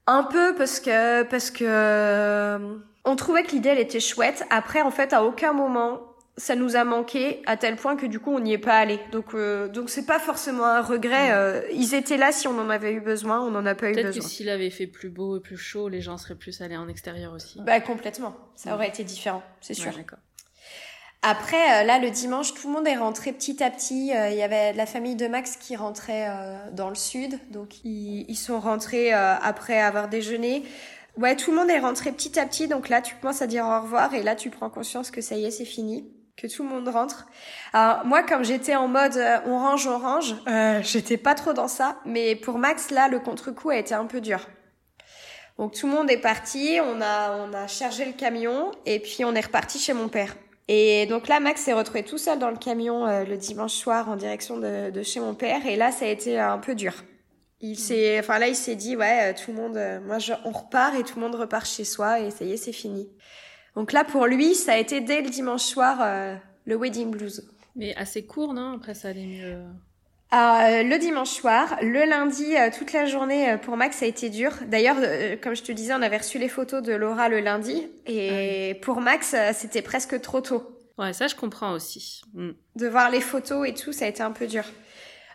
Un 0.08 0.24
peu 0.24 0.56
parce 0.56 0.80
que 0.80 1.24
parce 1.24 1.50
que 1.52 1.66
euh, 1.68 2.78
on 3.06 3.16
trouvait 3.16 3.44
que 3.44 3.52
l'idée 3.52 3.70
elle 3.70 3.80
était 3.80 4.00
chouette. 4.00 4.46
Après 4.52 4.82
en 4.84 4.92
fait 4.92 5.14
à 5.14 5.24
aucun 5.24 5.52
moment 5.52 6.00
ça 6.38 6.56
nous 6.56 6.76
a 6.76 6.84
manqué 6.84 7.42
à 7.46 7.56
tel 7.58 7.76
point 7.78 7.96
que 7.96 8.06
du 8.06 8.20
coup 8.20 8.32
on 8.34 8.40
n'y 8.40 8.54
est 8.54 8.58
pas 8.58 8.76
allé. 8.78 9.00
Donc 9.12 9.34
euh, 9.34 9.68
donc 9.70 9.90
c'est 9.90 10.06
pas 10.06 10.20
forcément 10.20 10.66
un 10.66 10.82
regret. 10.82 11.32
euh, 11.32 11.62
ils 11.74 11.94
étaient 11.96 12.18
là 12.18 12.32
si 12.32 12.48
on 12.48 12.60
en 12.60 12.70
avait 12.70 12.92
eu 12.94 13.00
besoin, 13.00 13.40
on 13.42 13.52
n'en 13.52 13.66
a 13.66 13.74
pas 13.76 13.90
eu 13.90 13.94
Peut-être 13.94 14.10
que 14.10 14.16
besoin. 14.16 14.28
s'il 14.30 14.50
avait 14.50 14.70
fait 14.70 14.88
plus 14.88 15.10
beau 15.10 15.38
et 15.38 15.40
plus 15.40 15.58
chaud, 15.58 15.88
les 15.88 16.02
gens 16.02 16.18
seraient 16.18 16.36
plus 16.36 16.62
allés 16.62 16.78
en 16.78 16.88
extérieur 16.90 17.32
aussi. 17.34 17.62
Bah 17.62 17.80
complètement. 17.80 18.36
Ça 18.56 18.74
aurait 18.76 18.90
été 18.90 19.04
différent, 19.04 19.44
c'est 19.62 19.74
sûr. 19.74 19.92
Ouais, 19.92 19.98
d'accord. 19.98 20.20
Après, 21.28 21.82
euh, 21.82 21.84
là, 21.86 21.98
le 21.98 22.12
dimanche, 22.12 22.54
tout 22.54 22.68
le 22.68 22.74
monde 22.74 22.88
est 22.88 22.98
rentré 22.98 23.32
petit 23.32 23.64
à 23.64 23.72
petit. 23.72 24.12
Euh, 24.16 24.30
Il 24.30 24.36
y 24.38 24.44
avait 24.44 24.74
la 24.74 24.86
famille 24.86 25.16
de 25.16 25.26
Max 25.28 25.56
qui 25.56 25.76
rentrait 25.76 26.28
euh, 26.30 26.70
dans 26.72 26.90
le 26.90 26.94
sud. 26.96 27.40
Donc, 27.50 27.84
ils, 27.84 28.26
ils 28.30 28.36
sont 28.36 28.60
rentrés 28.60 29.12
euh, 29.12 29.34
après 29.42 29.82
avoir 29.82 30.08
déjeuné. 30.08 30.64
Ouais, 31.18 31.36
tout 31.36 31.50
le 31.50 31.58
monde 31.58 31.72
est 31.72 31.80
rentré 31.80 32.12
petit 32.12 32.40
à 32.40 32.46
petit. 32.46 32.68
Donc 32.68 32.90
là, 32.90 33.02
tu 33.02 33.16
commences 33.16 33.42
à 33.42 33.48
dire 33.48 33.66
au 33.66 33.82
revoir. 33.82 34.14
Et 34.14 34.22
là, 34.22 34.36
tu 34.36 34.52
prends 34.52 34.70
conscience 34.70 35.10
que 35.10 35.22
ça 35.22 35.36
y 35.36 35.46
est, 35.46 35.52
c'est 35.52 35.66
fini. 35.66 36.06
Que 36.38 36.48
tout 36.48 36.64
le 36.64 36.70
monde 36.70 36.88
rentre. 36.90 37.28
Alors, 37.72 38.06
moi, 38.06 38.22
comme 38.24 38.44
j'étais 38.44 38.76
en 38.76 38.88
mode 38.88 39.16
euh, 39.16 39.38
on 39.46 39.58
range, 39.58 39.88
on 39.88 39.98
range, 39.98 40.36
euh, 40.48 40.82
j'étais 40.84 41.18
pas 41.18 41.34
trop 41.34 41.54
dans 41.54 41.70
ça. 41.70 41.98
Mais 42.06 42.36
pour 42.36 42.58
Max, 42.58 42.92
là, 42.92 43.08
le 43.08 43.20
contre-coup 43.20 43.70
a 43.70 43.78
été 43.78 43.94
un 43.94 44.06
peu 44.06 44.20
dur. 44.20 44.46
Donc 45.58 45.74
tout 45.74 45.88
le 45.88 45.94
monde 45.94 46.12
est 46.12 46.18
parti, 46.18 46.80
on 46.84 47.02
a 47.02 47.38
on 47.38 47.54
a 47.54 47.68
chargé 47.68 48.06
le 48.06 48.12
camion 48.12 48.72
et 48.86 49.00
puis 49.00 49.24
on 49.24 49.34
est 49.36 49.46
reparti 49.46 49.80
chez 49.80 49.94
mon 49.94 50.10
père. 50.10 50.36
Et 50.68 51.06
donc 51.06 51.28
là 51.28 51.40
Max 51.40 51.62
s'est 51.62 51.74
retrouvé 51.74 52.04
tout 52.04 52.18
seul 52.18 52.40
dans 52.40 52.50
le 52.50 52.58
camion 52.58 53.08
euh, 53.08 53.24
le 53.24 53.38
dimanche 53.38 53.74
soir 53.74 54.10
en 54.10 54.16
direction 54.16 54.58
de, 54.58 54.90
de 54.90 55.04
chez 55.04 55.20
mon 55.20 55.34
père 55.34 55.66
et 55.66 55.76
là 55.76 55.92
ça 55.92 56.06
a 56.06 56.08
été 56.10 56.40
un 56.40 56.58
peu 56.58 56.76
dur. 56.76 56.94
Il 57.62 57.78
s'est 57.78 58.20
enfin 58.20 58.38
là 58.38 58.48
il 58.50 58.56
s'est 58.56 58.76
dit 58.76 58.98
ouais 58.98 59.32
euh, 59.32 59.34
tout 59.34 59.52
le 59.52 59.58
monde 59.58 59.78
euh, 59.78 60.02
moi 60.02 60.20
je, 60.20 60.34
on 60.44 60.52
repart 60.52 60.94
et 60.96 61.04
tout 61.04 61.20
le 61.20 61.22
monde 61.22 61.36
repart 61.36 61.66
chez 61.66 61.86
soi 61.86 62.20
et 62.20 62.32
ça 62.32 62.44
y 62.44 62.52
est 62.52 62.58
c'est 62.58 62.74
fini. 62.74 63.10
Donc 63.76 63.92
là 63.92 64.04
pour 64.04 64.26
lui 64.26 64.56
ça 64.56 64.74
a 64.74 64.78
été 64.78 65.02
dès 65.02 65.22
le 65.22 65.30
dimanche 65.30 65.64
soir 65.64 66.00
euh, 66.02 66.36
le 66.66 66.76
wedding 66.76 67.12
blues. 67.12 67.48
Mais 67.76 67.96
assez 67.96 68.26
court, 68.26 68.54
non? 68.54 68.74
Après 68.76 68.94
ça 68.94 69.10
allait 69.10 69.26
mieux. 69.26 69.58
Alors, 70.32 70.56
euh, 70.70 70.84
le 70.84 70.98
dimanche 70.98 71.30
soir, 71.30 71.78
le 71.82 72.04
lundi, 72.10 72.58
euh, 72.58 72.70
toute 72.76 72.94
la 72.94 73.06
journée 73.06 73.52
euh, 73.52 73.58
pour 73.58 73.78
Max 73.78 73.98
ça 73.98 74.06
a 74.06 74.08
été 74.08 74.30
dur. 74.30 74.52
D'ailleurs, 74.68 74.98
euh, 75.00 75.36
comme 75.42 75.56
je 75.56 75.64
te 75.64 75.72
disais, 75.72 75.94
on 75.94 76.02
avait 76.02 76.18
reçu 76.18 76.40
les 76.40 76.50
photos 76.50 76.82
de 76.82 76.94
Laura 76.94 77.30
le 77.30 77.40
lundi 77.40 77.88
et 78.06 78.80
pour 78.82 79.02
Max 79.02 79.36
c'était 79.54 79.82
presque 79.82 80.20
trop 80.22 80.42
tôt. 80.42 80.72
Ouais, 80.98 81.14
ça 81.14 81.28
je 81.28 81.36
comprends 81.36 81.74
aussi. 81.74 82.22
Mm. 82.34 82.52
De 82.76 82.88
voir 82.88 83.10
les 83.10 83.22
photos 83.22 83.68
et 83.68 83.74
tout, 83.74 83.92
ça 83.92 84.06
a 84.06 84.08
été 84.08 84.24
un 84.24 84.32
peu 84.32 84.48
dur. 84.48 84.64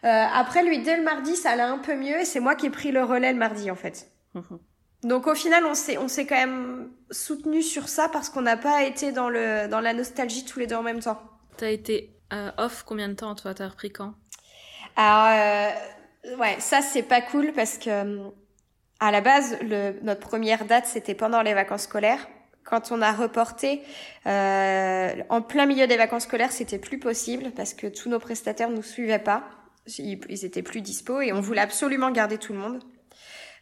Euh, 0.04 0.24
après, 0.34 0.64
lui, 0.64 0.78
dès 0.80 0.96
le 0.96 1.02
mardi, 1.02 1.36
ça 1.36 1.50
allait 1.50 1.62
un 1.62 1.78
peu 1.78 1.94
mieux 1.94 2.20
et 2.20 2.24
c'est 2.24 2.40
moi 2.40 2.54
qui 2.54 2.66
ai 2.66 2.70
pris 2.70 2.90
le 2.90 3.04
relais 3.04 3.32
le 3.32 3.38
mardi 3.38 3.70
en 3.70 3.76
fait. 3.76 4.10
Mhm. 4.34 4.58
Donc 5.02 5.26
au 5.26 5.34
final, 5.34 5.64
on 5.64 5.74
s'est 5.74 5.96
on 5.96 6.08
s'est 6.08 6.26
quand 6.26 6.36
même 6.36 6.90
soutenu 7.10 7.62
sur 7.62 7.88
ça 7.88 8.08
parce 8.08 8.28
qu'on 8.28 8.42
n'a 8.42 8.56
pas 8.56 8.82
été 8.82 9.12
dans 9.12 9.30
le 9.30 9.66
dans 9.66 9.80
la 9.80 9.94
nostalgie 9.94 10.44
tous 10.44 10.58
les 10.58 10.66
deux 10.66 10.76
en 10.76 10.82
même 10.82 11.00
temps. 11.00 11.20
T'as 11.56 11.70
été 11.70 12.14
euh, 12.32 12.50
off 12.58 12.84
combien 12.86 13.08
de 13.08 13.14
temps 13.14 13.34
toi? 13.34 13.54
T'as 13.54 13.68
repris 13.68 13.90
quand? 13.90 14.14
Alors, 14.96 15.72
euh, 16.26 16.36
ouais, 16.36 16.56
ça 16.58 16.82
c'est 16.82 17.02
pas 17.02 17.22
cool 17.22 17.52
parce 17.54 17.78
que 17.78 18.18
à 18.98 19.10
la 19.10 19.22
base, 19.22 19.56
le, 19.62 19.98
notre 20.02 20.20
première 20.20 20.66
date 20.66 20.84
c'était 20.86 21.14
pendant 21.14 21.40
les 21.40 21.54
vacances 21.54 21.82
scolaires. 21.82 22.28
Quand 22.62 22.92
on 22.92 23.00
a 23.00 23.10
reporté 23.10 23.82
euh, 24.26 25.14
en 25.30 25.40
plein 25.40 25.64
milieu 25.64 25.86
des 25.86 25.96
vacances 25.96 26.24
scolaires, 26.24 26.52
c'était 26.52 26.78
plus 26.78 26.98
possible 26.98 27.52
parce 27.56 27.72
que 27.72 27.86
tous 27.86 28.10
nos 28.10 28.18
prestataires 28.18 28.68
nous 28.68 28.82
suivaient 28.82 29.18
pas. 29.18 29.44
Ils, 29.96 30.20
ils 30.28 30.44
étaient 30.44 30.62
plus 30.62 30.82
dispo 30.82 31.22
et 31.22 31.32
on 31.32 31.40
voulait 31.40 31.62
absolument 31.62 32.10
garder 32.10 32.36
tout 32.36 32.52
le 32.52 32.58
monde. 32.58 32.84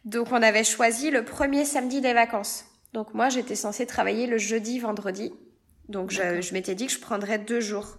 Donc 0.08 0.32
on 0.32 0.42
avait 0.42 0.64
choisi 0.64 1.10
le 1.10 1.22
premier 1.22 1.66
samedi 1.66 2.00
des 2.00 2.14
vacances. 2.14 2.64
Donc 2.94 3.12
moi 3.12 3.28
j'étais 3.28 3.54
censée 3.54 3.84
travailler 3.84 4.26
le 4.26 4.38
jeudi, 4.38 4.78
vendredi. 4.78 5.34
Donc 5.90 6.10
je, 6.10 6.52
m'étais 6.54 6.74
dit 6.74 6.86
que 6.86 6.92
je 6.92 6.98
prendrais 6.98 7.38
deux 7.38 7.60
jours. 7.60 7.98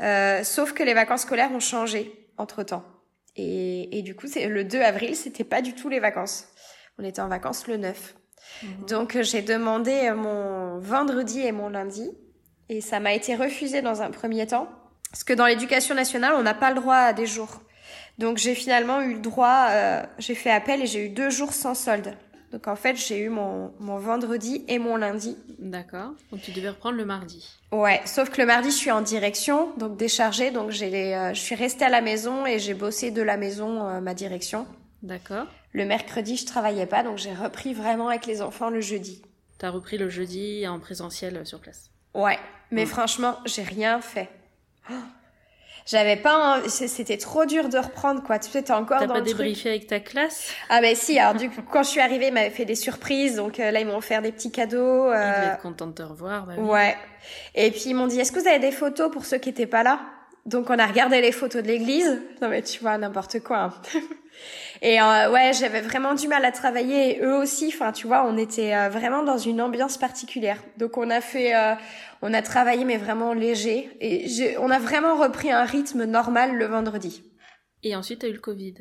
Euh, 0.00 0.42
sauf 0.42 0.72
que 0.72 0.82
les 0.82 0.94
vacances 0.94 1.22
scolaires 1.22 1.52
ont 1.52 1.60
changé 1.60 2.28
entre 2.38 2.64
temps. 2.64 2.84
Et, 3.36 3.96
et 3.96 4.02
du 4.02 4.16
coup, 4.16 4.26
c'est 4.26 4.48
le 4.48 4.64
2 4.64 4.80
avril, 4.80 5.14
c'était 5.14 5.44
pas 5.44 5.62
du 5.62 5.74
tout 5.74 5.88
les 5.88 6.00
vacances. 6.00 6.48
On 6.98 7.04
était 7.04 7.20
en 7.20 7.28
vacances 7.28 7.68
le 7.68 7.76
9. 7.76 8.14
Mhm. 8.62 8.86
Donc 8.86 9.20
j'ai 9.22 9.42
demandé 9.42 10.12
mon 10.16 10.80
vendredi 10.80 11.40
et 11.40 11.52
mon 11.52 11.68
lundi. 11.68 12.10
Et 12.68 12.80
ça 12.80 12.98
m'a 12.98 13.14
été 13.14 13.36
refusé 13.36 13.80
dans 13.80 14.02
un 14.02 14.10
premier 14.10 14.48
temps. 14.48 14.68
Parce 15.12 15.22
que 15.22 15.32
dans 15.34 15.46
l'éducation 15.46 15.94
nationale, 15.94 16.34
on 16.36 16.42
n'a 16.42 16.54
pas 16.54 16.70
le 16.70 16.80
droit 16.80 16.96
à 16.96 17.12
des 17.12 17.26
jours. 17.26 17.60
Donc 18.18 18.38
j'ai 18.38 18.54
finalement 18.54 19.00
eu 19.02 19.14
le 19.14 19.20
droit, 19.20 19.68
euh, 19.70 20.02
j'ai 20.18 20.34
fait 20.34 20.50
appel 20.50 20.82
et 20.82 20.86
j'ai 20.86 21.06
eu 21.06 21.08
deux 21.08 21.30
jours 21.30 21.52
sans 21.52 21.74
solde. 21.74 22.16
Donc 22.54 22.68
en 22.68 22.76
fait, 22.76 22.94
j'ai 22.94 23.18
eu 23.18 23.30
mon, 23.30 23.72
mon 23.80 23.98
vendredi 23.98 24.64
et 24.68 24.78
mon 24.78 24.94
lundi. 24.94 25.36
D'accord. 25.58 26.12
Donc 26.30 26.40
tu 26.40 26.52
devais 26.52 26.68
reprendre 26.68 26.96
le 26.96 27.04
mardi. 27.04 27.48
Ouais, 27.72 28.00
sauf 28.04 28.30
que 28.30 28.40
le 28.40 28.46
mardi, 28.46 28.70
je 28.70 28.76
suis 28.76 28.92
en 28.92 29.02
direction, 29.02 29.72
donc 29.76 29.96
déchargée. 29.96 30.52
Donc 30.52 30.70
j'ai 30.70 30.88
les, 30.88 31.12
euh, 31.14 31.34
je 31.34 31.40
suis 31.40 31.56
restée 31.56 31.84
à 31.84 31.88
la 31.88 32.00
maison 32.00 32.46
et 32.46 32.60
j'ai 32.60 32.74
bossé 32.74 33.10
de 33.10 33.22
la 33.22 33.36
maison 33.36 33.88
euh, 33.88 34.00
ma 34.00 34.14
direction. 34.14 34.68
D'accord. 35.02 35.46
Le 35.72 35.84
mercredi, 35.84 36.36
je 36.36 36.46
travaillais 36.46 36.86
pas, 36.86 37.02
donc 37.02 37.18
j'ai 37.18 37.34
repris 37.34 37.74
vraiment 37.74 38.08
avec 38.08 38.24
les 38.26 38.40
enfants 38.40 38.70
le 38.70 38.80
jeudi. 38.80 39.20
T'as 39.58 39.70
repris 39.70 39.98
le 39.98 40.08
jeudi 40.08 40.64
en 40.68 40.78
présentiel 40.78 41.38
euh, 41.38 41.44
sur 41.44 41.58
place. 41.58 41.90
Ouais, 42.14 42.38
mais 42.70 42.86
franchement, 42.86 43.36
j'ai 43.46 43.64
rien 43.64 44.00
fait. 44.00 44.28
Oh. 44.88 44.94
J'avais 45.86 46.16
pas, 46.16 46.56
un- 46.64 46.68
c'était 46.68 47.18
trop 47.18 47.44
dur 47.44 47.68
de 47.68 47.76
reprendre 47.76 48.22
quoi. 48.22 48.38
Tu 48.38 48.50
sais, 48.50 48.62
t'es 48.62 48.72
encore 48.72 49.00
dans 49.00 49.06
pas 49.14 49.18
le 49.20 49.24
truc. 49.26 49.36
débriefé 49.36 49.68
avec 49.68 49.86
ta 49.86 50.00
classe? 50.00 50.50
Ah 50.70 50.80
ben 50.80 50.96
si, 50.96 51.18
alors 51.18 51.34
du 51.34 51.50
coup, 51.50 51.60
quand 51.70 51.82
je 51.82 51.88
suis 51.90 52.00
arrivée, 52.00 52.28
ils 52.28 52.32
m'avaient 52.32 52.48
fait 52.50 52.64
des 52.64 52.74
surprises, 52.74 53.36
donc 53.36 53.60
euh, 53.60 53.70
là 53.70 53.80
ils 53.80 53.86
m'ont 53.86 53.96
offert 53.98 54.22
des 54.22 54.32
petits 54.32 54.50
cadeaux. 54.50 55.08
Ils 55.08 55.14
euh, 55.16 55.34
devaient 55.40 55.46
être 55.54 55.60
contents 55.62 55.86
de 55.88 55.92
te 55.92 56.02
revoir. 56.02 56.46
bah 56.46 56.54
oui. 56.56 56.66
Ouais. 56.68 56.96
Et 57.54 57.70
puis 57.70 57.82
ils 57.86 57.94
m'ont 57.94 58.06
dit, 58.06 58.18
est-ce 58.18 58.32
que 58.32 58.40
vous 58.40 58.48
avez 58.48 58.58
des 58.60 58.72
photos 58.72 59.10
pour 59.10 59.26
ceux 59.26 59.36
qui 59.38 59.50
étaient 59.50 59.66
pas 59.66 59.82
là? 59.82 60.00
Donc 60.46 60.70
on 60.70 60.78
a 60.78 60.86
regardé 60.86 61.20
les 61.20 61.32
photos 61.32 61.62
de 61.62 61.68
l'église. 61.68 62.20
Non 62.42 62.48
mais 62.48 62.62
tu 62.62 62.80
vois, 62.80 62.96
n'importe 62.98 63.40
quoi. 63.40 63.58
hein. 63.58 63.72
Et 64.82 65.00
euh, 65.00 65.30
ouais, 65.30 65.52
j'avais 65.52 65.80
vraiment 65.80 66.14
du 66.14 66.28
mal 66.28 66.44
à 66.44 66.52
travailler. 66.52 67.16
Et 67.16 67.22
eux 67.22 67.34
aussi, 67.36 67.68
enfin 67.68 67.92
tu 67.92 68.06
vois, 68.06 68.26
on 68.26 68.36
était 68.36 68.74
euh, 68.74 68.88
vraiment 68.88 69.22
dans 69.22 69.38
une 69.38 69.60
ambiance 69.60 69.98
particulière. 69.98 70.62
Donc 70.78 70.98
on 70.98 71.10
a 71.10 71.20
fait, 71.20 71.54
euh, 71.54 71.74
on 72.22 72.34
a 72.34 72.42
travaillé 72.42 72.84
mais 72.84 72.96
vraiment 72.96 73.32
léger. 73.32 73.90
Et 74.00 74.56
on 74.58 74.70
a 74.70 74.78
vraiment 74.78 75.16
repris 75.16 75.50
un 75.50 75.64
rythme 75.64 76.04
normal 76.04 76.56
le 76.56 76.66
vendredi. 76.66 77.22
Et 77.82 77.94
ensuite, 77.96 78.20
t'as 78.20 78.28
eu 78.28 78.32
le 78.32 78.40
Covid. 78.40 78.74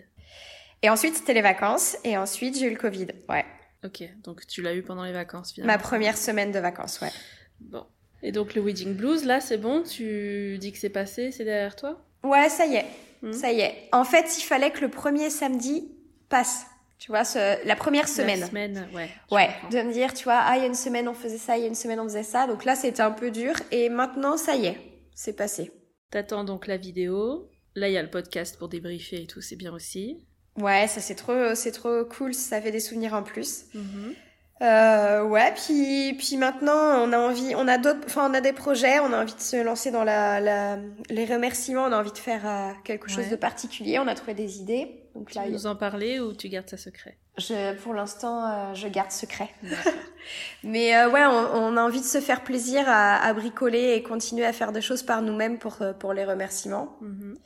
Et 0.81 0.89
ensuite 0.89 1.15
c'était 1.15 1.33
les 1.33 1.41
vacances. 1.41 1.97
Et 2.03 2.17
ensuite 2.17 2.57
j'ai 2.57 2.67
eu 2.67 2.71
le 2.71 2.79
Covid. 2.79 3.07
Ouais. 3.29 3.45
Ok, 3.85 4.01
donc 4.23 4.47
tu 4.47 4.61
l'as 4.61 4.73
eu 4.73 4.81
pendant 4.81 5.03
les 5.03 5.11
vacances 5.11 5.53
finalement. 5.53 5.73
Ma 5.73 5.77
première 5.77 6.17
semaine 6.17 6.51
de 6.53 6.59
vacances, 6.59 7.01
ouais. 7.01 7.11
Bon. 7.59 7.85
Et 8.21 8.31
donc 8.31 8.55
le 8.55 8.61
wedding 8.61 8.95
blues, 8.95 9.25
là, 9.25 9.41
c'est 9.41 9.57
bon? 9.57 9.83
Tu 9.83 10.57
dis 10.57 10.71
que 10.71 10.77
c'est 10.77 10.89
passé, 10.89 11.31
c'est 11.31 11.43
derrière 11.43 11.75
toi? 11.75 12.01
Ouais, 12.23 12.47
ça 12.47 12.65
y 12.65 12.75
est. 12.75 12.85
Mhm. 13.23 13.33
Ça 13.33 13.51
y 13.51 13.61
est. 13.61 13.89
En 13.91 14.03
fait, 14.03 14.37
il 14.37 14.43
fallait 14.43 14.69
que 14.71 14.81
le 14.81 14.89
premier 14.89 15.29
samedi 15.31 15.91
passe. 16.29 16.65
Tu 16.99 17.11
vois, 17.11 17.23
ce- 17.25 17.65
la 17.67 17.75
première 17.75 18.07
semaine. 18.07 18.39
La 18.41 18.47
semaine, 18.47 18.87
ouais. 18.93 19.09
Ouais, 19.31 19.47
comprends. 19.61 19.69
de 19.69 19.81
me 19.87 19.91
dire, 19.91 20.13
tu 20.13 20.23
vois, 20.25 20.39
ah, 20.39 20.55
il 20.55 20.61
y 20.61 20.63
a 20.63 20.67
une 20.67 20.75
semaine 20.75 21.07
on 21.09 21.13
faisait 21.13 21.37
ça, 21.37 21.57
il 21.57 21.61
y 21.61 21.63
a 21.65 21.67
une 21.67 21.75
semaine 21.75 21.99
on 21.99 22.03
faisait 22.03 22.23
ça. 22.23 22.47
Donc 22.47 22.63
là, 22.65 22.75
c'était 22.75 23.01
un 23.01 23.11
peu 23.11 23.31
dur. 23.31 23.55
Et 23.71 23.89
maintenant, 23.89 24.37
ça 24.37 24.55
y 24.55 24.67
est, 24.67 24.77
c'est 25.15 25.33
passé. 25.35 25.71
T'attends 26.11 26.43
donc 26.43 26.67
la 26.67 26.77
vidéo. 26.77 27.49
Là, 27.75 27.89
il 27.89 27.93
y 27.93 27.97
a 27.97 28.03
le 28.03 28.09
podcast 28.09 28.57
pour 28.59 28.69
débriefer 28.69 29.23
et 29.23 29.27
tout, 29.27 29.41
c'est 29.41 29.55
bien 29.55 29.73
aussi. 29.73 30.27
Ouais, 30.57 30.87
ça 30.87 31.01
c'est 31.01 31.15
trop, 31.15 31.55
c'est 31.55 31.71
trop 31.71 32.05
cool. 32.05 32.33
Ça 32.35 32.61
fait 32.61 32.71
des 32.71 32.79
souvenirs 32.79 33.13
en 33.15 33.23
plus. 33.23 33.65
Mhm. 33.73 34.13
Euh, 34.61 35.23
ouais, 35.23 35.53
puis, 35.55 36.13
puis 36.17 36.37
maintenant, 36.37 37.03
on 37.03 37.11
a 37.11 37.17
envie, 37.17 37.53
on 37.55 37.67
a 37.67 37.77
d'autres, 37.77 37.99
enfin, 38.05 38.29
on 38.29 38.33
a 38.33 38.39
des 38.39 38.53
projets, 38.53 38.99
on 38.99 39.11
a 39.11 39.21
envie 39.21 39.33
de 39.33 39.39
se 39.41 39.61
lancer 39.61 39.91
dans 39.91 40.03
la, 40.03 40.39
la 40.39 40.77
les 41.09 41.25
remerciements, 41.25 41.83
on 41.83 41.91
a 41.91 41.97
envie 41.99 42.11
de 42.13 42.17
faire 42.17 42.41
euh, 42.47 42.71
quelque 42.85 43.09
chose 43.09 43.25
Ouais. 43.25 43.29
de 43.31 43.35
particulier, 43.35 43.99
on 43.99 44.07
a 44.07 44.15
trouvé 44.15 44.33
des 44.35 44.59
idées. 44.59 44.99
Donc 45.15 45.29
Tu 45.31 45.35
là, 45.37 45.43
veux 45.43 45.49
il- 45.49 45.53
nous 45.53 45.65
en 45.65 45.75
parler 45.75 46.19
ou 46.19 46.33
tu 46.33 46.47
gardes 46.49 46.69
ça 46.69 46.77
secret? 46.77 47.17
Je, 47.39 47.73
pour 47.81 47.93
l'instant, 47.95 48.45
euh, 48.47 48.73
je 48.75 48.87
garde 48.87 49.11
secret. 49.11 49.49
Mais 50.63 50.95
euh, 50.95 51.09
ouais, 51.09 51.25
on, 51.25 51.31
on 51.73 51.77
a 51.77 51.81
envie 51.81 51.99
de 51.99 52.05
se 52.05 52.21
faire 52.21 52.43
plaisir 52.43 52.83
à, 52.87 53.15
à 53.15 53.33
bricoler 53.33 53.93
et 53.95 54.03
continuer 54.03 54.45
à 54.45 54.53
faire 54.53 54.71
des 54.71 54.81
choses 54.81 55.01
par 55.03 55.21
nous-mêmes 55.23 55.57
pour, 55.57 55.81
euh, 55.81 55.93
pour 55.93 56.13
les 56.13 56.25
remerciements. 56.25 56.95
Mhm. 57.01 57.37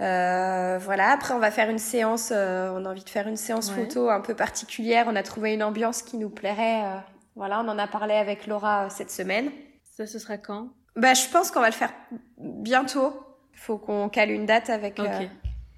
Euh, 0.00 0.78
voilà, 0.80 1.10
après 1.10 1.34
on 1.34 1.38
va 1.38 1.50
faire 1.50 1.68
une 1.68 1.78
séance, 1.78 2.30
euh, 2.34 2.70
on 2.74 2.84
a 2.86 2.90
envie 2.90 3.04
de 3.04 3.10
faire 3.10 3.28
une 3.28 3.36
séance 3.36 3.70
Ouais. 3.70 3.84
photo 3.84 4.08
un 4.08 4.20
peu 4.20 4.34
particulière. 4.34 5.06
On 5.08 5.16
a 5.16 5.22
trouvé 5.22 5.52
une 5.52 5.62
ambiance 5.62 6.02
qui 6.02 6.16
nous 6.16 6.30
plairait. 6.30 6.84
euh, 6.84 6.96
voilà, 7.36 7.60
on 7.60 7.68
en 7.68 7.78
a 7.78 7.86
parlé 7.86 8.14
avec 8.14 8.46
Laura 8.46 8.88
cette 8.90 9.10
semaine. 9.10 9.50
Ça, 9.84 10.06
ce 10.06 10.18
sera 10.18 10.38
quand? 10.38 10.70
Bah, 10.96 11.14
je 11.14 11.28
pense 11.28 11.50
qu'on 11.50 11.60
va 11.60 11.68
le 11.68 11.74
faire 11.74 11.92
bientôt. 12.38 13.12
Il 13.52 13.58
faut 13.58 13.78
qu'on 13.78 14.08
cale 14.08 14.30
une 14.30 14.46
date 14.46 14.70
avec, 14.70 14.98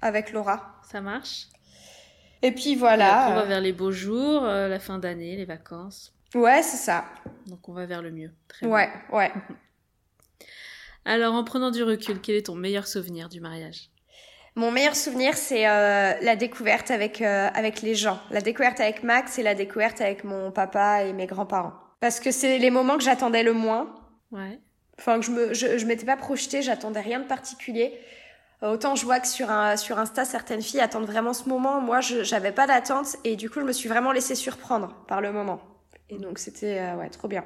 avec 0.01 0.31
Laura. 0.31 0.79
ça 0.89 1.01
marche. 1.01 1.47
Et 2.41 2.51
puis 2.51 2.75
voilà. 2.75 3.27
on 3.31 3.35
va 3.35 3.43
vers 3.45 3.61
les 3.61 3.71
beaux 3.73 3.91
jours, 3.91 4.41
la 4.43 4.79
fin 4.79 4.99
d'année, 4.99 5.35
les 5.35 5.45
vacances. 5.45 6.13
Ouais, 6.33 6.61
c'est 6.63 6.77
ça. 6.77 7.05
Donc 7.47 7.67
on 7.69 7.73
va 7.73 7.85
vers 7.85 8.01
le 8.01 8.11
mieux. 8.11 8.31
Très 8.47 8.65
bien. 8.65 8.75
Ouais, 8.75 8.89
ouais. 9.11 9.31
Alors, 11.05 11.33
en 11.35 11.43
prenant 11.43 11.69
du 11.71 11.83
recul, 11.83 12.21
quel 12.21 12.35
est 12.35 12.45
ton 12.45 12.55
meilleur 12.55 12.87
souvenir 12.87 13.27
du 13.29 13.41
mariage? 13.41 13.89
Mon 14.55 14.71
meilleur 14.71 14.95
souvenir, 14.95 15.35
c'est 15.35 15.67
euh, 15.67 16.13
la 16.21 16.35
découverte 16.35 16.91
avec 16.91 17.21
euh, 17.21 17.49
avec 17.55 17.81
les 17.81 17.95
gens, 17.95 18.19
la 18.29 18.41
découverte 18.41 18.79
avec 18.79 19.03
Max 19.03 19.39
et 19.39 19.43
la 19.43 19.55
découverte 19.55 19.99
avec 19.99 20.23
mon 20.23 20.51
papa 20.51 21.03
et 21.03 21.13
mes 21.13 21.25
grands-parents. 21.25 21.73
Parce 21.99 22.19
que 22.19 22.31
c'est 22.31 22.59
les 22.59 22.69
moments 22.69 22.97
que 22.97 23.03
j'attendais 23.03 23.43
le 23.43 23.53
moins. 23.53 23.95
Ouais. 24.31 24.59
Enfin, 24.99 25.19
que 25.19 25.25
je 25.25 25.31
me 25.31 25.53
je, 25.53 25.77
je 25.77 25.85
m'étais 25.85 26.05
pas 26.05 26.17
projetée, 26.17 26.61
j'attendais 26.61 27.01
rien 27.01 27.19
de 27.19 27.25
particulier. 27.25 27.97
Autant 28.61 28.95
je 28.95 29.03
vois 29.03 29.19
que 29.19 29.27
sur 29.27 29.49
un 29.49 29.75
sur 29.75 29.97
Insta, 29.97 30.23
certaines 30.23 30.61
filles 30.61 30.81
attendent 30.81 31.07
vraiment 31.07 31.33
ce 31.33 31.49
moment. 31.49 31.81
Moi, 31.81 31.99
je 32.01 32.23
j'avais 32.23 32.51
pas 32.51 32.67
d'attente 32.67 33.17
et 33.23 33.35
du 33.35 33.49
coup, 33.49 33.59
je 33.59 33.65
me 33.65 33.73
suis 33.73 33.89
vraiment 33.89 34.11
laissée 34.11 34.35
surprendre 34.35 35.03
par 35.07 35.19
le 35.19 35.31
moment. 35.31 35.61
Et 36.09 36.17
donc, 36.17 36.37
c'était 36.37 36.79
euh, 36.79 36.95
ouais 36.95 37.09
trop 37.09 37.27
bien. 37.27 37.43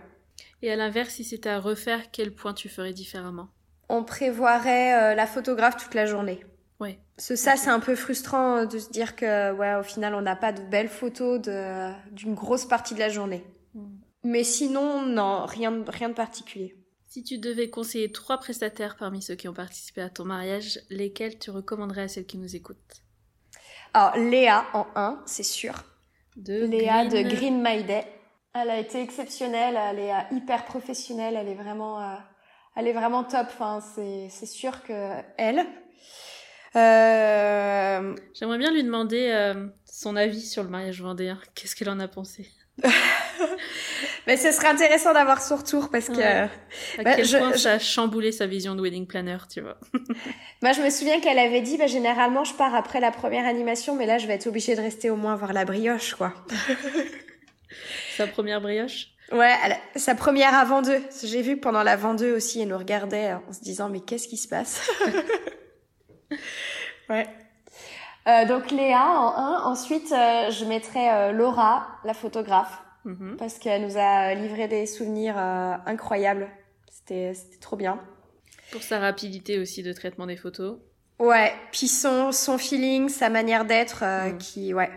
Et 0.62 0.72
à 0.72 0.76
l'inverse, 0.76 1.14
si 1.14 1.24
c'était 1.24 1.50
à 1.50 1.60
refaire, 1.60 2.12
quel 2.12 2.34
point 2.34 2.54
tu 2.54 2.68
ferais 2.68 2.94
différemment? 2.94 3.48
On 3.90 4.04
prévoirait 4.04 5.14
euh, 5.14 5.16
la 5.16 5.26
photographe 5.26 5.78
toute 5.78 5.94
la 5.94 6.06
journée. 6.06 6.44
Ouais. 6.80 7.00
Ce, 7.18 7.36
ça, 7.36 7.56
c'est 7.56 7.70
un 7.70 7.80
peu 7.80 7.96
frustrant 7.96 8.58
euh, 8.58 8.66
de 8.66 8.78
se 8.78 8.90
dire 8.90 9.16
que, 9.16 9.52
ouais, 9.54 9.76
au 9.76 9.84
final, 9.84 10.14
on 10.14 10.22
n'a 10.22 10.36
pas 10.36 10.52
de 10.52 10.62
belles 10.62 10.90
photos 10.90 11.42
de, 11.42 11.92
d'une 12.12 12.36
grosse 12.36 12.66
partie 12.66 12.94
de 12.94 13.00
la 13.00 13.10
journée. 13.10 13.44
Mm. 13.74 13.88
Mais 14.24 14.44
sinon, 14.44 15.04
non, 15.06 15.46
rien, 15.46 15.72
de- 15.72 15.90
rien 15.90 16.10
de 16.10 16.14
particulier. 16.14 16.76
Si 17.08 17.24
tu 17.24 17.40
devais 17.40 17.70
conseiller 17.70 18.12
trois 18.12 18.38
prestataires 18.38 18.96
parmi 18.98 19.22
ceux 19.22 19.36
qui 19.36 19.48
ont 19.48 19.54
participé 19.54 20.02
à 20.02 20.10
ton 20.10 20.26
mariage, 20.26 20.80
lesquels 20.90 21.40
tu 21.40 21.50
recommanderais 21.50 22.04
à 22.04 22.08
celles 22.08 22.26
qui 22.26 22.38
nous 22.38 22.56
écoutent? 22.56 23.04
Alors, 23.94 24.18
Léa 24.18 24.66
en 24.74 24.86
1, 24.96 25.24
c'est 25.26 25.44
sûr. 25.44 25.74
De 26.36 26.66
Léa 26.66 27.06
de 27.06 27.22
Green 27.24 27.64
My 27.64 27.84
Day. 27.84 28.06
Elle 28.54 28.70
a 28.70 28.80
été 28.80 29.02
exceptionnelle, 29.02 29.78
elle 29.80 30.00
est 30.00 30.14
euh, 30.14 30.20
hyper 30.32 30.66
professionnelle, 30.66 31.36
elle 31.36 31.48
est 31.48 31.56
vraiment, 31.56 32.02
euh, 32.02 32.16
elle 32.76 32.88
est 32.88 32.94
vraiment 32.94 33.24
top. 33.24 33.48
Enfin, 33.50 33.80
c'est, 33.96 34.28
c'est 34.30 34.46
sûr 34.46 34.84
que 34.84 35.12
elle. 35.38 35.66
Euh, 36.78 38.16
J'aimerais 38.34 38.58
bien 38.58 38.72
lui 38.72 38.84
demander 38.84 39.30
euh, 39.34 39.68
son 39.86 40.16
avis 40.16 40.42
sur 40.46 40.64
le 40.64 40.70
mariage 40.70 41.02
vendéen. 41.02 41.40
Qu'est-ce 41.56 41.76
qu'elle 41.76 41.90
en 41.90 42.00
a 42.00 42.08
pensé? 42.08 42.48
Mais 44.28 44.38
ce 44.38 44.52
serait 44.52 44.68
intéressant 44.68 45.14
d'avoir 45.14 45.42
son 45.42 45.56
retour 45.56 45.90
parce 45.90 46.08
que 46.10 46.18
Ouais. 46.18 46.50
À 47.00 47.04
Bah, 47.04 47.16
quel 47.16 47.26
je- 47.26 47.38
point 47.38 47.54
je- 47.54 47.58
ça 47.60 47.72
a 47.74 47.80
chamboulé 47.80 48.32
sa 48.32 48.46
vision 48.46 48.76
de 48.76 48.82
wedding 48.82 49.08
planner, 49.08 49.38
tu 49.52 49.62
vois? 49.62 49.78
Moi, 50.62 50.74
je 50.74 50.82
me 50.82 50.90
souviens 50.90 51.20
qu'elle 51.22 51.40
avait 51.40 51.62
dit, 51.62 51.78
bah, 51.78 51.88
généralement, 51.88 52.44
je 52.44 52.54
pars 52.54 52.76
après 52.76 53.00
la 53.00 53.12
première 53.12 53.46
animation, 53.46 53.96
mais 53.96 54.06
là, 54.06 54.18
je 54.18 54.28
vais 54.28 54.34
être 54.34 54.48
obligée 54.48 54.76
de 54.76 54.82
rester 54.82 55.10
au 55.10 55.16
moins 55.16 55.36
voir 55.36 55.54
la 55.54 55.66
brioche, 55.66 56.14
quoi. 56.16 56.34
Sa 58.18 58.28
première 58.28 58.62
brioche? 58.62 59.08
Ouais, 59.32 59.54
elle- 59.66 60.00
sa 60.00 60.16
première 60.16 60.54
avant 60.54 60.82
deux. 60.82 61.02
J'ai 61.24 61.42
vu 61.42 61.56
que 61.58 61.62
pendant 61.62 61.84
la 61.84 61.92
avant 61.94 62.14
deux 62.14 62.34
aussi, 62.36 62.62
elle 62.62 62.70
nous 62.70 62.78
regardait 62.78 63.34
en 63.34 63.54
se 63.54 63.62
disant, 63.62 63.90
mais 63.90 64.00
qu'est-ce 64.02 64.28
qui 64.28 64.38
se 64.38 64.48
passe? 64.48 64.82
Ouais. 67.10 67.28
Euh, 68.28 68.46
donc 68.46 68.72
Léa 68.72 69.06
en 69.20 69.34
un. 69.38 69.64
Ensuite, 69.64 70.12
euh, 70.12 70.52
je 70.52 70.66
mettrai 70.66 71.10
euh, 71.10 71.32
Laura, 71.32 71.88
la 72.04 72.14
photographe, 72.14 72.82
Mhm. 73.06 73.38
parce 73.38 73.58
qu'elle 73.58 73.84
nous 73.86 73.98
a 73.98 74.34
livré 74.34 74.68
des 74.68 74.86
souvenirs 74.86 75.36
euh, 75.38 75.76
incroyables. 75.86 76.50
C'était, 76.92 77.34
c'était 77.34 77.60
trop 77.60 77.78
bien. 77.78 78.00
Pour 78.72 78.82
sa 78.84 79.00
rapidité 79.00 79.60
aussi 79.60 79.82
de 79.84 79.94
traitement 79.94 80.26
des 80.26 80.36
photos. 80.36 80.78
Ouais, 81.20 81.54
puis 81.72 81.88
son, 81.88 82.34
son 82.34 82.58
feeling, 82.58 83.08
sa 83.08 83.30
manière 83.30 83.64
d'être, 83.64 84.04
euh, 84.04 84.32
Mm. 84.34 84.38
qui, 84.40 84.74
ouais. 84.74 84.92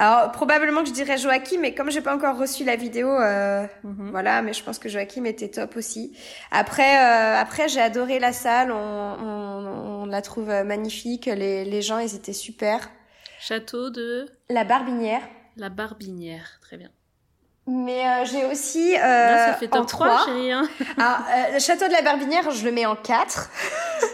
Alors, 0.00 0.30
probablement 0.30 0.82
que 0.82 0.88
je 0.88 0.92
dirais 0.94 1.18
Joachim, 1.18 1.58
mais 1.60 1.74
comme 1.74 1.90
j'ai 1.90 2.00
pas 2.00 2.14
encore 2.14 2.38
reçu 2.38 2.62
la 2.64 2.76
vidéo, 2.76 3.08
euh, 3.10 3.66
Mhm. 3.82 4.10
voilà, 4.12 4.42
mais 4.42 4.52
je 4.52 4.62
pense 4.62 4.78
que 4.78 4.88
Joachim 4.88 5.24
était 5.24 5.48
top 5.48 5.76
aussi. 5.76 6.16
Après, 6.52 6.98
euh, 7.04 7.36
après 7.40 7.68
j'ai 7.68 7.80
adoré 7.80 8.20
la 8.20 8.32
salle, 8.32 8.70
on, 8.70 8.76
on, 8.76 10.02
on 10.02 10.06
la 10.06 10.22
trouve 10.22 10.50
euh, 10.50 10.62
magnifique, 10.62 11.26
les, 11.26 11.64
les 11.64 11.82
gens, 11.82 11.98
ils 11.98 12.14
étaient 12.14 12.32
super. 12.32 12.88
Château 13.40 13.90
de 13.90 14.26
La 14.48 14.64
Barbinière. 14.64 15.22
la 15.56 15.68
Barbinière, 15.68 16.58
très 16.60 16.76
bien. 16.76 16.90
Mais 17.66 18.06
euh, 18.06 18.24
j'ai 18.24 18.44
aussi 18.46 18.94
euh, 18.96 19.00
Là, 19.00 19.46
ça 19.48 19.54
fait 19.54 19.66
en 19.74 19.80
top 19.80 19.88
3, 19.88 20.06
trois. 20.06 20.24
chérie. 20.26 20.52
Hein 20.52 20.66
Alors, 20.96 21.18
euh, 21.28 21.52
le 21.54 21.58
château 21.58 21.86
de 21.86 21.92
la 21.92 22.02
Barbinière, 22.02 22.50
je 22.50 22.64
le 22.64 22.72
mets 22.72 22.86
en 22.86 22.96
4. 22.96 23.50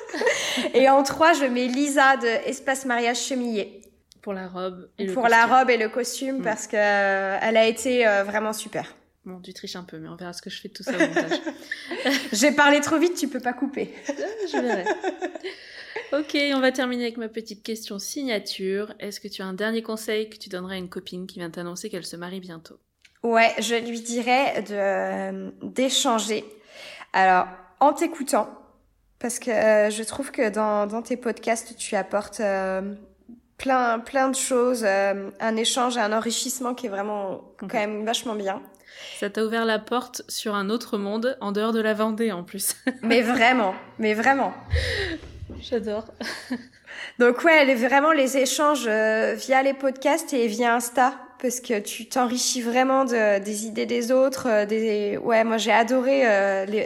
et 0.75 0.89
en 0.89 1.03
3, 1.03 1.35
je 1.35 1.45
mets 1.45 1.67
Lisa 1.67 2.17
de 2.17 2.27
Espace 2.27 2.85
Mariage 2.85 3.19
Chemillé. 3.19 3.81
Pour 4.25 4.33
la 4.33 4.49
robe 4.49 4.89
et 4.99 5.05
le 5.07 5.13
pour 5.13 5.29
la 5.29 5.43
costume. 5.43 5.53
robe 5.59 5.71
et 5.71 5.77
le 5.77 5.89
costume 5.91 6.39
Mm. 6.39 6.43
parce 6.43 6.67
que 6.67 6.77
euh, 6.77 7.39
elle 7.43 7.57
a 7.59 7.67
été 7.67 8.07
euh, 8.09 8.25
vraiment 8.25 8.55
super. 8.55 8.97
Bon, 9.27 9.39
tu 9.41 9.53
triches 9.53 9.77
un 9.77 9.85
peu, 9.85 9.99
mais 9.99 10.09
on 10.09 10.17
verra 10.17 10.33
ce 10.33 10.41
que 10.43 10.49
je 10.51 10.61
fais 10.61 10.69
de 10.69 10.73
tout 10.75 10.83
ça 10.83 10.93
au 10.97 10.99
montage. 10.99 11.41
J'ai 12.33 12.53
parlé 12.53 12.81
trop 12.81 12.99
vite, 12.99 13.15
tu 13.17 13.29
peux 13.29 13.41
pas 13.41 13.53
couper. 13.53 13.95
je 14.53 14.59
verrai. 14.59 14.85
Ok, 16.13 16.37
on 16.55 16.61
va 16.61 16.73
terminer 16.73 17.05
avec 17.05 17.17
ma 17.19 17.29
petite 17.29 17.63
question 17.63 17.99
signature. 17.99 18.95
Est-ce 18.99 19.21
que 19.21 19.29
tu 19.29 19.43
as 19.43 19.47
un 19.47 19.53
dernier 19.55 19.83
conseil 19.83 20.29
que 20.31 20.37
tu 20.37 20.49
donnerais 20.49 20.77
à 20.77 20.79
une 20.79 20.89
copine 20.89 21.27
qui 21.27 21.39
vient 21.39 21.51
t'annoncer 21.51 21.89
qu'elle 21.91 22.05
se 22.07 22.17
marie 22.17 22.41
bientôt? 22.41 22.79
Ouais, 23.23 23.53
je 23.59 23.75
lui 23.77 24.01
dirais 24.01 24.63
de 24.63 25.51
d'échanger. 25.67 26.45
Alors, 27.13 27.47
en 27.81 27.93
t'écoutant, 27.93 28.49
parce 29.19 29.39
que 29.39 29.51
euh, 29.51 29.91
je 29.91 30.03
trouve 30.03 30.31
que 30.33 30.51
dans, 30.51 30.87
dans 30.87 31.01
tes 31.03 31.17
podcasts, 31.17 31.77
tu 31.77 31.97
apportes 31.97 32.41
euh, 32.41 32.95
plein 33.59 33.99
plein 33.99 34.29
de 34.29 34.37
choses, 34.37 34.85
euh, 34.85 35.31
un 35.41 35.57
échange 35.57 35.97
et 35.97 36.01
un 36.01 36.13
enrichissement 36.13 36.75
qui 36.75 36.87
est 36.87 36.91
vraiment 36.91 37.43
quand 37.59 37.75
même 37.75 38.05
vachement 38.05 38.35
bien. 38.35 38.63
Ça 39.19 39.31
t'a 39.31 39.45
ouvert 39.45 39.65
la 39.65 39.79
porte 39.79 40.23
sur 40.29 40.55
un 40.55 40.71
autre 40.71 40.99
monde 40.99 41.37
en 41.41 41.53
dehors 41.53 41.73
de 41.73 41.81
la 41.81 41.95
Vendée 41.95 42.33
en 42.33 42.45
plus. 42.45 42.77
mais 43.03 43.23
vraiment, 43.23 43.75
mais 43.99 44.15
vraiment. 44.15 44.55
J'adore. 45.61 46.07
Donc 47.19 47.43
ouais, 47.45 47.65
les, 47.65 47.75
vraiment 47.75 48.13
les 48.13 48.37
échanges 48.37 48.87
via 48.87 49.63
les 49.63 49.75
podcasts 49.75 50.33
et 50.33 50.47
via 50.47 50.75
Insta 50.75 51.15
parce 51.41 51.61
que 51.61 51.81
tu 51.81 52.07
t'enrichis 52.07 52.63
vraiment 52.63 53.05
de, 53.05 53.39
des 53.41 53.67
idées 53.67 53.87
des 53.87 54.13
autres. 54.13 54.65
Des 54.67 55.19
ouais, 55.19 55.45
moi 55.45 55.59
j'ai 55.59 55.73
adoré 55.73 56.23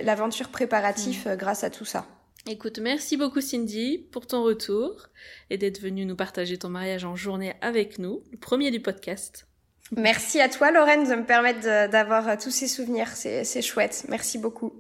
l'aventure 0.02 0.48
préparative 0.48 1.28
mm. 1.28 1.36
grâce 1.36 1.62
à 1.62 1.70
tout 1.70 1.84
ça. 1.84 2.06
Écoute, 2.51 2.78
merci 2.78 3.18
beaucoup 3.18 3.42
Cindy 3.42 3.99
pour 4.11 4.26
ton 4.26 4.42
retour 4.42 5.09
et 5.51 5.59
d'être 5.59 5.82
venue 5.82 6.07
nous 6.07 6.16
partager 6.16 6.57
ton 6.57 6.70
mariage 6.70 7.05
en 7.05 7.14
journée 7.14 7.53
avec 7.61 7.99
nous, 7.99 8.22
le 8.32 8.38
premier 8.38 8.70
du 8.70 8.80
podcast. 8.80 9.46
Merci 9.94 10.40
à 10.40 10.49
toi 10.49 10.70
Lorraine 10.70 11.07
de 11.07 11.14
me 11.14 11.26
permettre 11.26 11.61
d'avoir 11.90 12.26
euh, 12.26 12.36
tous 12.42 12.51
ces 12.51 12.66
souvenirs, 12.66 13.09
c'est 13.09 13.61
chouette, 13.61 14.07
merci 14.09 14.38
beaucoup. 14.38 14.72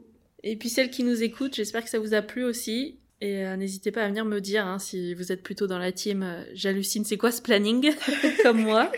Et 0.42 0.56
puis 0.56 0.70
celles 0.70 0.88
qui 0.88 1.04
nous 1.04 1.22
écoutent, 1.22 1.56
j'espère 1.56 1.84
que 1.84 1.90
ça 1.90 1.98
vous 1.98 2.14
a 2.14 2.22
plu 2.22 2.42
aussi. 2.42 3.00
Et 3.20 3.44
euh, 3.44 3.56
n'hésitez 3.56 3.92
pas 3.92 4.02
à 4.02 4.08
venir 4.08 4.24
me 4.24 4.40
dire 4.40 4.66
hein, 4.66 4.78
si 4.78 5.12
vous 5.12 5.30
êtes 5.30 5.42
plutôt 5.42 5.66
dans 5.66 5.78
la 5.78 5.92
team 5.92 6.22
euh, 6.22 6.44
j'hallucine, 6.54 7.04
c'est 7.04 7.18
quoi 7.18 7.32
ce 7.32 7.42
planning 7.42 7.92
comme 8.42 8.62
moi? 8.62 8.90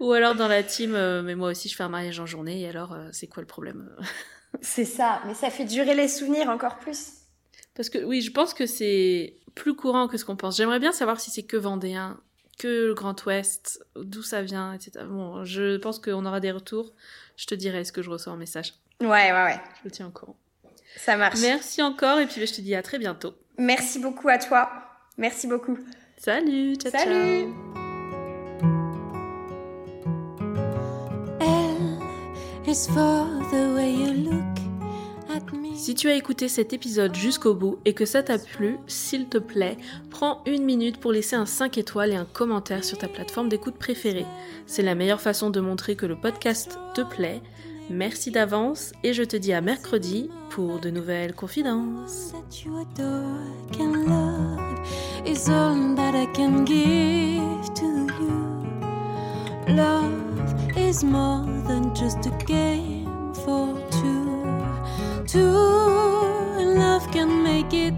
Ou 0.00 0.12
alors 0.12 0.34
dans 0.34 0.48
la 0.48 0.62
team 0.62 0.92
mais 1.22 1.34
moi 1.34 1.48
aussi 1.48 1.70
je 1.70 1.76
fais 1.76 1.84
un 1.84 1.88
mariage 1.88 2.20
en 2.20 2.26
journée 2.26 2.60
et 2.60 2.68
alors 2.68 2.94
c'est 3.10 3.26
quoi 3.26 3.40
le 3.40 3.46
problème? 3.46 3.88
C'est 4.60 4.84
ça, 4.84 5.22
mais 5.26 5.32
ça 5.32 5.48
fait 5.48 5.64
durer 5.64 5.94
les 5.94 6.08
souvenirs 6.08 6.50
encore 6.50 6.78
plus. 6.78 7.21
Parce 7.74 7.88
que 7.88 7.98
oui, 8.04 8.20
je 8.20 8.30
pense 8.30 8.54
que 8.54 8.66
c'est 8.66 9.36
plus 9.54 9.74
courant 9.74 10.08
que 10.08 10.16
ce 10.16 10.24
qu'on 10.24 10.36
pense. 10.36 10.56
J'aimerais 10.56 10.80
bien 10.80 10.92
savoir 10.92 11.20
si 11.20 11.30
c'est 11.30 11.42
que 11.42 11.56
vendéen, 11.56 12.18
que 12.58 12.86
le 12.88 12.94
Grand 12.94 13.24
Ouest, 13.26 13.84
d'où 13.96 14.22
ça 14.22 14.42
vient, 14.42 14.72
etc. 14.72 15.04
Bon, 15.08 15.44
je 15.44 15.76
pense 15.78 15.98
qu'on 15.98 16.24
aura 16.26 16.40
des 16.40 16.50
retours. 16.52 16.92
Je 17.36 17.46
te 17.46 17.54
dirai 17.54 17.84
ce 17.84 17.92
que 17.92 18.02
je 18.02 18.10
reçois 18.10 18.32
en 18.32 18.36
message. 18.36 18.74
Ouais, 19.00 19.08
ouais, 19.08 19.32
ouais. 19.32 19.60
Je 19.78 19.84
le 19.84 19.90
tiens 19.90 20.06
au 20.06 20.10
courant. 20.10 20.36
Ça 20.96 21.16
marche. 21.16 21.40
Merci 21.40 21.82
encore 21.82 22.18
et 22.20 22.26
puis 22.26 22.46
je 22.46 22.52
te 22.52 22.60
dis 22.60 22.74
à 22.74 22.82
très 22.82 22.98
bientôt. 22.98 23.34
Merci 23.58 23.98
beaucoup 23.98 24.28
à 24.28 24.38
toi. 24.38 24.70
Merci 25.16 25.46
beaucoup. 25.46 25.78
Salut, 26.18 26.76
ciao, 26.76 26.92
Salut. 26.92 27.48
ciao. 34.34 34.51
Si 35.74 35.94
tu 35.94 36.08
as 36.08 36.14
écouté 36.14 36.48
cet 36.48 36.72
épisode 36.72 37.14
jusqu'au 37.14 37.54
bout 37.54 37.78
et 37.84 37.94
que 37.94 38.04
ça 38.04 38.22
t'a 38.22 38.38
plu, 38.38 38.78
s'il 38.86 39.28
te 39.28 39.38
plaît, 39.38 39.76
prends 40.10 40.42
une 40.46 40.64
minute 40.64 40.98
pour 40.98 41.12
laisser 41.12 41.36
un 41.36 41.46
5 41.46 41.78
étoiles 41.78 42.12
et 42.12 42.16
un 42.16 42.24
commentaire 42.24 42.84
sur 42.84 42.98
ta 42.98 43.08
plateforme 43.08 43.48
d'écoute 43.48 43.76
préférée. 43.76 44.26
C'est 44.66 44.82
la 44.82 44.94
meilleure 44.94 45.20
façon 45.20 45.50
de 45.50 45.60
montrer 45.60 45.96
que 45.96 46.06
le 46.06 46.16
podcast 46.16 46.78
te 46.94 47.00
plaît. 47.00 47.40
Merci 47.90 48.30
d'avance 48.30 48.92
et 49.02 49.12
je 49.12 49.22
te 49.22 49.36
dis 49.36 49.52
à 49.52 49.60
mercredi 49.60 50.30
pour 50.50 50.78
de 50.78 50.90
nouvelles 50.90 51.34
confidences. 51.34 52.32
And 65.40 66.74
love 66.74 67.10
can 67.10 67.42
make 67.42 67.72
it. 67.72 67.94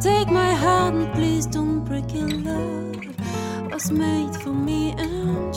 Take 0.00 0.28
my 0.28 0.52
hand, 0.52 1.12
please 1.14 1.46
don't 1.46 1.84
break 1.84 2.14
it. 2.14 2.32
Love 2.44 2.98
was 3.70 3.90
made 3.90 4.34
for 4.42 4.52
me 4.52 4.92
and 4.98 5.54